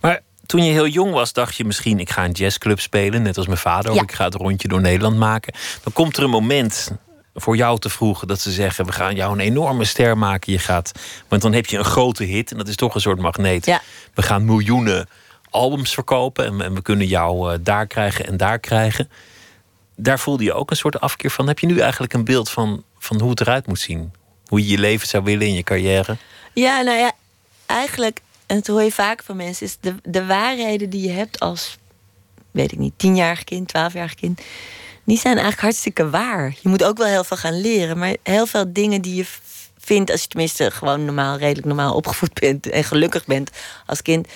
Maar 0.00 0.20
toen 0.46 0.64
je 0.64 0.72
heel 0.72 0.86
jong 0.86 1.12
was, 1.12 1.32
dacht 1.32 1.56
je 1.56 1.64
misschien... 1.64 1.98
ik 1.98 2.10
ga 2.10 2.24
een 2.24 2.30
jazzclub 2.30 2.80
spelen, 2.80 3.22
net 3.22 3.36
als 3.36 3.46
mijn 3.46 3.58
vader. 3.58 3.92
Of 3.92 4.02
ik 4.02 4.12
ga 4.12 4.24
het 4.24 4.34
rondje 4.34 4.68
door 4.68 4.80
Nederland 4.80 5.16
maken. 5.16 5.54
Dan 5.82 5.92
komt 5.92 6.16
er 6.16 6.22
een 6.22 6.30
moment 6.30 6.90
voor 7.34 7.56
jou 7.56 7.78
te 7.78 7.88
vroeg 7.88 8.24
dat 8.24 8.40
ze 8.40 8.50
zeggen... 8.50 8.86
we 8.86 8.92
gaan 8.92 9.14
jou 9.14 9.32
een 9.32 9.40
enorme 9.40 9.84
ster 9.84 10.18
maken. 10.18 10.52
Je 10.52 10.58
gaat, 10.58 10.92
want 11.28 11.42
dan 11.42 11.52
heb 11.52 11.66
je 11.66 11.78
een 11.78 11.84
grote 11.84 12.24
hit 12.24 12.50
en 12.50 12.58
dat 12.58 12.68
is 12.68 12.76
toch 12.76 12.94
een 12.94 13.00
soort 13.00 13.20
magneet. 13.20 13.66
Ja. 13.66 13.80
We 14.14 14.22
gaan 14.22 14.44
miljoenen 14.44 15.08
albums 15.50 15.94
verkopen... 15.94 16.44
en, 16.46 16.62
en 16.62 16.74
we 16.74 16.82
kunnen 16.82 17.06
jou 17.06 17.52
eh, 17.52 17.58
daar 17.62 17.86
krijgen 17.86 18.26
en 18.26 18.36
daar 18.36 18.58
krijgen. 18.58 19.10
Daar 19.96 20.18
voelde 20.18 20.44
je 20.44 20.52
ook 20.52 20.70
een 20.70 20.76
soort 20.76 21.00
afkeer 21.00 21.30
van. 21.30 21.46
Heb 21.48 21.58
je 21.58 21.66
nu 21.66 21.78
eigenlijk 21.78 22.12
een 22.12 22.24
beeld 22.24 22.50
van, 22.50 22.84
van 22.98 23.20
hoe 23.20 23.30
het 23.30 23.40
eruit 23.40 23.66
moet 23.66 23.80
zien? 23.80 24.12
Hoe 24.46 24.60
je 24.60 24.68
je 24.68 24.78
leven 24.78 25.08
zou 25.08 25.24
willen 25.24 25.46
in 25.46 25.54
je 25.54 25.62
carrière? 25.62 26.16
Ja, 26.52 26.80
nou 26.80 26.98
ja, 26.98 27.12
eigenlijk, 27.66 28.20
en 28.46 28.56
dat 28.56 28.66
hoor 28.66 28.82
je 28.82 28.92
vaak 28.92 29.22
van 29.22 29.36
mensen, 29.36 29.66
is 29.66 29.76
de, 29.80 29.94
de 30.02 30.26
waarheden 30.26 30.90
die 30.90 31.02
je 31.02 31.12
hebt 31.12 31.40
als, 31.40 31.78
weet 32.50 32.72
ik 32.72 32.78
niet, 32.78 32.92
tienjarig 32.96 33.44
kind, 33.44 33.68
twaalfjarig 33.68 34.14
kind, 34.14 34.40
die 35.04 35.18
zijn 35.18 35.34
eigenlijk 35.34 35.62
hartstikke 35.62 36.10
waar. 36.10 36.54
Je 36.60 36.68
moet 36.68 36.84
ook 36.84 36.98
wel 36.98 37.06
heel 37.06 37.24
veel 37.24 37.36
gaan 37.36 37.60
leren, 37.60 37.98
maar 37.98 38.16
heel 38.22 38.46
veel 38.46 38.72
dingen 38.72 39.02
die 39.02 39.14
je 39.14 39.26
vindt, 39.78 40.10
als 40.10 40.22
je 40.22 40.28
tenminste 40.28 40.70
gewoon 40.70 41.04
normaal, 41.04 41.36
redelijk 41.36 41.66
normaal 41.66 41.94
opgevoed 41.94 42.32
bent 42.32 42.68
en 42.68 42.84
gelukkig 42.84 43.24
bent 43.24 43.50
als 43.86 44.02
kind, 44.02 44.28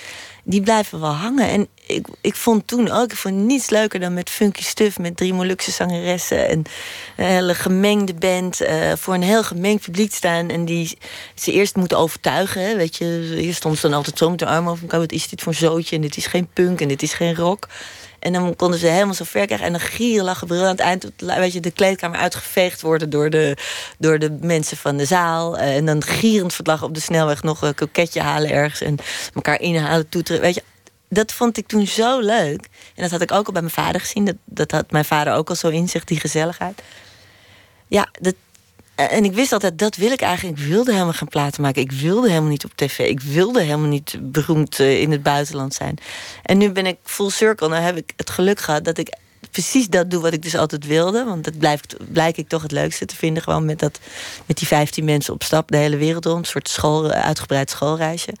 die 0.43 0.61
blijven 0.61 0.99
wel 0.99 1.11
hangen. 1.11 1.49
En 1.49 1.67
ik, 1.87 2.07
ik 2.21 2.35
vond 2.35 2.67
toen 2.67 2.91
ook, 2.91 3.11
ik 3.11 3.17
vond 3.17 3.35
niets 3.35 3.69
leuker 3.69 3.99
dan 3.99 4.13
met 4.13 4.29
funky 4.29 4.63
stuff, 4.63 4.99
met 4.99 5.17
drie 5.17 5.33
Molukse 5.33 5.71
zangeressen 5.71 6.47
en 6.47 6.63
een 7.17 7.25
hele 7.25 7.55
gemengde 7.55 8.13
band 8.13 8.61
eh, 8.61 8.91
voor 8.95 9.13
een 9.13 9.23
heel 9.23 9.43
gemengd 9.43 9.85
publiek 9.85 10.13
staan 10.13 10.49
en 10.49 10.65
die 10.65 10.97
ze 11.35 11.51
eerst 11.51 11.75
moeten 11.75 11.97
overtuigen. 11.97 12.77
Weet 12.77 12.95
je, 12.95 13.33
hier 13.37 13.53
stond 13.53 13.77
ze 13.77 13.87
dan 13.87 13.97
altijd 13.97 14.17
zo 14.17 14.29
met 14.29 14.39
de 14.39 14.45
arm 14.45 14.69
over 14.69 14.81
elkaar. 14.81 14.99
Wat 14.99 15.11
is 15.11 15.27
dit 15.27 15.41
voor 15.41 15.53
zootje? 15.53 15.95
En 15.95 16.01
dit 16.01 16.17
is 16.17 16.25
geen 16.25 16.47
punk 16.53 16.81
en 16.81 16.87
dit 16.87 17.01
is 17.01 17.13
geen 17.13 17.35
rock. 17.35 17.67
En 18.23 18.33
dan 18.33 18.55
konden 18.55 18.79
ze 18.79 18.87
helemaal 18.87 19.13
zo 19.13 19.23
ver 19.23 19.45
krijgen. 19.45 19.65
En 19.67 19.71
dan 19.71 19.81
gieren, 19.81 20.25
lachen, 20.25 20.47
brullen. 20.47 20.65
Aan 20.65 20.71
het 20.71 20.79
eind 20.79 21.11
weet 21.17 21.53
je, 21.53 21.59
de 21.59 21.71
kleedkamer 21.71 22.19
uitgeveegd 22.19 22.81
worden 22.81 23.09
door 23.09 23.29
de, 23.29 23.57
door 23.97 24.19
de 24.19 24.37
mensen 24.41 24.77
van 24.77 24.97
de 24.97 25.05
zaal. 25.05 25.57
Eh, 25.57 25.75
En 25.75 25.85
dan 25.85 26.03
gierend 26.03 26.53
verlachen 26.53 26.87
op 26.87 26.93
de 26.93 26.99
snelweg 26.99 27.43
nog 27.43 27.61
een 27.61 27.75
koketje 27.75 28.21
halen 28.21 28.51
ergens. 28.51 28.81
En 28.81 28.97
elkaar 29.33 29.59
inhalen, 29.59 30.09
toeteren. 30.09 30.41
Weet 30.41 30.55
je, 30.55 30.63
dat 31.09 31.31
vond 31.31 31.57
ik 31.57 31.67
toen 31.67 31.87
zo 31.87 32.19
leuk. 32.19 32.67
En 32.95 33.01
dat 33.01 33.11
had 33.11 33.21
ik 33.21 33.31
ook 33.31 33.45
al 33.47 33.53
bij 33.53 33.61
mijn 33.61 33.73
vader 33.73 34.01
gezien. 34.01 34.25
Dat, 34.25 34.35
dat 34.45 34.71
had 34.71 34.91
mijn 34.91 35.05
vader 35.05 35.33
ook 35.33 35.49
al 35.49 35.55
zo 35.55 35.67
in 35.67 35.89
zich, 35.89 36.03
die 36.03 36.19
gezelligheid. 36.19 36.81
Ja, 37.87 38.07
dat, 38.21 38.35
en 38.95 39.23
ik 39.23 39.33
wist 39.33 39.51
altijd, 39.51 39.79
dat 39.79 39.95
wil 39.95 40.11
ik 40.11 40.21
eigenlijk. 40.21 40.59
Ik 40.59 40.65
wilde 40.65 40.91
helemaal 40.91 41.13
geen 41.13 41.27
platen 41.27 41.61
maken. 41.61 41.81
Ik 41.81 41.91
wilde 41.91 42.27
helemaal 42.27 42.49
niet 42.49 42.65
op 42.65 42.71
tv. 42.75 42.99
Ik 42.99 43.21
wilde 43.21 43.61
helemaal 43.61 43.89
niet 43.89 44.17
beroemd 44.21 44.79
eh, 44.79 45.01
in 45.01 45.11
het 45.11 45.23
buitenland 45.23 45.73
zijn. 45.73 45.97
En 46.43 46.57
nu 46.57 46.71
ben 46.71 46.85
ik 46.85 46.97
full 47.03 47.29
circle. 47.29 47.67
Nou 47.67 47.81
heb 47.81 47.97
ik 47.97 48.13
het 48.15 48.29
geluk 48.29 48.59
gehad 48.59 48.83
dat 48.85 48.97
ik 48.97 49.17
precies 49.51 49.87
dat 49.87 50.11
doe 50.11 50.21
wat 50.21 50.33
ik 50.33 50.41
dus 50.41 50.55
altijd 50.55 50.85
wilde. 50.85 51.23
Want 51.23 51.43
dat 51.43 51.57
blijft, 51.57 51.95
blijk 52.11 52.37
ik 52.37 52.47
toch 52.47 52.61
het 52.61 52.71
leukste 52.71 53.05
te 53.05 53.15
vinden. 53.15 53.43
Gewoon 53.43 53.65
met, 53.65 53.79
dat, 53.79 53.99
met 54.45 54.57
die 54.57 54.67
15 54.67 55.05
mensen 55.05 55.33
op 55.33 55.43
stap 55.43 55.71
de 55.71 55.77
hele 55.77 55.97
wereld 55.97 56.25
om. 56.25 56.37
Een 56.37 56.45
soort 56.45 56.69
school, 56.69 57.11
uitgebreid 57.11 57.69
schoolreisje. 57.69 58.33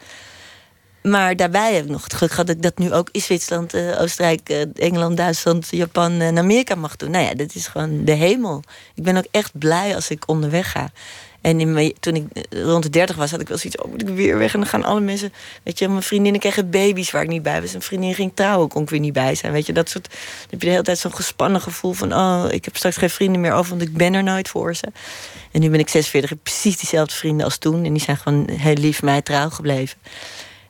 Maar 1.03 1.35
daarbij 1.35 1.73
heb 1.73 1.83
ik 1.83 1.89
nog 1.89 2.03
het 2.03 2.13
geluk 2.13 2.31
gehad 2.31 2.47
dat 2.47 2.55
ik 2.55 2.61
dat 2.61 2.77
nu 2.77 2.93
ook 2.93 3.09
in 3.11 3.21
Zwitserland, 3.21 3.73
eh, 3.73 4.01
Oostenrijk, 4.01 4.49
eh, 4.49 4.61
Engeland, 4.75 5.17
Duitsland, 5.17 5.67
Japan 5.71 6.19
en 6.19 6.37
Amerika 6.37 6.75
mag 6.75 6.95
doen. 6.95 7.11
Nou 7.11 7.25
ja, 7.25 7.33
dat 7.33 7.55
is 7.55 7.67
gewoon 7.67 8.05
de 8.05 8.11
hemel. 8.11 8.63
Ik 8.95 9.03
ben 9.03 9.17
ook 9.17 9.27
echt 9.31 9.57
blij 9.57 9.95
als 9.95 10.09
ik 10.09 10.27
onderweg 10.27 10.71
ga. 10.71 10.91
En 11.41 11.93
toen 11.99 12.15
ik 12.15 12.25
eh, 12.31 12.63
rond 12.63 12.83
de 12.83 12.89
30 12.89 13.15
was, 13.15 13.31
had 13.31 13.41
ik 13.41 13.47
wel 13.47 13.57
zoiets. 13.57 13.81
Oh, 13.81 13.91
moet 13.91 14.01
ik 14.01 14.07
weer 14.07 14.37
weg? 14.37 14.53
En 14.53 14.59
dan 14.59 14.69
gaan 14.69 14.83
alle 14.83 14.99
mensen. 14.99 15.33
Weet 15.63 15.79
je, 15.79 15.87
mijn 15.87 16.03
vriendinnen 16.03 16.41
kregen 16.41 16.69
baby's 16.69 17.11
waar 17.11 17.23
ik 17.23 17.29
niet 17.29 17.43
bij 17.43 17.61
was. 17.61 17.73
Een 17.73 17.81
vriendin 17.81 18.13
ging 18.13 18.31
trouwen, 18.33 18.67
kon 18.67 18.81
ik 18.81 18.89
weer 18.89 18.99
niet 18.99 19.13
bij 19.13 19.35
zijn. 19.35 19.51
Weet 19.51 19.65
je, 19.65 19.73
dat 19.73 19.89
soort. 19.89 20.09
Dan 20.09 20.19
heb 20.49 20.59
je 20.59 20.65
de 20.65 20.71
hele 20.71 20.83
tijd 20.83 20.97
zo'n 20.97 21.15
gespannen 21.15 21.61
gevoel 21.61 21.93
van. 21.93 22.13
Oh, 22.13 22.45
ik 22.49 22.65
heb 22.65 22.75
straks 22.75 22.97
geen 22.97 23.09
vrienden 23.09 23.41
meer 23.41 23.53
over, 23.53 23.69
want 23.69 23.81
ik 23.81 23.97
ben 23.97 24.13
er 24.13 24.23
nooit 24.23 24.49
voor 24.49 24.75
ze. 24.75 24.87
En 25.51 25.61
nu 25.61 25.69
ben 25.69 25.79
ik 25.79 25.89
46, 25.89 26.29
heb 26.29 26.39
precies 26.43 26.77
diezelfde 26.77 27.15
vrienden 27.15 27.45
als 27.45 27.57
toen. 27.57 27.83
En 27.85 27.93
die 27.93 28.01
zijn 28.01 28.17
gewoon 28.17 28.49
heel 28.49 28.75
lief 28.75 29.01
mij 29.01 29.21
trouw 29.21 29.49
gebleven. 29.49 29.97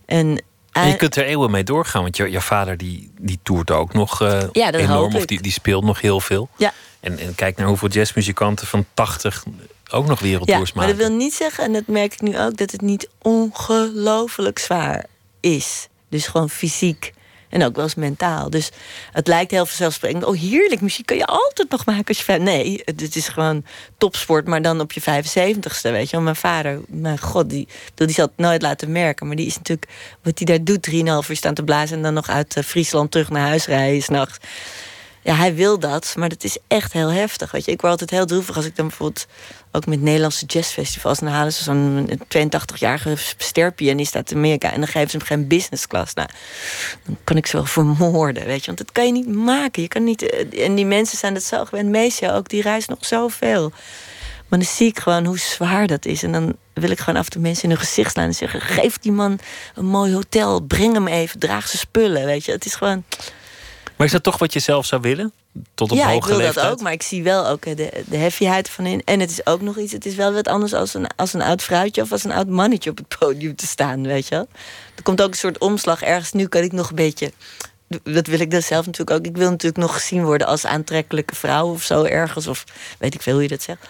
En, 0.05 0.43
En 0.71 0.87
je 0.87 0.95
kunt 0.95 1.15
er 1.15 1.25
eeuwen 1.25 1.51
mee 1.51 1.63
doorgaan, 1.63 2.01
want 2.01 2.17
je, 2.17 2.31
je 2.31 2.41
vader 2.41 2.77
die, 2.77 3.11
die 3.19 3.39
toert 3.43 3.71
ook 3.71 3.93
nog 3.93 4.21
eh, 4.21 4.41
Ja, 4.51 4.71
dat 4.71 4.81
enorm. 4.81 5.15
Of 5.15 5.25
die, 5.25 5.41
die 5.41 5.51
speelt 5.51 5.83
nog 5.83 6.01
heel 6.01 6.19
veel. 6.19 6.49
Ja. 6.57 6.73
En, 6.99 7.19
en 7.19 7.35
kijk 7.35 7.57
naar 7.57 7.67
hoeveel 7.67 7.89
jazzmuzikanten 7.89 8.67
van 8.67 8.85
80 8.93 9.43
ook 9.91 10.07
nog 10.07 10.19
Ja, 10.19 10.25
wereldtours 10.25 10.73
maar 10.73 10.85
maken. 10.85 10.99
dat 10.99 11.07
wil 11.07 11.17
niet 11.17 11.33
zeggen, 11.33 11.63
en 11.63 11.73
dat 11.73 11.87
merk 11.87 12.13
ik 12.13 12.21
nu 12.21 12.39
ook, 12.39 12.57
dat 12.57 12.71
het 12.71 12.81
niet 12.81 13.09
ongelooflijk 13.21 14.59
zwaar 14.59 15.05
is. 15.39 15.87
Dus 16.09 16.27
gewoon 16.27 16.49
fysiek 16.49 17.13
en 17.53 17.63
ook 17.63 17.75
wel 17.75 17.83
eens 17.83 17.95
mentaal. 17.95 18.49
Dus 18.49 18.69
het 19.11 19.27
lijkt 19.27 19.51
heel 19.51 19.65
vanzelfsprekend. 19.65 20.23
Oh, 20.23 20.39
heerlijk, 20.39 20.81
muziek 20.81 21.05
kan 21.05 21.17
je 21.17 21.25
altijd 21.25 21.69
nog 21.69 21.85
maken 21.85 22.07
als 22.07 22.25
je... 22.25 22.33
Nee, 22.33 22.81
het, 22.85 23.15
is 23.15 23.27
gewoon 23.27 23.65
topsport, 23.97 24.47
maar 24.47 24.61
dan 24.61 24.79
op 24.79 24.91
je 24.91 25.01
75ste, 25.01 25.91
weet 25.91 26.09
je 26.09 26.15
wel. 26.15 26.21
Mijn 26.21 26.35
vader, 26.35 26.79
mijn 26.87 27.19
god, 27.19 27.49
die, 27.49 27.67
die 27.95 28.11
zal 28.11 28.25
het 28.25 28.37
nooit 28.37 28.61
laten 28.61 28.91
merken. 28.91 29.27
Maar 29.27 29.35
die 29.35 29.45
is 29.45 29.57
natuurlijk, 29.57 29.91
wat 30.21 30.37
hij 30.37 30.45
daar 30.47 30.63
doet, 30.63 30.89
3,5 30.91 30.95
uur 31.29 31.35
staan 31.35 31.53
te 31.53 31.63
blazen... 31.63 31.97
en 31.97 32.03
dan 32.03 32.13
nog 32.13 32.29
uit 32.29 32.55
eh, 32.55 32.63
Friesland 32.63 33.11
terug 33.11 33.29
naar 33.29 33.47
huis 33.47 33.65
rijden 33.65 34.01
s'nachts. 34.01 34.37
Ja, 35.23 35.35
hij 35.35 35.55
wil 35.55 35.79
dat, 35.79 36.13
maar 36.17 36.29
dat 36.29 36.43
is 36.43 36.57
echt 36.67 36.93
heel 36.93 37.11
heftig. 37.11 37.51
Weet 37.51 37.65
je, 37.65 37.71
ik 37.71 37.81
word 37.81 37.91
altijd 37.91 38.09
heel 38.09 38.25
droevig 38.25 38.55
als 38.55 38.65
ik 38.65 38.75
dan 38.75 38.87
bijvoorbeeld 38.87 39.25
ook 39.71 39.85
met 39.85 40.01
Nederlandse 40.01 40.45
jazzfestivals. 40.45 41.19
dan 41.19 41.29
halen 41.29 41.53
ze 41.53 41.63
zo'n 41.63 42.09
82-jarige 42.37 43.15
sterpianist 43.37 44.15
uit 44.15 44.33
Amerika 44.33 44.71
en 44.71 44.79
dan 44.79 44.87
geven 44.87 45.09
ze 45.09 45.17
hem 45.17 45.25
geen 45.25 45.47
business 45.47 45.87
class. 45.87 46.13
Nou, 46.13 46.27
dan 47.05 47.17
kan 47.23 47.37
ik 47.37 47.45
ze 47.45 47.57
wel 47.57 47.65
vermoorden, 47.65 48.45
weet 48.45 48.59
je, 48.59 48.65
want 48.65 48.77
dat 48.77 48.91
kan 48.91 49.05
je 49.05 49.11
niet 49.11 49.35
maken. 49.35 49.81
Je 49.81 49.87
kan 49.87 50.03
niet, 50.03 50.29
eh, 50.29 50.65
en 50.65 50.75
die 50.75 50.85
mensen 50.85 51.17
zijn 51.17 51.33
dat 51.33 51.43
zo 51.43 51.65
gewend. 51.65 51.89
Meestal 51.89 52.31
ook, 52.31 52.49
die 52.49 52.61
reist 52.61 52.89
nog 52.89 53.05
zoveel. 53.05 53.71
Maar 54.47 54.59
dan 54.59 54.67
zie 54.67 54.87
ik 54.87 54.99
gewoon 54.99 55.25
hoe 55.25 55.39
zwaar 55.39 55.87
dat 55.87 56.05
is. 56.05 56.23
En 56.23 56.31
dan 56.31 56.55
wil 56.73 56.89
ik 56.89 56.99
gewoon 56.99 57.19
af 57.19 57.25
en 57.25 57.31
toe 57.31 57.41
mensen 57.41 57.63
in 57.63 57.69
hun 57.69 57.79
gezicht 57.79 58.11
slaan 58.11 58.25
en 58.25 58.33
zeggen: 58.33 58.61
geef 58.61 58.97
die 58.97 59.11
man 59.11 59.39
een 59.75 59.85
mooi 59.85 60.13
hotel, 60.13 60.59
breng 60.59 60.93
hem 60.93 61.07
even, 61.07 61.39
draag 61.39 61.67
zijn 61.67 61.79
spullen. 61.79 62.25
Weet 62.25 62.45
je, 62.45 62.51
het 62.51 62.65
is 62.65 62.75
gewoon. 62.75 63.03
Maar 63.95 64.05
is 64.07 64.13
dat 64.13 64.23
toch 64.23 64.37
wat 64.37 64.53
je 64.53 64.59
zelf 64.59 64.85
zou 64.85 65.01
willen? 65.01 65.31
Tot 65.73 65.91
op 65.91 65.97
ja, 65.97 66.09
ik 66.09 66.25
wil 66.25 66.37
leeftijd? 66.37 66.65
dat 66.65 66.73
ook, 66.73 66.81
maar 66.81 66.91
ik 66.91 67.03
zie 67.03 67.23
wel 67.23 67.47
ook 67.47 67.65
eh, 67.65 67.75
de, 67.75 68.03
de 68.05 68.17
heavyheid 68.17 68.69
van 68.69 68.85
in. 68.85 69.01
En 69.05 69.19
het 69.19 69.29
is 69.29 69.45
ook 69.45 69.61
nog 69.61 69.77
iets, 69.77 69.91
het 69.91 70.05
is 70.05 70.15
wel 70.15 70.33
wat 70.33 70.47
anders 70.47 70.73
als 70.73 70.93
een, 70.93 71.07
als 71.15 71.33
een 71.33 71.41
oud 71.41 71.63
vrouwtje 71.63 72.01
of 72.01 72.11
als 72.11 72.23
een 72.23 72.31
oud 72.31 72.47
mannetje 72.47 72.89
op 72.89 72.97
het 72.97 73.17
podium 73.19 73.55
te 73.55 73.67
staan, 73.67 74.03
weet 74.07 74.27
je 74.27 74.35
wel. 74.35 74.47
Er 74.95 75.03
komt 75.03 75.21
ook 75.21 75.29
een 75.29 75.37
soort 75.37 75.57
omslag 75.57 76.01
ergens. 76.01 76.31
Nu 76.31 76.47
kan 76.47 76.63
ik 76.63 76.71
nog 76.71 76.89
een 76.89 76.95
beetje. 76.95 77.31
Dat 78.03 78.27
wil 78.27 78.39
ik 78.39 78.51
dan 78.51 78.61
zelf 78.61 78.85
natuurlijk 78.85 79.17
ook. 79.17 79.25
Ik 79.25 79.37
wil 79.37 79.49
natuurlijk 79.49 79.81
nog 79.81 79.93
gezien 79.93 80.23
worden 80.23 80.47
als 80.47 80.65
aantrekkelijke 80.65 81.35
vrouw 81.35 81.71
of 81.71 81.83
zo 81.83 82.03
ergens. 82.03 82.47
Of 82.47 82.63
weet 82.99 83.13
ik 83.13 83.21
veel 83.21 83.33
hoe 83.33 83.41
je 83.41 83.47
dat 83.47 83.61
zegt. 83.61 83.87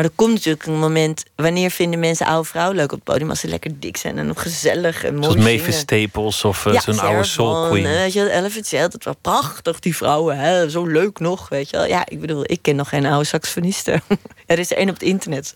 Maar 0.00 0.08
er 0.08 0.16
komt 0.16 0.32
natuurlijk 0.32 0.66
een 0.66 0.78
moment. 0.78 1.24
Wanneer 1.36 1.70
vinden 1.70 2.00
mensen 2.00 2.26
oude 2.26 2.48
vrouwen 2.48 2.76
leuk 2.76 2.92
op 2.92 2.98
het 2.98 3.04
podium? 3.04 3.30
Als 3.30 3.40
ze 3.40 3.48
lekker 3.48 3.80
dik 3.80 3.96
zijn 3.96 4.18
en 4.18 4.26
nog 4.26 4.42
gezellig 4.42 5.04
en 5.04 5.14
mooi 5.14 5.24
Zoals 5.24 5.46
zingen. 5.46 5.58
Mavis 5.58 5.78
Staples 5.78 6.44
of 6.44 6.66
eh, 6.66 6.80
zo'n 6.80 6.98
oude 6.98 7.24
soul 7.24 7.68
queen. 7.68 7.82
Weet 7.82 8.12
je, 8.12 8.28
Ella 8.28 8.50
Fitzgerald, 8.50 8.92
het 8.92 9.04
was 9.04 9.14
prachtig, 9.20 9.80
die 9.80 9.96
vrouwen. 9.96 10.38
Hè? 10.38 10.70
Zo 10.70 10.84
leuk 10.84 11.18
nog, 11.18 11.48
weet 11.48 11.70
je 11.70 11.76
wel. 11.76 11.86
Ja, 11.86 12.06
ik 12.08 12.20
bedoel, 12.20 12.42
ik 12.46 12.58
ken 12.62 12.76
nog 12.76 12.88
geen 12.88 13.06
oude 13.06 13.24
saxofonisten. 13.24 14.02
er 14.46 14.58
is 14.58 14.70
er 14.70 14.76
één 14.76 14.88
op 14.88 14.94
het 14.94 15.02
internet. 15.02 15.54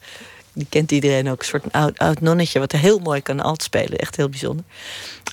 Die 0.55 0.66
kent 0.68 0.92
iedereen 0.92 1.30
ook. 1.30 1.38
Een 1.38 1.46
soort 1.46 1.72
oud, 1.72 1.98
oud 1.98 2.20
nonnetje, 2.20 2.59
wat 2.59 2.72
heel 2.72 2.98
mooi 2.98 3.22
kan 3.22 3.40
alt 3.40 3.62
spelen. 3.62 3.98
Echt 3.98 4.16
heel 4.16 4.28
bijzonder. 4.28 4.64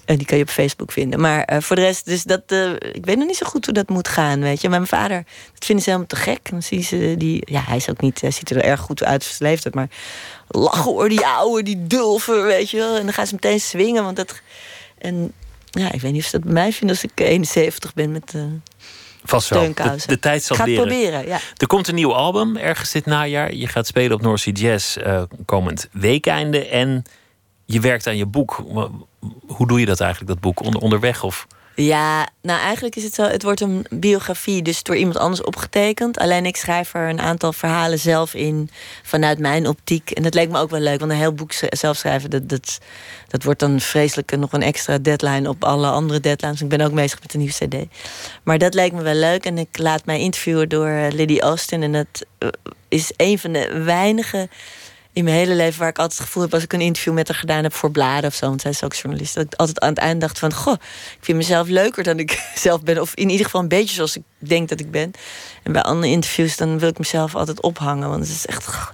En 0.05 0.17
die 0.17 0.25
kan 0.25 0.37
je 0.37 0.43
op 0.43 0.49
Facebook 0.49 0.91
vinden. 0.91 1.19
Maar 1.19 1.43
eh, 1.43 1.61
voor 1.61 1.75
de 1.75 1.81
rest, 1.81 2.05
dus 2.05 2.23
dat, 2.23 2.41
eh, 2.45 2.71
ik 2.71 3.05
weet 3.05 3.17
nog 3.17 3.27
niet 3.27 3.37
zo 3.37 3.45
goed 3.45 3.65
hoe 3.65 3.73
dat 3.73 3.89
moet 3.89 4.07
gaan, 4.07 4.39
weet 4.39 4.61
je. 4.61 4.69
Mijn 4.69 4.87
vader, 4.87 5.23
dat 5.53 5.65
vinden 5.65 5.83
ze 5.83 5.89
helemaal 5.89 6.11
te 6.11 6.15
gek. 6.15 6.49
Dan 6.49 6.63
zien 6.63 6.83
ze 6.83 7.15
die, 7.17 7.41
ja, 7.45 7.61
hij 7.61 7.77
is 7.77 7.89
ook 7.89 8.01
niet, 8.01 8.21
hij 8.21 8.31
ziet 8.31 8.49
er 8.49 8.63
erg 8.63 8.79
goed 8.79 9.03
uit 9.03 9.23
voor 9.23 9.35
zijn 9.35 9.49
leeftijd. 9.49 9.75
Maar 9.75 9.89
lachen 10.47 10.91
hoor, 10.91 11.09
die 11.09 11.25
ouwe, 11.25 11.63
die 11.63 11.87
dulven, 11.87 12.43
weet 12.43 12.69
je 12.69 12.77
wel. 12.77 12.95
En 12.97 13.03
dan 13.03 13.13
gaan 13.13 13.27
ze 13.27 13.33
meteen 13.33 13.59
swingen, 13.59 14.03
want 14.03 14.15
dat... 14.15 14.41
En 14.97 15.33
ja, 15.71 15.91
ik 15.91 16.01
weet 16.01 16.11
niet 16.11 16.21
of 16.21 16.27
ze 16.27 16.35
dat 16.35 16.43
bij 16.45 16.53
mij 16.53 16.71
vinden 16.71 16.95
als 16.95 17.05
ik 17.05 17.19
71 17.19 17.93
ben 17.93 18.11
met 18.11 18.33
eh 18.35 18.41
Vast 19.23 19.49
wel. 19.49 19.73
De, 20.05 20.19
tijd 20.19 20.43
zal 20.43 20.55
Ik 20.55 20.61
ga 20.61 20.69
het 20.69 20.77
leren. 20.77 20.87
proberen, 20.87 21.27
ja. 21.27 21.39
Er 21.57 21.67
komt 21.67 21.87
een 21.87 21.95
nieuw 21.95 22.13
album 22.13 22.57
ergens 22.57 22.91
dit 22.91 23.05
najaar. 23.05 23.53
Je 23.53 23.67
gaat 23.67 23.87
spelen 23.87 24.13
op 24.13 24.21
North 24.21 24.39
Sea 24.39 24.53
Jazz 24.53 24.97
eh, 24.97 25.21
komend 25.45 25.89
weekeinde. 25.91 26.67
En 26.67 27.03
je 27.65 27.79
werkt 27.79 28.07
aan 28.07 28.17
je 28.17 28.25
boek. 28.25 28.63
Hoe 29.47 29.67
doe 29.67 29.79
je 29.79 29.85
dat 29.85 29.99
eigenlijk, 29.99 30.31
dat 30.31 30.41
boek? 30.41 30.61
Onder, 30.61 30.81
onderweg 30.81 31.23
of... 31.23 31.47
Ja, 31.83 32.27
nou 32.41 32.59
eigenlijk 32.59 32.95
is 32.95 33.03
het 33.03 33.13
zo, 33.13 33.23
het 33.23 33.43
wordt 33.43 33.61
een 33.61 33.85
biografie, 33.89 34.61
dus 34.61 34.83
door 34.83 34.95
iemand 34.95 35.17
anders 35.17 35.43
opgetekend. 35.43 36.17
Alleen 36.17 36.45
ik 36.45 36.55
schrijf 36.55 36.93
er 36.93 37.09
een 37.09 37.19
aantal 37.19 37.53
verhalen 37.53 37.99
zelf 37.99 38.33
in 38.33 38.69
vanuit 39.03 39.39
mijn 39.39 39.67
optiek. 39.67 40.11
En 40.11 40.23
dat 40.23 40.33
leek 40.33 40.49
me 40.49 40.59
ook 40.59 40.69
wel 40.69 40.79
leuk, 40.79 40.99
want 40.99 41.11
een 41.11 41.17
heel 41.17 41.33
boek 41.33 41.51
zelf 41.69 41.97
schrijven, 41.97 42.29
dat, 42.29 42.49
dat, 42.49 42.79
dat 43.27 43.43
wordt 43.43 43.59
dan 43.59 43.79
vreselijk 43.79 44.37
nog 44.37 44.51
een 44.53 44.61
extra 44.61 44.97
deadline 44.97 45.49
op 45.49 45.63
alle 45.63 45.87
andere 45.87 46.19
deadlines. 46.19 46.61
Ik 46.61 46.69
ben 46.69 46.81
ook 46.81 46.93
bezig 46.93 47.21
met 47.21 47.33
een 47.33 47.39
nieuwe 47.39 47.87
CD. 47.87 47.95
Maar 48.43 48.57
dat 48.57 48.73
leek 48.73 48.91
me 48.91 49.01
wel 49.01 49.15
leuk 49.15 49.45
en 49.45 49.57
ik 49.57 49.77
laat 49.77 50.05
mij 50.05 50.19
interviewen 50.19 50.69
door 50.69 50.87
eh, 50.87 51.11
Liddy 51.11 51.39
Austin. 51.39 51.83
En 51.83 51.91
dat 51.91 52.25
eh, 52.37 52.47
is 52.87 53.11
een 53.17 53.39
van 53.39 53.51
de 53.51 53.81
weinige 53.83 54.49
in 55.13 55.23
mijn 55.23 55.35
hele 55.35 55.55
leven 55.55 55.79
waar 55.79 55.89
ik 55.89 55.99
altijd 55.99 56.17
het 56.17 56.27
gevoel 56.27 56.43
heb 56.43 56.53
als 56.53 56.63
ik 56.63 56.73
een 56.73 56.81
interview 56.81 57.13
met 57.13 57.27
haar 57.27 57.37
gedaan 57.37 57.63
heb 57.63 57.73
voor 57.73 57.91
bladen 57.91 58.29
of 58.29 58.35
zo, 58.35 58.47
want 58.47 58.61
zij 58.61 58.71
is 58.71 58.83
ook 58.83 58.93
journalist, 58.93 59.35
dat 59.35 59.43
ik 59.43 59.53
altijd 59.53 59.79
aan 59.79 59.89
het 59.89 59.97
eind 59.97 60.21
dacht 60.21 60.39
van, 60.39 60.53
goh, 60.53 60.73
ik 61.17 61.19
vind 61.21 61.37
mezelf 61.37 61.67
leuker 61.67 62.03
dan 62.03 62.19
ik 62.19 62.49
zelf 62.55 62.81
ben, 62.81 63.01
of 63.01 63.13
in 63.13 63.29
ieder 63.29 63.45
geval 63.45 63.61
een 63.61 63.67
beetje 63.67 63.95
zoals 63.95 64.15
ik 64.15 64.23
denk 64.37 64.69
dat 64.69 64.79
ik 64.79 64.91
ben. 64.91 65.11
En 65.63 65.71
bij 65.71 65.81
andere 65.81 66.11
interviews 66.11 66.57
dan 66.57 66.79
wil 66.79 66.89
ik 66.89 66.97
mezelf 66.97 67.35
altijd 67.35 67.61
ophangen, 67.61 68.09
want 68.09 68.21
het 68.21 68.35
is 68.35 68.45
echt. 68.45 68.93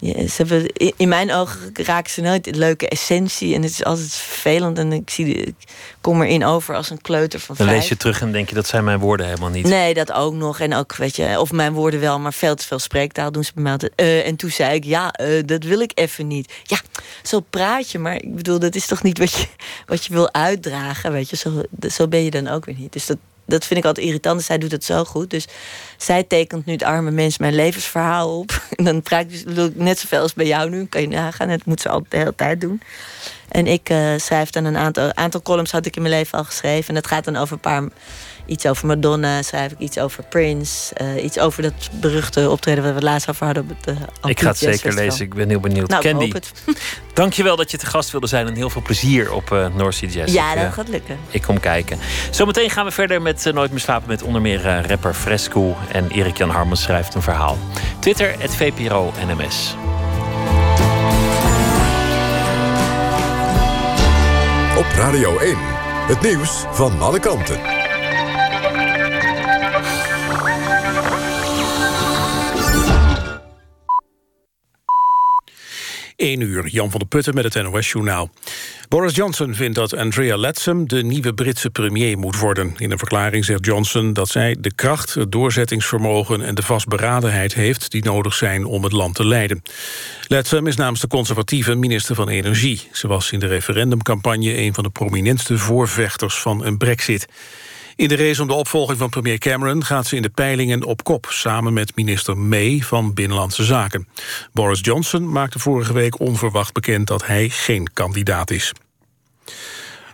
Ja, 0.00 0.12
ze 0.28 0.34
hebben, 0.36 0.66
in- 0.96 1.08
mijn 1.08 1.32
ogen 1.32 1.70
raken 1.72 2.10
ze 2.12 2.20
nooit 2.20 2.44
de 2.44 2.54
leuke 2.54 2.88
essentie 2.88 3.54
en 3.54 3.62
het 3.62 3.70
is 3.70 3.84
altijd 3.84 4.12
vervelend 4.14 4.78
en 4.78 4.92
ik, 4.92 5.10
zie, 5.10 5.34
ik 5.34 5.54
kom 6.00 6.22
erin 6.22 6.44
over 6.44 6.74
als 6.74 6.90
een 6.90 7.00
kleuter 7.00 7.40
van 7.40 7.54
Dan 7.58 7.66
vijf. 7.66 7.78
lees 7.78 7.88
je 7.88 7.96
terug 7.96 8.20
en 8.20 8.32
denk 8.32 8.48
je, 8.48 8.54
dat 8.54 8.66
zijn 8.66 8.84
mijn 8.84 8.98
woorden 8.98 9.26
helemaal 9.26 9.48
niet. 9.48 9.66
Nee, 9.66 9.94
dat 9.94 10.12
ook 10.12 10.34
nog. 10.34 10.60
En 10.60 10.74
ook, 10.74 10.96
weet 10.96 11.16
je, 11.16 11.40
of 11.40 11.52
mijn 11.52 11.72
woorden 11.72 12.00
wel, 12.00 12.18
maar 12.18 12.32
veel 12.32 12.54
te 12.54 12.66
veel 12.66 12.78
spreektaal 12.78 13.32
doen 13.32 13.44
ze 13.44 13.50
bij 13.54 13.62
mij 13.62 13.72
altijd. 13.72 13.92
Eh, 13.96 14.26
en 14.26 14.36
toen 14.36 14.50
zei 14.50 14.74
ik, 14.74 14.84
ja, 14.84 15.12
eh, 15.12 15.42
dat 15.46 15.64
wil 15.64 15.80
ik 15.80 15.92
even 15.94 16.26
niet. 16.26 16.52
Ja, 16.62 16.78
zo 17.22 17.40
praat 17.40 17.90
je, 17.90 17.98
maar 17.98 18.14
ik 18.14 18.34
bedoel, 18.36 18.58
dat 18.58 18.74
is 18.74 18.86
toch 18.86 19.02
niet 19.02 19.18
wat 19.18 19.32
je, 19.32 19.46
wat 19.86 20.04
je 20.04 20.12
wil 20.12 20.32
uitdragen, 20.32 21.12
weet 21.12 21.30
je. 21.30 21.36
Zo, 21.36 21.62
zo 21.90 22.08
ben 22.08 22.24
je 22.24 22.30
dan 22.30 22.48
ook 22.48 22.64
weer 22.64 22.76
niet. 22.78 22.92
Dus 22.92 23.06
dat, 23.06 23.16
dat 23.46 23.64
vind 23.64 23.80
ik 23.80 23.86
altijd 23.86 24.06
irritant. 24.06 24.42
Zij 24.42 24.58
doet 24.58 24.70
het 24.70 24.84
zo 24.84 25.04
goed. 25.04 25.30
Dus 25.30 25.46
zij 25.96 26.22
tekent 26.22 26.66
nu 26.66 26.72
het 26.72 26.82
arme 26.82 27.10
mens 27.10 27.38
mijn 27.38 27.54
levensverhaal 27.54 28.38
op. 28.38 28.62
En 28.76 28.84
dan 28.84 29.02
praat 29.02 29.24
ik 29.30 29.54
dus 29.54 29.68
net 29.74 29.98
zoveel 29.98 30.20
als 30.20 30.34
bij 30.34 30.46
jou 30.46 30.70
nu. 30.70 30.86
Kan 30.86 31.00
je 31.00 31.08
nagaan. 31.08 31.48
Dat 31.48 31.64
moet 31.64 31.80
ze 31.80 31.88
altijd 31.88 32.10
de 32.10 32.16
hele 32.16 32.34
tijd 32.34 32.60
doen. 32.60 32.80
En 33.48 33.66
ik 33.66 33.88
eh, 33.88 34.12
schrijf 34.16 34.50
dan 34.50 34.64
een 34.64 34.76
aantal, 34.76 35.14
aantal 35.14 35.42
columns 35.42 35.70
had 35.70 35.86
ik 35.86 35.96
in 35.96 36.02
mijn 36.02 36.14
leven 36.14 36.38
al 36.38 36.44
geschreven. 36.44 36.88
En 36.88 36.94
dat 36.94 37.06
gaat 37.06 37.24
dan 37.24 37.36
over 37.36 37.52
een 37.52 37.60
paar. 37.60 37.82
Iets 38.46 38.66
over 38.66 38.86
Madonna, 38.86 39.42
schrijf 39.42 39.72
ik 39.72 39.78
iets 39.78 39.98
over 39.98 40.24
Prince. 40.28 40.94
eh, 40.94 41.24
iets 41.24 41.38
over 41.38 41.62
dat 41.62 41.72
beruchte 41.92 42.50
optreden 42.50 42.82
waar 42.82 42.92
we 42.92 42.98
het 42.98 43.08
laatst 43.08 43.28
over 43.30 43.44
hadden 43.46 43.62
op 43.62 43.68
het. 43.68 43.86
eh, 44.22 44.30
ik 44.30 44.40
ga 44.40 44.48
het 44.48 44.58
zeker 44.58 44.72
Festival. 44.78 45.04
lezen. 45.04 45.24
Ik 45.24 45.34
ben 45.34 45.48
heel 45.48 45.60
benieuwd. 45.60 45.88
Nou, 45.88 46.02
ik 46.04 46.10
Candy, 46.10 46.24
hoop 46.24 46.32
het. 46.32 46.52
dankjewel 47.14 47.56
dat 47.56 47.70
je 47.70 47.76
te 47.78 47.86
gast 47.86 48.10
wilde 48.10 48.26
zijn. 48.26 48.46
En 48.46 48.54
heel 48.54 48.70
veel 48.70 48.82
plezier 48.82 49.32
op 49.32 49.52
eh 49.52 49.66
North 49.74 49.94
Sea 49.94 50.08
Jazz. 50.08 50.32
Ja, 50.34 50.50
Ik, 50.50 50.56
dat 50.58 50.64
eh, 50.66 50.72
gaat 50.72 50.88
lukken. 50.88 51.18
Ik 51.30 51.42
kom 51.42 51.60
kijken. 51.60 51.98
Zometeen 52.30 52.70
gaan 52.70 52.84
we 52.84 52.90
verder 52.90 53.22
met 53.22 53.50
Nooit 53.54 53.70
meer 53.70 53.80
slapen 53.80 54.08
met 54.08 54.22
onder 54.22 54.40
meer 54.40 54.86
rapper 54.88 55.14
Fresco. 55.14 55.76
En 55.92 56.10
Erik-Jan 56.10 56.50
Harmens 56.50 56.82
schrijft 56.82 57.14
een 57.14 57.22
verhaal. 57.22 57.58
Twitter, 57.98 58.34
het 58.38 58.54
VPRO 58.56 59.12
NMS. 59.26 59.74
Op 64.78 64.86
Radio 64.96 65.38
1. 65.38 65.56
Het 66.06 66.20
nieuws 66.20 66.64
van 66.72 67.00
alle 67.00 67.18
kanten. 67.20 67.73
1 76.16 76.40
uur, 76.40 76.66
Jan 76.68 76.90
van 76.90 76.98
der 76.98 77.08
Putten 77.08 77.34
met 77.34 77.54
het 77.54 77.62
NOS-journaal. 77.62 78.30
Boris 78.88 79.14
Johnson 79.14 79.54
vindt 79.54 79.74
dat 79.74 79.96
Andrea 79.96 80.36
Leadsom 80.36 80.88
de 80.88 81.02
nieuwe 81.02 81.34
Britse 81.34 81.70
premier 81.70 82.18
moet 82.18 82.38
worden. 82.38 82.74
In 82.76 82.90
een 82.90 82.98
verklaring 82.98 83.44
zegt 83.44 83.64
Johnson 83.64 84.12
dat 84.12 84.28
zij 84.28 84.56
de 84.58 84.74
kracht, 84.74 85.14
het 85.14 85.32
doorzettingsvermogen... 85.32 86.42
en 86.42 86.54
de 86.54 86.62
vastberadenheid 86.62 87.54
heeft 87.54 87.90
die 87.90 88.04
nodig 88.04 88.34
zijn 88.34 88.64
om 88.64 88.82
het 88.82 88.92
land 88.92 89.14
te 89.14 89.26
leiden. 89.26 89.62
Leadsom 90.28 90.66
is 90.66 90.76
namens 90.76 91.00
de 91.00 91.06
conservatieve 91.06 91.74
minister 91.74 92.14
van 92.14 92.28
Energie. 92.28 92.88
Ze 92.92 93.06
was 93.06 93.32
in 93.32 93.38
de 93.38 93.46
referendumcampagne 93.46 94.56
een 94.58 94.74
van 94.74 94.84
de 94.84 94.90
prominentste 94.90 95.58
voorvechters 95.58 96.34
van 96.34 96.64
een 96.64 96.76
brexit. 96.76 97.26
In 97.96 98.08
de 98.08 98.16
race 98.16 98.42
om 98.42 98.48
de 98.48 98.54
opvolging 98.54 98.98
van 98.98 99.08
premier 99.08 99.38
Cameron 99.38 99.84
gaat 99.84 100.06
ze 100.06 100.16
in 100.16 100.22
de 100.22 100.28
peilingen 100.28 100.84
op 100.84 101.04
kop... 101.04 101.26
samen 101.30 101.72
met 101.72 101.96
minister 101.96 102.38
May 102.38 102.80
van 102.84 103.14
Binnenlandse 103.14 103.64
Zaken. 103.64 104.08
Boris 104.52 104.80
Johnson 104.82 105.32
maakte 105.32 105.58
vorige 105.58 105.92
week 105.92 106.20
onverwacht 106.20 106.72
bekend 106.72 107.06
dat 107.06 107.26
hij 107.26 107.48
geen 107.48 107.92
kandidaat 107.92 108.50
is. 108.50 108.72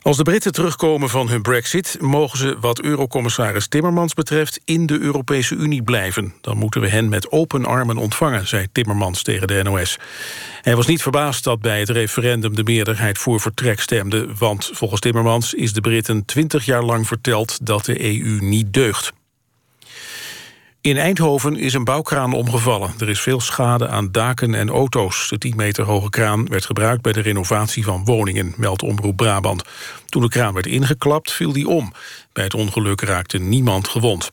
Als 0.03 0.17
de 0.17 0.23
Britten 0.23 0.53
terugkomen 0.53 1.09
van 1.09 1.29
hun 1.29 1.43
brexit... 1.43 1.97
mogen 2.01 2.39
ze 2.39 2.57
wat 2.61 2.83
eurocommissaris 2.83 3.69
Timmermans 3.69 4.15
betreft... 4.15 4.61
in 4.65 4.87
de 4.87 4.99
Europese 4.99 5.55
Unie 5.55 5.83
blijven. 5.83 6.35
Dan 6.41 6.57
moeten 6.57 6.81
we 6.81 6.89
hen 6.89 7.09
met 7.09 7.31
open 7.31 7.65
armen 7.65 7.97
ontvangen... 7.97 8.47
zei 8.47 8.67
Timmermans 8.73 9.23
tegen 9.23 9.47
de 9.47 9.63
NOS. 9.63 9.99
Hij 10.61 10.77
was 10.77 10.87
niet 10.87 11.03
verbaasd 11.03 11.45
dat 11.45 11.61
bij 11.61 11.81
het 11.81 11.89
referendum... 11.89 12.55
de 12.55 12.63
meerderheid 12.63 13.19
voor 13.19 13.41
vertrek 13.41 13.81
stemde... 13.81 14.29
want 14.39 14.71
volgens 14.73 15.01
Timmermans 15.01 15.55
is 15.55 15.73
de 15.73 15.81
Britten 15.81 16.25
twintig 16.25 16.65
jaar 16.65 16.83
lang 16.83 17.07
verteld... 17.07 17.67
dat 17.67 17.85
de 17.85 18.05
EU 18.05 18.39
niet 18.41 18.73
deugt. 18.73 19.13
In 20.83 20.97
Eindhoven 20.97 21.57
is 21.57 21.75
een 21.75 21.85
bouwkraan 21.85 22.33
omgevallen. 22.33 22.95
Er 22.99 23.09
is 23.09 23.21
veel 23.21 23.41
schade 23.41 23.89
aan 23.89 24.13
daken 24.13 24.55
en 24.55 24.69
auto's. 24.69 25.29
De 25.29 25.39
10 25.39 25.57
meter 25.57 25.85
hoge 25.85 26.11
kraan 26.11 26.47
werd 26.47 26.65
gebruikt 26.65 27.03
bij 27.03 27.13
de 27.13 27.21
renovatie 27.21 27.85
van 27.85 28.05
woningen, 28.05 28.55
meldt 28.57 28.83
Omroep 28.83 29.17
Brabant. 29.17 29.63
Toen 30.07 30.23
de 30.23 30.29
kraan 30.29 30.55
werd 30.55 30.67
ingeklapt, 30.67 31.33
viel 31.33 31.53
die 31.53 31.69
om. 31.69 31.93
Bij 32.33 32.45
het 32.45 32.55
ongeluk 32.55 33.01
raakte 33.01 33.39
niemand 33.39 33.89
gewond. 33.89 34.33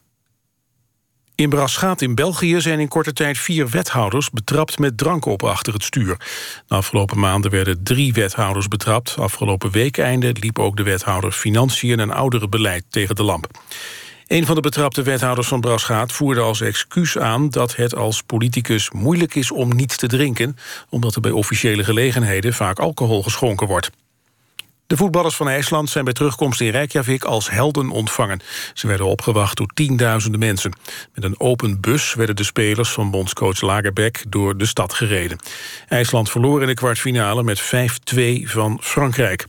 In 1.35 1.49
Braschaat 1.49 2.01
in 2.01 2.15
België 2.15 2.61
zijn 2.61 2.79
in 2.79 2.87
korte 2.87 3.13
tijd 3.13 3.37
vier 3.37 3.69
wethouders 3.69 4.29
betrapt 4.29 4.79
met 4.79 4.97
drank 4.97 5.25
op 5.25 5.43
achter 5.43 5.73
het 5.73 5.83
stuur. 5.83 6.17
De 6.67 6.75
afgelopen 6.75 7.19
maanden 7.19 7.51
werden 7.51 7.83
drie 7.83 8.13
wethouders 8.13 8.67
betrapt. 8.67 9.15
Afgelopen 9.17 9.71
weekeinde 9.71 10.35
liep 10.39 10.59
ook 10.59 10.77
de 10.77 10.83
wethouder 10.83 11.31
Financiën 11.31 11.99
en 11.99 12.11
Ouderenbeleid 12.11 12.83
tegen 12.89 13.15
de 13.15 13.23
lamp. 13.23 13.47
Een 14.27 14.45
van 14.45 14.55
de 14.55 14.61
betrapte 14.61 15.01
wethouders 15.01 15.47
van 15.47 15.61
Braschaat 15.61 16.11
voerde 16.11 16.41
als 16.41 16.61
excuus 16.61 17.17
aan 17.17 17.49
dat 17.49 17.75
het 17.75 17.95
als 17.95 18.21
politicus 18.21 18.91
moeilijk 18.91 19.35
is 19.35 19.51
om 19.51 19.75
niets 19.75 19.97
te 19.97 20.07
drinken, 20.07 20.57
omdat 20.89 21.15
er 21.15 21.21
bij 21.21 21.31
officiële 21.31 21.83
gelegenheden 21.83 22.53
vaak 22.53 22.79
alcohol 22.79 23.23
geschonken 23.23 23.67
wordt. 23.67 23.89
De 24.87 24.97
voetballers 24.97 25.35
van 25.35 25.49
IJsland 25.49 25.89
zijn 25.89 26.03
bij 26.03 26.13
terugkomst 26.13 26.61
in 26.61 26.69
Reykjavik 26.69 27.23
als 27.23 27.49
helden 27.49 27.89
ontvangen. 27.89 28.39
Ze 28.73 28.87
werden 28.87 29.05
opgewacht 29.05 29.57
door 29.57 29.71
tienduizenden 29.73 30.39
mensen. 30.39 30.73
Met 31.13 31.23
een 31.23 31.39
open 31.39 31.81
bus 31.81 32.13
werden 32.13 32.35
de 32.35 32.43
spelers 32.43 32.89
van 32.89 33.11
bondscoach 33.11 33.61
Lagerbäck 33.61 34.23
door 34.29 34.57
de 34.57 34.65
stad 34.65 34.93
gereden. 34.93 35.39
IJsland 35.87 36.29
verloor 36.29 36.61
in 36.61 36.67
de 36.67 36.73
kwartfinale 36.73 37.43
met 37.43 37.61
5-2 37.61 38.43
van 38.43 38.77
Frankrijk. 38.81 39.45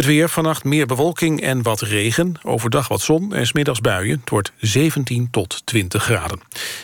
Het 0.00 0.08
weer, 0.08 0.28
vannacht 0.28 0.64
meer 0.64 0.86
bewolking 0.86 1.40
en 1.40 1.62
wat 1.62 1.80
regen. 1.80 2.34
Overdag 2.42 2.88
wat 2.88 3.00
zon 3.00 3.34
en 3.34 3.46
smiddags 3.46 3.80
buien. 3.80 4.20
Het 4.20 4.30
wordt 4.30 4.52
17 4.56 5.28
tot 5.30 5.66
20 5.66 6.02
graden. 6.02 6.40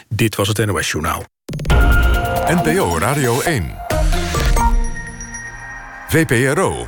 Dit 0.09 0.37
was 0.37 0.49
het 0.49 0.67
NOS 0.67 0.91
Journaal. 0.91 1.25
NPO 2.47 2.99
Radio 2.99 3.41
1. 3.41 3.75
VPRO. 6.09 6.87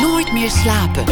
Nooit 0.00 0.32
meer 0.32 0.50
slapen. 0.50 1.04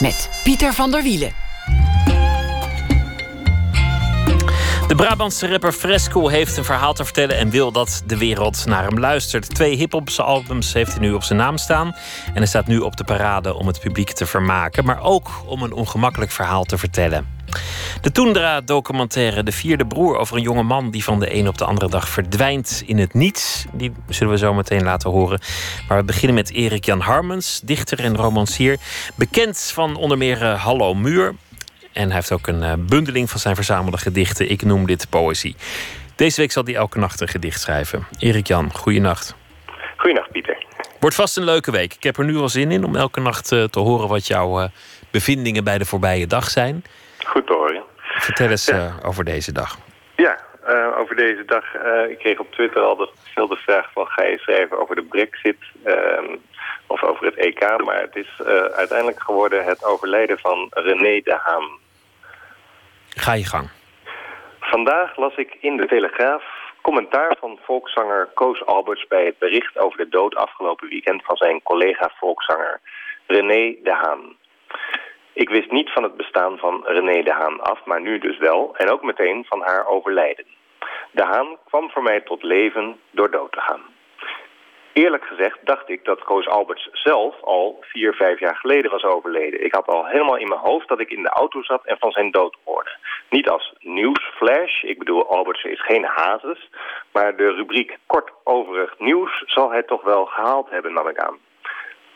Met 0.00 0.30
Pieter 0.44 0.72
van 0.72 0.90
der 0.90 1.02
Wielen. 1.02 1.49
Brabantse 5.00 5.48
rapper 5.48 5.72
Fresco 5.72 6.28
heeft 6.28 6.56
een 6.56 6.64
verhaal 6.64 6.92
te 6.92 7.04
vertellen 7.04 7.36
en 7.36 7.50
wil 7.50 7.72
dat 7.72 8.02
de 8.06 8.18
wereld 8.18 8.66
naar 8.66 8.84
hem 8.84 8.98
luistert. 8.98 9.54
Twee 9.54 9.76
hip-hopse 9.76 10.22
albums 10.22 10.72
heeft 10.72 10.90
hij 10.90 11.00
nu 11.00 11.12
op 11.12 11.22
zijn 11.22 11.38
naam 11.38 11.56
staan. 11.56 11.86
En 12.26 12.36
hij 12.36 12.46
staat 12.46 12.66
nu 12.66 12.78
op 12.78 12.96
de 12.96 13.04
parade 13.04 13.54
om 13.54 13.66
het 13.66 13.80
publiek 13.80 14.10
te 14.10 14.26
vermaken, 14.26 14.84
maar 14.84 15.02
ook 15.02 15.30
om 15.46 15.62
een 15.62 15.72
ongemakkelijk 15.72 16.30
verhaal 16.30 16.64
te 16.64 16.78
vertellen. 16.78 17.26
De 18.00 18.12
Toendra-documentaire 18.12 19.42
De 19.42 19.52
Vierde 19.52 19.86
Broer 19.86 20.16
over 20.16 20.36
een 20.36 20.42
jonge 20.42 20.62
man 20.62 20.90
die 20.90 21.04
van 21.04 21.20
de 21.20 21.34
een 21.34 21.48
op 21.48 21.58
de 21.58 21.64
andere 21.64 21.88
dag 21.88 22.08
verdwijnt 22.08 22.82
in 22.86 22.98
het 22.98 23.14
niets. 23.14 23.64
Die 23.72 23.92
zullen 24.08 24.32
we 24.32 24.38
zo 24.38 24.54
meteen 24.54 24.82
laten 24.82 25.10
horen. 25.10 25.40
Maar 25.88 25.98
we 25.98 26.04
beginnen 26.04 26.34
met 26.34 26.50
Erik 26.52 26.84
Jan 26.84 27.00
Harmens, 27.00 27.60
dichter 27.64 28.00
en 28.00 28.16
romancier. 28.16 28.78
Bekend 29.14 29.70
van 29.74 29.96
onder 29.96 30.18
meer 30.18 30.42
uh, 30.42 30.64
Hallo 30.64 30.94
Muur. 30.94 31.34
En 31.92 32.06
hij 32.06 32.14
heeft 32.14 32.32
ook 32.32 32.46
een 32.46 32.62
uh, 32.62 32.72
bundeling 32.78 33.30
van 33.30 33.40
zijn 33.40 33.54
verzamelde 33.54 33.98
gedichten. 33.98 34.50
Ik 34.50 34.62
noem 34.62 34.86
dit 34.86 35.06
poëzie. 35.10 35.56
Deze 36.16 36.40
week 36.40 36.52
zal 36.52 36.64
hij 36.64 36.74
elke 36.74 36.98
nacht 36.98 37.20
een 37.20 37.28
gedicht 37.28 37.60
schrijven. 37.60 38.06
Erik 38.18 38.46
Jan, 38.46 38.72
goeienacht. 38.72 39.36
Goeienacht, 39.96 40.30
Pieter. 40.30 40.66
Wordt 41.00 41.16
vast 41.16 41.36
een 41.36 41.44
leuke 41.44 41.70
week. 41.70 41.94
Ik 41.94 42.02
heb 42.02 42.16
er 42.16 42.24
nu 42.24 42.36
al 42.36 42.48
zin 42.48 42.70
in 42.70 42.84
om 42.84 42.96
elke 42.96 43.20
nacht 43.20 43.52
uh, 43.52 43.64
te 43.64 43.78
horen 43.78 44.08
wat 44.08 44.26
jouw 44.26 44.68
bevindingen 45.10 45.64
bij 45.64 45.78
de 45.78 45.84
voorbije 45.84 46.26
dag 46.26 46.50
zijn. 46.50 46.84
Goed 47.24 47.46
te 47.46 47.52
horen. 47.52 47.82
Vertel 47.96 48.50
eens 48.50 48.66
ja. 48.66 48.94
over 49.02 49.24
deze 49.24 49.52
dag. 49.52 49.78
Ja, 50.16 50.38
uh, 50.68 50.98
over 50.98 51.16
deze 51.16 51.42
dag. 51.46 51.64
Uh, 51.74 52.10
ik 52.10 52.18
kreeg 52.18 52.38
op 52.38 52.52
Twitter 52.52 52.82
al 52.82 52.96
de 53.48 53.56
vraag 53.56 53.92
van... 53.92 54.06
ga 54.06 54.24
je 54.24 54.38
schrijven 54.38 54.80
over 54.80 54.94
de 54.94 55.02
brexit 55.02 55.56
ehm, 55.84 56.36
of 56.90 57.02
over 57.02 57.26
het 57.26 57.34
EK? 57.34 57.84
Maar 57.84 58.00
het 58.00 58.16
is 58.16 58.40
uiteindelijk 58.72 59.22
geworden 59.22 59.64
het 59.64 59.84
overlijden 59.84 60.38
van 60.38 60.66
René 60.70 61.20
de 61.20 61.38
Haan. 61.42 61.68
Ga 63.08 63.32
je 63.32 63.44
gang. 63.44 63.68
Vandaag 64.60 65.16
las 65.16 65.36
ik 65.36 65.56
in 65.60 65.76
de 65.76 65.86
Telegraaf 65.86 66.44
commentaar 66.82 67.36
van 67.40 67.58
volkszanger 67.62 68.28
Koos 68.34 68.66
Alberts... 68.66 69.06
bij 69.06 69.24
het 69.24 69.38
bericht 69.38 69.78
over 69.78 69.98
de 69.98 70.08
dood 70.08 70.34
afgelopen 70.36 70.88
weekend... 70.88 71.24
van 71.24 71.36
zijn 71.36 71.62
collega-volkszanger 71.62 72.80
René 73.26 73.76
de 73.82 73.92
Haan. 73.92 74.36
Ik 75.32 75.48
wist 75.48 75.70
niet 75.70 75.90
van 75.90 76.02
het 76.02 76.16
bestaan 76.16 76.58
van 76.58 76.84
René 76.86 77.22
de 77.22 77.32
Haan 77.32 77.60
af, 77.60 77.84
maar 77.84 78.00
nu 78.00 78.18
dus 78.18 78.38
wel. 78.38 78.76
En 78.76 78.90
ook 78.90 79.02
meteen 79.02 79.44
van 79.48 79.62
haar 79.62 79.86
overlijden. 79.86 80.44
De 81.10 81.24
Haan 81.24 81.56
kwam 81.64 81.90
voor 81.90 82.02
mij 82.02 82.20
tot 82.20 82.42
leven 82.42 83.00
door 83.10 83.30
dood 83.30 83.52
te 83.52 83.60
gaan. 83.60 83.82
Eerlijk 84.92 85.24
gezegd 85.24 85.58
dacht 85.62 85.88
ik 85.88 86.04
dat 86.04 86.24
Koos 86.24 86.48
Alberts 86.48 86.88
zelf 86.92 87.42
al 87.42 87.78
vier, 87.80 88.14
vijf 88.14 88.40
jaar 88.40 88.56
geleden 88.56 88.90
was 88.90 89.02
overleden. 89.02 89.64
Ik 89.64 89.74
had 89.74 89.86
al 89.86 90.06
helemaal 90.06 90.36
in 90.36 90.48
mijn 90.48 90.60
hoofd 90.60 90.88
dat 90.88 91.00
ik 91.00 91.10
in 91.10 91.22
de 91.22 91.28
auto 91.28 91.62
zat 91.62 91.84
en 91.84 91.96
van 91.98 92.10
zijn 92.10 92.30
dood 92.30 92.56
hoorde. 92.64 92.90
Niet 93.30 93.48
als 93.48 93.74
nieuwsflash, 93.80 94.82
ik 94.82 94.98
bedoel 94.98 95.28
Alberts 95.28 95.64
is 95.64 95.84
geen 95.84 96.04
hazes... 96.04 96.70
maar 97.12 97.36
de 97.36 97.52
rubriek 97.52 97.98
kort 98.06 98.30
overig 98.44 98.98
nieuws 98.98 99.42
zal 99.46 99.70
hij 99.70 99.82
toch 99.82 100.02
wel 100.02 100.26
gehaald 100.26 100.70
hebben, 100.70 100.92
nam 100.92 101.08
ik 101.08 101.18
aan. 101.18 101.38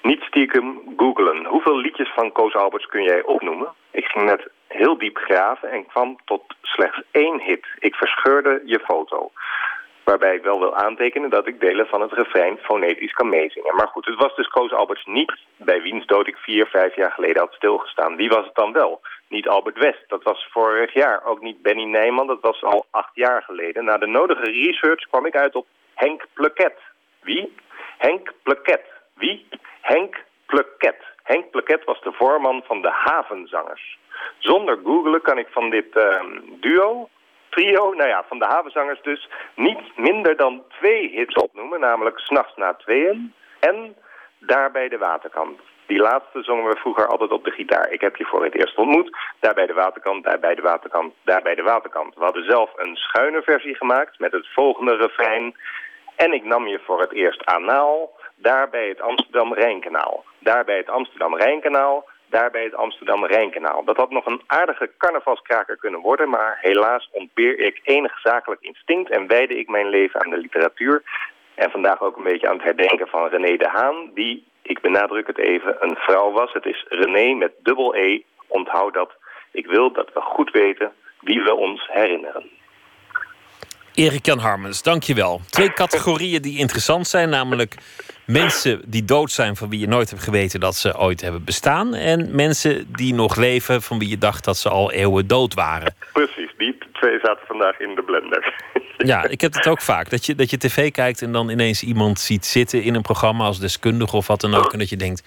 Niet 0.02 0.22
stiekem 0.22 0.94
googelen. 0.96 1.44
Hoeveel 1.44 1.76
liedjes 1.76 2.12
van 2.14 2.32
Koos 2.32 2.54
Alberts 2.54 2.86
kun 2.86 3.02
jij 3.02 3.22
opnoemen? 3.22 3.68
Ik 3.90 4.04
ging 4.04 4.24
net 4.24 4.48
heel 4.68 4.98
diep 4.98 5.16
graven 5.16 5.70
en 5.70 5.86
kwam 5.86 6.16
tot 6.24 6.42
slechts 6.62 7.02
één 7.10 7.40
hit. 7.40 7.66
Ik 7.78 7.94
verscheurde 7.94 8.62
je 8.64 8.78
foto. 8.78 9.30
Waarbij 10.04 10.34
ik 10.34 10.42
wel 10.42 10.58
wil 10.58 10.76
aantekenen 10.76 11.30
dat 11.30 11.46
ik 11.46 11.60
delen 11.60 11.86
van 11.86 12.00
het 12.00 12.12
refrein 12.12 12.58
fonetisch 12.58 13.12
kan 13.12 13.28
meezingen. 13.28 13.74
Maar 13.76 13.88
goed, 13.88 14.06
het 14.06 14.14
was 14.18 14.34
dus 14.36 14.48
Koos 14.48 14.72
Alberts 14.72 15.04
niet 15.04 15.32
bij 15.56 15.82
wiens 15.82 16.06
dood 16.06 16.26
ik 16.26 16.36
vier, 16.36 16.66
vijf 16.66 16.96
jaar 16.96 17.12
geleden 17.12 17.42
had 17.42 17.52
stilgestaan. 17.52 18.16
Wie 18.16 18.28
was 18.28 18.44
het 18.44 18.54
dan 18.54 18.72
wel? 18.72 19.00
Niet 19.28 19.48
Albert 19.48 19.78
West, 19.78 20.04
dat 20.08 20.22
was 20.22 20.48
vorig 20.50 20.92
jaar. 20.92 21.24
Ook 21.24 21.40
niet 21.40 21.62
Benny 21.62 21.84
Nijman, 21.84 22.26
dat 22.26 22.40
was 22.40 22.62
al 22.62 22.86
acht 22.90 23.14
jaar 23.14 23.42
geleden. 23.42 23.84
Na 23.84 23.98
de 23.98 24.06
nodige 24.06 24.50
research 24.50 25.08
kwam 25.08 25.26
ik 25.26 25.36
uit 25.36 25.54
op 25.54 25.66
Henk 25.94 26.26
Pleket. 26.32 26.78
Wie? 27.20 27.54
Henk 27.98 28.32
Pleket. 28.42 28.82
Wie? 29.14 29.46
Henk 29.80 30.24
Pleket. 30.46 31.02
Henk 31.22 31.50
Pleket 31.50 31.84
was 31.84 32.00
de 32.00 32.12
voorman 32.12 32.62
van 32.66 32.82
de 32.82 32.90
Havenzangers. 32.90 33.98
Zonder 34.38 34.78
googlen 34.84 35.22
kan 35.22 35.38
ik 35.38 35.48
van 35.50 35.70
dit 35.70 35.96
uh, 35.96 36.20
duo, 36.60 37.08
trio, 37.54 37.92
nou 37.92 38.08
ja, 38.08 38.24
van 38.28 38.38
de 38.38 38.44
Havenzangers 38.44 39.02
dus... 39.02 39.28
niet 39.54 39.96
minder 39.96 40.36
dan 40.36 40.62
twee 40.78 41.10
hits 41.10 41.34
opnoemen, 41.34 41.80
namelijk 41.80 42.18
S'nachts 42.18 42.56
na 42.56 42.74
tweeën 42.74 43.34
en 43.60 43.96
Daar 44.38 44.70
bij 44.70 44.88
de 44.88 44.98
Waterkant. 44.98 45.60
Die 45.86 45.98
laatste 45.98 46.42
zongen 46.42 46.70
we 46.70 46.76
vroeger 46.76 47.06
altijd 47.06 47.30
op 47.30 47.44
de 47.44 47.50
gitaar. 47.50 47.90
Ik 47.90 48.00
heb 48.00 48.16
je 48.16 48.24
voor 48.24 48.44
het 48.44 48.54
eerst 48.54 48.76
ontmoet. 48.76 49.16
Daar 49.40 49.54
bij 49.54 49.66
de 49.66 49.72
waterkant, 49.72 50.24
daar 50.24 50.40
bij 50.40 50.54
de 50.54 50.62
waterkant, 50.62 51.14
daar 51.24 51.42
bij 51.42 51.54
de 51.54 51.62
waterkant. 51.62 52.14
We 52.14 52.24
hadden 52.24 52.44
zelf 52.44 52.70
een 52.76 52.96
schuine 52.96 53.42
versie 53.42 53.74
gemaakt 53.74 54.18
met 54.18 54.32
het 54.32 54.46
volgende 54.52 54.96
refrein. 54.96 55.56
En 56.16 56.32
ik 56.32 56.44
nam 56.44 56.66
je 56.66 56.80
voor 56.84 57.00
het 57.00 57.12
eerst 57.12 57.44
anaal 57.44 58.12
daar 58.36 58.68
bij 58.70 58.88
het 58.88 59.00
Amsterdam-Rijnkanaal. 59.00 60.24
Daar 60.38 60.64
bij 60.64 60.76
het 60.76 60.88
Amsterdam-Rijnkanaal, 60.88 62.08
daar 62.34 62.50
bij 62.50 62.64
het 62.64 62.74
Amsterdam-Rijnkanaal. 62.74 63.84
Dat 63.84 63.96
had 63.96 64.10
nog 64.10 64.26
een 64.26 64.42
aardige 64.46 64.90
carnavalskraker 64.98 65.76
kunnen 65.76 66.00
worden... 66.00 66.28
maar 66.28 66.58
helaas 66.60 67.08
ontbeer 67.12 67.58
ik 67.58 67.80
enig 67.84 68.20
zakelijk 68.20 68.60
instinct... 68.60 69.10
en 69.10 69.26
wijde 69.26 69.58
ik 69.58 69.68
mijn 69.68 69.88
leven 69.88 70.24
aan 70.24 70.30
de 70.30 70.36
literatuur... 70.36 71.02
en 71.54 71.70
vandaag 71.70 72.00
ook 72.00 72.16
een 72.16 72.30
beetje 72.30 72.48
aan 72.48 72.56
het 72.56 72.64
herdenken 72.64 73.08
van 73.08 73.28
René 73.28 73.56
de 73.56 73.68
Haan... 73.68 74.10
die, 74.14 74.44
ik 74.62 74.80
benadruk 74.80 75.26
het 75.26 75.38
even, 75.38 75.76
een 75.80 75.96
vrouw 75.96 76.30
was. 76.30 76.52
Het 76.52 76.66
is 76.66 76.84
René 76.88 77.34
met 77.34 77.52
dubbel 77.62 77.94
E. 77.96 78.20
Onthoud 78.46 78.94
dat. 78.94 79.12
Ik 79.52 79.66
wil 79.66 79.92
dat 79.92 80.12
we 80.12 80.20
goed 80.20 80.50
weten 80.50 80.92
wie 81.20 81.42
we 81.42 81.54
ons 81.54 81.88
herinneren. 81.92 82.50
Erik 83.94 84.26
Jan 84.26 84.38
Harmens, 84.38 84.82
dankjewel. 84.82 85.40
Twee 85.50 85.72
categorieën 85.72 86.42
die 86.42 86.58
interessant 86.58 87.08
zijn, 87.08 87.28
namelijk 87.28 87.74
mensen 88.26 88.82
die 88.86 89.04
dood 89.04 89.30
zijn 89.30 89.56
van 89.56 89.68
wie 89.70 89.80
je 89.80 89.88
nooit 89.88 90.10
hebt 90.10 90.22
geweten 90.22 90.60
dat 90.60 90.76
ze 90.76 90.98
ooit 90.98 91.20
hebben 91.20 91.44
bestaan. 91.44 91.94
En 91.94 92.34
mensen 92.34 92.92
die 92.92 93.14
nog 93.14 93.36
leven 93.36 93.82
van 93.82 93.98
wie 93.98 94.08
je 94.08 94.18
dacht 94.18 94.44
dat 94.44 94.56
ze 94.56 94.68
al 94.68 94.92
eeuwen 94.92 95.26
dood 95.26 95.54
waren. 95.54 95.94
Precies, 96.12 96.50
die 96.58 96.78
twee 96.92 97.18
zaten 97.22 97.46
vandaag 97.46 97.80
in 97.80 97.94
de 97.94 98.02
blender. 98.02 98.52
Ja, 98.98 99.24
ik 99.24 99.40
heb 99.40 99.54
het 99.54 99.66
ook 99.66 99.80
vaak. 99.80 100.10
Dat 100.10 100.26
je, 100.26 100.34
dat 100.34 100.50
je 100.50 100.56
tv 100.56 100.90
kijkt 100.90 101.22
en 101.22 101.32
dan 101.32 101.48
ineens 101.48 101.82
iemand 101.82 102.20
ziet 102.20 102.46
zitten 102.46 102.82
in 102.82 102.94
een 102.94 103.02
programma 103.02 103.44
als 103.44 103.58
deskundige 103.58 104.16
of 104.16 104.26
wat 104.26 104.40
dan 104.40 104.54
ook. 104.54 104.72
En 104.72 104.78
dat 104.78 104.88
je 104.88 104.96
denkt, 104.96 105.22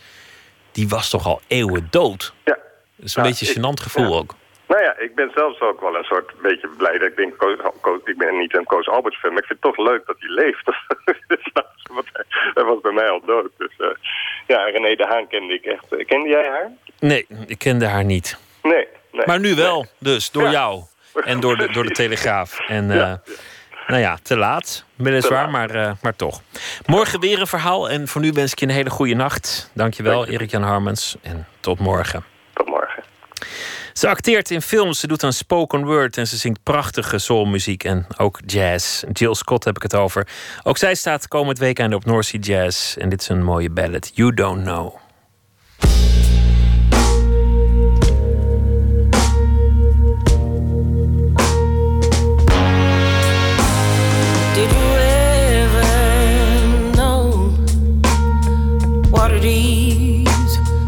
die 0.71 0.87
was 0.87 1.09
toch 1.09 1.25
al 1.25 1.41
eeuwen 1.47 1.87
dood? 1.89 2.33
Ja. 2.45 2.53
Dat 2.95 3.05
is 3.05 3.15
een 3.15 3.21
nou, 3.21 3.33
beetje 3.33 3.55
een 3.55 3.61
gênant 3.61 3.81
gevoel 3.81 4.11
ja. 4.11 4.17
ook. 4.17 4.35
Nou 4.67 4.81
ja, 4.83 4.97
ik 4.97 5.15
ben 5.15 5.31
zelfs 5.35 5.59
ook 5.61 5.81
wel 5.81 5.95
een 5.95 6.03
soort 6.03 6.41
beetje 6.41 6.67
blij 6.77 6.97
dat 6.97 7.07
ik 7.07 7.15
denk, 7.15 7.33
ik 8.05 8.17
ben 8.17 8.37
niet 8.37 8.55
een 8.57 8.63
Koos 8.65 8.87
Alberts 8.89 9.19
fan, 9.19 9.33
maar 9.33 9.41
ik 9.41 9.47
vind 9.47 9.59
het 9.63 9.75
toch 9.75 9.85
leuk 9.87 10.05
dat 10.05 10.15
hij 10.19 10.29
leeft. 10.29 10.65
hij 12.57 12.63
was 12.63 12.81
bij 12.81 12.91
mij 12.91 13.09
al 13.09 13.21
dood. 13.25 13.49
Dus 13.57 13.71
uh, 13.77 13.87
Ja, 14.47 14.63
René 14.63 14.95
de 14.95 15.05
Haan 15.09 15.27
kende 15.27 15.53
ik 15.53 15.63
echt. 15.65 15.85
Eh, 15.93 16.05
kende 16.05 16.29
jij 16.29 16.47
haar? 16.49 16.71
Nee, 16.99 17.25
ik 17.47 17.57
kende 17.59 17.85
haar 17.87 18.03
niet. 18.03 18.37
Nee. 18.63 18.87
nee 19.11 19.25
maar 19.25 19.39
nu 19.39 19.55
wel, 19.55 19.79
nee. 19.79 19.89
dus, 19.99 20.31
door 20.31 20.43
Ja. 20.43 20.51
jou. 20.51 20.81
En 21.23 21.39
door 21.39 21.57
de, 21.57 21.71
door 21.71 21.83
de 21.83 21.91
Telegraaf. 21.91 22.59
En 22.59 22.87
Ja. 22.91 23.21
eh, 23.25 23.33
nou 23.87 24.01
ja, 24.01 24.17
te 24.23 24.37
laat. 24.37 24.85
Weliswaar, 24.95 25.49
maar, 25.49 25.69
eh, 25.69 25.91
maar 26.01 26.15
toch. 26.15 26.41
Morgen 26.85 27.19
weer 27.19 27.39
een 27.39 27.47
verhaal. 27.47 27.89
En 27.89 28.07
voor 28.07 28.21
nu 28.21 28.31
wens 28.31 28.51
ik 28.51 28.59
je 28.59 28.65
een 28.65 28.71
hele 28.71 28.89
goede 28.89 29.13
nacht. 29.13 29.71
Dankjewel, 29.73 30.13
Dank 30.15 30.27
je. 30.27 30.33
Erik-Jan 30.33 30.63
Harmens. 30.63 31.15
En 31.21 31.47
tot 31.59 31.79
morgen. 31.79 32.23
Tot 32.53 32.67
morgen. 32.67 33.03
Ze 33.97 34.07
acteert 34.07 34.51
in 34.51 34.61
films, 34.61 34.99
ze 34.99 35.07
doet 35.07 35.21
een 35.21 35.33
spoken 35.33 35.85
word 35.85 36.17
en 36.17 36.27
ze 36.27 36.37
zingt 36.37 36.63
prachtige 36.63 37.17
soulmuziek 37.17 37.83
en 37.83 38.07
ook 38.17 38.39
jazz. 38.45 39.03
Jill 39.11 39.33
Scott 39.33 39.63
heb 39.63 39.75
ik 39.75 39.81
het 39.81 39.95
over. 39.95 40.27
Ook 40.63 40.77
zij 40.77 40.95
staat 40.95 41.27
komend 41.27 41.57
weekend 41.57 41.93
op 41.93 42.05
North 42.05 42.25
Sea 42.25 42.39
Jazz 42.39 42.97
en 42.97 43.09
dit 43.09 43.21
is 43.21 43.29
een 43.29 43.43
mooie 43.43 43.69
ballad. 43.69 44.11
You 44.13 44.33
Don't 44.33 44.63
Know. 44.63 44.95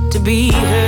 To 0.09 0.21
be 0.21 0.49
hurt? 0.53 0.78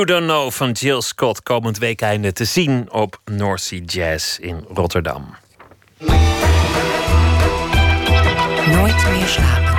You 0.00 0.12
Don't 0.12 0.26
Know 0.26 0.50
van 0.50 0.70
Jill 0.70 1.00
Scott 1.00 1.42
komend 1.42 1.78
weekende 1.78 2.32
te 2.32 2.44
zien 2.44 2.92
op 2.92 3.20
North 3.24 3.60
Sea 3.60 3.80
Jazz 3.84 4.38
in 4.38 4.64
Rotterdam. 4.74 5.34
Nooit 8.66 9.10
meer 9.10 9.26
slapen. 9.26 9.70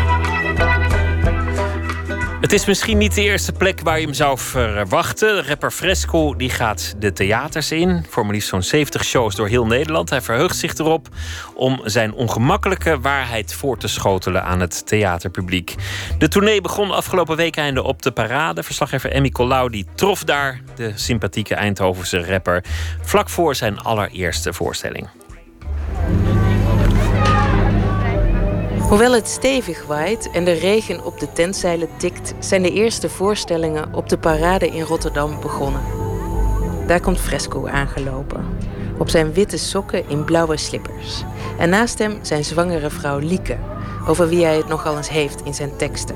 Het 2.41 2.53
is 2.53 2.65
misschien 2.65 2.97
niet 2.97 3.15
de 3.15 3.21
eerste 3.21 3.51
plek 3.51 3.81
waar 3.81 3.99
je 3.99 4.05
hem 4.05 4.13
zou 4.13 4.37
verwachten. 4.37 5.47
Rapper 5.47 5.71
Fresco 5.71 6.35
die 6.35 6.49
gaat 6.49 6.95
de 6.97 7.13
theaters 7.13 7.71
in. 7.71 8.05
Voor 8.09 8.23
maar 8.23 8.33
liefst 8.33 8.49
zo'n 8.49 8.63
70 8.63 9.03
shows 9.03 9.35
door 9.35 9.47
heel 9.47 9.65
Nederland. 9.65 10.09
Hij 10.09 10.21
verheugt 10.21 10.57
zich 10.57 10.77
erop 10.77 11.07
om 11.61 11.81
zijn 11.83 12.13
ongemakkelijke 12.13 12.99
waarheid 12.99 13.53
voor 13.53 13.77
te 13.77 13.87
schotelen 13.87 14.43
aan 14.43 14.59
het 14.59 14.87
theaterpubliek. 14.87 15.75
De 16.17 16.27
tournee 16.27 16.61
begon 16.61 16.91
afgelopen 16.91 17.35
weekende 17.35 17.83
op 17.83 18.01
de 18.01 18.11
parade. 18.11 18.63
Verslaggever 18.63 19.11
Emmy 19.11 19.29
Colau 19.29 19.83
trof 19.95 20.23
daar 20.23 20.61
de 20.75 20.91
sympathieke 20.95 21.55
Eindhovense 21.55 22.25
rapper 22.25 22.63
vlak 23.01 23.29
voor 23.29 23.55
zijn 23.55 23.79
allereerste 23.79 24.53
voorstelling. 24.53 25.07
Hoewel 28.79 29.13
het 29.13 29.27
stevig 29.27 29.85
waait 29.85 30.31
en 30.31 30.45
de 30.45 30.51
regen 30.51 31.05
op 31.05 31.19
de 31.19 31.31
tentzeilen 31.31 31.89
tikt, 31.97 32.33
zijn 32.39 32.61
de 32.61 32.71
eerste 32.71 33.09
voorstellingen 33.09 33.93
op 33.93 34.09
de 34.09 34.17
parade 34.17 34.67
in 34.67 34.83
Rotterdam 34.83 35.41
begonnen. 35.41 35.81
Daar 36.87 36.99
komt 36.99 37.19
Fresco 37.19 37.67
aangelopen. 37.67 38.45
Op 39.01 39.09
zijn 39.09 39.33
witte 39.33 39.57
sokken 39.57 40.09
in 40.09 40.23
blauwe 40.23 40.57
slippers. 40.57 41.23
En 41.57 41.69
naast 41.69 41.99
hem 41.99 42.19
zijn 42.21 42.43
zwangere 42.43 42.89
vrouw 42.89 43.19
Lieke, 43.19 43.57
over 44.07 44.29
wie 44.29 44.45
hij 44.45 44.57
het 44.57 44.67
nogal 44.67 44.97
eens 44.97 45.09
heeft 45.09 45.41
in 45.43 45.53
zijn 45.53 45.77
teksten. 45.77 46.15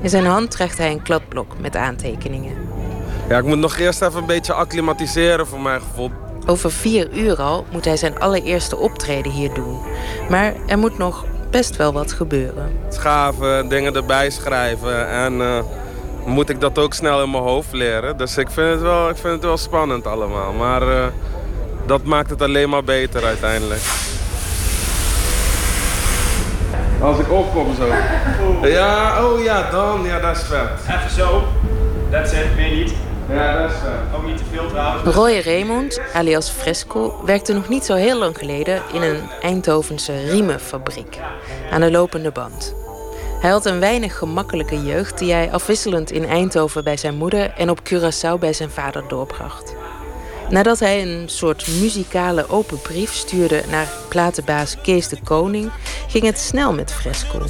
In 0.00 0.08
zijn 0.08 0.26
hand 0.26 0.50
draagt 0.50 0.78
hij 0.78 0.90
een 0.90 1.02
kladblok 1.02 1.58
met 1.58 1.76
aantekeningen. 1.76 2.56
Ja, 3.28 3.38
ik 3.38 3.44
moet 3.44 3.58
nog 3.58 3.78
eerst 3.78 4.02
even 4.02 4.20
een 4.20 4.26
beetje 4.26 4.52
acclimatiseren 4.52 5.46
voor 5.46 5.60
mijn 5.60 5.80
gevoel. 5.80 6.10
Over 6.46 6.70
vier 6.70 7.12
uur 7.12 7.42
al 7.42 7.64
moet 7.72 7.84
hij 7.84 7.96
zijn 7.96 8.18
allereerste 8.18 8.76
optreden 8.76 9.32
hier 9.32 9.54
doen. 9.54 9.80
Maar 10.30 10.54
er 10.66 10.78
moet 10.78 10.98
nog 10.98 11.24
best 11.50 11.76
wel 11.76 11.92
wat 11.92 12.12
gebeuren. 12.12 12.72
Schaven, 12.88 13.68
dingen 13.68 13.94
erbij 13.94 14.30
schrijven 14.30 15.08
en 15.08 15.40
eh, 15.40 15.62
moet 16.26 16.48
ik 16.48 16.60
dat 16.60 16.78
ook 16.78 16.94
snel 16.94 17.22
in 17.22 17.30
mijn 17.30 17.42
hoofd 17.42 17.72
leren. 17.72 18.16
Dus 18.16 18.36
ik 18.36 18.50
vind 18.50 18.70
het 18.70 18.80
wel, 18.80 19.08
ik 19.08 19.16
vind 19.16 19.32
het 19.32 19.42
wel 19.42 19.56
spannend 19.56 20.06
allemaal. 20.06 20.52
Maar 20.52 20.82
eh, 20.82 21.06
dat 21.88 22.04
maakt 22.04 22.30
het 22.30 22.42
alleen 22.42 22.68
maar 22.68 22.84
beter 22.84 23.24
uiteindelijk. 23.24 23.80
Als 27.00 27.18
ik 27.18 27.32
opkom 27.32 27.74
zo. 27.74 27.86
Ja, 28.66 29.24
oh 29.24 29.42
ja, 29.42 29.70
dan. 29.70 30.02
Ja, 30.04 30.20
dat 30.20 30.36
is 30.36 30.42
vet. 30.42 30.68
Even 30.88 31.10
zo. 31.10 31.42
That's 32.10 32.32
it, 32.32 32.56
meer 32.56 32.70
niet. 32.70 32.92
Ja, 33.30 33.62
dat 33.62 33.70
is 33.70 33.76
vet. 33.76 34.16
Ook 34.16 34.26
niet 34.26 34.36
te 34.36 34.44
veel 34.52 34.68
trouwens. 34.68 35.14
Roy 35.14 35.40
Raymond, 35.44 36.00
alias 36.14 36.50
Fresco, 36.50 37.20
werkte 37.24 37.52
nog 37.52 37.68
niet 37.68 37.84
zo 37.84 37.94
heel 37.94 38.18
lang 38.18 38.38
geleden 38.38 38.82
in 38.92 39.02
een 39.02 39.20
Eindhovense 39.42 40.30
riemenfabriek 40.30 41.18
aan 41.70 41.80
de 41.80 41.90
lopende 41.90 42.30
band. 42.30 42.74
Hij 43.40 43.50
had 43.50 43.66
een 43.66 43.80
weinig 43.80 44.18
gemakkelijke 44.18 44.82
jeugd 44.82 45.18
die 45.18 45.32
hij 45.32 45.52
afwisselend 45.52 46.10
in 46.10 46.24
Eindhoven 46.24 46.84
bij 46.84 46.96
zijn 46.96 47.14
moeder 47.14 47.50
en 47.56 47.70
op 47.70 47.80
Curaçao 47.80 48.38
bij 48.38 48.52
zijn 48.52 48.70
vader 48.70 49.04
doorbracht. 49.08 49.77
Nadat 50.50 50.78
hij 50.78 51.02
een 51.02 51.28
soort 51.28 51.66
muzikale 51.80 52.48
open 52.48 52.80
brief 52.80 53.12
stuurde 53.12 53.62
naar 53.70 53.88
platenbaas 54.08 54.76
Kees 54.82 55.08
de 55.08 55.18
Koning, 55.24 55.70
ging 56.08 56.24
het 56.24 56.38
snel 56.38 56.72
met 56.72 56.92
Fresco. 56.92 57.42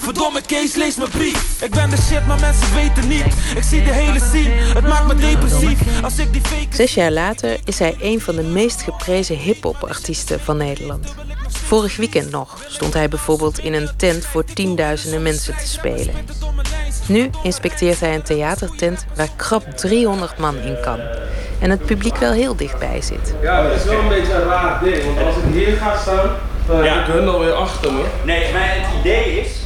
Verdomme 0.00 0.40
Kees, 0.46 0.74
lees 0.74 0.96
mijn 0.96 1.10
brief. 1.10 1.62
Ik 1.62 1.70
ben 1.70 1.90
de 1.90 1.96
shit, 1.96 2.26
maar 2.26 2.40
mensen 2.40 2.74
weten 2.74 3.08
niet. 3.08 3.34
Ik 3.56 3.62
zie 3.62 3.84
de 3.84 3.92
hele 3.92 4.20
scene, 4.20 4.50
het 4.50 4.86
maakt 4.86 5.06
me 5.06 5.14
depressief. 5.14 6.02
Als 6.02 6.18
ik 6.18 6.32
die 6.32 6.42
fake... 6.42 6.76
Zes 6.76 6.94
jaar 6.94 7.12
later 7.12 7.58
is 7.64 7.78
hij 7.78 7.96
een 8.00 8.20
van 8.20 8.36
de 8.36 8.42
meest 8.42 8.82
geprezen 8.82 9.36
hip-hop-artiesten 9.36 10.40
van 10.40 10.56
Nederland. 10.56 11.14
Vorig 11.48 11.96
weekend 11.96 12.30
nog 12.30 12.58
stond 12.68 12.94
hij 12.94 13.08
bijvoorbeeld 13.08 13.58
in 13.58 13.74
een 13.74 13.88
tent 13.96 14.26
voor 14.26 14.44
tienduizenden 14.44 15.22
mensen 15.22 15.56
te 15.56 15.66
spelen. 15.66 16.14
Nu 17.06 17.30
inspecteert 17.42 18.00
hij 18.00 18.14
een 18.14 18.22
theatertent 18.22 19.06
waar 19.16 19.28
krap 19.36 19.70
300 19.70 20.38
man 20.38 20.56
in 20.56 20.76
kan. 20.80 20.98
En 21.60 21.70
het 21.70 21.86
publiek 21.86 22.16
wel 22.16 22.32
heel 22.32 22.56
dichtbij 22.56 23.02
zit. 23.02 23.34
Ja, 23.42 23.64
het 23.64 23.80
is 23.80 23.84
wel 23.84 23.98
een 23.98 24.08
beetje 24.08 24.32
een 24.32 24.48
raar 24.48 24.82
ding. 24.82 25.04
Want 25.04 25.26
als 25.26 25.36
ik 25.36 25.42
hier 25.52 25.76
ga 25.76 25.98
staan, 25.98 26.30
dan 26.66 26.84
heb 26.84 27.06
ik 27.06 27.12
hun 27.12 27.28
alweer 27.28 27.52
achter 27.52 27.92
me. 27.92 28.04
Nee, 28.24 28.52
maar 28.52 28.74
het 28.74 29.00
idee 29.00 29.40
is... 29.40 29.62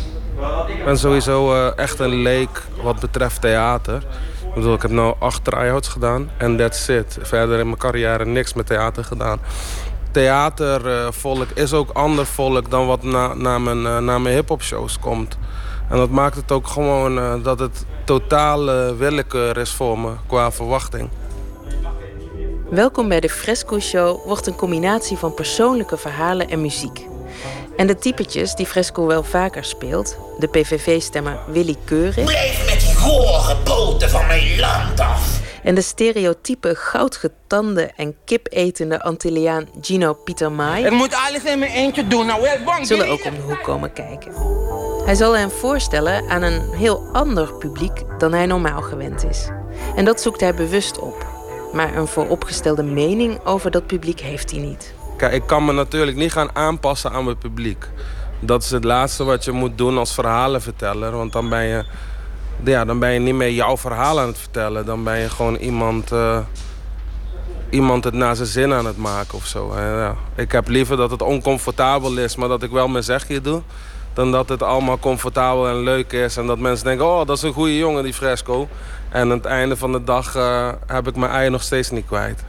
Ik 0.68 0.84
ben 0.84 0.98
sowieso 0.98 1.54
eh, 1.54 1.72
echt 1.76 1.98
een 1.98 2.22
leek 2.22 2.62
wat 2.82 3.00
betreft 3.00 3.40
theater. 3.40 4.02
Ik 4.48 4.54
bedoel, 4.54 4.74
ik 4.74 4.82
heb 4.82 4.90
nu 4.90 5.12
acht 5.18 5.44
try-outs 5.44 5.88
gedaan 5.88 6.30
en 6.36 6.56
that's 6.56 6.88
it. 6.88 7.18
Verder 7.20 7.58
in 7.58 7.66
mijn 7.66 7.78
carrière 7.78 8.24
niks 8.24 8.54
met 8.54 8.66
theater 8.66 9.04
gedaan. 9.04 9.38
Theatervolk 10.18 11.48
is 11.54 11.72
ook 11.72 11.90
ander 11.90 12.26
volk 12.26 12.70
dan 12.70 12.86
wat 12.86 13.02
na, 13.02 13.34
na 13.34 13.58
mijn, 13.58 13.86
eh, 13.86 13.98
na 13.98 14.18
mijn 14.18 14.34
hip-hop 14.34 14.62
shows 14.62 14.98
komt. 14.98 15.38
En 15.90 15.96
dat 15.96 16.10
maakt 16.10 16.36
het 16.36 16.52
ook 16.52 16.66
gewoon 16.66 17.18
eh, 17.18 17.34
dat 17.42 17.58
het 17.58 17.84
totale 18.04 18.94
willekeur 18.96 19.56
is 19.56 19.70
voor 19.70 19.98
me 19.98 20.12
qua 20.26 20.52
verwachting. 20.52 21.08
Welkom 22.70 23.08
bij 23.08 23.20
de 23.20 23.28
Fresco 23.28 23.78
Show 23.78 24.26
wordt 24.26 24.46
een 24.46 24.56
combinatie 24.56 25.16
van 25.16 25.34
persoonlijke 25.34 25.96
verhalen 25.96 26.48
en 26.48 26.60
muziek. 26.60 27.06
En 27.76 27.86
de 27.86 27.98
typetjes 27.98 28.54
die 28.54 28.66
Fresco 28.66 29.06
wel 29.06 29.22
vaker 29.22 29.64
speelt, 29.64 30.18
de 30.38 30.46
PVV-stemmer 30.46 31.38
Willy 31.46 31.76
Keurig... 31.84 32.24
Blijf 32.24 32.70
met 32.70 32.80
die 32.80 32.94
gore 32.94 33.56
poten 33.56 34.10
van 34.10 34.26
mijn 34.26 34.58
land 34.58 35.00
af. 35.00 35.47
En 35.68 35.74
de 35.74 35.82
stereotype 35.82 36.74
goudgetande 36.74 37.90
en 37.96 38.14
kipetende 38.24 39.02
Antilliaan 39.02 39.68
Gino 39.80 40.14
Pietermaai... 40.14 40.84
Ik 40.84 40.92
moet 40.92 41.14
alles 41.26 41.44
in 41.44 41.58
mijn 41.58 41.70
eentje 41.70 42.06
doen, 42.06 42.26
nou 42.26 42.42
wel 42.42 42.56
bang. 42.64 42.86
zullen 42.86 43.08
ook 43.08 43.24
om 43.24 43.34
de 43.34 43.40
hoek 43.40 43.62
komen 43.62 43.92
kijken. 43.92 44.32
Hij 45.04 45.14
zal 45.14 45.36
hen 45.36 45.50
voorstellen 45.50 46.28
aan 46.28 46.42
een 46.42 46.70
heel 46.72 47.08
ander 47.12 47.54
publiek 47.54 48.04
dan 48.18 48.32
hij 48.32 48.46
normaal 48.46 48.82
gewend 48.82 49.24
is. 49.24 49.48
En 49.96 50.04
dat 50.04 50.20
zoekt 50.20 50.40
hij 50.40 50.54
bewust 50.54 50.98
op. 50.98 51.26
Maar 51.72 51.96
een 51.96 52.06
vooropgestelde 52.06 52.82
mening 52.82 53.44
over 53.44 53.70
dat 53.70 53.86
publiek 53.86 54.20
heeft 54.20 54.50
hij 54.50 54.60
niet. 54.60 54.94
Kijk, 55.16 55.32
ik 55.32 55.46
kan 55.46 55.64
me 55.64 55.72
natuurlijk 55.72 56.16
niet 56.16 56.32
gaan 56.32 56.56
aanpassen 56.56 57.10
aan 57.12 57.24
mijn 57.24 57.38
publiek. 57.38 57.88
Dat 58.40 58.62
is 58.62 58.70
het 58.70 58.84
laatste 58.84 59.24
wat 59.24 59.44
je 59.44 59.52
moet 59.52 59.78
doen 59.78 59.98
als 59.98 60.14
verhalenverteller. 60.14 61.10
Want 61.10 61.32
dan 61.32 61.48
ben 61.48 61.64
je, 61.64 61.84
ja, 62.64 62.84
dan 62.84 62.98
ben 62.98 63.12
je 63.12 63.18
niet 63.18 63.34
meer 63.34 63.52
jouw 63.52 63.76
verhaal 63.76 64.20
aan 64.20 64.26
het 64.26 64.38
vertellen. 64.38 64.86
Dan 64.86 65.04
ben 65.04 65.18
je 65.18 65.30
gewoon 65.30 65.56
iemand, 65.56 66.12
eh, 66.12 66.38
iemand 67.70 68.04
het 68.04 68.14
naar 68.14 68.36
zijn 68.36 68.48
zin 68.48 68.72
aan 68.72 68.86
het 68.86 68.96
maken 68.96 69.34
of 69.34 69.46
zo. 69.46 69.74
Ja, 69.76 70.14
ik 70.34 70.52
heb 70.52 70.68
liever 70.68 70.96
dat 70.96 71.10
het 71.10 71.22
oncomfortabel 71.22 72.18
is, 72.18 72.36
maar 72.36 72.48
dat 72.48 72.62
ik 72.62 72.70
wel 72.70 72.88
mijn 72.88 73.04
zegje 73.04 73.40
doe. 73.40 73.62
Dan 74.12 74.32
dat 74.32 74.48
het 74.48 74.62
allemaal 74.62 74.98
comfortabel 74.98 75.68
en 75.68 75.82
leuk 75.82 76.12
is. 76.12 76.36
En 76.36 76.46
dat 76.46 76.58
mensen 76.58 76.84
denken, 76.84 77.06
oh, 77.06 77.26
dat 77.26 77.36
is 77.36 77.42
een 77.42 77.52
goede 77.52 77.76
jongen, 77.76 78.02
die 78.02 78.14
Fresco. 78.14 78.68
En 79.08 79.20
aan 79.20 79.30
het 79.30 79.44
einde 79.44 79.76
van 79.76 79.92
de 79.92 80.04
dag 80.04 80.34
eh, 80.36 80.68
heb 80.86 81.08
ik 81.08 81.16
mijn 81.16 81.32
ei 81.32 81.50
nog 81.50 81.62
steeds 81.62 81.90
niet 81.90 82.06
kwijt. 82.06 82.40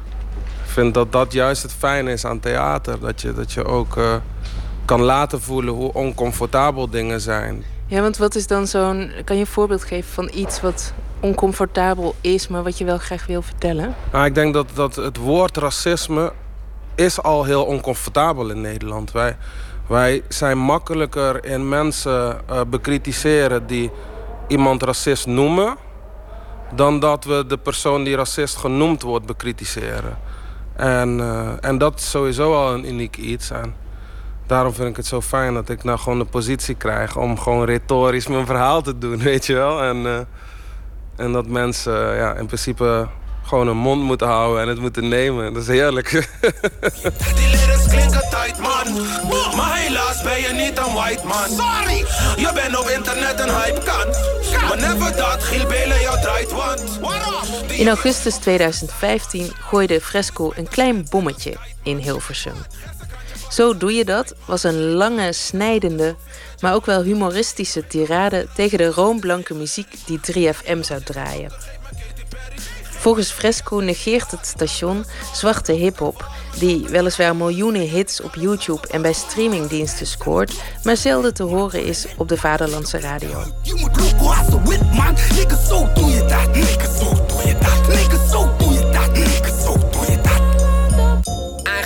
Ik 0.63 0.75
vind 0.75 0.93
dat 0.93 1.11
dat 1.11 1.33
juist 1.33 1.61
het 1.61 1.73
fijne 1.73 2.11
is 2.11 2.25
aan 2.25 2.39
theater. 2.39 2.99
Dat 2.99 3.21
je, 3.21 3.33
dat 3.33 3.51
je 3.51 3.65
ook 3.65 3.97
eh, 3.97 4.15
kan 4.85 5.01
laten 5.01 5.41
voelen 5.41 5.73
hoe 5.73 5.93
oncomfortabel 5.93 6.89
dingen 6.89 7.21
zijn. 7.21 7.63
Ja, 7.89 8.01
want 8.01 8.17
wat 8.17 8.35
is 8.35 8.47
dan 8.47 8.67
zo'n... 8.67 9.11
Kan 9.23 9.35
je 9.35 9.41
een 9.41 9.47
voorbeeld 9.47 9.83
geven 9.83 10.11
van 10.13 10.29
iets 10.33 10.61
wat 10.61 10.93
oncomfortabel 11.19 12.15
is... 12.21 12.47
maar 12.47 12.63
wat 12.63 12.77
je 12.77 12.85
wel 12.85 12.97
graag 12.97 13.25
wil 13.25 13.41
vertellen? 13.41 13.95
Nou, 14.11 14.25
ik 14.25 14.35
denk 14.35 14.53
dat, 14.53 14.67
dat 14.73 14.95
het 14.95 15.17
woord 15.17 15.57
racisme 15.57 16.33
is 16.95 17.21
al 17.21 17.43
heel 17.43 17.63
oncomfortabel 17.63 18.49
in 18.49 18.61
Nederland. 18.61 19.11
Wij, 19.11 19.37
wij 19.87 20.23
zijn 20.27 20.57
makkelijker 20.57 21.45
in 21.45 21.69
mensen 21.69 22.41
eh, 22.47 22.61
bekritiseren 22.67 23.67
die 23.67 23.91
iemand 24.47 24.83
racist 24.83 25.25
noemen... 25.25 25.77
dan 26.75 26.99
dat 26.99 27.23
we 27.23 27.45
de 27.47 27.57
persoon 27.57 28.03
die 28.03 28.15
racist 28.15 28.55
genoemd 28.55 29.01
wordt 29.01 29.25
bekritiseren. 29.25 30.17
En, 30.75 31.19
eh, 31.19 31.69
en 31.69 31.77
dat 31.77 31.99
is 31.99 32.09
sowieso 32.09 32.55
al 32.55 32.73
een 32.73 32.87
uniek 32.87 33.17
iets. 33.17 33.51
En 33.51 33.75
daarom 34.49 34.73
vind 34.73 34.89
ik 34.89 34.95
het 34.95 35.05
zo 35.05 35.21
fijn 35.21 35.53
dat 35.53 35.69
ik 35.69 35.83
nou 35.83 35.99
gewoon 35.99 36.19
de 36.19 36.25
positie 36.25 36.75
krijg... 36.75 37.17
om 37.17 37.39
gewoon 37.39 37.65
retorisch 37.65 38.27
mijn 38.27 38.45
verhaal 38.45 38.81
te 38.81 38.97
doen, 38.97 39.17
weet 39.31 39.45
je 39.45 39.53
wel. 39.53 39.83
En, 39.83 40.05
eh, 40.05 40.19
en 41.25 41.31
dat 41.31 41.47
mensen 41.47 42.15
ja, 42.15 42.33
in 42.33 42.45
principe 42.45 43.07
gewoon 43.43 43.67
hun 43.67 43.77
mond 43.77 44.01
moeten 44.03 44.27
houden 44.27 44.61
en 44.61 44.67
het 44.67 44.79
moeten 44.79 45.07
nemen. 45.07 45.53
Dat 45.53 45.61
is 45.61 45.67
heerlijk. 45.67 46.09
Die 47.35 47.49
lyrics 47.49 47.87
klinken 47.87 48.29
tight, 48.29 48.59
man. 48.59 48.87
Maar 49.55 49.77
helaas 49.77 50.21
ben 50.21 50.41
je 50.41 50.53
niet 50.53 50.77
een 50.77 50.93
white 50.93 51.25
man. 51.25 51.49
Sorry! 51.49 51.97
Je 52.35 52.51
bent 52.53 52.79
op 52.79 52.87
internet 52.87 53.39
een 53.39 53.55
hype 53.55 53.81
kan. 53.83 54.07
Maar 54.67 54.77
never 54.77 55.15
dat, 55.15 55.43
Giel 55.43 55.67
Belen 55.67 56.01
jou 56.01 56.21
draait, 56.21 56.51
want... 56.51 56.99
In 57.67 57.87
augustus 57.87 58.35
2015 58.35 59.51
gooide 59.59 60.01
Fresco 60.01 60.51
een 60.55 60.67
klein 60.67 61.05
bommetje 61.09 61.57
in 61.83 61.97
Hilversum. 61.97 62.55
Zo 63.49 63.77
doe 63.77 63.93
je 63.93 64.05
dat 64.05 64.33
was 64.45 64.63
een 64.63 64.91
lange, 64.91 65.33
snijdende, 65.33 66.15
maar 66.59 66.73
ook 66.73 66.85
wel 66.85 67.01
humoristische 67.01 67.87
tirade 67.87 68.47
tegen 68.55 68.77
de 68.77 68.91
roomblanke 68.91 69.53
muziek 69.53 69.87
die 70.05 70.19
3FM 70.31 70.79
zou 70.79 71.03
draaien. 71.03 71.51
Volgens 72.99 73.31
Fresco 73.31 73.75
negeert 73.75 74.31
het 74.31 74.45
station 74.45 75.05
zwarte 75.33 75.71
hip-hop, 75.71 76.27
die 76.57 76.87
weliswaar 76.89 77.35
miljoenen 77.35 77.89
hits 77.89 78.21
op 78.21 78.35
YouTube 78.35 78.87
en 78.87 79.01
bij 79.01 79.13
streamingdiensten 79.13 80.07
scoort, 80.07 80.53
maar 80.83 80.97
zelden 80.97 81.33
te 81.33 81.43
horen 81.43 81.83
is 81.85 82.07
op 82.17 82.27
de 82.27 82.37
vaderlandse 82.37 82.99
radio. 82.99 83.43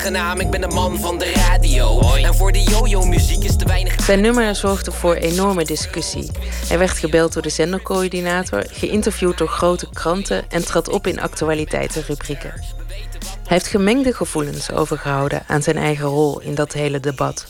Aangenaam, 0.03 0.39
ik 0.39 0.49
ben 0.49 0.61
de 0.61 0.67
man 0.67 0.99
van 0.99 1.17
de 1.17 1.31
radio. 1.31 2.01
En 2.15 2.35
voor 2.35 2.51
de 2.51 2.63
yo-yo-muziek 2.63 3.43
is 3.43 3.55
te 3.55 3.65
weinig... 3.65 4.01
Zijn 4.01 4.21
nummer 4.21 4.55
zorgde 4.55 4.91
voor 4.91 5.15
enorme 5.15 5.65
discussie. 5.65 6.31
Hij 6.67 6.77
werd 6.77 6.91
gebeld 6.91 7.33
door 7.33 7.41
de 7.41 7.49
zendercoördinator, 7.49 8.63
geïnterviewd 8.69 9.37
door 9.37 9.47
grote 9.47 9.87
kranten 9.93 10.49
en 10.49 10.65
trad 10.65 10.89
op 10.89 11.07
in 11.07 11.21
actualiteitenrubrieken. 11.21 12.49
Hij 12.49 13.43
heeft 13.43 13.67
gemengde 13.67 14.13
gevoelens 14.13 14.71
overgehouden 14.71 15.43
aan 15.47 15.61
zijn 15.61 15.77
eigen 15.77 16.05
rol 16.05 16.41
in 16.41 16.55
dat 16.55 16.73
hele 16.73 16.99
debat. 16.99 17.47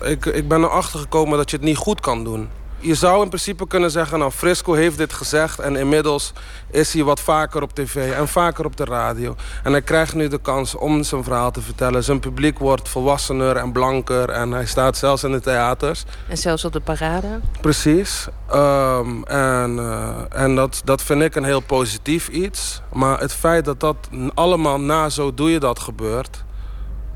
Ik, 0.00 0.26
ik 0.26 0.48
ben 0.48 0.62
erachter 0.62 0.98
gekomen 1.00 1.38
dat 1.38 1.50
je 1.50 1.56
het 1.56 1.64
niet 1.64 1.76
goed 1.76 2.00
kan 2.00 2.24
doen. 2.24 2.48
Je 2.78 2.94
zou 2.94 3.22
in 3.22 3.28
principe 3.28 3.66
kunnen 3.66 3.90
zeggen, 3.90 4.18
nou 4.18 4.30
Frisco 4.30 4.72
heeft 4.72 4.98
dit 4.98 5.12
gezegd... 5.12 5.58
en 5.58 5.76
inmiddels 5.76 6.32
is 6.70 6.92
hij 6.92 7.02
wat 7.02 7.20
vaker 7.20 7.62
op 7.62 7.74
tv 7.74 8.12
en 8.12 8.28
vaker 8.28 8.64
op 8.64 8.76
de 8.76 8.84
radio. 8.84 9.36
En 9.62 9.72
hij 9.72 9.82
krijgt 9.82 10.14
nu 10.14 10.28
de 10.28 10.38
kans 10.40 10.74
om 10.74 11.02
zijn 11.02 11.24
verhaal 11.24 11.50
te 11.50 11.60
vertellen. 11.60 12.04
Zijn 12.04 12.20
publiek 12.20 12.58
wordt 12.58 12.88
volwassener 12.88 13.56
en 13.56 13.72
blanker... 13.72 14.28
en 14.28 14.50
hij 14.50 14.66
staat 14.66 14.96
zelfs 14.96 15.24
in 15.24 15.32
de 15.32 15.40
theaters. 15.40 16.04
En 16.28 16.36
zelfs 16.36 16.64
op 16.64 16.72
de 16.72 16.80
parade. 16.80 17.40
Precies. 17.60 18.26
Ehm, 18.50 19.22
en 19.22 19.78
eh, 19.78 20.42
en 20.42 20.54
dat, 20.54 20.82
dat 20.84 21.02
vind 21.02 21.22
ik 21.22 21.34
een 21.34 21.44
heel 21.44 21.60
positief 21.60 22.28
iets. 22.28 22.80
Maar 22.92 23.20
het 23.20 23.32
feit 23.32 23.64
dat 23.64 23.80
dat 23.80 23.96
allemaal 24.34 24.80
na 24.80 25.08
zo 25.08 25.34
doe 25.34 25.50
je 25.50 25.58
dat 25.60 25.78
gebeurt... 25.78 26.44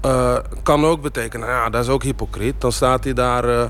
eh, 0.00 0.36
kan 0.62 0.84
ook 0.84 1.02
betekenen, 1.02 1.48
ja, 1.48 1.70
dat 1.70 1.82
is 1.84 1.88
ook 1.90 2.02
hypocriet. 2.02 2.60
Dan 2.60 2.72
staat 2.72 3.04
hij 3.04 3.12
daar 3.12 3.44
eh, 3.44 3.64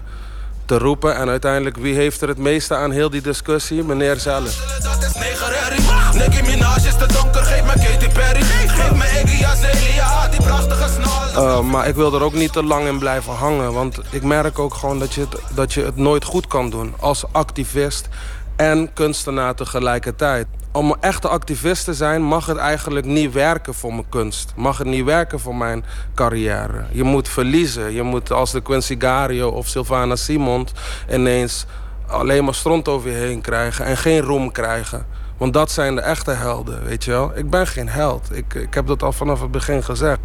te 0.70 0.78
roepen. 0.78 1.16
En 1.16 1.28
uiteindelijk, 1.28 1.76
wie 1.76 1.94
heeft 1.94 2.20
er 2.20 2.28
het 2.28 2.38
meeste 2.38 2.74
aan 2.74 2.90
heel 2.90 3.10
die 3.10 3.20
discussie? 3.20 3.82
Meneer 3.84 4.16
zelf. 4.16 4.78
Dat 4.82 5.02
is 5.02 5.14
negerherrie. 5.14 5.80
Nicki 6.12 6.42
Minaj 6.42 6.76
is 6.76 6.96
te 6.96 7.06
donker, 7.06 7.44
geef 7.44 7.64
me 7.64 7.72
Katy 7.72 8.12
Perry. 8.12 8.42
Geef 8.42 8.94
me 8.94 9.22
Iggy 9.22 9.44
Azalea, 9.44 10.28
die 10.28 10.42
prachtige 10.42 10.88
snal. 10.88 11.44
Uh, 11.44 11.60
maar 11.60 11.88
ik 11.88 11.94
wil 11.94 12.14
er 12.14 12.22
ook 12.22 12.32
niet 12.32 12.52
te 12.52 12.62
lang 12.62 12.86
in 12.86 12.98
blijven 12.98 13.32
hangen. 13.32 13.72
Want 13.72 14.00
ik 14.10 14.22
merk 14.22 14.58
ook 14.58 14.74
gewoon 14.74 14.98
dat 14.98 15.14
je, 15.14 15.20
het, 15.20 15.40
dat 15.54 15.72
je 15.72 15.84
het 15.84 15.96
nooit 15.96 16.24
goed 16.24 16.46
kan 16.46 16.70
doen. 16.70 16.94
Als 17.00 17.24
activist 17.32 18.08
en 18.56 18.92
kunstenaar 18.92 19.54
tegelijkertijd. 19.54 20.46
Om 20.72 20.90
een 20.90 21.00
echte 21.00 21.28
activist 21.28 21.84
te 21.84 21.94
zijn 21.94 22.22
mag 22.22 22.46
het 22.46 22.56
eigenlijk 22.56 23.06
niet 23.06 23.32
werken 23.32 23.74
voor 23.74 23.94
mijn 23.94 24.08
kunst. 24.08 24.52
Mag 24.56 24.78
het 24.78 24.86
niet 24.86 25.04
werken 25.04 25.40
voor 25.40 25.56
mijn 25.56 25.84
carrière. 26.14 26.84
Je 26.90 27.02
moet 27.02 27.28
verliezen. 27.28 27.92
Je 27.92 28.02
moet 28.02 28.32
als 28.32 28.52
de 28.52 28.60
Quincy 28.60 28.96
Gario 28.98 29.48
of 29.48 29.66
Sylvana 29.66 30.16
Simond... 30.16 30.72
ineens 31.12 31.66
alleen 32.06 32.44
maar 32.44 32.54
stront 32.54 32.88
over 32.88 33.10
je 33.10 33.16
heen 33.16 33.40
krijgen 33.40 33.84
en 33.84 33.96
geen 33.96 34.20
roem 34.20 34.52
krijgen. 34.52 35.06
Want 35.36 35.52
dat 35.52 35.70
zijn 35.70 35.94
de 35.94 36.00
echte 36.00 36.30
helden, 36.30 36.84
weet 36.84 37.04
je 37.04 37.10
wel. 37.10 37.32
Ik 37.34 37.50
ben 37.50 37.66
geen 37.66 37.88
held. 37.88 38.28
Ik, 38.36 38.54
ik 38.54 38.74
heb 38.74 38.86
dat 38.86 39.02
al 39.02 39.12
vanaf 39.12 39.40
het 39.40 39.50
begin 39.50 39.82
gezegd. 39.82 40.18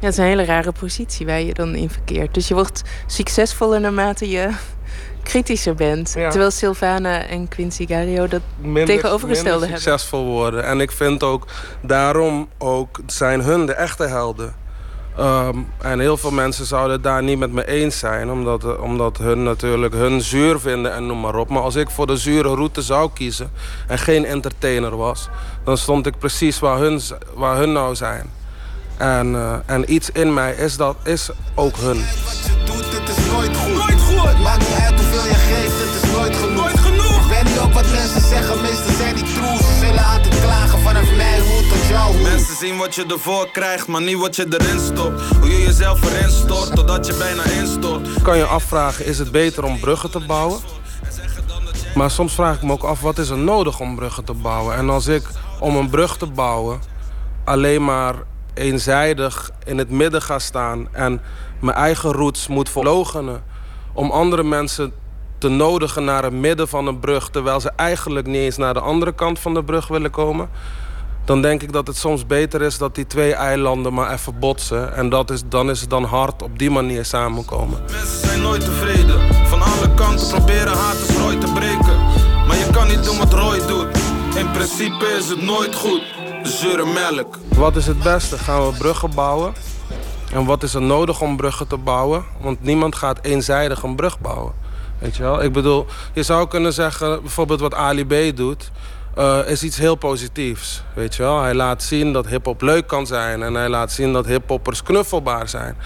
Ja, 0.00 0.06
het 0.06 0.12
is 0.12 0.18
een 0.18 0.24
hele 0.24 0.44
rare 0.44 0.72
positie 0.72 1.26
waar 1.26 1.40
je 1.40 1.54
dan 1.54 1.74
in 1.74 1.90
verkeert. 1.90 2.34
Dus 2.34 2.48
je 2.48 2.54
wordt 2.54 2.82
succesvoller 3.06 3.80
naarmate 3.80 4.28
je 4.28 4.50
kritischer 5.26 5.74
bent. 5.74 6.12
Ja. 6.16 6.30
Terwijl 6.30 6.50
Sylvana 6.50 7.26
en 7.26 7.48
Quincy 7.48 7.86
Gario 7.86 8.28
dat 8.28 8.40
minder, 8.58 8.84
tegenovergestelde 8.84 9.50
minder 9.50 9.68
hebben. 9.68 9.80
succesvol 9.80 10.24
worden. 10.24 10.64
En 10.64 10.80
ik 10.80 10.92
vind 10.92 11.22
ook, 11.22 11.46
daarom 11.82 12.48
ook 12.58 13.00
zijn 13.06 13.40
hun 13.40 13.66
de 13.66 13.72
echte 13.72 14.06
helden. 14.06 14.54
Ehm, 15.16 15.58
en 15.80 15.98
heel 15.98 16.16
veel 16.16 16.30
mensen 16.30 16.66
zouden 16.66 16.92
het 16.92 17.02
daar 17.02 17.22
niet 17.22 17.38
met 17.38 17.52
me 17.52 17.66
eens 17.66 17.98
zijn. 17.98 18.30
Omdat, 18.30 18.78
omdat 18.78 19.18
hun 19.18 19.42
natuurlijk 19.42 19.94
hun 19.94 20.20
zuur 20.20 20.60
vinden 20.60 20.92
en 20.92 21.06
noem 21.06 21.20
maar 21.20 21.34
op. 21.34 21.48
Maar 21.48 21.62
als 21.62 21.74
ik 21.74 21.90
voor 21.90 22.06
de 22.06 22.16
zure 22.16 22.54
route 22.54 22.82
zou 22.82 23.10
kiezen 23.14 23.50
en 23.86 23.98
geen 23.98 24.24
entertainer 24.24 24.96
was... 24.96 25.28
dan 25.64 25.78
stond 25.78 26.06
ik 26.06 26.18
precies 26.18 26.58
waar 26.58 26.78
hun, 26.78 27.00
waar 27.34 27.56
hun 27.56 27.72
nou 27.72 27.94
zijn. 27.94 28.30
En, 28.96 29.34
eh, 29.34 29.54
en 29.66 29.92
iets 29.92 30.10
in 30.10 30.34
mij 30.34 30.54
is, 30.54 30.76
dat, 30.76 30.96
is 31.04 31.30
ook 31.54 31.76
hun. 31.76 31.98
Het 31.98 33.08
is 33.08 33.26
nooit 33.26 33.26
goed. 33.26 33.32
Nooit 33.32 33.56
goed. 33.56 33.75
Zien 42.58 42.76
wat 42.76 42.94
je 42.94 43.04
ervoor 43.06 43.50
krijgt, 43.50 43.86
maar 43.86 44.02
niet 44.02 44.18
wat 44.18 44.36
je 44.36 44.46
erin 44.58 44.80
stopt. 44.80 45.22
Hoe 45.40 45.50
je 45.50 45.62
jezelf 45.62 46.12
erin 46.12 46.30
stort, 46.30 46.74
totdat 46.74 47.06
je 47.06 47.14
bijna 47.14 47.42
instort. 47.44 48.22
kan 48.22 48.36
je 48.36 48.44
afvragen, 48.44 49.06
is 49.06 49.18
het 49.18 49.30
beter 49.30 49.64
om 49.64 49.80
bruggen 49.80 50.10
te 50.10 50.20
bouwen? 50.26 50.60
Maar 51.94 52.10
soms 52.10 52.34
vraag 52.34 52.56
ik 52.56 52.62
me 52.62 52.72
ook 52.72 52.82
af, 52.82 53.00
wat 53.00 53.18
is 53.18 53.28
er 53.28 53.38
nodig 53.38 53.80
om 53.80 53.96
bruggen 53.96 54.24
te 54.24 54.32
bouwen? 54.32 54.76
En 54.76 54.90
als 54.90 55.06
ik 55.06 55.22
om 55.60 55.76
een 55.76 55.90
brug 55.90 56.16
te 56.16 56.26
bouwen 56.26 56.80
alleen 57.44 57.84
maar 57.84 58.14
eenzijdig 58.54 59.50
in 59.64 59.78
het 59.78 59.90
midden 59.90 60.22
ga 60.22 60.38
staan... 60.38 60.88
en 60.92 61.20
mijn 61.60 61.76
eigen 61.76 62.12
roots 62.12 62.46
moet 62.46 62.68
verlogenen... 62.68 63.44
om 63.92 64.10
andere 64.10 64.42
mensen 64.42 64.92
te 65.38 65.48
nodigen 65.48 66.04
naar 66.04 66.22
het 66.22 66.32
midden 66.32 66.68
van 66.68 66.86
een 66.86 67.00
brug... 67.00 67.30
terwijl 67.30 67.60
ze 67.60 67.70
eigenlijk 67.76 68.26
niet 68.26 68.36
eens 68.36 68.56
naar 68.56 68.74
de 68.74 68.80
andere 68.80 69.14
kant 69.14 69.38
van 69.38 69.54
de 69.54 69.64
brug 69.64 69.88
willen 69.88 70.10
komen... 70.10 70.48
dan 71.26 71.42
denk 71.42 71.62
ik 71.62 71.72
dat 71.72 71.86
het 71.86 71.96
soms 71.96 72.26
beter 72.26 72.62
is 72.62 72.78
dat 72.78 72.94
die 72.94 73.06
twee 73.06 73.34
eilanden 73.34 73.92
maar 73.92 74.12
even 74.12 74.38
botsen. 74.38 74.94
En 74.94 75.08
dat 75.08 75.30
is, 75.30 75.42
dan 75.48 75.70
is 75.70 75.80
het 75.80 75.90
dan 75.90 76.04
hard 76.04 76.42
op 76.42 76.58
die 76.58 76.70
manier 76.70 77.04
samenkomen. 77.04 77.82
Mensen 77.90 78.28
zijn 78.28 78.42
nooit 78.42 78.60
tevreden. 78.60 79.20
Van 79.46 79.62
alle 79.62 79.94
kanten 79.94 80.28
proberen 80.28 80.72
haat 80.72 81.06
de 81.06 81.12
prooi 81.12 81.38
te 81.38 81.52
breken. 81.52 81.96
Maar 82.46 82.56
je 82.56 82.68
kan 82.72 82.88
niet 82.88 83.04
doen 83.04 83.18
wat 83.18 83.32
Roy 83.32 83.66
doet. 83.66 83.96
In 84.36 84.50
principe 84.50 85.06
is 85.18 85.28
het 85.28 85.42
nooit 85.42 85.74
goed. 85.74 86.02
Zure 86.42 86.86
melk. 86.86 87.38
Wat 87.48 87.76
is 87.76 87.86
het 87.86 88.02
beste? 88.02 88.38
Gaan 88.38 88.66
we 88.66 88.78
bruggen 88.78 89.14
bouwen? 89.14 89.54
En 90.32 90.44
wat 90.44 90.62
is 90.62 90.74
er 90.74 90.82
nodig 90.82 91.20
om 91.20 91.36
bruggen 91.36 91.66
te 91.66 91.76
bouwen? 91.76 92.24
Want 92.40 92.62
niemand 92.62 92.94
gaat 92.94 93.18
eenzijdig 93.22 93.82
een 93.82 93.96
brug 93.96 94.20
bouwen. 94.20 94.52
Weet 94.98 95.16
je 95.16 95.22
wel? 95.22 95.42
Ik 95.42 95.52
bedoel, 95.52 95.86
je 96.12 96.22
zou 96.22 96.48
kunnen 96.48 96.72
zeggen, 96.72 97.20
bijvoorbeeld 97.22 97.60
wat 97.60 97.74
Ali 97.74 98.06
B 98.06 98.36
doet... 98.36 98.70
eh, 99.16 99.38
is 99.46 99.62
iets 99.62 99.76
heel 99.76 99.94
positiefs. 99.94 100.82
Weet 100.94 101.14
je 101.14 101.22
wel? 101.22 101.42
Hij 101.42 101.54
laat 101.54 101.82
zien 101.82 102.12
dat 102.12 102.26
hip-hop 102.26 102.62
leuk 102.62 102.86
kan 102.86 103.06
zijn. 103.06 103.42
En 103.42 103.54
hij 103.54 103.68
laat 103.68 103.92
zien 103.92 104.12
dat 104.12 104.26
hip-hoppers 104.26 104.82
knuffelbaar 104.82 105.48
zijn. 105.48 105.76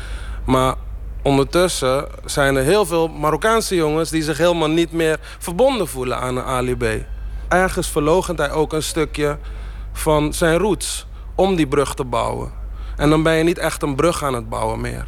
Maar 0.44 0.74
ondertussen 1.23 2.07
zijn 2.24 2.57
er 2.57 2.62
heel 2.62 2.86
veel 2.86 3.09
Marokkaanse 3.09 3.74
jongens... 3.74 4.11
die 4.11 4.23
zich 4.23 4.39
helemaal 4.39 4.70
niet 4.70 4.93
meer 4.93 5.19
verbonden 5.39 5.89
voelen 5.89 6.19
aan 6.19 6.40
Ali 6.40 6.77
B. 6.77 6.85
Ergens 7.48 7.89
verloochent 7.89 8.39
hij 8.39 8.51
ook 8.51 8.73
een 8.73 8.82
stukje 8.82 9.39
van 9.93 10.32
zijn 10.32 10.59
roots 10.59 11.07
om 11.35 11.57
die 11.57 11.66
brug 11.66 11.94
te 11.94 12.05
bouwen. 12.05 12.52
En 12.97 13.11
dan 13.11 13.23
ben 13.23 13.35
je 13.35 13.44
niet 13.44 13.59
echt 13.59 13.82
een 13.82 13.94
brug 13.94 14.24
aan 14.24 14.35
het 14.35 14.48
bouwen 14.48 14.81
meer. 14.81 15.07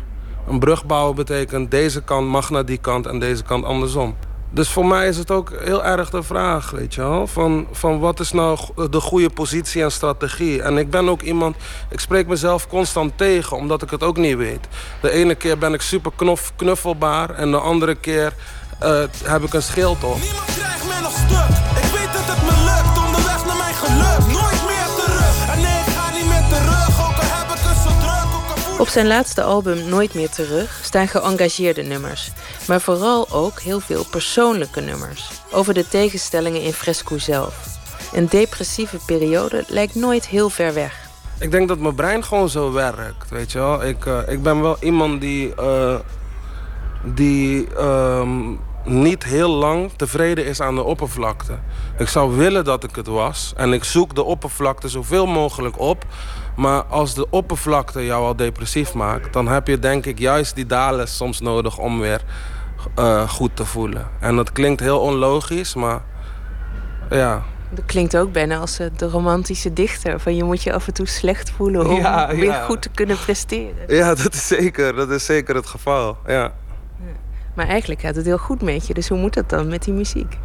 Een 0.48 0.58
brug 0.58 0.86
bouwen 0.86 1.14
betekent 1.14 1.70
deze 1.70 2.02
kant 2.02 2.28
mag 2.28 2.50
naar 2.50 2.64
die 2.64 2.78
kant 2.78 3.06
en 3.06 3.18
deze 3.18 3.42
kant 3.42 3.64
andersom. 3.64 4.16
Dus 4.54 4.68
voor 4.68 4.86
mij 4.86 5.08
is 5.08 5.16
het 5.16 5.30
ook 5.30 5.52
heel 5.60 5.84
erg 5.84 6.10
de 6.10 6.22
vraag, 6.22 6.70
weet 6.70 6.94
je 6.94 7.00
wel, 7.00 7.26
van, 7.26 7.66
van 7.72 7.98
wat 7.98 8.20
is 8.20 8.32
nou 8.32 8.58
de 8.90 9.00
goede 9.00 9.30
positie 9.30 9.82
en 9.82 9.92
strategie. 9.92 10.62
En 10.62 10.78
ik 10.78 10.90
ben 10.90 11.08
ook 11.08 11.22
iemand, 11.22 11.56
ik 11.90 12.00
spreek 12.00 12.26
mezelf 12.26 12.68
constant 12.68 13.18
tegen, 13.18 13.56
omdat 13.56 13.82
ik 13.82 13.90
het 13.90 14.02
ook 14.02 14.16
niet 14.16 14.36
weet. 14.36 14.68
De 15.00 15.10
ene 15.10 15.34
keer 15.34 15.58
ben 15.58 15.74
ik 15.74 15.80
super 15.80 16.12
knof, 16.16 16.52
knuffelbaar 16.56 17.30
en 17.30 17.50
de 17.50 17.58
andere 17.58 17.94
keer 17.94 18.34
eh, 18.78 19.02
heb 19.24 19.42
ik 19.42 19.54
een 19.54 19.62
schild 19.62 20.04
op. 20.04 20.18
krijg 20.56 20.86
mij 20.86 21.00
nog 21.00 21.12
stuk. 21.12 21.56
Ik 21.84 21.90
weet 21.98 22.12
dat 22.12 22.26
het 22.34 22.42
me 22.42 22.64
lukt, 22.64 23.06
onderweg 23.06 23.46
naar 23.46 23.56
mijn 23.56 23.74
geluk. 23.74 24.32
Nooit 24.32 24.62
meer 24.66 24.88
terug. 25.04 25.48
En 25.52 25.60
nee, 25.60 25.80
ik 25.86 25.92
ga 25.96 26.10
niet 26.16 26.26
meer 26.26 26.46
terug. 26.48 27.00
Ook 27.00 27.16
al 27.16 27.28
heb 27.38 27.56
ik 27.56 27.62
het 27.68 27.76
zo 27.84 27.90
druk, 28.00 28.80
Op 28.80 28.88
zijn 28.88 29.06
laatste 29.06 29.42
album 29.42 29.88
Nooit 29.88 30.14
meer 30.14 30.30
terug 30.30 30.80
staan 30.82 31.08
geëngageerde 31.08 31.82
nummers. 31.82 32.30
Maar 32.66 32.80
vooral 32.80 33.30
ook 33.30 33.60
heel 33.60 33.80
veel 33.80 34.04
persoonlijke 34.04 34.80
nummers. 34.80 35.30
Over 35.50 35.74
de 35.74 35.88
tegenstellingen 35.88 36.62
in 36.62 36.72
Fresco 36.72 37.18
zelf. 37.18 37.78
Een 38.12 38.28
depressieve 38.28 38.98
periode 39.06 39.64
lijkt 39.68 39.94
nooit 39.94 40.26
heel 40.26 40.48
ver 40.48 40.74
weg. 40.74 41.10
Ik 41.38 41.50
denk 41.50 41.68
dat 41.68 41.78
mijn 41.78 41.94
brein 41.94 42.24
gewoon 42.24 42.48
zo 42.48 42.72
werkt, 42.72 43.30
weet 43.30 43.52
je 43.52 43.58
wel. 43.58 43.84
Ik, 43.84 44.06
eh, 44.06 44.18
ik 44.26 44.42
ben 44.42 44.60
wel 44.62 44.76
iemand 44.80 45.20
die, 45.20 45.54
eh, 45.54 45.94
die 47.04 47.74
ehm, 47.74 48.54
niet 48.84 49.24
heel 49.24 49.50
lang 49.50 49.90
tevreden 49.96 50.46
is 50.46 50.60
aan 50.60 50.74
de 50.74 50.82
oppervlakte. 50.82 51.58
Ik 51.98 52.08
zou 52.08 52.36
willen 52.36 52.64
dat 52.64 52.84
ik 52.84 52.96
het 52.96 53.06
was. 53.06 53.52
En 53.56 53.72
ik 53.72 53.84
zoek 53.84 54.14
de 54.14 54.22
oppervlakte 54.22 54.88
zoveel 54.88 55.26
mogelijk 55.26 55.78
op. 55.78 56.04
Maar 56.56 56.82
als 56.82 57.14
de 57.14 57.30
oppervlakte 57.30 58.04
jou 58.04 58.24
al 58.24 58.36
depressief 58.36 58.94
maakt... 58.94 59.32
dan 59.32 59.48
heb 59.48 59.66
je 59.66 59.78
denk 59.78 60.06
ik 60.06 60.18
juist 60.18 60.54
die 60.54 60.66
dalen 60.66 61.08
soms 61.08 61.40
nodig 61.40 61.78
om 61.78 62.00
weer 62.00 62.24
eh, 62.94 63.28
goed 63.28 63.56
te 63.56 63.64
voelen. 63.64 64.08
En 64.20 64.36
dat 64.36 64.52
klinkt 64.52 64.80
heel 64.80 65.00
onlogisch, 65.00 65.74
maar 65.74 66.02
ja... 67.10 67.42
Dat 67.70 67.84
klinkt 67.84 68.16
ook 68.16 68.32
bijna 68.32 68.58
als 68.58 68.78
eh, 68.78 68.86
de 68.96 69.08
romantische 69.08 69.72
dichter. 69.72 70.20
Van 70.20 70.36
je 70.36 70.44
moet 70.44 70.62
je 70.62 70.72
af 70.72 70.86
en 70.86 70.92
toe 70.92 71.06
slecht 71.06 71.50
voelen 71.50 71.86
om 71.86 71.96
Ja, 71.96 72.34
weer 72.34 72.52
goed 72.52 72.82
te 72.82 72.88
kunnen 72.94 73.16
presteren. 73.16 73.84
Ja, 73.88 74.14
dat 74.22 74.34
is 74.34 74.46
zeker, 74.46 74.94
dat 74.94 75.10
is 75.10 75.24
zeker 75.24 75.54
het 75.54 75.66
geval. 75.66 76.16
Ja. 76.26 76.52
Maar 77.54 77.66
eigenlijk 77.66 78.00
gaat 78.00 78.16
het 78.16 78.24
heel 78.24 78.38
goed 78.38 78.62
met 78.62 78.86
je. 78.86 78.94
Dus 78.94 79.08
hoe 79.08 79.18
moet 79.18 79.34
dat 79.34 79.48
dan 79.48 79.68
met 79.68 79.82
die 79.82 79.94
muziek? 79.94 80.38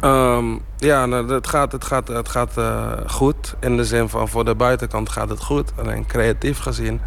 Ehm, 0.00 0.44
ja, 0.76 1.06
nou, 1.06 1.32
het 1.32 1.46
gaat, 1.46 1.72
het 1.72 1.84
gaat, 1.84 2.08
het 2.08 2.28
gaat 2.28 2.56
eh, 2.56 2.92
goed. 3.06 3.54
In 3.60 3.76
de 3.76 3.84
zin 3.84 4.08
van 4.08 4.28
voor 4.28 4.44
de 4.44 4.54
buitenkant 4.54 5.08
gaat 5.08 5.28
het 5.28 5.42
goed. 5.42 5.72
Alleen 5.78 6.06
creatief 6.06 6.58
gezien 6.58 7.00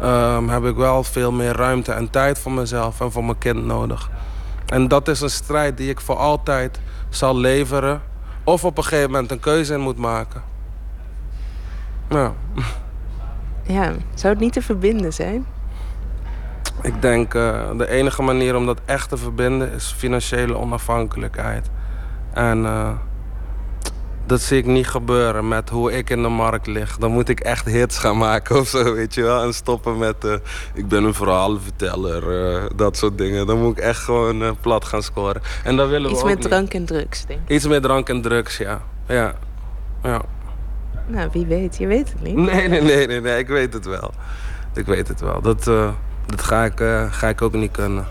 ehm, 0.00 0.48
heb 0.48 0.64
ik 0.64 0.76
wel 0.76 1.04
veel 1.04 1.32
meer 1.32 1.56
ruimte 1.56 1.92
en 1.92 2.10
tijd 2.10 2.38
voor 2.38 2.52
mezelf 2.52 3.00
en 3.00 3.12
voor 3.12 3.24
mijn 3.24 3.38
kind 3.38 3.64
nodig. 3.64 4.10
En 4.66 4.88
dat 4.88 5.08
is 5.08 5.20
een 5.20 5.30
strijd 5.30 5.76
die 5.76 5.90
ik 5.90 6.00
voor 6.00 6.16
altijd 6.16 6.80
zal 7.08 7.36
leveren. 7.36 8.02
Of 8.44 8.64
op 8.64 8.78
een 8.78 8.84
gegeven 8.84 9.10
moment 9.10 9.30
een 9.30 9.40
keuze 9.40 9.74
in 9.74 9.80
moet 9.80 9.98
maken. 9.98 10.42
Ja. 12.08 12.32
Ja, 13.62 13.92
zou 14.14 14.32
het 14.32 14.42
niet 14.42 14.52
te 14.52 14.62
verbinden 14.62 15.12
zijn? 15.12 15.46
Ik 16.80 17.02
denk 17.02 17.34
eh, 17.34 17.70
de 17.76 17.88
enige 17.88 18.22
manier 18.22 18.56
om 18.56 18.66
dat 18.66 18.80
echt 18.84 19.08
te 19.08 19.16
verbinden 19.16 19.72
is 19.72 19.94
financiële 19.96 20.56
onafhankelijkheid. 20.56 21.70
En 22.32 22.64
eh, 22.64 22.90
dat 24.26 24.40
zie 24.40 24.58
ik 24.58 24.66
niet 24.66 24.86
gebeuren 24.88 25.48
met 25.48 25.68
hoe 25.68 25.92
ik 25.92 26.10
in 26.10 26.22
de 26.22 26.28
markt 26.28 26.66
lig. 26.66 26.96
Dan 26.98 27.10
moet 27.10 27.28
ik 27.28 27.40
echt 27.40 27.66
hits 27.66 27.98
gaan 27.98 28.18
maken 28.18 28.56
of 28.58 28.68
zo, 28.68 28.94
weet 28.94 29.14
je 29.14 29.22
wel. 29.22 29.42
En 29.42 29.54
stoppen 29.54 29.98
met 29.98 30.24
eh, 30.24 30.34
ik 30.74 30.88
ben 30.88 31.04
een 31.04 31.14
verhalenverteller, 31.14 32.22
dat 32.76 32.96
soort 32.96 33.18
dingen. 33.18 33.46
Dan 33.46 33.58
moet 33.62 33.78
ik 33.78 33.84
echt 33.84 34.00
gewoon 34.00 34.56
plat 34.60 34.84
gaan 34.84 35.02
scoren. 35.02 35.42
En 35.64 35.76
dat 35.76 35.88
willen 35.88 36.06
we 36.06 36.12
Iets 36.12 36.22
ook 36.22 36.28
met 36.28 36.38
niet. 36.38 36.48
drank 36.48 36.74
en 36.74 36.84
drugs, 36.84 37.26
denk 37.26 37.40
ik. 37.46 37.54
Iets 37.54 37.66
met 37.66 37.82
drank 37.82 38.08
en 38.08 38.22
drugs, 38.22 38.56
ja. 38.56 38.82
Ja. 39.06 39.34
ja. 40.02 40.22
Nou, 41.06 41.28
wie 41.32 41.46
weet. 41.46 41.76
Je 41.76 41.86
weet 41.86 42.12
het 42.12 42.22
niet. 42.22 42.36
Nee, 42.36 42.68
nee, 42.68 42.80
nee, 42.82 43.06
nee, 43.06 43.20
nee, 43.20 43.38
ik 43.38 43.48
weet 43.48 43.72
het 43.72 43.86
wel. 43.86 44.12
Ik 44.74 44.86
weet 44.86 45.08
het 45.08 45.20
wel. 45.20 45.40
Dat, 45.40 45.70
dat 46.26 46.42
ga, 46.42 46.64
ik, 46.64 46.80
eh, 46.80 47.02
ga 47.10 47.28
ik 47.28 47.42
ook 47.42 47.52
niet 47.52 47.70
kunnen. 47.70 48.06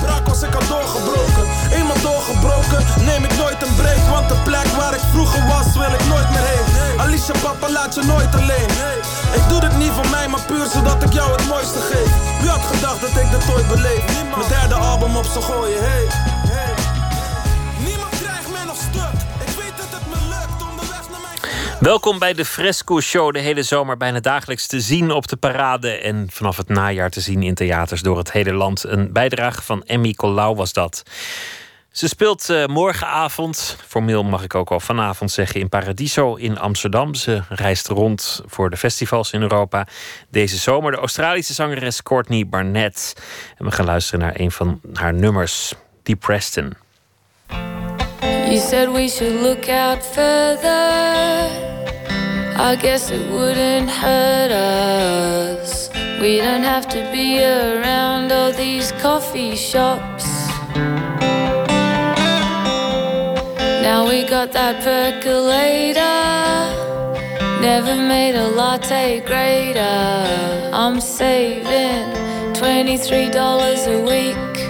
brak 0.00 0.26
was 0.26 0.42
ik 0.42 0.54
al 0.54 0.66
doorgebroken. 0.68 1.44
Eenmaal 1.72 2.00
doorgebroken, 2.02 2.80
neem 3.04 3.24
ik 3.24 3.36
nooit 3.36 3.62
een 3.62 3.74
break. 3.74 4.02
Want 4.10 4.28
de 4.28 4.36
plek 4.44 4.66
waar 4.66 4.94
ik 4.94 5.04
vroeger 5.12 5.46
was, 5.46 5.72
wil 5.74 5.92
ik 5.98 6.04
nooit 6.08 6.30
meer 6.30 6.46
heen. 6.52 7.00
Alicia, 7.00 7.34
papa, 7.42 7.70
laat 7.70 7.94
je 7.94 8.02
nooit 8.02 8.34
alleen. 8.34 8.70
Ik 9.38 9.48
doe 9.48 9.60
dit 9.60 9.76
niet 9.76 9.92
voor 9.92 10.10
mij, 10.10 10.28
maar 10.28 10.40
puur 10.46 10.66
zodat 10.66 11.02
ik 11.02 11.12
jou 11.12 11.32
het 11.36 11.48
mooiste 11.48 11.80
geef. 11.80 12.10
Wie 12.40 12.50
had 12.50 12.64
gedacht 12.72 13.00
dat 13.00 13.22
ik 13.22 13.30
dit 13.30 13.54
ooit 13.54 13.68
beleef? 13.68 14.02
Mijn 14.36 14.48
derde 14.48 14.74
album 14.74 15.16
op 15.16 15.24
zo 15.24 15.40
gooien, 15.40 15.82
hey. 15.82 16.39
Welkom 21.80 22.18
bij 22.18 22.32
de 22.32 22.44
Fresco 22.44 23.00
Show. 23.00 23.32
De 23.32 23.38
hele 23.38 23.62
zomer 23.62 23.96
bijna 23.96 24.20
dagelijks 24.20 24.66
te 24.66 24.80
zien 24.80 25.10
op 25.10 25.28
de 25.28 25.36
parade. 25.36 25.90
En 25.90 26.26
vanaf 26.30 26.56
het 26.56 26.68
najaar 26.68 27.10
te 27.10 27.20
zien 27.20 27.42
in 27.42 27.54
theaters 27.54 28.02
door 28.02 28.18
het 28.18 28.32
hele 28.32 28.52
land. 28.52 28.84
Een 28.84 29.12
bijdrage 29.12 29.62
van 29.62 29.82
Emmy 29.82 30.12
Colau 30.12 30.56
was 30.56 30.72
dat. 30.72 31.02
Ze 31.90 32.08
speelt 32.08 32.50
eh, 32.50 32.66
morgenavond, 32.66 33.76
formeel 33.86 34.24
mag 34.24 34.42
ik 34.42 34.54
ook 34.54 34.70
al 34.70 34.80
vanavond 34.80 35.30
zeggen, 35.30 35.60
in 35.60 35.68
Paradiso 35.68 36.34
in 36.34 36.58
Amsterdam. 36.58 37.14
Ze 37.14 37.42
reist 37.48 37.88
rond 37.88 38.42
voor 38.46 38.70
de 38.70 38.76
festivals 38.76 39.32
in 39.32 39.42
Europa. 39.42 39.86
Deze 40.28 40.56
zomer 40.56 40.92
de 40.92 40.98
Australische 40.98 41.54
zangeres 41.54 42.02
Courtney 42.02 42.46
Barnett. 42.46 43.22
En 43.58 43.64
we 43.64 43.70
gaan 43.72 43.86
luisteren 43.86 44.20
naar 44.20 44.40
een 44.40 44.50
van 44.50 44.80
haar 44.94 45.14
nummers, 45.14 45.74
Die 46.02 46.16
Preston. 46.16 46.74
You 48.50 48.58
said 48.58 48.90
we 48.90 49.08
should 49.08 49.42
look 49.42 49.68
out 49.68 50.02
further. 50.02 50.68
I 52.58 52.76
guess 52.82 53.08
it 53.12 53.30
wouldn't 53.30 53.88
hurt 53.88 54.50
us. 54.50 55.88
We 56.20 56.38
don't 56.38 56.64
have 56.64 56.88
to 56.88 57.00
be 57.12 57.44
around 57.44 58.32
all 58.32 58.50
these 58.50 58.90
coffee 59.00 59.54
shops. 59.54 60.26
Now 63.86 64.08
we 64.08 64.24
got 64.24 64.50
that 64.50 64.82
percolator. 64.82 66.00
Never 67.60 67.94
made 67.94 68.34
a 68.34 68.48
latte 68.48 69.20
greater. 69.20 70.70
I'm 70.72 71.00
saving 71.00 72.02
$23 72.54 73.86
a 73.86 74.04
week. 74.04 74.69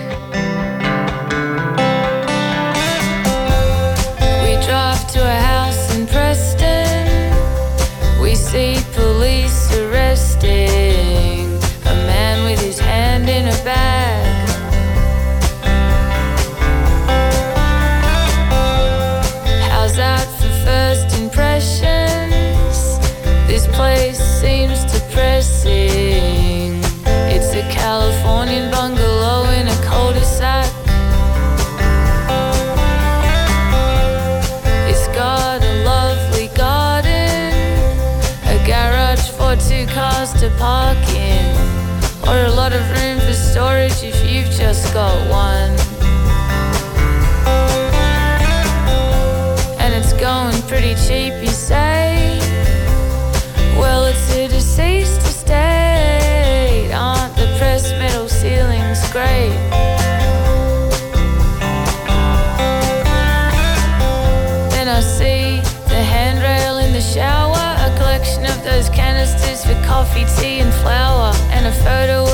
Just 44.73 44.95
got 44.95 45.19
one. 45.29 45.73
And 49.81 49.93
it's 49.93 50.13
going 50.13 50.63
pretty 50.69 50.95
cheap, 50.95 51.33
you 51.43 51.49
say? 51.49 52.39
Well, 53.77 54.05
it's 54.05 54.33
a 54.33 54.47
deceased 54.47 55.23
estate. 55.23 56.93
Aren't 56.95 57.35
the 57.35 57.53
pressed 57.59 57.95
metal 57.99 58.29
ceilings 58.29 59.03
great? 59.11 59.59
Then 64.71 64.87
I 64.87 65.01
see 65.01 65.59
the 65.89 66.01
handrail 66.15 66.79
in 66.79 66.93
the 66.93 67.01
shower, 67.01 67.67
a 67.89 67.93
collection 67.99 68.45
of 68.45 68.63
those 68.63 68.89
canisters 68.91 69.65
for 69.65 69.75
coffee, 69.85 70.27
tea, 70.39 70.61
and 70.61 70.73
flour, 70.75 71.33
and 71.51 71.67
a 71.67 71.73
photo 71.73 72.30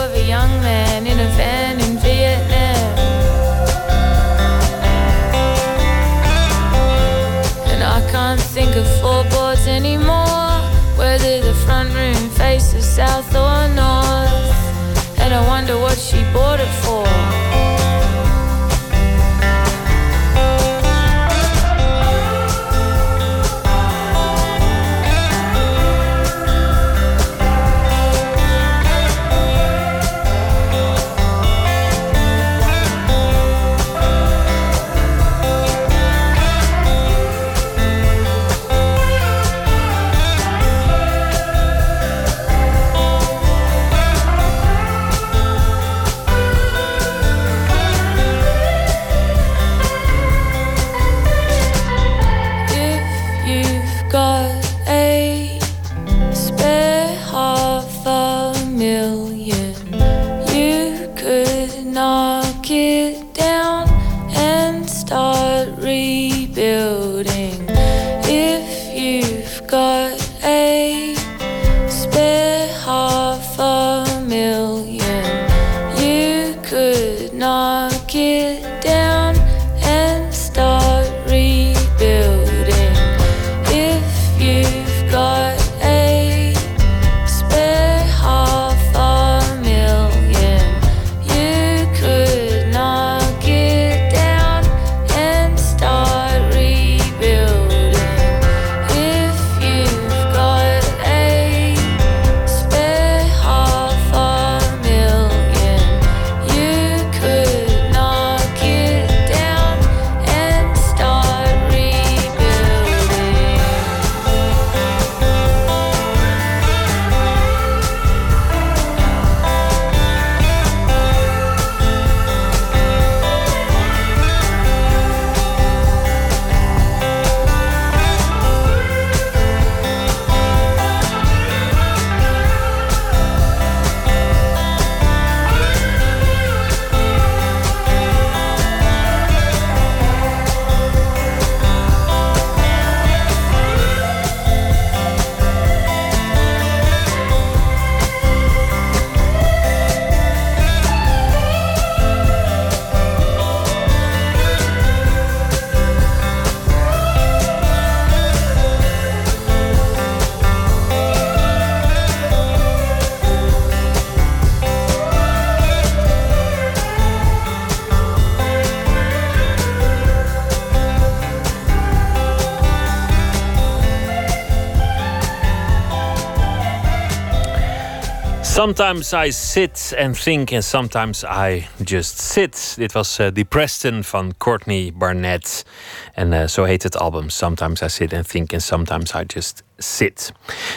Sometimes 178.66 179.12
I 179.12 179.30
sit 179.30 179.94
and 179.98 180.22
think 180.22 180.52
and 180.52 180.64
sometimes 180.64 181.24
I 181.24 181.68
just 181.84 182.20
sit. 182.20 182.74
Dit 182.76 182.92
was 182.92 183.18
uh, 183.18 183.26
The 183.26 183.44
Preston 183.44 184.04
van 184.04 184.34
Courtney 184.38 184.92
Barnett. 184.94 185.64
En 186.12 186.32
uh, 186.32 186.46
zo 186.46 186.64
heet 186.64 186.82
het 186.82 186.96
album 186.96 187.28
Sometimes 187.28 187.80
I 187.80 187.88
sit 187.88 188.12
and 188.12 188.28
think 188.28 188.52
and 188.52 188.62
sometimes 188.62 189.12
I 189.12 189.22
just 189.26 189.62
sit. 189.76 190.32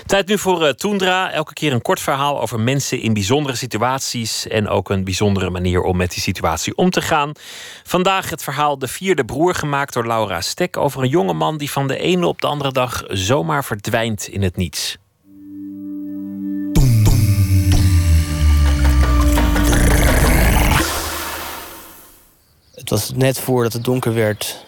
Tijd 0.06 0.28
nu 0.28 0.38
voor 0.38 0.64
uh, 0.64 0.70
Toendra. 0.70 1.32
Elke 1.32 1.54
keer 1.54 1.74
een 1.74 1.82
kort 1.82 2.00
verhaal 2.00 2.42
over 2.42 2.60
mensen 2.60 3.00
in 3.00 3.14
bijzondere 3.14 3.56
situaties. 3.56 4.48
En 4.48 4.68
ook 4.68 4.90
een 4.90 5.04
bijzondere 5.04 5.50
manier 5.50 5.82
om 5.82 5.98
met 5.98 6.12
die 6.12 6.22
situatie 6.22 6.76
om 6.76 6.90
te 6.90 7.02
gaan. 7.02 7.32
Vandaag 7.84 8.30
het 8.30 8.44
verhaal 8.44 8.78
De 8.80 8.88
Vierde 8.88 9.26
Broer, 9.26 9.56
gemaakt 9.56 9.94
door 9.94 10.08
Laura 10.08 10.42
Stek. 10.42 10.78
Over 10.78 11.02
een 11.02 11.10
jonge 11.10 11.34
man 11.34 11.58
die 11.58 11.72
van 11.72 11.88
de 11.88 11.98
ene 11.98 12.28
op 12.28 12.42
de 12.42 12.48
andere 12.48 12.72
dag 12.72 13.04
zomaar 13.08 13.66
verdwijnt 13.66 14.28
in 14.28 14.42
het 14.42 14.56
niets. 14.56 14.98
Het 22.90 23.00
was 23.00 23.12
net 23.16 23.40
voordat 23.40 23.74
het 23.74 23.84
donker 23.84 24.14
werd. 24.14 24.66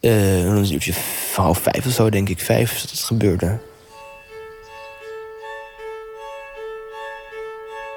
Uh, 0.00 0.44
een 0.44 0.72
uurtje 0.72 0.92
half 1.34 1.58
vijf 1.58 1.86
of 1.86 1.92
zo, 1.92 2.10
denk 2.10 2.28
ik. 2.28 2.40
Vijf 2.40 2.80
dat 2.80 2.90
het 2.90 3.00
gebeurde. 3.00 3.46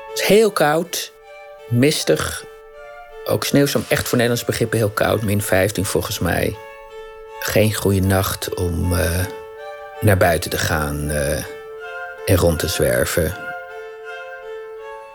Het 0.09 0.19
is 0.19 0.21
heel 0.21 0.51
koud, 0.51 1.11
mistig. 1.69 2.45
Ook 3.25 3.45
sneeuwstorm, 3.45 3.85
echt 3.87 4.07
voor 4.07 4.17
Nederlands 4.17 4.45
begrippen 4.45 4.77
heel 4.77 4.89
koud. 4.89 5.21
Min 5.21 5.41
15 5.41 5.85
volgens 5.85 6.19
mij. 6.19 6.55
Geen 7.39 7.73
goede 7.73 8.01
nacht 8.01 8.55
om 8.55 8.93
uh, 8.93 9.25
naar 10.01 10.17
buiten 10.17 10.49
te 10.49 10.57
gaan 10.57 11.09
uh, 11.09 11.37
en 12.25 12.35
rond 12.35 12.59
te 12.59 12.67
zwerven. 12.67 13.37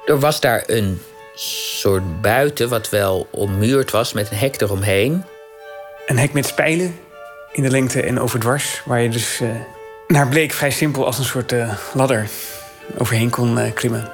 Er 0.07 0.19
was 0.19 0.41
daar 0.41 0.63
een 0.67 1.03
soort 1.41 2.21
buiten 2.21 2.69
wat 2.69 2.89
wel 2.89 3.29
ommuurd 3.31 3.91
was 3.91 4.13
met 4.13 4.31
een 4.31 4.37
hek 4.37 4.61
eromheen. 4.61 5.25
Een 6.07 6.19
hek 6.19 6.33
met 6.33 6.47
spijlen 6.47 6.99
in 7.53 7.63
de 7.63 7.71
lengte 7.71 8.03
en 8.03 8.21
overdwars, 8.21 8.83
waar 8.85 9.01
je 9.01 9.09
dus 9.09 9.41
uh, 9.41 9.51
naar 10.07 10.29
bleek 10.29 10.53
vrij 10.53 10.71
simpel 10.71 11.07
als 11.07 11.19
een 11.19 11.25
soort 11.25 11.53
uh, 11.53 11.75
ladder 11.95 12.29
overheen 12.99 13.31
kon 13.31 13.59
uh, 13.59 13.73
klimmen. 13.75 14.13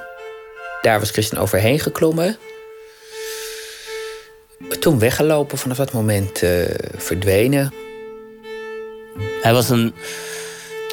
Daar 0.81 0.99
was 0.99 1.11
Christian 1.11 1.41
overheen 1.41 1.79
geklommen. 1.79 2.37
Toen 4.79 4.99
weggelopen, 4.99 5.57
vanaf 5.57 5.77
dat 5.77 5.91
moment 5.91 6.43
verdwenen. 6.95 7.73
Hij 9.41 9.53
was 9.53 9.69
een 9.69 9.93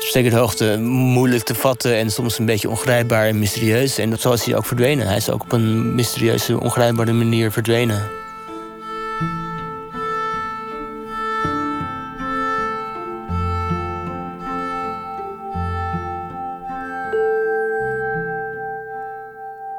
op 0.03 0.09
zekere 0.09 0.37
hoogte 0.37 0.79
moeilijk 0.81 1.45
te 1.45 1.55
vatten 1.55 1.97
en 1.97 2.11
soms 2.11 2.39
een 2.39 2.47
beetje 2.47 2.69
ongrijpbaar 2.69 3.27
en 3.27 3.39
mysterieus. 3.39 3.99
En 3.99 4.19
zo 4.19 4.33
is 4.33 4.45
hij 4.45 4.57
ook 4.57 4.67
verdwenen. 4.67 5.07
Hij 5.07 5.17
is 5.17 5.31
ook 5.31 5.43
op 5.43 5.53
een 5.53 5.95
mysterieuze, 5.95 6.61
ongrijpbare 6.61 7.13
manier 7.13 7.53
verdwenen. 7.53 8.11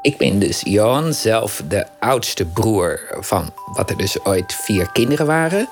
Ik 0.02 0.18
ben 0.18 0.40
dus 0.40 0.62
Johan, 0.64 1.14
zelf 1.14 1.62
de 1.68 1.86
oudste 2.00 2.46
broer 2.46 3.00
van 3.20 3.50
wat 3.74 3.90
er 3.90 3.98
dus 3.98 4.26
ooit 4.26 4.54
vier 4.54 4.92
kinderen 4.92 5.26
waren. 5.26 5.70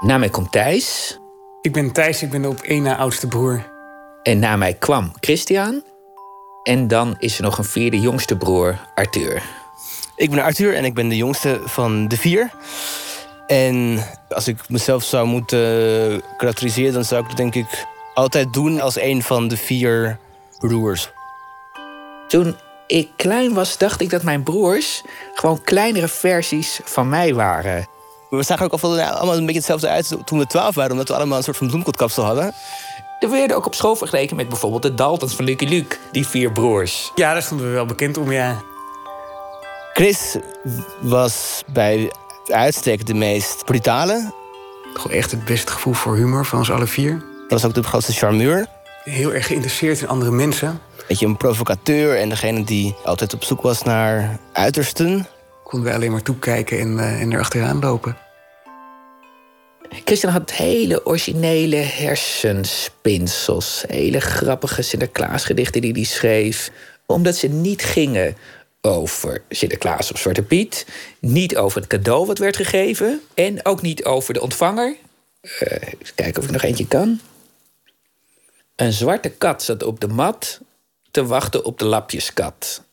Na 0.00 0.18
mij 0.18 0.28
komt 0.28 0.52
Thijs. 0.52 1.18
Ik 1.66 1.72
ben 1.72 1.92
Thijs, 1.92 2.22
ik 2.22 2.30
ben 2.30 2.42
de 2.42 2.48
op 2.48 2.60
één 2.60 2.82
na 2.82 2.96
oudste 2.96 3.26
broer. 3.26 3.70
En 4.22 4.38
na 4.38 4.56
mij 4.56 4.74
kwam 4.74 5.12
Christian. 5.20 5.82
En 6.62 6.88
dan 6.88 7.16
is 7.18 7.36
er 7.36 7.42
nog 7.42 7.58
een 7.58 7.64
vierde 7.64 8.00
jongste 8.00 8.36
broer, 8.36 8.78
Arthur. 8.94 9.42
Ik 10.16 10.30
ben 10.30 10.38
Arthur 10.42 10.74
en 10.74 10.84
ik 10.84 10.94
ben 10.94 11.08
de 11.08 11.16
jongste 11.16 11.60
van 11.64 12.08
de 12.08 12.16
vier. 12.16 12.50
En 13.46 13.98
als 14.28 14.48
ik 14.48 14.68
mezelf 14.68 15.04
zou 15.04 15.26
moeten 15.26 16.22
karakteriseren, 16.36 16.92
dan 16.92 17.04
zou 17.04 17.22
ik 17.22 17.28
het 17.28 17.36
denk 17.36 17.54
ik 17.54 17.86
altijd 18.14 18.52
doen 18.52 18.80
als 18.80 19.00
een 19.00 19.22
van 19.22 19.48
de 19.48 19.56
vier 19.56 20.18
broers. 20.58 21.10
Toen 22.28 22.56
ik 22.86 23.08
klein 23.16 23.54
was, 23.54 23.78
dacht 23.78 24.00
ik 24.00 24.10
dat 24.10 24.22
mijn 24.22 24.42
broers 24.42 25.02
gewoon 25.34 25.62
kleinere 25.62 26.08
versies 26.08 26.80
van 26.84 27.08
mij 27.08 27.34
waren. 27.34 27.95
We 28.30 28.42
zagen 28.42 28.64
ook 28.64 28.80
al 28.80 29.00
allemaal 29.00 29.36
een 29.36 29.40
beetje 29.40 29.54
hetzelfde 29.54 29.88
uit 29.88 30.16
toen 30.24 30.38
we 30.38 30.46
twaalf 30.46 30.74
waren, 30.74 30.92
omdat 30.92 31.08
we 31.08 31.14
allemaal 31.14 31.36
een 31.36 31.44
soort 31.44 31.56
van 31.56 31.68
bloemkotkapsel 31.68 32.24
hadden. 32.24 32.54
Er 33.20 33.30
werden 33.30 33.56
ook 33.56 33.66
op 33.66 33.74
school 33.74 33.96
vergeleken 33.96 34.36
met 34.36 34.48
bijvoorbeeld 34.48 34.82
de 34.82 34.94
Daltons 34.94 35.34
van 35.34 35.44
Lucky 35.44 35.64
Luke, 35.64 35.96
die 36.12 36.26
vier 36.26 36.52
broers. 36.52 37.12
Ja, 37.14 37.32
daar 37.32 37.42
stonden 37.42 37.66
we 37.66 37.72
wel 37.72 37.86
bekend 37.86 38.16
om, 38.16 38.32
ja. 38.32 38.62
Chris 39.92 40.36
was 41.00 41.62
bij 41.72 42.12
uitstek 42.46 43.06
de 43.06 43.14
meest 43.14 43.64
brutale. 43.64 44.32
Gewoon 44.94 45.16
echt 45.16 45.30
het 45.30 45.44
beste 45.44 45.72
gevoel 45.72 45.92
voor 45.92 46.16
humor 46.16 46.46
van 46.46 46.58
ons 46.58 46.70
alle 46.70 46.86
vier. 46.86 47.24
Dat 47.48 47.60
was 47.60 47.64
ook 47.64 47.74
de 47.74 47.82
grootste 47.82 48.12
charmeur. 48.12 48.66
Heel 49.04 49.32
erg 49.32 49.46
geïnteresseerd 49.46 50.00
in 50.00 50.08
andere 50.08 50.30
mensen. 50.30 50.80
Beetje 51.08 51.26
een 51.26 51.36
provocateur 51.36 52.18
en 52.18 52.28
degene 52.28 52.64
die 52.64 52.96
altijd 53.04 53.34
op 53.34 53.44
zoek 53.44 53.62
was 53.62 53.82
naar 53.82 54.38
uitersten. 54.52 55.26
Konden 55.66 55.90
we 55.90 55.94
alleen 55.94 56.10
maar 56.10 56.22
toekijken 56.22 56.78
en, 56.78 56.92
uh, 56.92 57.20
en 57.20 57.32
erachteraan 57.32 57.78
lopen. 57.78 58.16
Christian 60.04 60.32
had 60.32 60.52
hele 60.52 61.06
originele 61.06 61.76
hersenspinsels. 61.76 63.84
Hele 63.86 64.20
grappige 64.20 64.82
Sinterklaasgedichten 64.82 65.80
die 65.80 65.92
hij 65.92 66.04
schreef. 66.04 66.70
Omdat 67.06 67.36
ze 67.36 67.48
niet 67.48 67.82
gingen 67.82 68.36
over 68.80 69.42
Sinterklaas 69.48 70.12
of 70.12 70.18
Zwarte 70.18 70.42
Piet. 70.42 70.86
Niet 71.18 71.56
over 71.56 71.80
het 71.80 71.88
cadeau 71.88 72.26
wat 72.26 72.38
werd 72.38 72.56
gegeven. 72.56 73.20
En 73.34 73.64
ook 73.64 73.82
niet 73.82 74.04
over 74.04 74.34
de 74.34 74.40
ontvanger. 74.40 74.96
Even 75.40 76.14
kijken 76.14 76.42
of 76.42 76.44
ik 76.44 76.52
nog 76.52 76.62
eentje 76.62 76.86
kan. 76.86 77.20
Een 78.76 78.92
zwarte 78.92 79.28
kat 79.28 79.62
zat 79.62 79.82
op 79.82 80.00
de 80.00 80.08
mat 80.08 80.60
te 81.10 81.26
wachten 81.26 81.64
op 81.64 81.78
de 81.78 81.84
lapjeskat. 81.84 82.84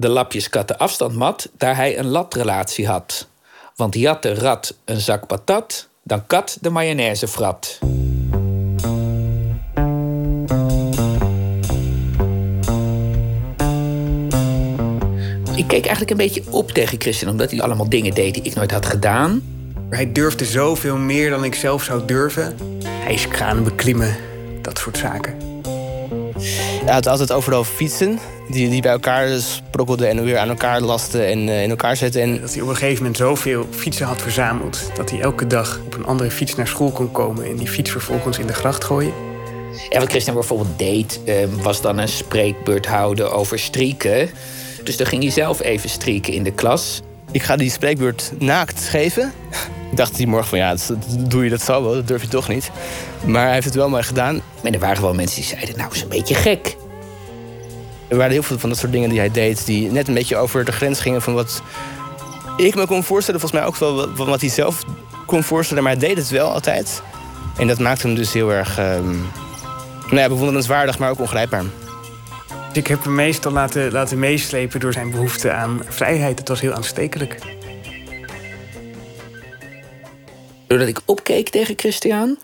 De 0.00 0.08
lapjeskat 0.08 0.68
de 0.68 0.78
afstand 0.78 1.14
mat, 1.14 1.50
daar 1.56 1.76
hij 1.76 1.98
een 1.98 2.06
latrelatie 2.06 2.86
had. 2.86 3.28
Want 3.76 3.94
had 4.06 4.22
de 4.22 4.34
rat 4.34 4.74
een 4.84 5.00
zak 5.00 5.26
patat, 5.26 5.88
dan 6.02 6.26
kat 6.26 6.58
de 6.60 6.70
mayonaise 6.70 7.28
frat. 7.28 7.78
Ik 15.54 15.66
keek 15.66 15.86
eigenlijk 15.86 16.10
een 16.10 16.16
beetje 16.16 16.42
op 16.50 16.70
tegen 16.70 17.00
Christian, 17.00 17.30
omdat 17.30 17.50
hij 17.50 17.60
allemaal 17.60 17.88
dingen 17.88 18.14
deed 18.14 18.34
die 18.34 18.42
ik 18.42 18.54
nooit 18.54 18.70
had 18.70 18.86
gedaan. 18.86 19.42
Hij 19.90 20.12
durfde 20.12 20.44
zoveel 20.44 20.96
meer 20.96 21.30
dan 21.30 21.44
ik 21.44 21.54
zelf 21.54 21.82
zou 21.82 22.04
durven. 22.04 22.56
Hij 22.84 23.14
is 23.14 23.28
kranen 23.28 23.64
beklimmen, 23.64 24.16
dat 24.62 24.78
soort 24.78 24.96
zaken. 24.96 25.36
Hij 26.84 26.94
had 26.94 27.06
altijd 27.06 27.32
overal 27.32 27.64
fietsen 27.64 28.18
die, 28.48 28.68
die 28.68 28.82
bij 28.82 28.92
elkaar 28.92 29.28
sprokkelden 29.40 30.08
en 30.08 30.24
weer 30.24 30.38
aan 30.38 30.48
elkaar 30.48 30.80
lasten 30.80 31.26
en 31.26 31.46
uh, 31.46 31.62
in 31.62 31.70
elkaar 31.70 31.96
zetten. 31.96 32.22
En... 32.22 32.40
Dat 32.40 32.52
hij 32.52 32.62
op 32.62 32.68
een 32.68 32.76
gegeven 32.76 32.96
moment 32.96 33.16
zoveel 33.16 33.66
fietsen 33.70 34.06
had 34.06 34.22
verzameld... 34.22 34.90
dat 34.94 35.10
hij 35.10 35.20
elke 35.20 35.46
dag 35.46 35.80
op 35.84 35.94
een 35.94 36.06
andere 36.06 36.30
fiets 36.30 36.54
naar 36.54 36.68
school 36.68 36.90
kon 36.90 37.12
komen... 37.12 37.44
en 37.44 37.56
die 37.56 37.68
fiets 37.68 37.90
vervolgens 37.90 38.38
in 38.38 38.46
de 38.46 38.52
gracht 38.52 38.84
gooien. 38.84 39.12
En 39.90 40.00
wat 40.00 40.10
Christian 40.10 40.34
bijvoorbeeld 40.34 40.78
deed, 40.78 41.20
uh, 41.24 41.34
was 41.62 41.80
dan 41.80 41.98
een 41.98 42.08
spreekbeurt 42.08 42.86
houden 42.86 43.32
over 43.32 43.58
strieken. 43.58 44.30
Dus 44.84 44.96
dan 44.96 45.06
ging 45.06 45.22
hij 45.22 45.32
zelf 45.32 45.62
even 45.62 45.88
strieken 45.88 46.32
in 46.32 46.42
de 46.42 46.52
klas. 46.52 47.02
Ik 47.30 47.42
ga 47.42 47.56
die 47.56 47.70
spreekbeurt 47.70 48.32
naakt 48.38 48.84
geven. 48.84 49.32
Ik 49.90 49.96
dacht 49.96 50.16
die 50.16 50.26
morgen 50.26 50.48
van 50.48 50.58
ja, 50.58 50.70
dat, 50.70 50.96
doe 51.18 51.44
je 51.44 51.50
dat 51.50 51.62
zo 51.62 51.82
wel, 51.82 51.94
dat 51.94 52.08
durf 52.08 52.22
je 52.22 52.28
toch 52.28 52.48
niet. 52.48 52.70
Maar 53.26 53.44
hij 53.44 53.52
heeft 53.52 53.64
het 53.64 53.74
wel 53.74 53.88
maar 53.88 54.04
gedaan. 54.04 54.40
Maar 54.62 54.72
er 54.72 54.78
waren 54.78 55.02
wel 55.02 55.14
mensen 55.14 55.36
die 55.36 55.44
zeiden, 55.44 55.76
nou, 55.76 55.92
is 55.94 56.02
een 56.02 56.08
beetje 56.08 56.34
gek. 56.34 56.76
Er 58.08 58.16
waren 58.16 58.32
heel 58.32 58.42
veel 58.42 58.58
van 58.58 58.68
dat 58.68 58.78
soort 58.78 58.92
dingen 58.92 59.08
die 59.08 59.18
hij 59.18 59.30
deed... 59.30 59.66
die 59.66 59.90
net 59.90 60.08
een 60.08 60.14
beetje 60.14 60.36
over 60.36 60.64
de 60.64 60.72
grens 60.72 61.00
gingen 61.00 61.22
van 61.22 61.34
wat 61.34 61.62
ik 62.56 62.74
me 62.74 62.86
kon 62.86 63.04
voorstellen. 63.04 63.40
Volgens 63.40 63.60
mij 63.60 63.70
ook 63.70 63.76
wel 63.76 64.16
van 64.16 64.26
wat 64.26 64.40
hij 64.40 64.50
zelf 64.50 64.84
kon 65.26 65.42
voorstellen. 65.42 65.82
Maar 65.82 65.92
hij 65.92 66.08
deed 66.08 66.16
het 66.16 66.28
wel 66.28 66.52
altijd. 66.52 67.02
En 67.58 67.66
dat 67.66 67.78
maakte 67.78 68.06
hem 68.06 68.16
dus 68.16 68.32
heel 68.32 68.52
erg 68.52 68.78
um, 68.78 69.26
nou 70.06 70.16
ja, 70.16 70.28
bewonderenswaardig, 70.28 70.98
maar 70.98 71.10
ook 71.10 71.20
ongrijpbaar. 71.20 71.64
Ik 72.72 72.86
heb 72.86 73.04
hem 73.04 73.14
meestal 73.14 73.52
laten, 73.52 73.92
laten 73.92 74.18
meeslepen 74.18 74.80
door 74.80 74.92
zijn 74.92 75.10
behoefte 75.10 75.52
aan 75.52 75.82
vrijheid. 75.88 76.38
Het 76.38 76.48
was 76.48 76.60
heel 76.60 76.72
aanstekelijk. 76.72 77.38
Doordat 80.66 80.88
ik 80.88 81.00
opkeek 81.04 81.48
tegen 81.48 81.74
Christian, 81.76 82.38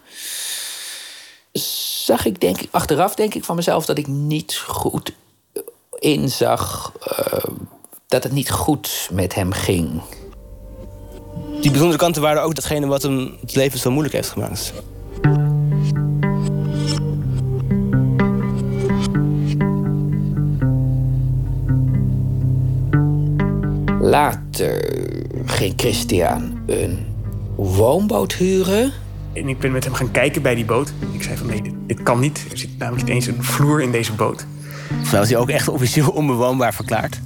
zag 2.05 2.25
ik 2.25 2.41
denk 2.41 2.61
ik, 2.61 2.69
achteraf 2.71 3.15
denk 3.15 3.35
ik 3.35 3.45
van 3.45 3.57
mezelf 3.57 3.87
dat 3.87 3.99
ik 3.99 4.07
niet 4.07 4.57
goed 4.67 5.13
inzag 6.05 6.93
uh, 7.19 7.55
dat 8.07 8.23
het 8.23 8.33
niet 8.33 8.51
goed 8.51 9.09
met 9.13 9.35
hem 9.35 9.53
ging. 9.53 10.01
Die 11.61 11.71
bijzondere 11.71 11.99
kanten 11.99 12.23
waren 12.23 12.43
ook 12.43 12.55
datgene 12.55 12.87
wat 12.87 13.03
hem 13.03 13.37
het 13.41 13.55
leven 13.55 13.79
zo 13.79 13.91
moeilijk 13.91 14.15
heeft 14.15 14.31
gemaakt. 14.31 14.73
Later 24.01 25.03
ging 25.45 25.73
Christian 25.77 26.63
een 26.67 27.07
woonboot 27.57 28.33
huren. 28.33 28.93
En 29.33 29.49
ik 29.49 29.59
ben 29.59 29.73
met 29.73 29.85
hem 29.85 29.95
gaan 29.95 30.11
kijken 30.11 30.43
bij 30.43 30.55
die 30.55 30.65
boot. 30.65 30.93
Ik 31.13 31.23
zei 31.23 31.37
van 31.37 31.47
nee, 31.47 31.63
dit, 31.63 31.75
dit 31.87 32.03
kan 32.03 32.21
niet. 32.21 32.47
Er 32.51 32.59
zit 32.59 32.79
namelijk 32.79 33.05
niet 33.05 33.15
eens 33.15 33.27
een 33.27 33.45
vloer 33.45 33.83
in 33.83 33.93
deze 33.93 34.13
boot. 34.13 34.47
Was 35.13 35.29
hij 35.29 35.39
ook 35.39 35.51
echt 35.51 35.69
officieel 35.69 36.11
onbewoonbaar 36.21 36.75
verklaard. 36.75 37.21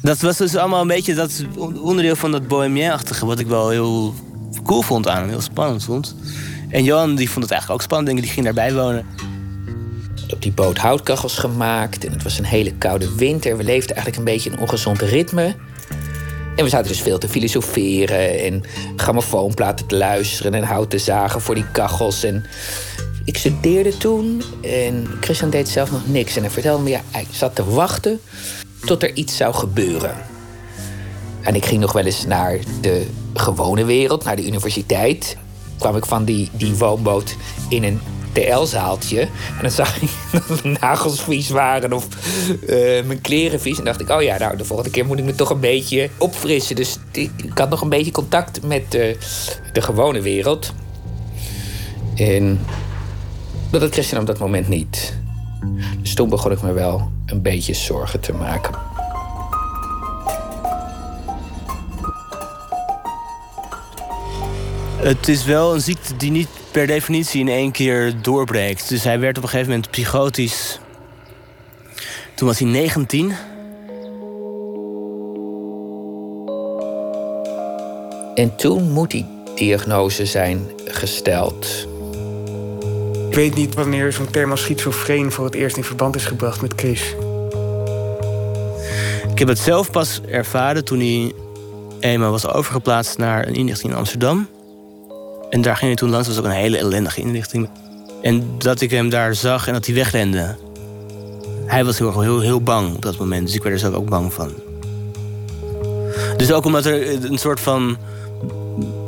Dat 0.00 0.20
was 0.20 0.36
dus 0.36 0.56
allemaal 0.56 0.80
een 0.80 0.86
beetje 0.86 1.14
dat 1.14 1.44
onderdeel 1.80 2.16
van 2.16 2.30
dat 2.30 2.48
bohemien-achtige... 2.48 3.26
wat 3.26 3.38
ik 3.38 3.46
wel 3.46 3.70
heel 3.70 4.14
cool 4.64 4.82
vond 4.82 5.08
aan 5.08 5.20
hem, 5.20 5.28
heel 5.28 5.40
spannend 5.40 5.84
vond. 5.84 6.14
En 6.68 6.84
Johan 6.84 7.14
die 7.14 7.30
vond 7.30 7.42
het 7.42 7.52
eigenlijk 7.52 7.80
ook 7.80 7.86
spannend, 7.86 8.06
denk 8.08 8.18
ik, 8.18 8.24
die 8.24 8.32
ging 8.32 8.44
daarbij 8.44 8.74
wonen. 8.74 9.06
Op 10.32 10.42
die 10.42 10.52
boot 10.52 10.78
houtkachels 10.78 11.38
gemaakt 11.38 12.04
en 12.04 12.12
het 12.12 12.22
was 12.22 12.38
een 12.38 12.44
hele 12.44 12.72
koude 12.72 13.14
winter. 13.14 13.56
We 13.56 13.64
leefden 13.64 13.96
eigenlijk 13.96 14.16
een 14.16 14.34
beetje 14.34 14.50
een 14.50 14.58
ongezond 14.58 15.00
ritme. 15.00 15.54
En 16.56 16.64
we 16.64 16.70
zaten 16.70 16.88
dus 16.88 17.00
veel 17.00 17.18
te 17.18 17.28
filosoferen 17.28 18.42
en 18.44 18.62
grammofoonplaten 18.96 19.86
te 19.86 19.96
luisteren 19.96 20.54
en 20.54 20.62
hout 20.62 20.90
te 20.90 20.98
zagen 20.98 21.40
voor 21.40 21.54
die 21.54 21.70
kachels. 21.72 22.22
En 22.24 22.44
ik 23.26 23.38
studeerde 23.38 23.96
toen 23.96 24.42
en 24.62 25.06
Christian 25.20 25.50
deed 25.50 25.68
zelf 25.68 25.90
nog 25.90 26.08
niks. 26.08 26.36
En 26.36 26.42
hij 26.42 26.50
vertelde 26.50 26.82
me, 26.82 26.90
ja, 26.90 27.00
hij 27.10 27.26
zat 27.30 27.54
te 27.54 27.64
wachten 27.64 28.20
tot 28.84 29.02
er 29.02 29.14
iets 29.14 29.36
zou 29.36 29.54
gebeuren. 29.54 30.14
En 31.42 31.54
ik 31.54 31.66
ging 31.66 31.80
nog 31.80 31.92
wel 31.92 32.04
eens 32.04 32.26
naar 32.26 32.58
de 32.80 33.06
gewone 33.34 33.84
wereld, 33.84 34.24
naar 34.24 34.36
de 34.36 34.46
universiteit. 34.46 35.36
Kwam 35.78 35.96
ik 35.96 36.06
van 36.06 36.24
die, 36.24 36.50
die 36.52 36.74
woonboot 36.74 37.36
in 37.68 37.84
een 37.84 38.00
TL-zaaltje. 38.32 39.20
En 39.20 39.60
dan 39.60 39.70
zag 39.70 40.02
ik 40.02 40.10
dat 40.32 40.62
mijn 40.62 40.76
nagels 40.80 41.22
vies 41.22 41.48
waren 41.48 41.92
of 41.92 42.06
eh, 42.66 43.04
mijn 43.04 43.20
kleren 43.20 43.60
vies. 43.60 43.78
En 43.78 43.84
dacht 43.84 44.00
ik, 44.00 44.10
oh 44.10 44.22
ja, 44.22 44.38
nou, 44.38 44.56
de 44.56 44.64
volgende 44.64 44.90
keer 44.90 45.06
moet 45.06 45.18
ik 45.18 45.24
me 45.24 45.34
toch 45.34 45.50
een 45.50 45.60
beetje 45.60 46.10
opfrissen. 46.18 46.76
Dus 46.76 46.98
ik, 47.12 47.30
had 47.54 47.70
nog 47.70 47.80
een 47.80 47.88
beetje 47.88 48.10
contact 48.10 48.62
met 48.62 48.90
de, 48.90 49.16
de 49.72 49.82
gewone 49.82 50.20
wereld. 50.20 50.72
En 52.14 52.60
dat 53.80 53.84
had 53.84 53.94
Christian 53.94 54.20
op 54.20 54.26
dat 54.26 54.38
moment 54.38 54.68
niet. 54.68 55.18
Dus 56.00 56.14
toen 56.14 56.28
begon 56.28 56.52
ik 56.52 56.62
me 56.62 56.72
wel 56.72 57.10
een 57.26 57.42
beetje 57.42 57.74
zorgen 57.74 58.20
te 58.20 58.32
maken. 58.32 58.74
Het 64.96 65.28
is 65.28 65.44
wel 65.44 65.74
een 65.74 65.80
ziekte 65.80 66.16
die 66.16 66.30
niet 66.30 66.48
per 66.70 66.86
definitie 66.86 67.40
in 67.40 67.48
één 67.48 67.70
keer 67.70 68.22
doorbreekt. 68.22 68.88
Dus 68.88 69.04
hij 69.04 69.20
werd 69.20 69.36
op 69.36 69.42
een 69.42 69.48
gegeven 69.48 69.72
moment 69.72 69.90
psychotisch. 69.90 70.78
Toen 72.34 72.48
was 72.48 72.58
hij 72.58 72.68
19. 72.68 73.32
En 78.34 78.56
toen 78.56 78.92
moet 78.92 79.10
die 79.10 79.26
diagnose 79.54 80.26
zijn 80.26 80.66
gesteld. 80.84 81.86
Weet 83.36 83.54
niet 83.54 83.74
wanneer 83.74 84.12
zo'n 84.12 84.30
term 84.30 84.50
als 84.50 84.60
schizofreen 84.60 85.32
voor 85.32 85.44
het 85.44 85.54
eerst 85.54 85.76
in 85.76 85.84
verband 85.84 86.16
is 86.16 86.24
gebracht 86.24 86.60
met 86.60 86.72
Chris. 86.76 87.14
Ik 89.30 89.38
heb 89.38 89.48
het 89.48 89.58
zelf 89.58 89.90
pas 89.90 90.20
ervaren 90.28 90.84
toen 90.84 90.98
hij 90.98 91.32
eenmaal 92.00 92.30
was 92.30 92.46
overgeplaatst 92.46 93.18
naar 93.18 93.46
een 93.46 93.54
inrichting 93.54 93.92
in 93.92 93.98
Amsterdam. 93.98 94.48
En 95.50 95.62
daar 95.62 95.76
ging 95.76 95.86
hij 95.86 95.94
toen 95.94 96.10
langs. 96.10 96.26
Dat 96.26 96.36
was 96.36 96.44
ook 96.44 96.50
een 96.50 96.58
hele 96.58 96.78
ellendige 96.78 97.20
inrichting. 97.20 97.68
En 98.22 98.54
dat 98.58 98.80
ik 98.80 98.90
hem 98.90 99.08
daar 99.08 99.34
zag 99.34 99.66
en 99.66 99.72
dat 99.72 99.86
hij 99.86 99.94
wegrende. 99.94 100.56
Hij 101.66 101.84
was 101.84 101.98
heel, 101.98 102.20
heel, 102.20 102.40
heel 102.40 102.60
bang 102.60 102.94
op 102.94 103.02
dat 103.02 103.18
moment. 103.18 103.46
Dus 103.46 103.54
ik 103.54 103.62
werd 103.62 103.74
er 103.74 103.80
zelf 103.80 103.94
ook 103.94 104.08
bang 104.08 104.32
van. 104.32 104.52
Dus 106.36 106.52
ook 106.52 106.64
omdat 106.64 106.84
er 106.84 107.24
een 107.24 107.38
soort 107.38 107.60
van, 107.60 107.96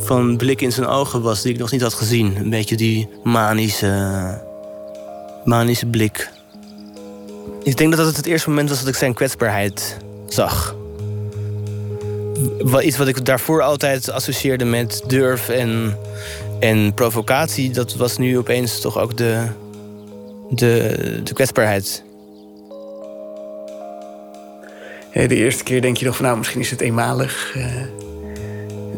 van 0.08 0.36
blik 0.36 0.60
in 0.60 0.72
zijn 0.72 0.86
ogen 0.86 1.22
was... 1.22 1.42
die 1.42 1.52
ik 1.52 1.58
nog 1.58 1.70
niet 1.70 1.80
had 1.80 1.94
gezien. 1.94 2.36
Een 2.36 2.50
beetje 2.50 2.76
die 2.76 3.08
manische, 3.22 4.42
manische 5.44 5.86
blik. 5.86 6.30
Ik 7.62 7.76
denk 7.76 7.96
dat 7.96 8.06
dat 8.06 8.16
het 8.16 8.26
eerste 8.26 8.48
moment 8.48 8.68
was 8.68 8.78
dat 8.78 8.88
ik 8.88 8.94
zijn 8.94 9.14
kwetsbaarheid 9.14 9.96
zag. 10.28 10.76
Iets 12.82 12.96
wat 12.96 13.08
ik 13.08 13.24
daarvoor 13.24 13.62
altijd 13.62 14.10
associeerde 14.10 14.64
met 14.64 15.02
durf 15.06 15.48
en, 15.48 15.98
en 16.60 16.94
provocatie... 16.94 17.70
dat 17.70 17.94
was 17.94 18.18
nu 18.18 18.38
opeens 18.38 18.80
toch 18.80 18.98
ook 18.98 19.16
de, 19.16 19.46
de, 20.50 21.20
de 21.24 21.32
kwetsbaarheid. 21.34 22.02
De 25.12 25.34
eerste 25.34 25.64
keer 25.64 25.80
denk 25.80 25.96
je 25.96 26.04
nog 26.04 26.16
van 26.16 26.24
nou, 26.24 26.38
misschien 26.38 26.60
is 26.60 26.70
het 26.70 26.80
eenmalig. 26.80 27.56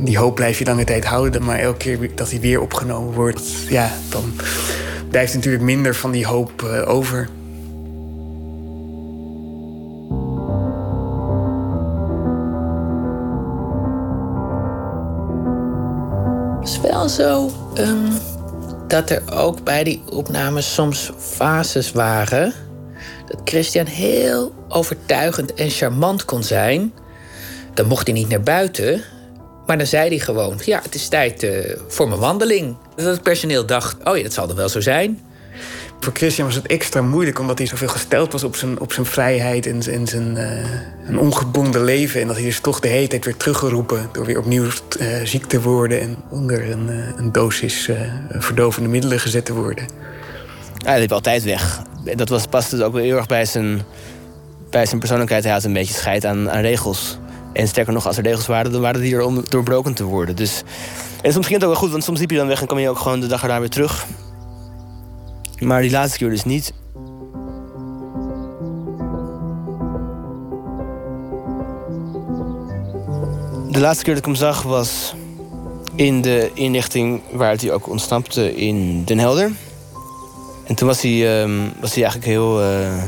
Die 0.04 0.18
hoop 0.18 0.34
blijf 0.34 0.58
je 0.58 0.64
lange 0.64 0.84
tijd 0.84 1.04
houden. 1.04 1.44
Maar 1.44 1.58
elke 1.58 1.78
keer 1.78 2.14
dat 2.14 2.30
hij 2.30 2.40
weer 2.40 2.60
opgenomen 2.60 3.14
wordt, 3.14 3.42
ja, 3.68 3.90
dan 4.08 4.32
blijft 5.10 5.34
natuurlijk 5.34 5.64
minder 5.64 5.94
van 5.94 6.10
die 6.10 6.26
hoop 6.26 6.62
eh, 6.62 6.88
over. 6.88 7.28
Het 16.60 16.68
is 16.68 16.80
wel 16.80 17.08
zo 17.08 17.50
ehm, 17.74 18.12
dat 18.88 19.10
er 19.10 19.22
ook 19.32 19.64
bij 19.64 19.84
die 19.84 20.02
opnames 20.10 20.74
soms 20.74 21.10
fases 21.18 21.92
waren. 21.92 22.52
Dat 23.26 23.40
Christian 23.44 23.86
heel 23.86 24.54
overtuigend 24.68 25.54
en 25.54 25.70
charmant 25.70 26.24
kon 26.24 26.42
zijn. 26.42 26.92
Dan 27.74 27.86
mocht 27.86 28.06
hij 28.06 28.16
niet 28.16 28.28
naar 28.28 28.42
buiten. 28.42 29.02
Maar 29.70 29.78
dan 29.78 29.88
zei 29.88 30.08
hij 30.08 30.18
gewoon: 30.18 30.60
Ja, 30.64 30.80
het 30.82 30.94
is 30.94 31.08
tijd 31.08 31.42
eh, 31.42 31.76
voor 31.88 32.08
mijn 32.08 32.20
wandeling. 32.20 32.76
Dat 32.96 33.06
het 33.06 33.22
personeel 33.22 33.66
dacht: 33.66 33.96
Oh 34.04 34.16
ja, 34.16 34.22
dat 34.22 34.32
zal 34.32 34.48
er 34.48 34.54
wel 34.54 34.68
zo 34.68 34.80
zijn. 34.80 35.20
Voor 36.00 36.12
Christian 36.12 36.46
was 36.46 36.56
het 36.56 36.66
extra 36.66 37.02
moeilijk 37.02 37.38
omdat 37.38 37.58
hij 37.58 37.66
zoveel 37.66 37.88
gesteld 37.88 38.32
was 38.32 38.44
op 38.44 38.56
zijn, 38.56 38.80
op 38.80 38.92
zijn 38.92 39.06
vrijheid 39.06 39.66
en, 39.66 39.82
en 39.90 40.06
zijn 40.06 40.36
eh, 40.36 40.70
een 41.06 41.18
ongebonden 41.18 41.84
leven. 41.84 42.20
En 42.20 42.26
dat 42.26 42.36
hij 42.36 42.44
dus 42.44 42.60
toch 42.60 42.80
de 42.80 42.88
hele 42.88 43.06
tijd 43.06 43.24
werd 43.24 43.38
teruggeroepen 43.38 44.08
door 44.12 44.24
weer 44.24 44.38
opnieuw 44.38 44.66
eh, 44.98 45.06
ziek 45.24 45.44
te 45.46 45.60
worden 45.60 46.00
en 46.00 46.16
onder 46.30 46.70
een, 46.70 46.88
een 47.16 47.32
dosis 47.32 47.88
eh, 47.88 48.00
verdovende 48.30 48.88
middelen 48.88 49.20
gezet 49.20 49.44
te 49.44 49.54
worden. 49.54 49.84
Hij 50.84 51.00
liep 51.00 51.12
altijd 51.12 51.42
weg. 51.42 51.82
Dat 52.14 52.28
was, 52.28 52.46
paste 52.46 52.76
dus 52.76 52.84
ook 52.84 52.96
heel 52.96 53.16
erg 53.16 53.26
bij 53.26 53.44
zijn, 53.44 53.82
bij 54.70 54.86
zijn 54.86 54.98
persoonlijkheid. 54.98 55.44
Hij 55.44 55.52
had 55.52 55.64
een 55.64 55.72
beetje 55.72 55.94
scheid 55.94 56.24
aan, 56.24 56.50
aan 56.50 56.60
regels. 56.60 57.18
En 57.52 57.68
sterker 57.68 57.92
nog, 57.92 58.06
als 58.06 58.16
er 58.16 58.22
regels 58.22 58.46
waren, 58.46 58.72
dan 58.72 58.80
waren 58.80 59.00
die 59.00 59.14
er 59.14 59.22
om 59.22 59.42
doorbroken 59.48 59.94
te 59.94 60.04
worden. 60.04 60.36
Dus, 60.36 60.62
en 61.22 61.32
soms 61.32 61.46
ging 61.46 61.58
het 61.58 61.68
ook 61.68 61.72
wel 61.72 61.82
goed, 61.82 61.90
want 61.90 62.04
soms 62.04 62.18
liep 62.18 62.30
je 62.30 62.36
dan 62.36 62.46
weg 62.46 62.60
en 62.60 62.66
kwam 62.66 62.78
je 62.78 62.88
ook 62.88 62.98
gewoon 62.98 63.20
de 63.20 63.26
dag 63.26 63.42
erna 63.42 63.60
weer 63.60 63.68
terug. 63.68 64.06
Maar 65.58 65.82
die 65.82 65.90
laatste 65.90 66.18
keer 66.18 66.30
dus 66.30 66.44
niet. 66.44 66.72
De 73.70 73.80
laatste 73.80 74.04
keer 74.04 74.14
dat 74.14 74.22
ik 74.22 74.28
hem 74.28 74.34
zag 74.34 74.62
was 74.62 75.14
in 75.94 76.20
de 76.20 76.50
inrichting 76.54 77.20
waar 77.32 77.56
hij 77.56 77.72
ook 77.72 77.88
ontsnapte 77.88 78.56
in 78.56 79.04
Den 79.04 79.18
Helder. 79.18 79.50
En 80.64 80.74
toen 80.74 80.88
was 80.88 81.02
hij, 81.02 81.42
ehm, 81.42 81.58
was 81.80 81.94
hij 81.94 82.02
eigenlijk 82.02 82.32
heel, 82.32 82.60
eh, 82.60 83.02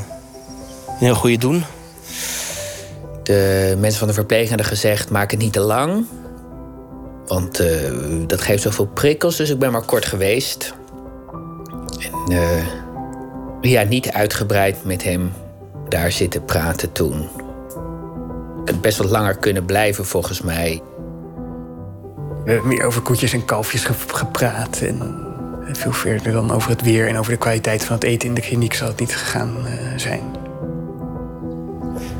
een 0.87 0.99
heel 0.99 1.15
goede 1.15 1.39
doen. 1.39 1.65
De 3.23 3.75
mensen 3.79 3.99
van 3.99 4.09
de 4.09 4.15
verpleging 4.15 4.49
hadden 4.49 4.67
gezegd: 4.67 5.11
maak 5.11 5.31
het 5.31 5.41
niet 5.41 5.53
te 5.53 5.61
lang. 5.61 6.07
Want 7.27 7.61
eh, 7.61 7.93
dat 8.27 8.41
geeft 8.41 8.63
zoveel 8.63 8.87
prikkels, 8.87 9.37
dus 9.37 9.51
ik 9.51 9.59
ben 9.59 9.73
maar 9.73 9.85
kort 9.85 10.05
geweest. 10.05 10.75
En 12.27 12.37
eh, 12.37 12.67
ja, 13.61 13.83
niet 13.83 14.11
uitgebreid 14.13 14.85
met 14.85 15.05
hem 15.05 15.33
daar 15.89 16.13
zitten 16.13 16.45
praten 16.45 16.93
toen. 16.93 17.29
Ik 18.65 18.71
had 18.71 18.81
best 18.81 18.99
wat 18.99 19.11
langer 19.11 19.37
kunnen 19.37 19.65
blijven 19.65 20.05
volgens 20.05 20.43
mij. 20.43 20.83
We 22.45 22.51
hebben 22.51 22.69
meer 22.69 22.85
over 22.85 23.03
koetjes 23.03 23.33
en 23.33 23.45
kalfjes 23.45 23.85
ge- 23.85 24.15
gepraat. 24.15 24.81
En 24.81 25.21
veel 25.73 25.93
verder 25.93 26.33
dan 26.33 26.51
over 26.51 26.71
het 26.71 26.83
weer 26.83 27.09
en 27.09 27.19
over 27.19 27.33
de 27.33 27.39
kwaliteit 27.39 27.85
van 27.85 27.95
het 27.95 28.05
eten 28.05 28.29
in 28.29 28.35
de 28.35 28.41
kliniek 28.41 28.75
zal 28.75 28.89
het 28.89 29.01
niet 29.01 29.17
gegaan 29.17 29.67
eh, 29.67 29.73
zijn. 29.97 30.23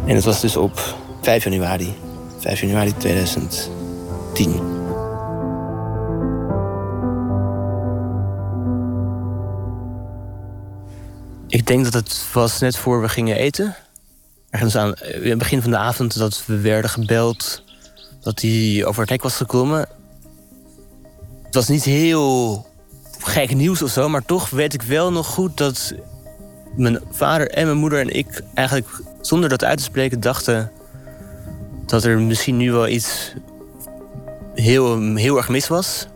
En 0.07 0.15
het 0.15 0.25
was 0.25 0.41
dus 0.41 0.57
op 0.57 0.97
5 1.21 1.45
januari. 1.45 1.95
5 2.39 2.61
januari 2.61 2.97
2010. 2.97 4.61
Ik 11.49 11.67
denk 11.67 11.85
dat 11.85 11.93
het 11.93 12.25
was 12.33 12.59
net 12.59 12.77
voor 12.77 13.01
we 13.01 13.09
gingen 13.09 13.37
eten. 13.37 13.77
Ergens 14.51 14.77
aan 14.77 14.95
eh, 14.95 15.29
het 15.29 15.39
begin 15.39 15.63
van 15.63 15.71
de 15.71 15.77
avond 15.77 16.19
dat 16.19 16.43
we 16.47 16.61
werden 16.61 16.91
gebeld 16.91 17.63
dat 18.21 18.41
hij 18.41 18.85
over 18.87 19.01
het 19.01 19.11
hek 19.11 19.23
was 19.23 19.37
gekomen. 19.37 19.89
Het 21.43 21.55
was 21.55 21.69
niet 21.69 21.85
heel 21.85 22.67
gek 23.19 23.55
nieuws 23.55 23.83
of 23.83 23.91
zo, 23.91 24.09
maar 24.09 24.25
toch 24.25 24.51
weet 24.51 24.75
ik 24.75 24.83
wel 24.83 25.13
nog 25.13 25.27
goed 25.27 25.57
dat 25.57 25.95
mijn 26.77 26.99
vader 27.11 27.51
en 27.51 27.67
mijn 27.67 27.79
moeder 27.79 28.01
en 28.01 28.17
ik 28.17 28.43
eigenlijk 28.55 28.89
zonder 29.21 29.49
dat 29.49 29.65
uit 29.65 29.79
te 29.79 29.85
spreken 29.85 30.21
dachten 30.21 30.71
dat 31.87 32.05
er 32.05 32.21
misschien 32.21 32.57
nu 32.57 32.73
wel 32.73 32.89
iets 32.89 33.35
heel, 34.55 35.15
heel 35.15 35.37
erg 35.37 35.49
mis 35.49 35.69
was. 35.69 36.07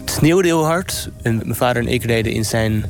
Het 0.00 0.10
sneeuwde 0.10 0.46
heel 0.48 0.64
hard. 0.64 1.08
En 1.22 1.36
mijn 1.36 1.54
vader 1.54 1.82
en 1.82 1.88
ik 1.88 2.04
reden 2.04 2.32
in 2.32 2.44
zijn 2.44 2.84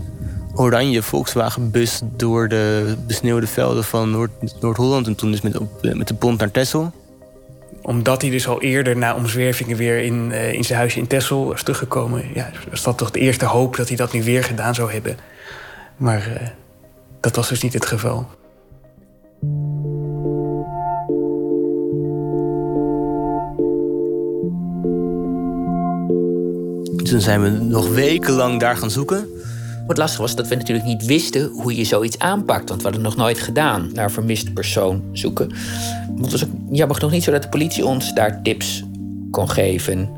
oranje 0.55 1.03
Volkswagen-bus 1.03 2.01
door 2.17 2.49
de 2.49 2.95
besneeuwde 3.07 3.47
velden 3.47 3.85
van 3.85 4.11
Noord- 4.11 4.61
Noord-Holland. 4.61 5.07
en 5.07 5.15
toen 5.15 5.31
dus 5.31 5.41
met, 5.41 5.59
met 5.95 6.09
de 6.09 6.15
pont 6.15 6.39
naar 6.39 6.51
Texel. 6.51 6.93
Omdat 7.83 8.23
hij 8.23 8.31
dus 8.31 8.49
al 8.49 8.63
eerder 8.63 8.97
na 8.97 9.15
omzwervingen 9.15 9.77
weer 9.77 9.99
in, 9.99 10.33
eh, 10.33 10.53
in 10.53 10.65
zijn 10.65 10.79
huisje 10.79 10.99
in 10.99 11.07
Texel 11.07 11.47
was 11.47 11.63
teruggekomen... 11.63 12.25
Ja, 12.35 12.51
was 12.71 12.83
dat 12.83 12.99
toch 12.99 13.11
de 13.11 13.19
eerste 13.19 13.45
hoop 13.45 13.77
dat 13.77 13.89
hij 13.89 13.97
dat 13.97 14.13
nu 14.13 14.23
weer 14.23 14.45
gedaan 14.45 14.75
zou 14.75 14.93
hebben. 14.93 15.17
Maar 15.97 16.37
eh, 16.37 16.49
dat 17.21 17.37
was 17.37 17.49
dus 17.49 17.63
niet 17.63 17.73
het 17.73 17.87
geval. 17.87 18.27
Toen 27.05 27.21
zijn 27.21 27.43
we 27.43 27.49
nog 27.49 27.89
wekenlang 27.89 28.61
daar 28.61 28.77
gaan 28.77 28.91
zoeken. 28.91 29.29
Wat 29.87 29.99
lastig 29.99 30.21
was 30.21 30.37
dat 30.37 30.49
we 30.49 30.55
natuurlijk 30.55 30.87
niet 30.87 31.05
wisten 31.05 31.51
hoe 31.51 31.77
je 31.77 31.85
zoiets 31.85 32.19
aanpakt. 32.19 32.69
Want 32.69 32.81
we 32.81 32.87
hadden 32.87 33.03
nog 33.03 33.17
nooit 33.17 33.39
gedaan, 33.39 33.91
naar 33.93 34.05
een 34.05 34.11
vermist 34.11 34.55
persoon 34.55 35.03
zoeken. 35.13 35.49
Maar 35.49 36.23
het 36.23 36.33
was 36.33 36.45
ook 36.45 36.51
jammer 36.71 36.97
genoeg 36.97 37.13
niet 37.13 37.23
zo 37.23 37.31
dat 37.31 37.43
de 37.43 37.49
politie 37.49 37.87
ons 37.87 38.15
daar 38.15 38.43
tips 38.43 38.85
kon 39.31 39.51
geven. 39.51 40.11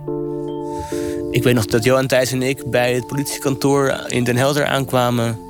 Ik 1.31 1.43
weet 1.43 1.55
nog 1.55 1.67
dat 1.67 1.85
Johan 1.85 2.07
Thijs 2.07 2.33
en 2.33 2.43
ik 2.43 2.71
bij 2.71 2.95
het 2.95 3.07
politiekantoor 3.07 4.05
in 4.07 4.25
Den 4.25 4.37
Helder 4.37 4.67
aankwamen. 4.67 5.46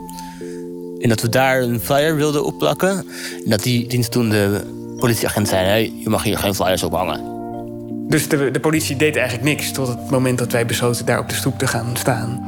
En 1.06 1.12
dat 1.12 1.20
we 1.20 1.28
daar 1.28 1.60
een 1.60 1.80
flyer 1.80 2.16
wilden 2.16 2.44
opplakken. 2.44 2.90
En 3.44 3.50
dat 3.50 3.62
die 3.62 3.86
dienst 3.86 4.10
toen 4.10 4.28
de 4.28 4.60
politieagent 4.98 5.48
zei... 5.48 5.92
Je 6.02 6.08
mag 6.08 6.22
hier 6.22 6.38
geen 6.38 6.54
flyers 6.54 6.82
ophangen. 6.82 7.20
Dus 8.08 8.28
de, 8.28 8.50
de 8.50 8.60
politie 8.60 8.96
deed 8.96 9.16
eigenlijk 9.16 9.48
niks 9.48 9.72
tot 9.72 9.88
het 9.88 10.10
moment 10.10 10.38
dat 10.38 10.52
wij 10.52 10.66
besloten 10.66 11.06
daar 11.06 11.18
op 11.18 11.28
de 11.28 11.34
stoep 11.34 11.58
te 11.58 11.66
gaan 11.66 11.96
staan. 11.96 12.40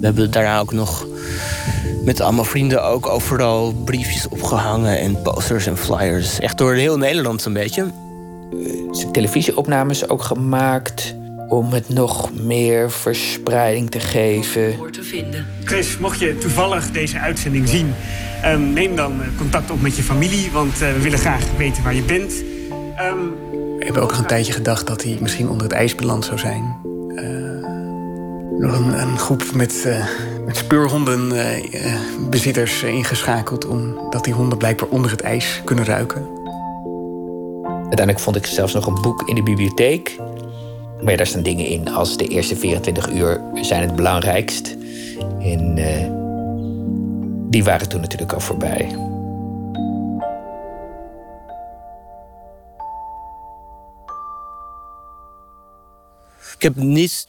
We 0.00 0.06
hebben 0.06 0.30
daarna 0.30 0.58
ook 0.58 0.72
nog 0.72 1.06
met 2.04 2.20
allemaal 2.20 2.44
vrienden 2.44 2.84
ook 2.84 3.06
overal 3.06 3.72
briefjes 3.84 4.28
opgehangen... 4.28 4.98
en 4.98 5.22
posters 5.22 5.66
en 5.66 5.76
flyers. 5.76 6.38
Echt 6.38 6.58
door 6.58 6.74
heel 6.74 6.98
Nederland 6.98 7.44
een 7.44 7.52
beetje. 7.52 7.86
Televisieopnames 9.12 10.08
ook 10.08 10.22
gemaakt 10.22 11.14
om 11.50 11.72
het 11.72 11.88
nog 11.88 12.30
meer 12.42 12.90
verspreiding 12.90 13.90
te 13.90 14.00
geven. 14.00 14.90
te 14.90 15.02
vinden. 15.02 15.46
Chris, 15.64 15.98
mocht 15.98 16.18
je 16.18 16.38
toevallig 16.38 16.90
deze 16.90 17.18
uitzending 17.18 17.68
zien, 17.68 17.94
ehm, 18.42 18.72
neem 18.72 18.96
dan 18.96 19.22
eh, 19.22 19.28
contact 19.38 19.70
op 19.70 19.80
met 19.80 19.96
je 19.96 20.02
familie, 20.02 20.50
want 20.50 20.72
eh, 20.72 20.92
we 20.92 21.00
willen 21.00 21.18
graag 21.18 21.44
weten 21.56 21.82
waar 21.82 21.94
je 21.94 22.02
bent. 22.02 22.32
Ehm, 22.96 23.18
We 23.78 23.84
hebben 23.86 24.02
ook 24.02 24.10
nog 24.10 24.18
een 24.18 24.26
tijdje 24.26 24.52
gedacht 24.52 24.86
dat 24.86 25.02
hij 25.02 25.18
misschien 25.20 25.48
onder 25.48 25.62
het 25.62 25.72
ijs 25.72 25.94
beland 25.94 26.24
zou 26.24 26.38
zijn. 26.38 26.76
Eh, 27.14 27.24
nog 28.58 28.78
een, 28.78 29.00
een 29.00 29.18
groep 29.18 29.52
met, 29.54 29.84
eh 29.86 30.04
met 30.46 30.56
speurhondenbezitters 30.56 32.82
ingeschakeld... 32.82 33.66
omdat 33.66 34.24
die 34.24 34.34
honden 34.34 34.58
blijkbaar 34.58 34.88
onder 34.88 35.10
het 35.10 35.20
ijs 35.20 35.60
kunnen 35.64 35.84
ruiken. 35.84 36.28
Uiteindelijk 37.72 38.20
vond 38.20 38.36
ik 38.36 38.46
zelfs 38.46 38.72
nog 38.72 38.86
een 38.86 39.02
boek 39.02 39.28
in 39.28 39.34
de 39.34 39.42
bibliotheek. 39.42 40.16
Maar 41.02 41.10
ja, 41.10 41.16
daar 41.16 41.26
staan 41.26 41.42
dingen 41.42 41.66
in 41.66 41.88
als 41.88 42.16
de 42.16 42.28
eerste 42.28 42.56
24 42.56 43.10
uur 43.10 43.40
zijn 43.54 43.82
het 43.82 43.96
belangrijkst. 43.96 44.76
En 45.40 45.78
eh, 45.78 46.10
die 47.50 47.64
waren 47.64 47.88
toen 47.88 48.00
natuurlijk 48.00 48.32
al 48.32 48.40
voorbij. 48.40 49.08
Ik 56.54 56.62
heb 56.62 56.76
niet, 56.76 57.28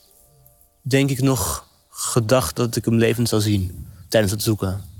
denk 0.81 1.09
ik, 1.09 1.21
nog 1.21 1.67
gedacht 1.89 2.55
dat 2.55 2.75
ik 2.75 2.85
hem 2.85 2.97
levend 2.97 3.29
zou 3.29 3.41
zien 3.41 3.87
tijdens 4.09 4.31
het 4.31 4.43
zoeken. 4.43 4.90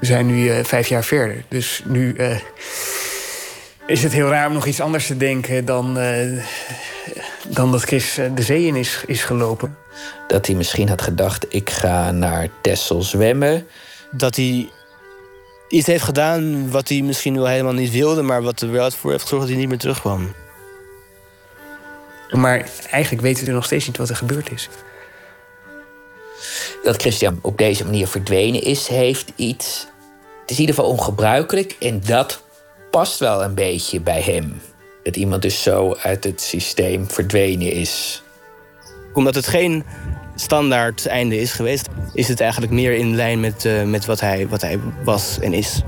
We 0.00 0.06
zijn 0.06 0.26
nu 0.26 0.50
eh, 0.50 0.64
vijf 0.64 0.88
jaar 0.88 1.04
verder. 1.04 1.44
Dus 1.48 1.82
nu 1.84 2.14
eh, 2.14 2.36
is 3.86 4.02
het 4.02 4.12
heel 4.12 4.28
raar 4.28 4.46
om 4.46 4.52
nog 4.52 4.66
iets 4.66 4.80
anders 4.80 5.06
te 5.06 5.16
denken 5.16 5.64
dan, 5.64 5.98
eh, 5.98 6.44
dan 7.48 7.72
dat 7.72 7.82
Chris 7.82 8.18
de 8.34 8.42
zee 8.42 8.66
in 8.66 8.76
is, 8.76 9.02
is 9.06 9.24
gelopen. 9.24 9.76
Dat 10.28 10.46
hij 10.46 10.56
misschien 10.56 10.88
had 10.88 11.02
gedacht, 11.02 11.46
ik 11.48 11.70
ga 11.70 12.10
naar 12.10 12.48
Texel 12.62 13.02
zwemmen. 13.02 13.66
Dat 14.10 14.36
hij 14.36 14.68
iets 15.68 15.86
heeft 15.86 16.04
gedaan 16.04 16.70
wat 16.70 16.88
hij 16.88 17.02
misschien 17.02 17.36
wel 17.36 17.46
helemaal 17.46 17.72
niet 17.72 17.90
wilde... 17.90 18.22
maar 18.22 18.42
wat 18.42 18.60
er 18.60 18.70
wel 18.70 18.90
voor 18.90 19.10
heeft 19.10 19.22
gezorgd 19.22 19.44
dat 19.44 19.52
hij 19.52 19.60
niet 19.60 19.68
meer 19.68 19.78
terugkwam. 19.78 20.34
Maar 22.30 22.68
eigenlijk 22.90 23.22
weten 23.22 23.46
we 23.46 23.52
nog 23.52 23.64
steeds 23.64 23.86
niet 23.86 23.96
wat 23.96 24.08
er 24.08 24.16
gebeurd 24.16 24.50
is. 24.50 24.68
Dat 26.82 27.00
Christian 27.00 27.38
op 27.42 27.58
deze 27.58 27.84
manier 27.84 28.06
verdwenen 28.06 28.62
is, 28.62 28.86
heeft 28.86 29.32
iets. 29.36 29.86
Het 30.40 30.50
is 30.50 30.56
in 30.56 30.60
ieder 30.60 30.74
geval 30.74 30.90
ongebruikelijk 30.90 31.76
en 31.80 32.00
dat 32.06 32.42
past 32.90 33.18
wel 33.18 33.42
een 33.42 33.54
beetje 33.54 34.00
bij 34.00 34.20
hem. 34.20 34.60
Dat 35.02 35.16
iemand 35.16 35.42
dus 35.42 35.62
zo 35.62 35.94
uit 35.94 36.24
het 36.24 36.40
systeem 36.40 37.10
verdwenen 37.10 37.72
is. 37.72 38.22
Omdat 39.14 39.34
het 39.34 39.46
geen 39.46 39.84
standaard 40.34 41.06
einde 41.06 41.40
is 41.40 41.52
geweest... 41.52 41.88
is 42.12 42.28
het 42.28 42.40
eigenlijk 42.40 42.72
meer 42.72 42.92
in 42.92 43.14
lijn 43.14 43.40
met, 43.40 43.64
eh, 43.64 43.82
met 43.82 44.04
wat, 44.04 44.20
hij, 44.20 44.48
wat 44.48 44.60
hij 44.60 44.80
was 45.04 45.38
en 45.40 45.52
is. 45.52 45.82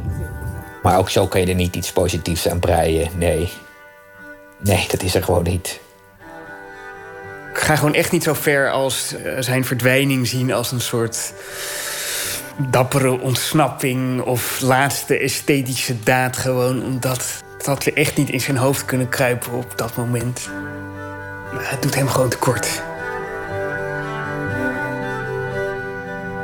Maar 0.83 0.99
ook 0.99 1.11
zo 1.11 1.27
kan 1.27 1.41
je 1.41 1.47
er 1.47 1.55
niet 1.55 1.77
iets 1.77 1.93
positiefs 1.93 2.49
aan 2.49 2.59
breien. 2.59 3.09
Nee. 3.19 3.49
Nee, 4.59 4.87
dat 4.91 5.03
is 5.03 5.15
er 5.15 5.23
gewoon 5.23 5.43
niet. 5.43 5.81
Ga 7.53 7.77
gewoon 7.77 7.95
echt 7.95 8.13
niet 8.13 8.23
zo 8.23 8.35
ver 8.35 8.71
als 8.71 9.15
eh, 9.15 9.33
zijn 9.39 9.65
verdwijning 9.65 10.27
zien 10.27 10.53
als 10.53 10.73
een 10.73 10.81
soort 10.81 11.33
dappere 12.57 13.21
ontsnapping 13.21 14.23
of 14.23 14.61
laatste 14.61 15.19
esthetische 15.19 16.03
daad. 16.03 16.37
Gewoon 16.37 16.85
omdat 16.85 17.43
dat 17.65 17.85
we 17.85 17.93
echt 17.93 18.17
niet 18.17 18.31
in 18.31 18.41
zijn 18.41 18.57
hoofd 18.57 18.85
kunnen 18.85 19.09
kruipen 19.09 19.53
op 19.53 19.79
dat 19.79 19.97
moment. 19.97 20.49
Het 21.57 21.83
doet 21.83 21.95
hem 21.95 22.09
gewoon 22.09 22.29
tekort. 22.29 22.83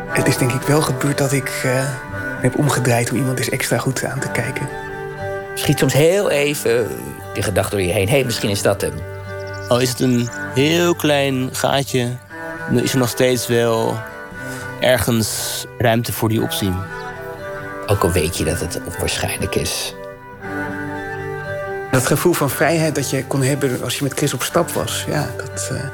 Het 0.09 0.27
is 0.27 0.37
denk 0.37 0.53
ik 0.53 0.63
wel 0.63 0.83
gebeurd 0.83 1.19
dat 1.19 1.33
ik 1.33 1.49
eh, 1.65 1.85
heb 2.41 2.59
omgedraaid 2.59 3.11
om 3.11 3.17
iemand 3.17 3.39
eens 3.39 3.49
extra 3.49 3.79
goed 3.79 4.05
aan 4.05 4.21
te 4.21 4.31
kijken. 4.31 4.69
Schiet 5.55 5.79
soms 5.79 5.93
heel 5.93 6.31
even 6.31 6.89
die 7.35 7.43
gedachte 7.43 7.77
door 7.77 7.85
je 7.85 7.93
heen. 7.93 8.09
Hé, 8.09 8.15
hey, 8.15 8.25
misschien 8.25 8.51
is 8.51 8.63
dat 8.63 8.81
hem. 8.81 9.18
Al 9.69 9.81
is 9.81 9.89
het 9.89 10.01
een 10.01 10.29
heel 10.55 10.95
klein 10.95 11.49
gaatje... 11.53 12.17
dan 12.71 12.83
is 12.83 12.93
er 12.93 12.99
nog 12.99 13.09
steeds 13.09 13.47
wel 13.47 13.99
ergens 14.81 15.65
ruimte 15.79 16.13
voor 16.13 16.29
die 16.29 16.43
optie. 16.43 16.73
Ook 17.87 18.03
al 18.03 18.11
weet 18.11 18.37
je 18.37 18.45
dat 18.45 18.61
het 18.61 18.81
onwaarschijnlijk 18.87 19.55
is. 19.55 19.95
Dat 21.91 22.07
gevoel 22.07 22.33
van 22.33 22.51
vrijheid 22.51 22.95
dat 22.95 23.11
je 23.11 23.25
kon 23.25 23.43
hebben 23.43 23.83
als 23.83 23.99
je 23.99 24.03
met 24.03 24.13
Chris 24.13 24.35
op 24.35 24.43
stap 24.43 24.71
was, 24.71 25.05
ja, 25.09 25.31
dat, 25.37 25.71
eh, 25.73 25.89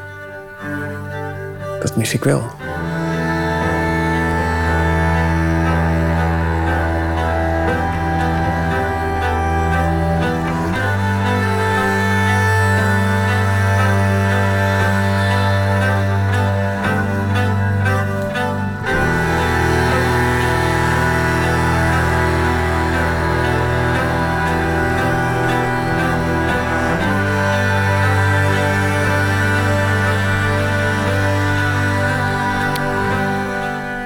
dat 1.81 1.97
mis 1.97 2.15
ik 2.15 2.25
wel. 2.25 2.51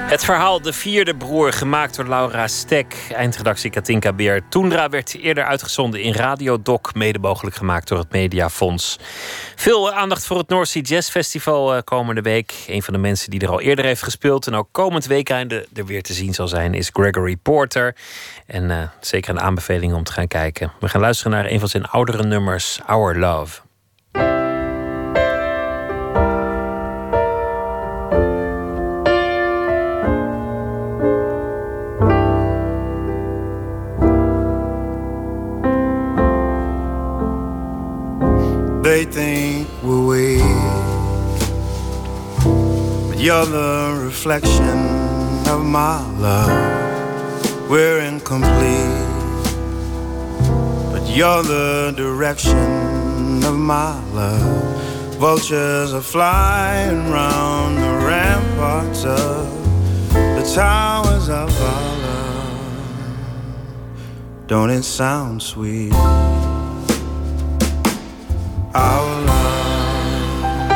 Het 0.08 0.24
verhaal 0.24 0.62
De 0.62 0.72
Vierde 0.72 1.16
Broer, 1.16 1.52
gemaakt 1.52 1.96
door 1.96 2.08
Laura 2.08 2.46
Stek. 2.46 2.96
Eindredactie 3.14 3.70
Katinka 3.70 4.12
Beer. 4.12 4.48
Toendra 4.48 4.88
werd 4.88 5.14
eerder 5.14 5.44
uitgezonden 5.44 6.02
in 6.02 6.12
Radiodoc. 6.12 6.94
Mede 6.94 7.18
mogelijk 7.18 7.56
gemaakt 7.56 7.88
door 7.88 7.98
het 7.98 8.12
Mediafonds. 8.12 8.98
Veel 9.56 9.92
aandacht 9.92 10.26
voor 10.26 10.38
het 10.38 10.48
North 10.48 10.68
Sea 10.68 10.82
Jazz 10.82 11.10
Festival 11.10 11.74
eh, 11.74 11.82
komende 11.84 12.20
week. 12.20 12.64
Een 12.66 12.82
van 12.82 12.94
de 12.94 13.00
mensen 13.00 13.30
die 13.30 13.40
er 13.40 13.48
al 13.48 13.60
eerder 13.60 13.84
heeft 13.84 14.02
gespeeld... 14.02 14.46
en 14.46 14.54
ook 14.54 14.68
komend 14.72 15.06
weekend 15.06 15.52
er 15.52 15.86
weer 15.86 16.02
te 16.02 16.12
zien 16.12 16.34
zal 16.34 16.48
zijn... 16.48 16.74
is 16.74 16.90
Gregory 16.92 17.36
Porter. 17.36 17.96
En 18.46 18.70
eh, 18.70 18.88
zeker 19.00 19.30
een 19.30 19.40
aanbeveling 19.40 19.94
om 19.94 20.04
te 20.04 20.12
gaan 20.12 20.28
kijken. 20.28 20.72
We 20.80 20.88
gaan 20.88 21.00
luisteren 21.00 21.32
naar 21.32 21.50
een 21.50 21.60
van 21.60 21.68
zijn 21.68 21.84
oudere 21.84 22.22
nummers... 22.22 22.80
Our 22.86 23.18
Love. 23.18 23.67
everything 38.98 39.64
will 39.84 40.08
wait. 40.08 40.40
But 43.08 43.18
you're 43.20 43.46
the 43.46 44.00
reflection 44.04 44.78
of 45.46 45.64
my 45.64 46.04
love. 46.18 47.70
We're 47.70 48.00
incomplete. 48.00 49.06
But 50.92 51.06
you're 51.16 51.44
the 51.44 51.94
direction 51.96 53.44
of 53.44 53.54
my 53.54 54.02
love. 54.10 55.14
Vultures 55.20 55.92
are 55.92 56.00
flying 56.02 57.08
round 57.10 57.78
the 57.78 57.94
ramparts 58.04 59.04
of 59.04 59.46
the 60.12 60.52
towers 60.56 61.28
of 61.28 61.50
our 61.62 61.96
love. 62.06 63.16
Don't 64.48 64.70
it 64.70 64.82
sound 64.82 65.40
sweet? 65.40 65.92
Our 68.78 69.10
love. 69.26 70.68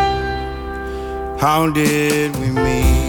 How 1.40 1.70
did 1.70 2.34
we 2.36 2.48
meet? 2.50 3.02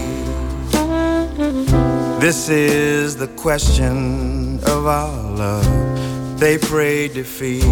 This 2.20 2.48
is 2.48 3.16
the 3.16 3.26
question 3.26 4.60
of 4.64 4.86
our 4.86 5.30
love. 5.32 6.38
They 6.38 6.58
pray 6.58 7.08
defeat. 7.08 7.64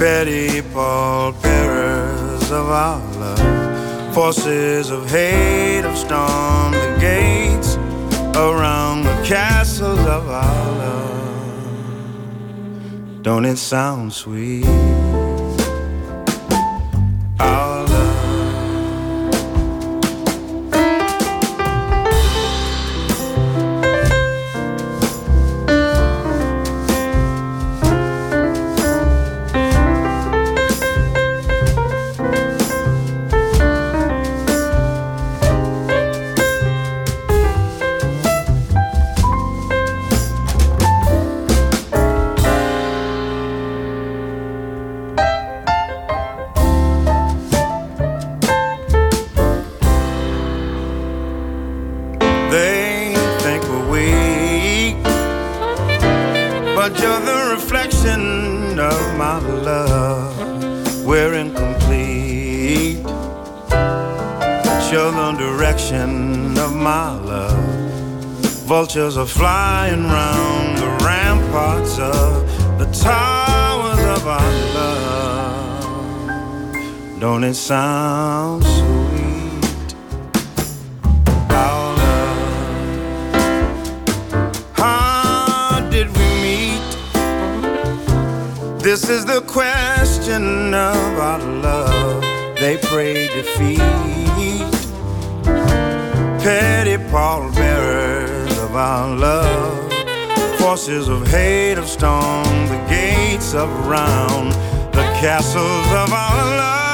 Betty 0.00 0.62
Paul 0.72 1.32
bearers 1.32 2.50
of 2.50 2.70
our 2.70 3.02
love. 3.16 4.14
Forces 4.14 4.90
of 4.90 5.10
hate 5.10 5.82
have 5.82 5.98
stormed 5.98 6.74
the 6.74 6.96
gates 6.98 7.76
around 8.36 9.04
the 9.04 9.22
castles 9.22 10.00
of 10.00 10.28
our 10.30 10.72
love. 10.78 11.07
Don't 13.20 13.44
it 13.44 13.56
sound 13.56 14.12
sweet? 14.12 14.64
Vultures 68.88 69.18
are 69.18 69.26
flying 69.26 70.04
round 70.04 70.78
the 70.78 70.88
ramparts 71.04 71.98
of 71.98 72.48
the 72.78 72.86
towers 72.86 73.98
of 73.98 74.26
our 74.26 74.52
love. 74.74 75.84
Don't 77.20 77.44
it 77.44 77.52
sound 77.52 78.64
sweet? 78.64 79.94
Our 81.50 81.96
love. 81.98 82.86
How 84.72 85.86
did 85.90 86.08
we 86.16 86.24
meet? 86.40 86.80
This 88.82 89.10
is 89.10 89.26
the 89.26 89.42
question 89.42 90.72
of 90.72 91.18
our 91.18 91.40
love. 91.40 92.22
They 92.58 92.78
pray 92.78 93.28
defeat. 93.28 93.82
Petty 96.42 96.94
of 96.94 97.57
our 98.78 99.16
love. 99.16 99.92
Forces 100.60 101.08
of 101.08 101.26
hate 101.26 101.76
have 101.76 101.88
stormed 101.88 102.68
the 102.68 102.86
gates 102.88 103.52
of 103.54 103.68
round 103.86 104.52
the 104.92 105.06
castles 105.20 105.86
of 105.92 106.12
our 106.12 106.44
love. 106.56 106.87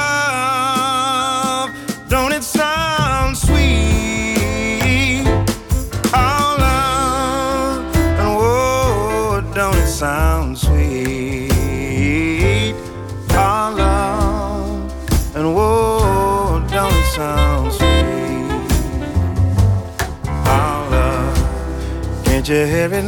You 22.47 22.65
hear 22.65 22.93
it 22.93 23.03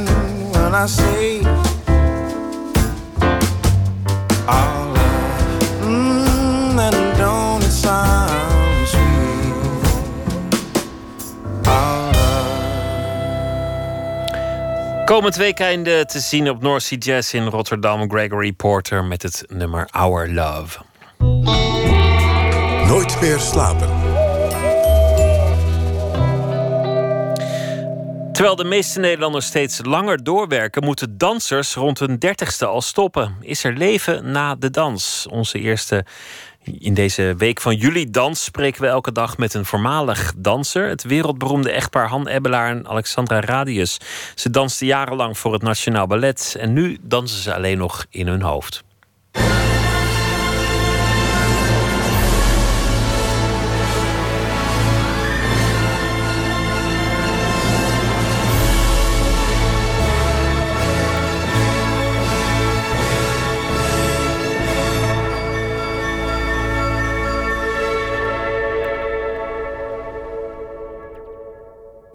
when 0.54 0.74
I 0.74 0.88
say? 0.88 1.44
Our 4.48 4.86
love, 4.94 5.82
mm, 5.82 6.80
and 6.80 7.18
don't 7.18 7.64
it 7.64 7.72
sound 7.72 8.88
sweet? 8.88 9.54
Our 11.68 12.14
Komend 15.06 15.36
weekend 15.36 15.86
te 15.86 16.20
zien 16.20 16.50
op 16.50 16.62
North 16.62 16.84
Sea 16.84 16.98
Jazz 16.98 17.34
in 17.34 17.48
Rotterdam. 17.48 18.10
Gregory 18.10 18.52
Porter 18.52 19.04
met 19.04 19.24
het 19.24 19.44
nummer 19.48 19.88
Our 19.92 20.30
Love. 20.30 20.80
Nooit 22.88 23.22
meer 23.22 23.40
slapen. 23.40 23.97
Terwijl 28.38 28.58
de 28.58 28.64
meeste 28.64 29.00
Nederlanders 29.00 29.46
steeds 29.46 29.80
langer 29.84 30.24
doorwerken, 30.24 30.84
moeten 30.84 31.18
dansers 31.18 31.76
rond 31.76 32.00
hun 32.00 32.18
dertigste 32.18 32.66
al 32.66 32.82
stoppen. 32.82 33.36
Is 33.42 33.64
er 33.64 33.74
leven 33.74 34.32
na 34.32 34.56
de 34.56 34.70
dans? 34.70 35.28
Onze 35.30 35.60
eerste. 35.60 36.06
In 36.64 36.94
deze 36.94 37.36
week 37.38 37.62
van 37.62 37.76
juli 37.76 38.10
dans 38.12 38.44
spreken 38.44 38.82
we 38.82 38.88
elke 38.88 39.12
dag 39.12 39.38
met 39.38 39.54
een 39.54 39.66
voormalig 39.66 40.34
danser. 40.38 40.88
Het 40.88 41.04
wereldberoemde 41.04 41.72
echtpaar 41.72 42.08
Han 42.08 42.28
Ebbelaar 42.28 42.70
en 42.70 42.88
Alexandra 42.88 43.40
Radius. 43.40 43.98
Ze 44.36 44.50
dansten 44.50 44.88
jarenlang 44.88 45.38
voor 45.38 45.54
het 45.54 45.62
Nationaal 45.62 46.08
Ballet 46.08 46.56
en 46.60 46.74
nu 46.74 46.98
dansen 47.02 47.42
ze 47.42 47.54
alleen 47.54 47.78
nog 47.78 48.06
in 48.10 48.28
hun 48.28 48.42
hoofd. 48.42 48.84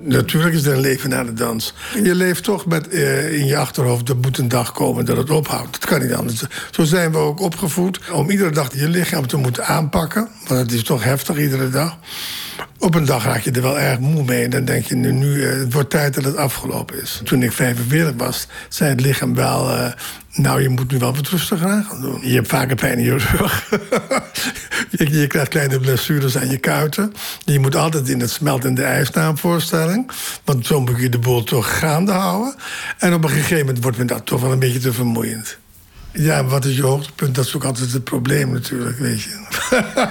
Natuurlijk 0.04 0.54
is 0.54 0.64
er 0.64 0.72
een 0.72 0.80
leven 0.80 1.10
na 1.10 1.24
de 1.24 1.32
dans. 1.32 1.74
Je 2.02 2.14
leeft 2.14 2.44
toch 2.44 2.66
met 2.66 2.88
eh, 2.88 3.38
in 3.38 3.46
je 3.46 3.56
achterhoofd... 3.56 4.08
er 4.08 4.16
moet 4.16 4.38
een 4.38 4.48
dag 4.48 4.72
komen 4.72 5.04
dat 5.04 5.16
het 5.16 5.30
ophoudt. 5.30 5.72
Dat 5.72 5.90
kan 5.90 6.00
niet 6.00 6.14
anders. 6.14 6.44
Zo 6.70 6.84
zijn 6.84 7.12
we 7.12 7.18
ook 7.18 7.40
opgevoed 7.40 8.10
om 8.10 8.30
iedere 8.30 8.50
dag 8.50 8.74
je 8.74 8.88
lichaam 8.88 9.26
te 9.26 9.36
moeten 9.36 9.66
aanpakken. 9.66 10.28
Want 10.46 10.60
het 10.60 10.72
is 10.72 10.82
toch 10.82 11.04
heftig 11.04 11.38
iedere 11.38 11.68
dag. 11.68 11.96
Op 12.78 12.94
een 12.94 13.04
dag 13.04 13.24
raak 13.24 13.40
je 13.40 13.50
er 13.50 13.62
wel 13.62 13.78
erg 13.78 13.98
moe 13.98 14.24
mee. 14.24 14.44
En 14.44 14.50
dan 14.50 14.64
denk 14.64 14.84
je, 14.84 14.94
nu, 14.94 15.12
nu 15.12 15.44
eh, 15.44 15.58
het 15.58 15.72
wordt 15.72 15.90
tijd 15.90 16.14
dat 16.14 16.24
het 16.24 16.36
afgelopen 16.36 17.02
is. 17.02 17.20
Toen 17.24 17.42
ik 17.42 17.52
45 17.52 18.12
was, 18.16 18.46
zei 18.68 18.90
het 18.90 19.00
lichaam 19.00 19.34
wel... 19.34 19.70
eh, 19.70 19.92
nou, 20.34 20.62
je 20.62 20.68
moet 20.68 20.90
nu 20.90 20.98
wel 20.98 21.14
wat 21.14 21.28
rustiger 21.28 21.68
aan 21.68 21.84
gaan 21.84 22.00
doen. 22.00 22.18
Je 22.22 22.34
hebt 22.34 22.48
vaker 22.48 22.76
pijn 22.76 22.98
in 22.98 23.04
je 23.04 23.16
rug. 23.16 23.68
je, 24.90 25.18
je 25.20 25.26
krijgt 25.26 25.48
kleine 25.48 25.80
blessures 25.80 26.36
aan 26.36 26.50
je 26.50 26.58
kuiten. 26.58 27.12
Je 27.44 27.58
moet 27.58 27.76
altijd 27.76 28.08
in 28.08 28.20
het 28.20 28.30
smeltende 28.30 28.82
ijs 28.82 29.10
na 29.10 29.28
een 29.28 29.36
voorstelling. 29.38 30.10
Want 30.44 30.66
zo 30.66 30.80
moet 30.80 31.00
je 31.00 31.08
de 31.08 31.18
boel 31.18 31.44
toch 31.44 31.78
gaande 31.78 32.12
houden. 32.12 32.54
En 32.98 33.14
op 33.14 33.24
een 33.24 33.30
gegeven 33.30 33.58
moment 33.58 33.82
wordt 33.82 33.98
me 33.98 34.04
dat 34.04 34.26
toch 34.26 34.40
wel 34.40 34.52
een 34.52 34.58
beetje 34.58 34.78
te 34.78 34.92
vermoeiend. 34.92 35.58
Ja, 36.12 36.44
wat 36.44 36.64
is 36.64 36.76
je 36.76 36.82
hoogtepunt? 36.82 37.34
Dat 37.34 37.44
is 37.44 37.56
ook 37.56 37.64
altijd 37.64 37.92
het 37.92 38.04
probleem 38.04 38.52
natuurlijk, 38.52 38.98
weet 38.98 39.22
je. 39.22 39.46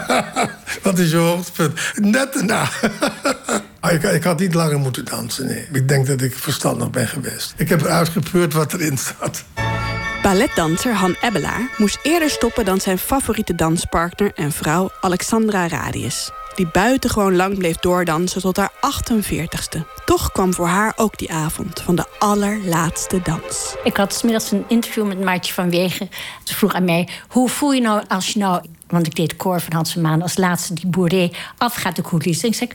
wat 0.83 0.99
is 0.99 1.11
je 1.11 1.17
hoogtepunt? 1.17 1.79
Net 1.95 2.33
daarna. 2.33 2.69
Ah, 3.81 3.91
ik, 3.91 4.03
ik 4.03 4.23
had 4.23 4.39
niet 4.39 4.53
langer 4.53 4.79
moeten 4.79 5.05
dansen, 5.05 5.45
nee. 5.45 5.67
Ik 5.71 5.87
denk 5.87 6.07
dat 6.07 6.21
ik 6.21 6.35
verstandig 6.35 6.89
ben 6.89 7.07
geweest. 7.07 7.53
Ik 7.57 7.69
heb 7.69 7.85
uitgepeurd 7.85 8.53
wat 8.53 8.73
erin 8.73 8.97
zat. 8.97 9.43
Balletdanser 10.21 10.93
Han 10.93 11.15
Ebbelaar 11.21 11.69
moest 11.77 11.99
eerder 12.03 12.29
stoppen 12.29 12.65
dan 12.65 12.79
zijn 12.79 12.97
favoriete 12.97 13.55
danspartner 13.55 14.31
en 14.35 14.51
vrouw 14.51 14.91
Alexandra 14.99 15.67
Radius. 15.67 16.31
Die 16.55 16.67
buitengewoon 16.67 17.35
lang 17.35 17.57
bleef 17.57 17.77
doordansen 17.77 18.41
tot 18.41 18.57
haar 18.57 18.71
48ste. 18.71 19.79
Toch 20.05 20.31
kwam 20.31 20.53
voor 20.53 20.67
haar 20.67 20.93
ook 20.95 21.17
die 21.17 21.31
avond 21.31 21.81
van 21.81 21.95
de 21.95 22.05
allerlaatste 22.19 23.21
dans. 23.23 23.75
Ik 23.83 23.97
had 23.97 24.13
smiddags 24.13 24.51
een 24.51 24.65
interview 24.67 25.07
met 25.07 25.19
Maartje 25.21 25.53
van 25.53 25.69
Wegen. 25.69 26.09
Ze 26.43 26.55
vroeg 26.55 26.73
aan 26.73 26.85
mij, 26.85 27.07
hoe 27.27 27.49
voel 27.49 27.71
je 27.71 27.81
nou 27.81 28.03
als 28.07 28.33
je 28.33 28.39
nou... 28.39 28.65
want 28.87 29.07
ik 29.07 29.15
deed 29.15 29.35
koor 29.35 29.61
van 29.61 29.73
Hans 29.73 29.95
Maan 29.95 30.21
als 30.21 30.37
laatste 30.37 30.73
die 30.73 30.87
boeré 30.87 31.31
afgaat 31.57 31.95
de 31.95 32.01
coulissen. 32.01 32.43
En 32.43 32.49
ik 32.49 32.57
zeg, 32.57 32.69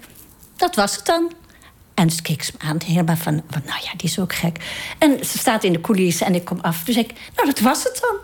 dat 0.56 0.74
was 0.74 0.96
het 0.96 1.06
dan. 1.06 1.32
En 1.94 2.10
ze 2.10 2.22
keek 2.22 2.42
ze 2.42 2.52
me 2.58 2.68
aan, 2.68 2.78
helemaal 2.84 3.16
van, 3.16 3.42
van, 3.50 3.62
nou 3.66 3.80
ja, 3.82 3.90
die 3.96 4.08
is 4.08 4.18
ook 4.18 4.34
gek. 4.34 4.64
En 4.98 5.24
ze 5.24 5.38
staat 5.38 5.64
in 5.64 5.72
de 5.72 5.80
coulissen 5.80 6.26
en 6.26 6.34
ik 6.34 6.44
kom 6.44 6.58
af. 6.60 6.84
Dus 6.84 6.96
ik, 6.96 7.12
nou, 7.34 7.46
dat 7.46 7.60
was 7.60 7.82
het 7.82 7.98
dan. 8.00 8.16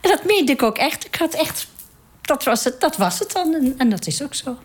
En 0.00 0.10
dat 0.10 0.24
meende 0.24 0.52
ik 0.52 0.62
ook 0.62 0.78
echt. 0.78 1.06
Ik 1.06 1.14
had 1.14 1.34
echt, 1.34 1.66
dat 2.22 2.44
was 2.44 2.64
het, 2.64 2.80
dat 2.80 2.96
was 2.96 3.18
het 3.18 3.32
dan. 3.32 3.74
En 3.78 3.90
dat 3.90 4.06
is 4.06 4.22
ook 4.22 4.34
zo. 4.34 4.56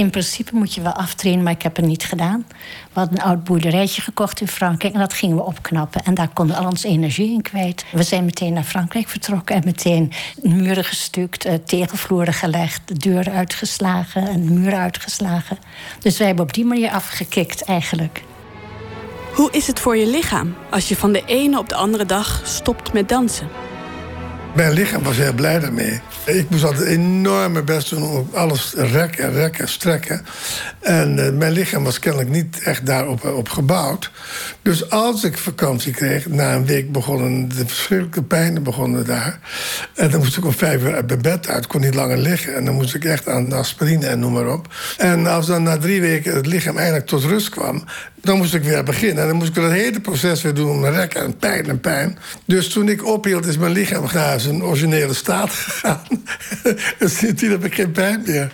In 0.00 0.10
principe 0.10 0.54
moet 0.54 0.74
je 0.74 0.80
wel 0.80 0.92
aftrainen, 0.92 1.44
maar 1.44 1.52
ik 1.52 1.62
heb 1.62 1.76
het 1.76 1.84
niet 1.84 2.04
gedaan. 2.04 2.44
We 2.92 3.00
hadden 3.00 3.18
een 3.18 3.24
oud 3.24 3.44
boerderijtje 3.44 4.02
gekocht 4.02 4.40
in 4.40 4.48
Frankrijk 4.48 4.94
en 4.94 5.00
dat 5.00 5.12
gingen 5.12 5.36
we 5.36 5.42
opknappen. 5.42 6.04
En 6.04 6.14
daar 6.14 6.28
konden 6.28 6.56
we 6.56 6.62
al 6.62 6.68
onze 6.68 6.88
energie 6.88 7.32
in 7.32 7.42
kwijt. 7.42 7.84
We 7.92 8.02
zijn 8.02 8.24
meteen 8.24 8.52
naar 8.52 8.64
Frankrijk 8.64 9.08
vertrokken 9.08 9.56
en 9.56 9.62
meteen 9.64 10.12
muren 10.42 10.84
gestuukt, 10.84 11.44
eh, 11.44 11.54
tegelvloeren 11.54 12.32
gelegd, 12.32 12.88
de 12.88 12.94
deuren 12.94 13.32
uitgeslagen 13.32 14.28
en 14.28 14.60
muren 14.60 14.78
uitgeslagen. 14.78 15.58
Dus 15.98 16.18
wij 16.18 16.26
hebben 16.26 16.44
op 16.44 16.54
die 16.54 16.64
manier 16.64 16.90
afgekikt 16.90 17.64
eigenlijk. 17.64 18.22
Hoe 19.34 19.50
is 19.52 19.66
het 19.66 19.80
voor 19.80 19.96
je 19.96 20.06
lichaam 20.06 20.54
als 20.70 20.88
je 20.88 20.96
van 20.96 21.12
de 21.12 21.22
ene 21.26 21.58
op 21.58 21.68
de 21.68 21.74
andere 21.74 22.06
dag 22.06 22.42
stopt 22.44 22.92
met 22.92 23.08
dansen? 23.08 23.48
Mijn 24.54 24.72
lichaam 24.72 25.02
was 25.02 25.16
heel 25.16 25.32
blij 25.32 25.58
daarmee. 25.58 26.00
Ik 26.26 26.50
moest 26.50 26.64
altijd 26.64 26.86
enorm 26.86 27.52
mijn 27.52 27.64
best 27.64 27.90
doen 27.90 28.02
om 28.02 28.28
alles 28.32 28.74
rekken, 28.76 29.32
rekken, 29.32 29.68
strekken. 29.68 30.24
En 30.80 31.26
eh, 31.26 31.32
mijn 31.32 31.52
lichaam 31.52 31.84
was 31.84 31.98
kennelijk 31.98 32.30
niet 32.30 32.62
echt 32.62 32.86
daarop 32.86 33.24
op 33.24 33.48
gebouwd. 33.48 34.10
Dus 34.62 34.90
als 34.90 35.24
ik 35.24 35.38
vakantie 35.38 35.92
kreeg, 35.92 36.26
na 36.28 36.54
een 36.54 36.66
week 36.66 36.92
begonnen 36.92 37.48
de 37.48 37.66
verschrikkelijke 37.66 38.22
pijnen 38.22 38.62
begonnen 38.62 39.06
daar. 39.06 39.38
En 39.94 40.10
dan 40.10 40.20
moest 40.20 40.36
ik 40.36 40.44
om 40.44 40.52
vijf 40.52 40.82
uur 40.82 40.94
uit 40.94 41.06
mijn 41.06 41.22
bed 41.22 41.48
uit, 41.48 41.66
kon 41.66 41.80
niet 41.80 41.94
langer 41.94 42.18
liggen. 42.18 42.54
En 42.54 42.64
dan 42.64 42.74
moest 42.74 42.94
ik 42.94 43.04
echt 43.04 43.28
aan 43.28 43.52
aspirine 43.52 44.06
en 44.06 44.18
noem 44.18 44.32
maar 44.32 44.52
op. 44.52 44.74
En 44.98 45.26
als 45.26 45.46
dan 45.46 45.62
na 45.62 45.78
drie 45.78 46.00
weken 46.00 46.34
het 46.34 46.46
lichaam 46.46 46.76
eindelijk 46.76 47.06
tot 47.06 47.24
rust 47.24 47.48
kwam... 47.48 47.84
dan 48.20 48.36
moest 48.36 48.54
ik 48.54 48.62
weer 48.62 48.82
beginnen. 48.82 49.22
En 49.22 49.28
dan 49.28 49.36
moest 49.36 49.56
ik 49.56 49.62
het 49.62 49.72
hele 49.72 50.00
proces 50.00 50.42
weer 50.42 50.54
doen 50.54 50.90
rekken 50.90 51.22
en 51.22 51.36
pijn 51.36 51.68
en 51.68 51.80
pijn. 51.80 52.18
Dus 52.44 52.68
toen 52.68 52.88
ik 52.88 53.06
ophield, 53.06 53.46
is 53.46 53.58
mijn 53.58 53.72
lichaam 53.72 54.04
naar 54.12 54.40
zijn 54.40 54.62
originele 54.62 55.14
staat 55.14 55.50
gegaan. 55.64 56.02
en 56.98 57.10
sindsdien 57.10 57.50
heb 57.50 57.64
ik 57.64 57.74
geen 57.74 57.92
pijn 57.92 58.22
meer. 58.26 58.52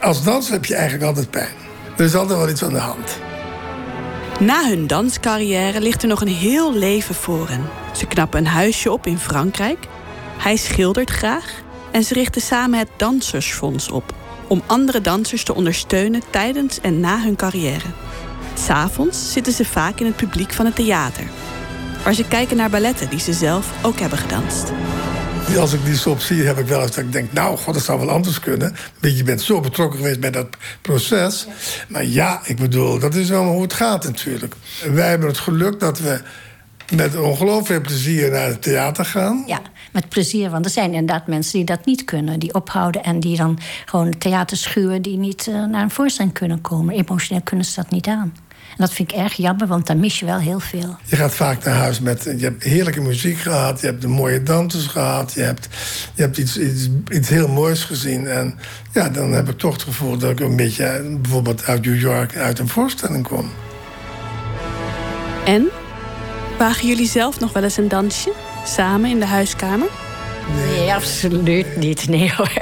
Als 0.00 0.24
dans 0.24 0.50
heb 0.50 0.64
je 0.64 0.74
eigenlijk 0.74 1.04
altijd 1.04 1.30
pijn. 1.30 1.52
Er 1.96 2.04
is 2.04 2.14
altijd 2.14 2.38
wel 2.38 2.48
iets 2.48 2.64
aan 2.64 2.72
de 2.72 2.78
hand. 2.78 3.18
Na 4.40 4.68
hun 4.68 4.86
danscarrière 4.86 5.80
ligt 5.80 6.02
er 6.02 6.08
nog 6.08 6.20
een 6.20 6.28
heel 6.28 6.74
leven 6.74 7.14
voor 7.14 7.48
hen. 7.48 7.64
Ze 7.94 8.06
knappen 8.06 8.38
een 8.38 8.46
huisje 8.46 8.92
op 8.92 9.06
in 9.06 9.18
Frankrijk. 9.18 9.78
Hij 10.38 10.56
schildert 10.56 11.10
graag. 11.10 11.62
En 11.92 12.02
ze 12.02 12.14
richten 12.14 12.40
samen 12.42 12.78
het 12.78 12.88
Dansersfonds 12.96 13.90
op. 13.90 14.14
Om 14.48 14.62
andere 14.66 15.00
dansers 15.00 15.44
te 15.44 15.54
ondersteunen 15.54 16.22
tijdens 16.30 16.80
en 16.80 17.00
na 17.00 17.22
hun 17.22 17.36
carrière. 17.36 17.86
S'avonds 18.66 19.32
zitten 19.32 19.52
ze 19.52 19.64
vaak 19.64 20.00
in 20.00 20.06
het 20.06 20.16
publiek 20.16 20.52
van 20.52 20.64
het 20.64 20.74
theater. 20.74 21.24
Waar 22.04 22.14
ze 22.14 22.24
kijken 22.28 22.56
naar 22.56 22.70
balletten 22.70 23.10
die 23.10 23.18
ze 23.18 23.32
zelf 23.32 23.84
ook 23.84 23.98
hebben 23.98 24.18
gedanst. 24.18 24.72
Als 25.58 25.72
ik 25.72 25.84
die 25.84 25.96
stop 25.96 26.20
zie, 26.20 26.42
heb 26.42 26.58
ik 26.58 26.66
wel 26.66 26.82
eens 26.82 26.94
dat 26.94 27.04
ik 27.04 27.12
denk... 27.12 27.32
nou, 27.32 27.56
god, 27.56 27.74
dat 27.74 27.82
zou 27.82 28.00
wel 28.00 28.10
anders 28.10 28.40
kunnen. 28.40 28.76
Je 29.00 29.22
bent 29.22 29.40
zo 29.40 29.60
betrokken 29.60 29.98
geweest 29.98 30.20
bij 30.20 30.30
dat 30.30 30.46
proces. 30.82 31.46
Maar 31.88 32.04
ja, 32.04 32.40
ik 32.44 32.56
bedoel, 32.56 32.98
dat 32.98 33.14
is 33.14 33.28
wel 33.28 33.44
hoe 33.44 33.62
het 33.62 33.72
gaat 33.72 34.04
natuurlijk. 34.04 34.54
Wij 34.92 35.08
hebben 35.08 35.28
het 35.28 35.38
geluk 35.38 35.80
dat 35.80 35.98
we 35.98 36.20
met 36.94 37.16
ongelooflijk 37.16 37.66
veel 37.66 37.80
plezier 37.80 38.30
naar 38.30 38.46
het 38.46 38.62
theater 38.62 39.04
gaan. 39.04 39.44
Ja, 39.46 39.60
met 39.92 40.08
plezier. 40.08 40.50
Want 40.50 40.64
er 40.64 40.70
zijn 40.70 40.92
inderdaad 40.92 41.26
mensen 41.26 41.52
die 41.52 41.64
dat 41.64 41.86
niet 41.86 42.04
kunnen. 42.04 42.38
Die 42.38 42.54
ophouden 42.54 43.02
en 43.02 43.20
die 43.20 43.36
dan 43.36 43.58
gewoon 43.84 44.06
het 44.06 44.20
theater 44.20 44.56
schuwen... 44.56 45.02
die 45.02 45.16
niet 45.16 45.46
eh, 45.46 45.64
naar 45.64 45.82
een 45.82 45.90
voorstelling 45.90 46.34
kunnen 46.34 46.60
komen. 46.60 46.94
Emotioneel 46.94 47.42
kunnen 47.42 47.66
ze 47.66 47.74
dat 47.74 47.90
niet 47.90 48.06
aan. 48.06 48.32
En 48.76 48.84
dat 48.84 48.92
vind 48.92 49.12
ik 49.12 49.18
erg 49.18 49.34
jammer, 49.34 49.66
want 49.66 49.86
dan 49.86 50.00
mis 50.00 50.18
je 50.18 50.24
wel 50.24 50.38
heel 50.38 50.60
veel. 50.60 50.96
Je 51.04 51.16
gaat 51.16 51.34
vaak 51.34 51.64
naar 51.64 51.74
huis 51.74 52.00
met... 52.00 52.22
Je 52.22 52.44
hebt 52.44 52.62
heerlijke 52.62 53.00
muziek 53.00 53.38
gehad, 53.38 53.80
je 53.80 53.86
hebt 53.86 54.00
de 54.00 54.08
mooie 54.08 54.42
dansers 54.42 54.86
gehad... 54.86 55.32
je 55.32 55.40
hebt, 55.40 55.68
je 56.14 56.22
hebt 56.22 56.38
iets, 56.38 56.58
iets, 56.58 56.88
iets 57.08 57.28
heel 57.28 57.48
moois 57.48 57.84
gezien. 57.84 58.26
En 58.26 58.58
ja, 58.92 59.08
dan 59.08 59.32
heb 59.32 59.48
ik 59.48 59.58
toch 59.58 59.72
het 59.72 59.82
gevoel 59.82 60.18
dat 60.18 60.30
ik 60.30 60.40
een 60.40 60.56
beetje... 60.56 61.16
bijvoorbeeld 61.20 61.64
uit 61.64 61.84
New 61.84 62.00
York 62.00 62.36
uit 62.36 62.58
een 62.58 62.68
voorstelling 62.68 63.28
kom. 63.28 63.50
En? 65.44 65.68
Wagen 66.58 66.88
jullie 66.88 67.08
zelf 67.08 67.40
nog 67.40 67.52
wel 67.52 67.62
eens 67.62 67.76
een 67.76 67.88
dansje? 67.88 68.32
Samen 68.64 69.10
in 69.10 69.18
de 69.18 69.26
huiskamer? 69.26 69.88
Nee, 70.54 70.92
absoluut 70.92 71.76
niet. 71.76 72.08
Nee 72.08 72.32
hoor. 72.36 72.52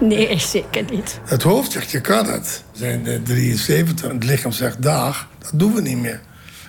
Nee, 0.00 0.38
zeker 0.38 0.84
niet. 0.90 1.20
Het 1.24 1.42
hoofd 1.42 1.72
zegt, 1.72 1.90
je 1.90 2.00
kan 2.00 2.26
het. 2.26 2.64
We 2.72 2.78
zijn 2.78 3.06
eh, 3.06 3.22
73 3.22 4.08
en 4.08 4.14
het 4.14 4.24
lichaam 4.24 4.52
zegt, 4.52 4.82
dag, 4.82 5.28
dat 5.38 5.50
doen 5.54 5.74
we 5.74 5.80
niet 5.80 5.98
meer. 5.98 6.20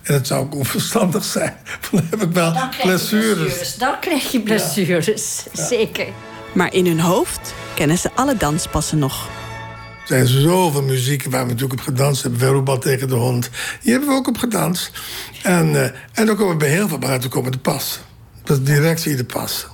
En 0.04 0.14
dat 0.14 0.28
zou 0.28 0.46
ook 0.46 0.56
onverstandig 0.56 1.24
zijn. 1.24 1.56
Dan 1.92 2.02
heb 2.10 2.22
ik 2.22 2.32
wel 2.32 2.54
Dan 2.54 2.70
krijg 2.70 2.78
je 2.78 2.88
blessures. 2.88 3.76
Dan 3.76 4.00
krijg 4.00 4.32
je 4.32 4.42
blessures, 4.42 5.46
zeker. 5.54 6.08
Maar 6.54 6.74
in 6.74 6.86
hun 6.86 7.00
hoofd 7.00 7.54
kennen 7.76 7.98
ze 7.98 8.10
alle 8.16 8.38
danspassen 8.38 9.00
nog. 9.00 9.28
Er 10.02 10.08
zijn 10.08 10.28
zoveel 10.28 10.82
muzieken 10.82 11.32
waar 11.32 11.44
we 11.44 11.52
natuurlijk 11.52 11.80
op 11.80 11.86
gedanst 11.86 12.22
hebben. 12.22 12.40
Verroebal 12.40 12.78
tegen 12.78 13.08
de 13.08 13.16
hond. 13.16 13.50
Hier 13.82 13.92
hebben 13.92 14.10
we 14.10 14.16
ook 14.16 14.28
op 14.28 14.38
gedanst. 14.38 14.92
En, 15.44 15.76
eh, 15.76 15.92
en 16.14 16.26
dan 16.26 16.36
komen 16.36 16.54
we 16.54 16.60
bij 16.60 16.70
heel 16.70 16.88
veel 16.88 16.98
buiten 16.98 17.30
komen 17.30 17.52
de 17.52 17.58
passen. 17.58 18.02
Dat 18.44 18.58
is 18.58 18.64
direct 18.64 19.02
zie 19.02 19.12
je 19.12 19.18
de 19.18 19.26
passen. 19.26 19.70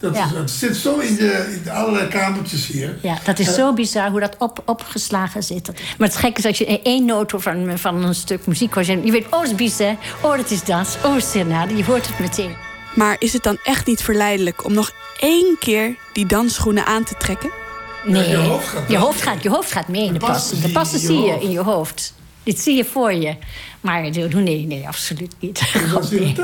Dat, 0.00 0.14
Ja. 0.14 0.24
is, 0.24 0.32
het 0.32 0.50
zit 0.50 0.76
zo 0.76 0.98
in, 0.98 1.14
de, 1.14 1.52
in 1.56 1.62
de 1.64 1.72
allerlei 1.72 2.08
kamertjes 2.08 2.66
hier. 2.66 2.98
Ja, 3.02 3.18
dat 3.24 3.38
is 3.38 3.46
Eh, 3.48 3.54
zo 3.54 3.72
bizar 3.72 4.10
hoe 4.10 4.20
dat 4.20 4.36
op, 4.38 4.62
opgeslagen 4.66 5.42
zit. 5.42 5.70
Maar 5.98 6.08
het 6.08 6.16
gekke 6.16 6.38
is 6.38 6.46
als 6.46 6.58
je 6.58 6.80
één 6.82 7.04
noot 7.04 7.30
hoort 7.30 7.42
van, 7.42 7.78
van 7.78 8.04
een 8.04 8.14
stuk 8.14 8.46
muziek 8.46 8.74
hoort... 8.74 8.86
je 8.86 8.96
weet, 9.10 9.24
oh, 9.24 9.30
dat 9.30 9.42
is 9.44 9.54
bizar. 9.54 9.96
Oh, 10.22 10.36
dat 10.36 10.50
is 10.50 10.64
dat. 10.64 10.98
Oh, 11.04 11.18
serenade. 11.18 11.76
Je 11.76 11.84
hoort 11.84 12.06
het 12.06 12.18
meteen. 12.18 12.56
Maar 12.94 13.16
is 13.18 13.32
het 13.32 13.42
dan 13.42 13.58
echt 13.64 13.86
niet 13.86 14.02
verleidelijk 14.02 14.64
om 14.64 14.72
nog 14.72 14.90
één 15.18 15.56
keer 15.58 15.96
die 16.12 16.26
dansschoenen 16.26 16.86
aan 16.86 17.04
te 17.04 17.14
trekken? 17.18 17.50
Nee, 18.04 18.28
je 18.28 18.36
hoofd 18.36 18.66
gaat 18.68 18.90
je 18.90 18.96
hoofd 18.98 19.22
gaat, 19.22 19.42
je 19.42 19.48
hoofd 19.50 19.72
gaat 19.72 19.88
mee 19.88 20.04
in 20.04 20.12
de 20.12 20.18
passen. 20.18 20.60
De 20.62 20.70
passen 20.70 20.98
zie 20.98 21.20
je 21.20 21.40
in 21.40 21.50
je 21.50 21.60
hoofd. 21.60 22.12
Dit 22.42 22.60
zie 22.60 22.76
je 22.76 22.84
voor 22.84 23.12
je. 23.12 23.36
Maar 23.80 24.02
nee, 24.40 24.66
nee, 24.66 24.86
absoluut 24.86 25.34
niet. 25.38 25.60
God, 25.92 26.10
nee. 26.10 26.34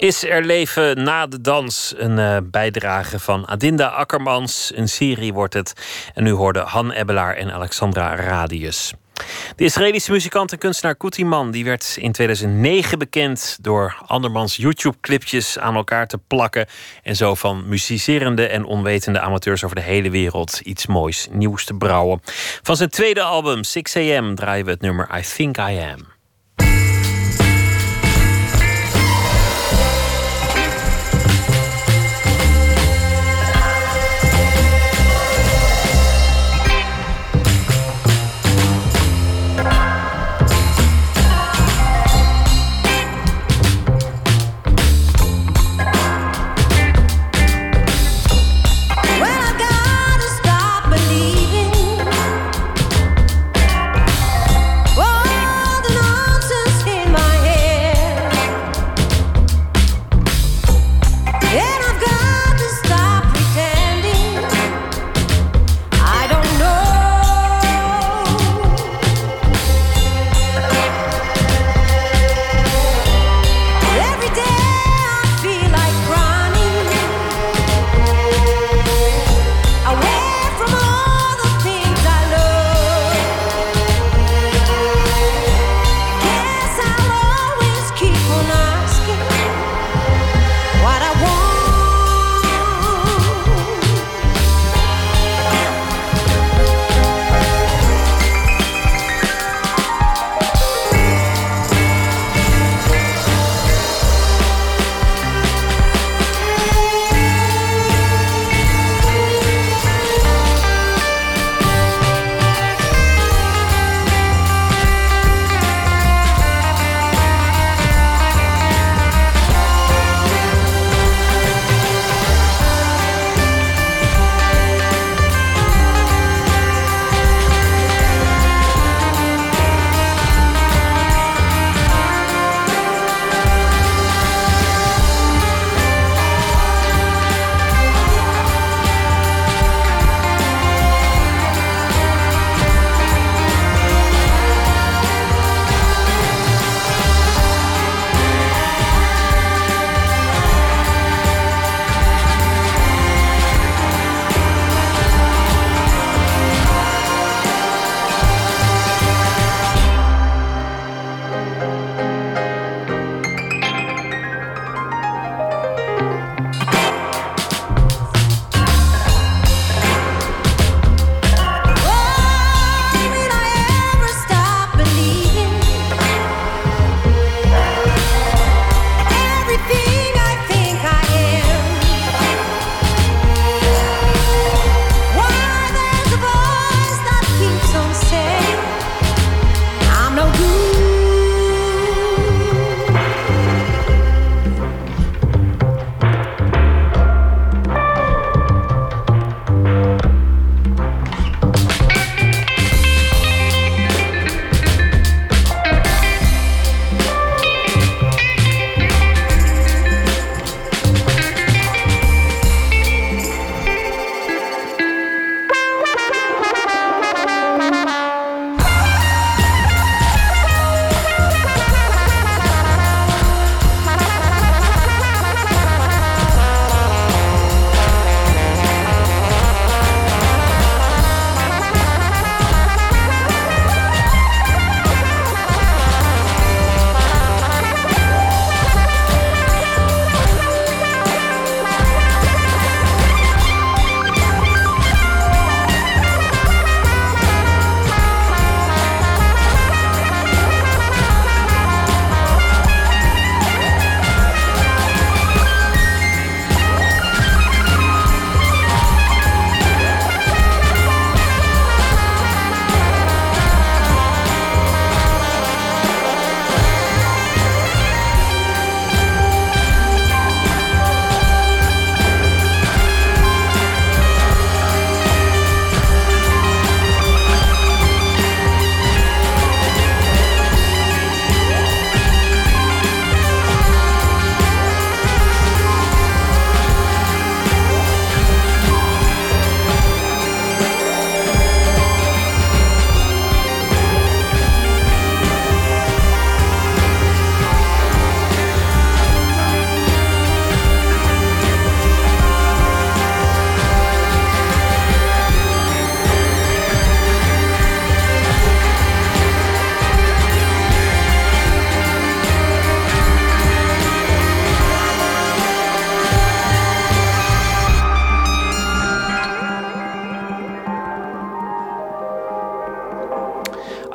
Is 0.00 0.24
er 0.24 0.44
leven 0.44 1.02
na 1.02 1.26
de 1.26 1.40
dans? 1.40 1.94
Een 1.96 2.18
eh, 2.18 2.36
bijdrage 2.44 3.18
van 3.18 3.48
Adinda 3.48 3.86
Akkermans. 3.86 4.72
Een 4.74 4.88
serie 4.88 5.32
wordt 5.32 5.54
het. 5.54 5.72
En 6.14 6.22
nu 6.22 6.30
hoorden 6.30 6.66
Han 6.66 6.92
Ebbelaar 6.92 7.36
en 7.36 7.52
Alexandra 7.52 8.14
Radius. 8.14 8.92
De 9.56 9.64
Israëlische 9.64 10.12
muzikant 10.12 10.52
en 10.52 10.58
kunstenaar 10.58 10.96
Koetiman 10.96 11.50
die 11.50 11.64
werd 11.64 11.96
in 11.98 12.12
2009 12.12 12.98
bekend 12.98 13.58
door 13.60 13.96
andermans 14.06 14.56
YouTube-clipjes 14.56 15.58
aan 15.58 15.74
elkaar 15.74 16.06
te 16.06 16.18
plakken 16.18 16.66
en 17.02 17.16
zo 17.16 17.34
van 17.34 17.68
muzicerende 17.68 18.46
en 18.46 18.64
onwetende 18.64 19.20
amateurs 19.20 19.64
over 19.64 19.76
de 19.76 19.82
hele 19.82 20.10
wereld 20.10 20.60
iets 20.60 20.86
moois 20.86 21.28
nieuws 21.30 21.64
te 21.64 21.74
brouwen. 21.74 22.20
Van 22.62 22.76
zijn 22.76 22.90
tweede 22.90 23.22
album 23.22 23.64
6 23.64 23.96
AM 23.96 24.34
draaien 24.34 24.64
we 24.64 24.70
het 24.70 24.80
nummer 24.80 25.08
I 25.18 25.22
Think 25.22 25.56
I 25.56 25.78
Am. 25.78 26.19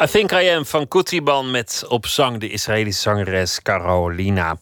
I 0.06 0.08
Think 0.08 0.32
I 0.32 0.50
Am 0.50 0.66
van 0.66 0.88
Kutiban 0.88 1.52
met 1.52 1.86
op 1.88 2.06
zang 2.06 2.40
de 2.40 2.50
Israëlische 2.50 3.02
zangeres 3.02 3.62
Carolina. 3.62 4.58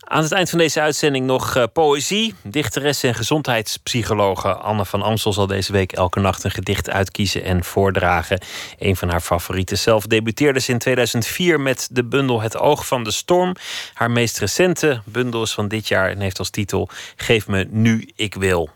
Aan 0.00 0.22
het 0.22 0.32
eind 0.32 0.50
van 0.50 0.58
deze 0.58 0.80
uitzending 0.80 1.26
nog 1.26 1.56
eh, 1.56 1.64
poëzie. 1.72 2.34
Dichteres 2.42 3.02
en 3.02 3.14
gezondheidspsychologe 3.14 4.54
Anne 4.54 4.84
van 4.84 5.02
Amstel 5.02 5.32
zal 5.32 5.46
deze 5.46 5.72
week 5.72 5.92
elke 5.92 6.20
nacht 6.20 6.44
een 6.44 6.50
gedicht 6.50 6.90
uitkiezen 6.90 7.44
en 7.44 7.64
voordragen. 7.64 8.40
Een 8.78 8.96
van 8.96 9.08
haar 9.08 9.20
favorieten. 9.20 9.78
Zelf 9.78 10.06
debuteerde 10.06 10.60
ze 10.60 10.72
in 10.72 10.78
2004 10.78 11.60
met 11.60 11.88
de 11.92 12.04
bundel 12.04 12.40
Het 12.40 12.56
Oog 12.56 12.86
van 12.86 13.04
de 13.04 13.10
Storm. 13.10 13.54
Haar 13.94 14.10
meest 14.10 14.38
recente 14.38 15.02
bundel 15.04 15.42
is 15.42 15.52
van 15.52 15.68
dit 15.68 15.88
jaar 15.88 16.10
en 16.10 16.20
heeft 16.20 16.38
als 16.38 16.50
titel 16.50 16.88
Geef 17.16 17.46
me 17.46 17.66
nu 17.70 18.10
ik 18.16 18.34
wil. 18.34 18.70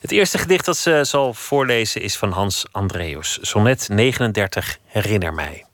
Het 0.00 0.12
eerste 0.12 0.38
gedicht 0.38 0.64
dat 0.64 0.76
ze 0.76 1.00
zal 1.02 1.34
voorlezen 1.34 2.02
is 2.02 2.16
van 2.16 2.30
Hans 2.30 2.64
Andreus. 2.70 3.38
Sonnet 3.40 3.88
39 3.88 4.78
Herinner 4.84 5.34
mij. 5.34 5.64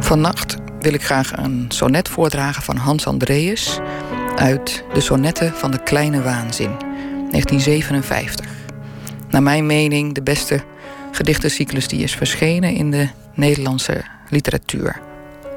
Vannacht 0.00 0.56
wil 0.80 0.92
ik 0.94 1.02
graag 1.02 1.36
een 1.36 1.64
sonnet 1.68 2.08
voordragen 2.08 2.62
van 2.62 2.76
Hans 2.76 3.06
Andreas 3.06 3.78
uit 4.36 4.84
de 4.92 5.00
Sonnetten 5.00 5.54
van 5.54 5.70
de 5.70 5.82
Kleine 5.82 6.22
Waanzin, 6.22 6.76
1957. 6.78 8.46
Naar 9.28 9.42
mijn 9.42 9.66
mening 9.66 10.14
de 10.14 10.22
beste 10.22 10.64
gedichtencyclus 11.12 11.88
die 11.88 12.02
is 12.02 12.14
verschenen 12.14 12.74
in 12.74 12.90
de 12.90 13.08
Nederlandse 13.34 14.04
literatuur. 14.28 15.00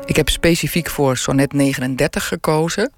Ik 0.06 0.16
heb 0.16 0.30
specifiek 0.30 0.90
voor 0.90 1.18
sonnet 1.18 1.54
39 1.54 2.28
gekozen, 2.28 2.92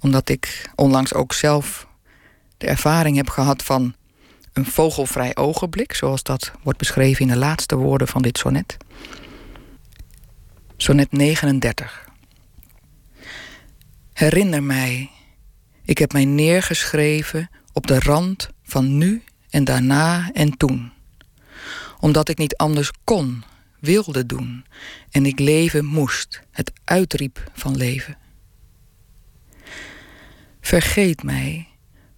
omdat 0.00 0.28
ik 0.28 0.70
onlangs 0.74 1.14
ook 1.14 1.32
zelf 1.32 1.86
de 2.58 2.66
ervaring 2.66 3.16
heb 3.16 3.28
gehad 3.28 3.62
van 3.62 3.94
een 4.52 4.66
vogelvrij 4.66 5.36
ogenblik, 5.36 5.94
zoals 5.94 6.22
dat 6.22 6.52
wordt 6.62 6.78
beschreven 6.78 7.22
in 7.22 7.32
de 7.32 7.36
laatste 7.36 7.76
woorden 7.76 8.08
van 8.08 8.22
dit 8.22 8.38
sonnet. 8.38 8.76
Sonnet 10.76 11.12
39. 11.12 12.08
Herinner 14.12 14.62
mij, 14.62 15.10
ik 15.84 15.98
heb 15.98 16.12
mij 16.12 16.24
neergeschreven 16.24 17.50
op 17.72 17.86
de 17.86 18.00
rand 18.00 18.50
van 18.62 18.98
nu 18.98 19.22
en 19.50 19.64
daarna 19.64 20.30
en 20.32 20.56
toen. 20.56 20.92
Omdat 22.06 22.28
ik 22.28 22.38
niet 22.38 22.56
anders 22.56 22.90
kon, 23.04 23.44
wilde 23.80 24.26
doen 24.26 24.64
en 25.10 25.26
ik 25.26 25.38
leven 25.38 25.84
moest, 25.84 26.42
het 26.50 26.72
uitriep 26.84 27.50
van 27.52 27.76
leven. 27.76 28.18
Vergeet 30.60 31.22
mij, 31.22 31.68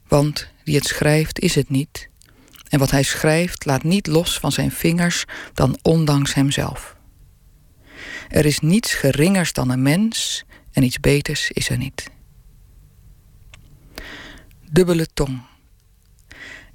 want 0.08 0.48
die 0.64 0.74
het 0.74 0.86
schrijft 0.86 1.38
is 1.38 1.54
het 1.54 1.68
niet. 1.68 2.08
En 2.68 2.78
wat 2.78 2.90
hij 2.90 3.02
schrijft 3.02 3.64
laat 3.64 3.82
niet 3.82 4.06
los 4.06 4.38
van 4.38 4.52
zijn 4.52 4.70
vingers 4.70 5.24
dan 5.54 5.78
ondanks 5.82 6.34
hemzelf. 6.34 6.96
Er 8.28 8.46
is 8.46 8.58
niets 8.58 8.94
geringers 8.94 9.52
dan 9.52 9.70
een 9.70 9.82
mens 9.82 10.44
en 10.72 10.82
iets 10.82 11.00
beters 11.00 11.50
is 11.50 11.68
er 11.68 11.78
niet. 11.78 12.10
Dubbele 14.70 15.06
tong. 15.06 15.40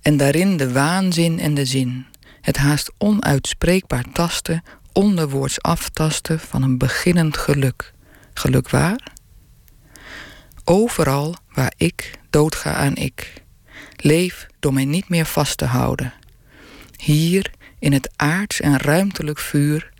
En 0.02 0.18
daarin 0.18 0.57
de 0.57 0.72
waanzin 0.72 1.40
en 1.40 1.53
de 1.53 1.65
zin, 1.65 2.06
het 2.44 2.57
haast 2.57 2.91
onuitspreekbaar 2.98 4.06
tasten, 4.14 4.64
onderwoords 4.91 5.61
aftasten 5.61 6.40
van 6.40 6.64
een 6.64 6.78
beginnend 6.78 7.38
geluk. 7.38 7.94
Geluk 8.34 8.70
waar? 8.70 9.14
Overal 10.64 11.36
waar 11.53 11.74
ik 11.78 12.20
doodga 12.30 12.74
aan 12.74 12.95
ik, 12.95 13.44
leef 13.95 14.48
door 14.60 14.74
mij 14.74 14.86
niet 14.86 15.10
meer 15.10 15.26
vast 15.26 15.57
te 15.57 15.65
houden. 15.65 16.14
Hier 16.98 17.52
in 17.80 17.94
het 17.94 18.11
aards 18.15 18.61
en 18.61 18.78
ruimtelijk 18.78 19.40
vuur, 19.40 19.94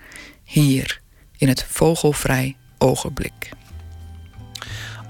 hier 0.44 1.02
in 1.38 1.48
het 1.48 1.66
vogelvrij 1.70 2.56
ogenblik. 2.78 3.50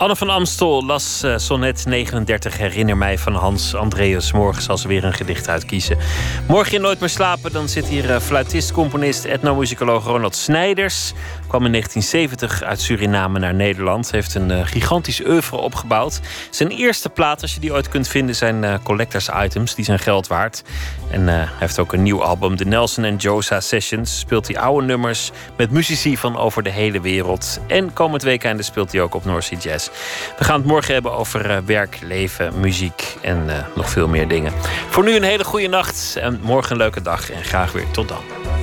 Anne 0.04 0.16
van 0.16 0.30
Amstel 0.30 0.86
las 0.86 1.24
uh, 1.24 1.38
sonnet 1.38 1.86
39 1.86 2.58
Herinner 2.58 2.98
mij 2.98 3.18
van 3.18 3.36
Hans 3.36 3.76
Andreas. 3.76 4.32
Morgen 4.32 4.62
zal 4.62 4.78
ze 4.78 4.88
weer 4.88 5.04
een 5.04 5.14
gedicht 5.14 5.50
uitkiezen. 5.50 5.98
Morgen 6.48 6.74
in 6.74 6.82
Nooit 6.82 7.00
meer 7.00 7.10
slapen, 7.10 7.52
dan 7.52 7.70
zit 7.70 7.88
hier 7.88 8.10
uh, 8.10 8.20
fluitist, 8.20 8.72
componist, 8.72 9.26
etnomusicoloog 9.26 10.06
Ronald 10.06 10.36
Snijders. 10.36 11.14
Kwam 11.54 11.66
in 11.66 11.72
1970 11.72 12.64
uit 12.64 12.82
Suriname 12.82 13.40
naar 13.40 13.54
Nederland. 13.54 14.12
Heeft 14.12 14.36
een 14.36 14.50
uh, 14.50 14.60
gigantisch 14.66 15.26
oeuvre 15.26 15.58
opgebouwd. 15.58 16.20
Zijn 16.50 16.70
eerste 16.70 17.10
plaat, 17.10 17.42
als 17.42 17.54
je 17.54 17.60
die 17.60 17.74
ooit 17.74 17.90
kunt 17.90 18.08
vinden, 18.08 18.36
zijn 18.36 18.82
collectors 18.84 19.30
items. 19.44 19.76
Die 19.76 19.86
zijn 19.86 20.00
geld 20.00 20.28
waard. 20.28 20.64
En 21.12 21.28
hij 21.28 21.48
heeft 21.60 21.80
ook 21.80 21.94
een 21.94 22.04
nieuw 22.04 22.24
album, 22.24 22.56
de 22.56 22.66
Nelson 22.66 23.16
Josa 23.16 23.60
Sessions. 23.60 24.20
Speelt 24.20 24.48
hij 24.48 24.58
oude 24.58 24.86
nummers 24.86 25.32
met 25.58 25.72
muzici 25.72 26.18
van 26.18 26.38
over 26.38 26.64
de 26.64 26.70
hele 26.70 27.02
wereld. 27.02 27.60
En 27.68 27.94
komend 27.94 28.22
weekend 28.22 28.66
speelt 28.66 28.92
hij 28.92 29.02
ook 29.02 29.16
op 29.16 29.26
North 29.26 29.44
Sea 29.44 29.58
Jazz. 29.58 29.90
We 30.38 30.44
gaan 30.44 30.60
het 30.60 30.68
morgen 30.68 30.94
hebben 30.94 31.14
over 31.14 31.50
uh, 31.50 31.58
werk, 31.66 32.00
leven, 32.02 32.60
muziek 32.60 33.16
en 33.22 33.44
uh, 33.48 33.54
nog 33.76 33.90
veel 33.90 34.08
meer 34.08 34.28
dingen. 34.28 34.54
Voor 34.90 35.04
nu 35.04 35.16
een 35.16 35.24
hele 35.24 35.44
goede 35.44 35.68
nacht 35.68 36.16
en 36.16 36.40
morgen 36.42 36.72
een 36.72 36.78
leuke 36.78 37.02
dag. 37.02 37.32
En 37.32 37.44
graag 37.44 37.72
weer 37.72 37.92
tot 37.92 38.08
dan. 38.08 38.63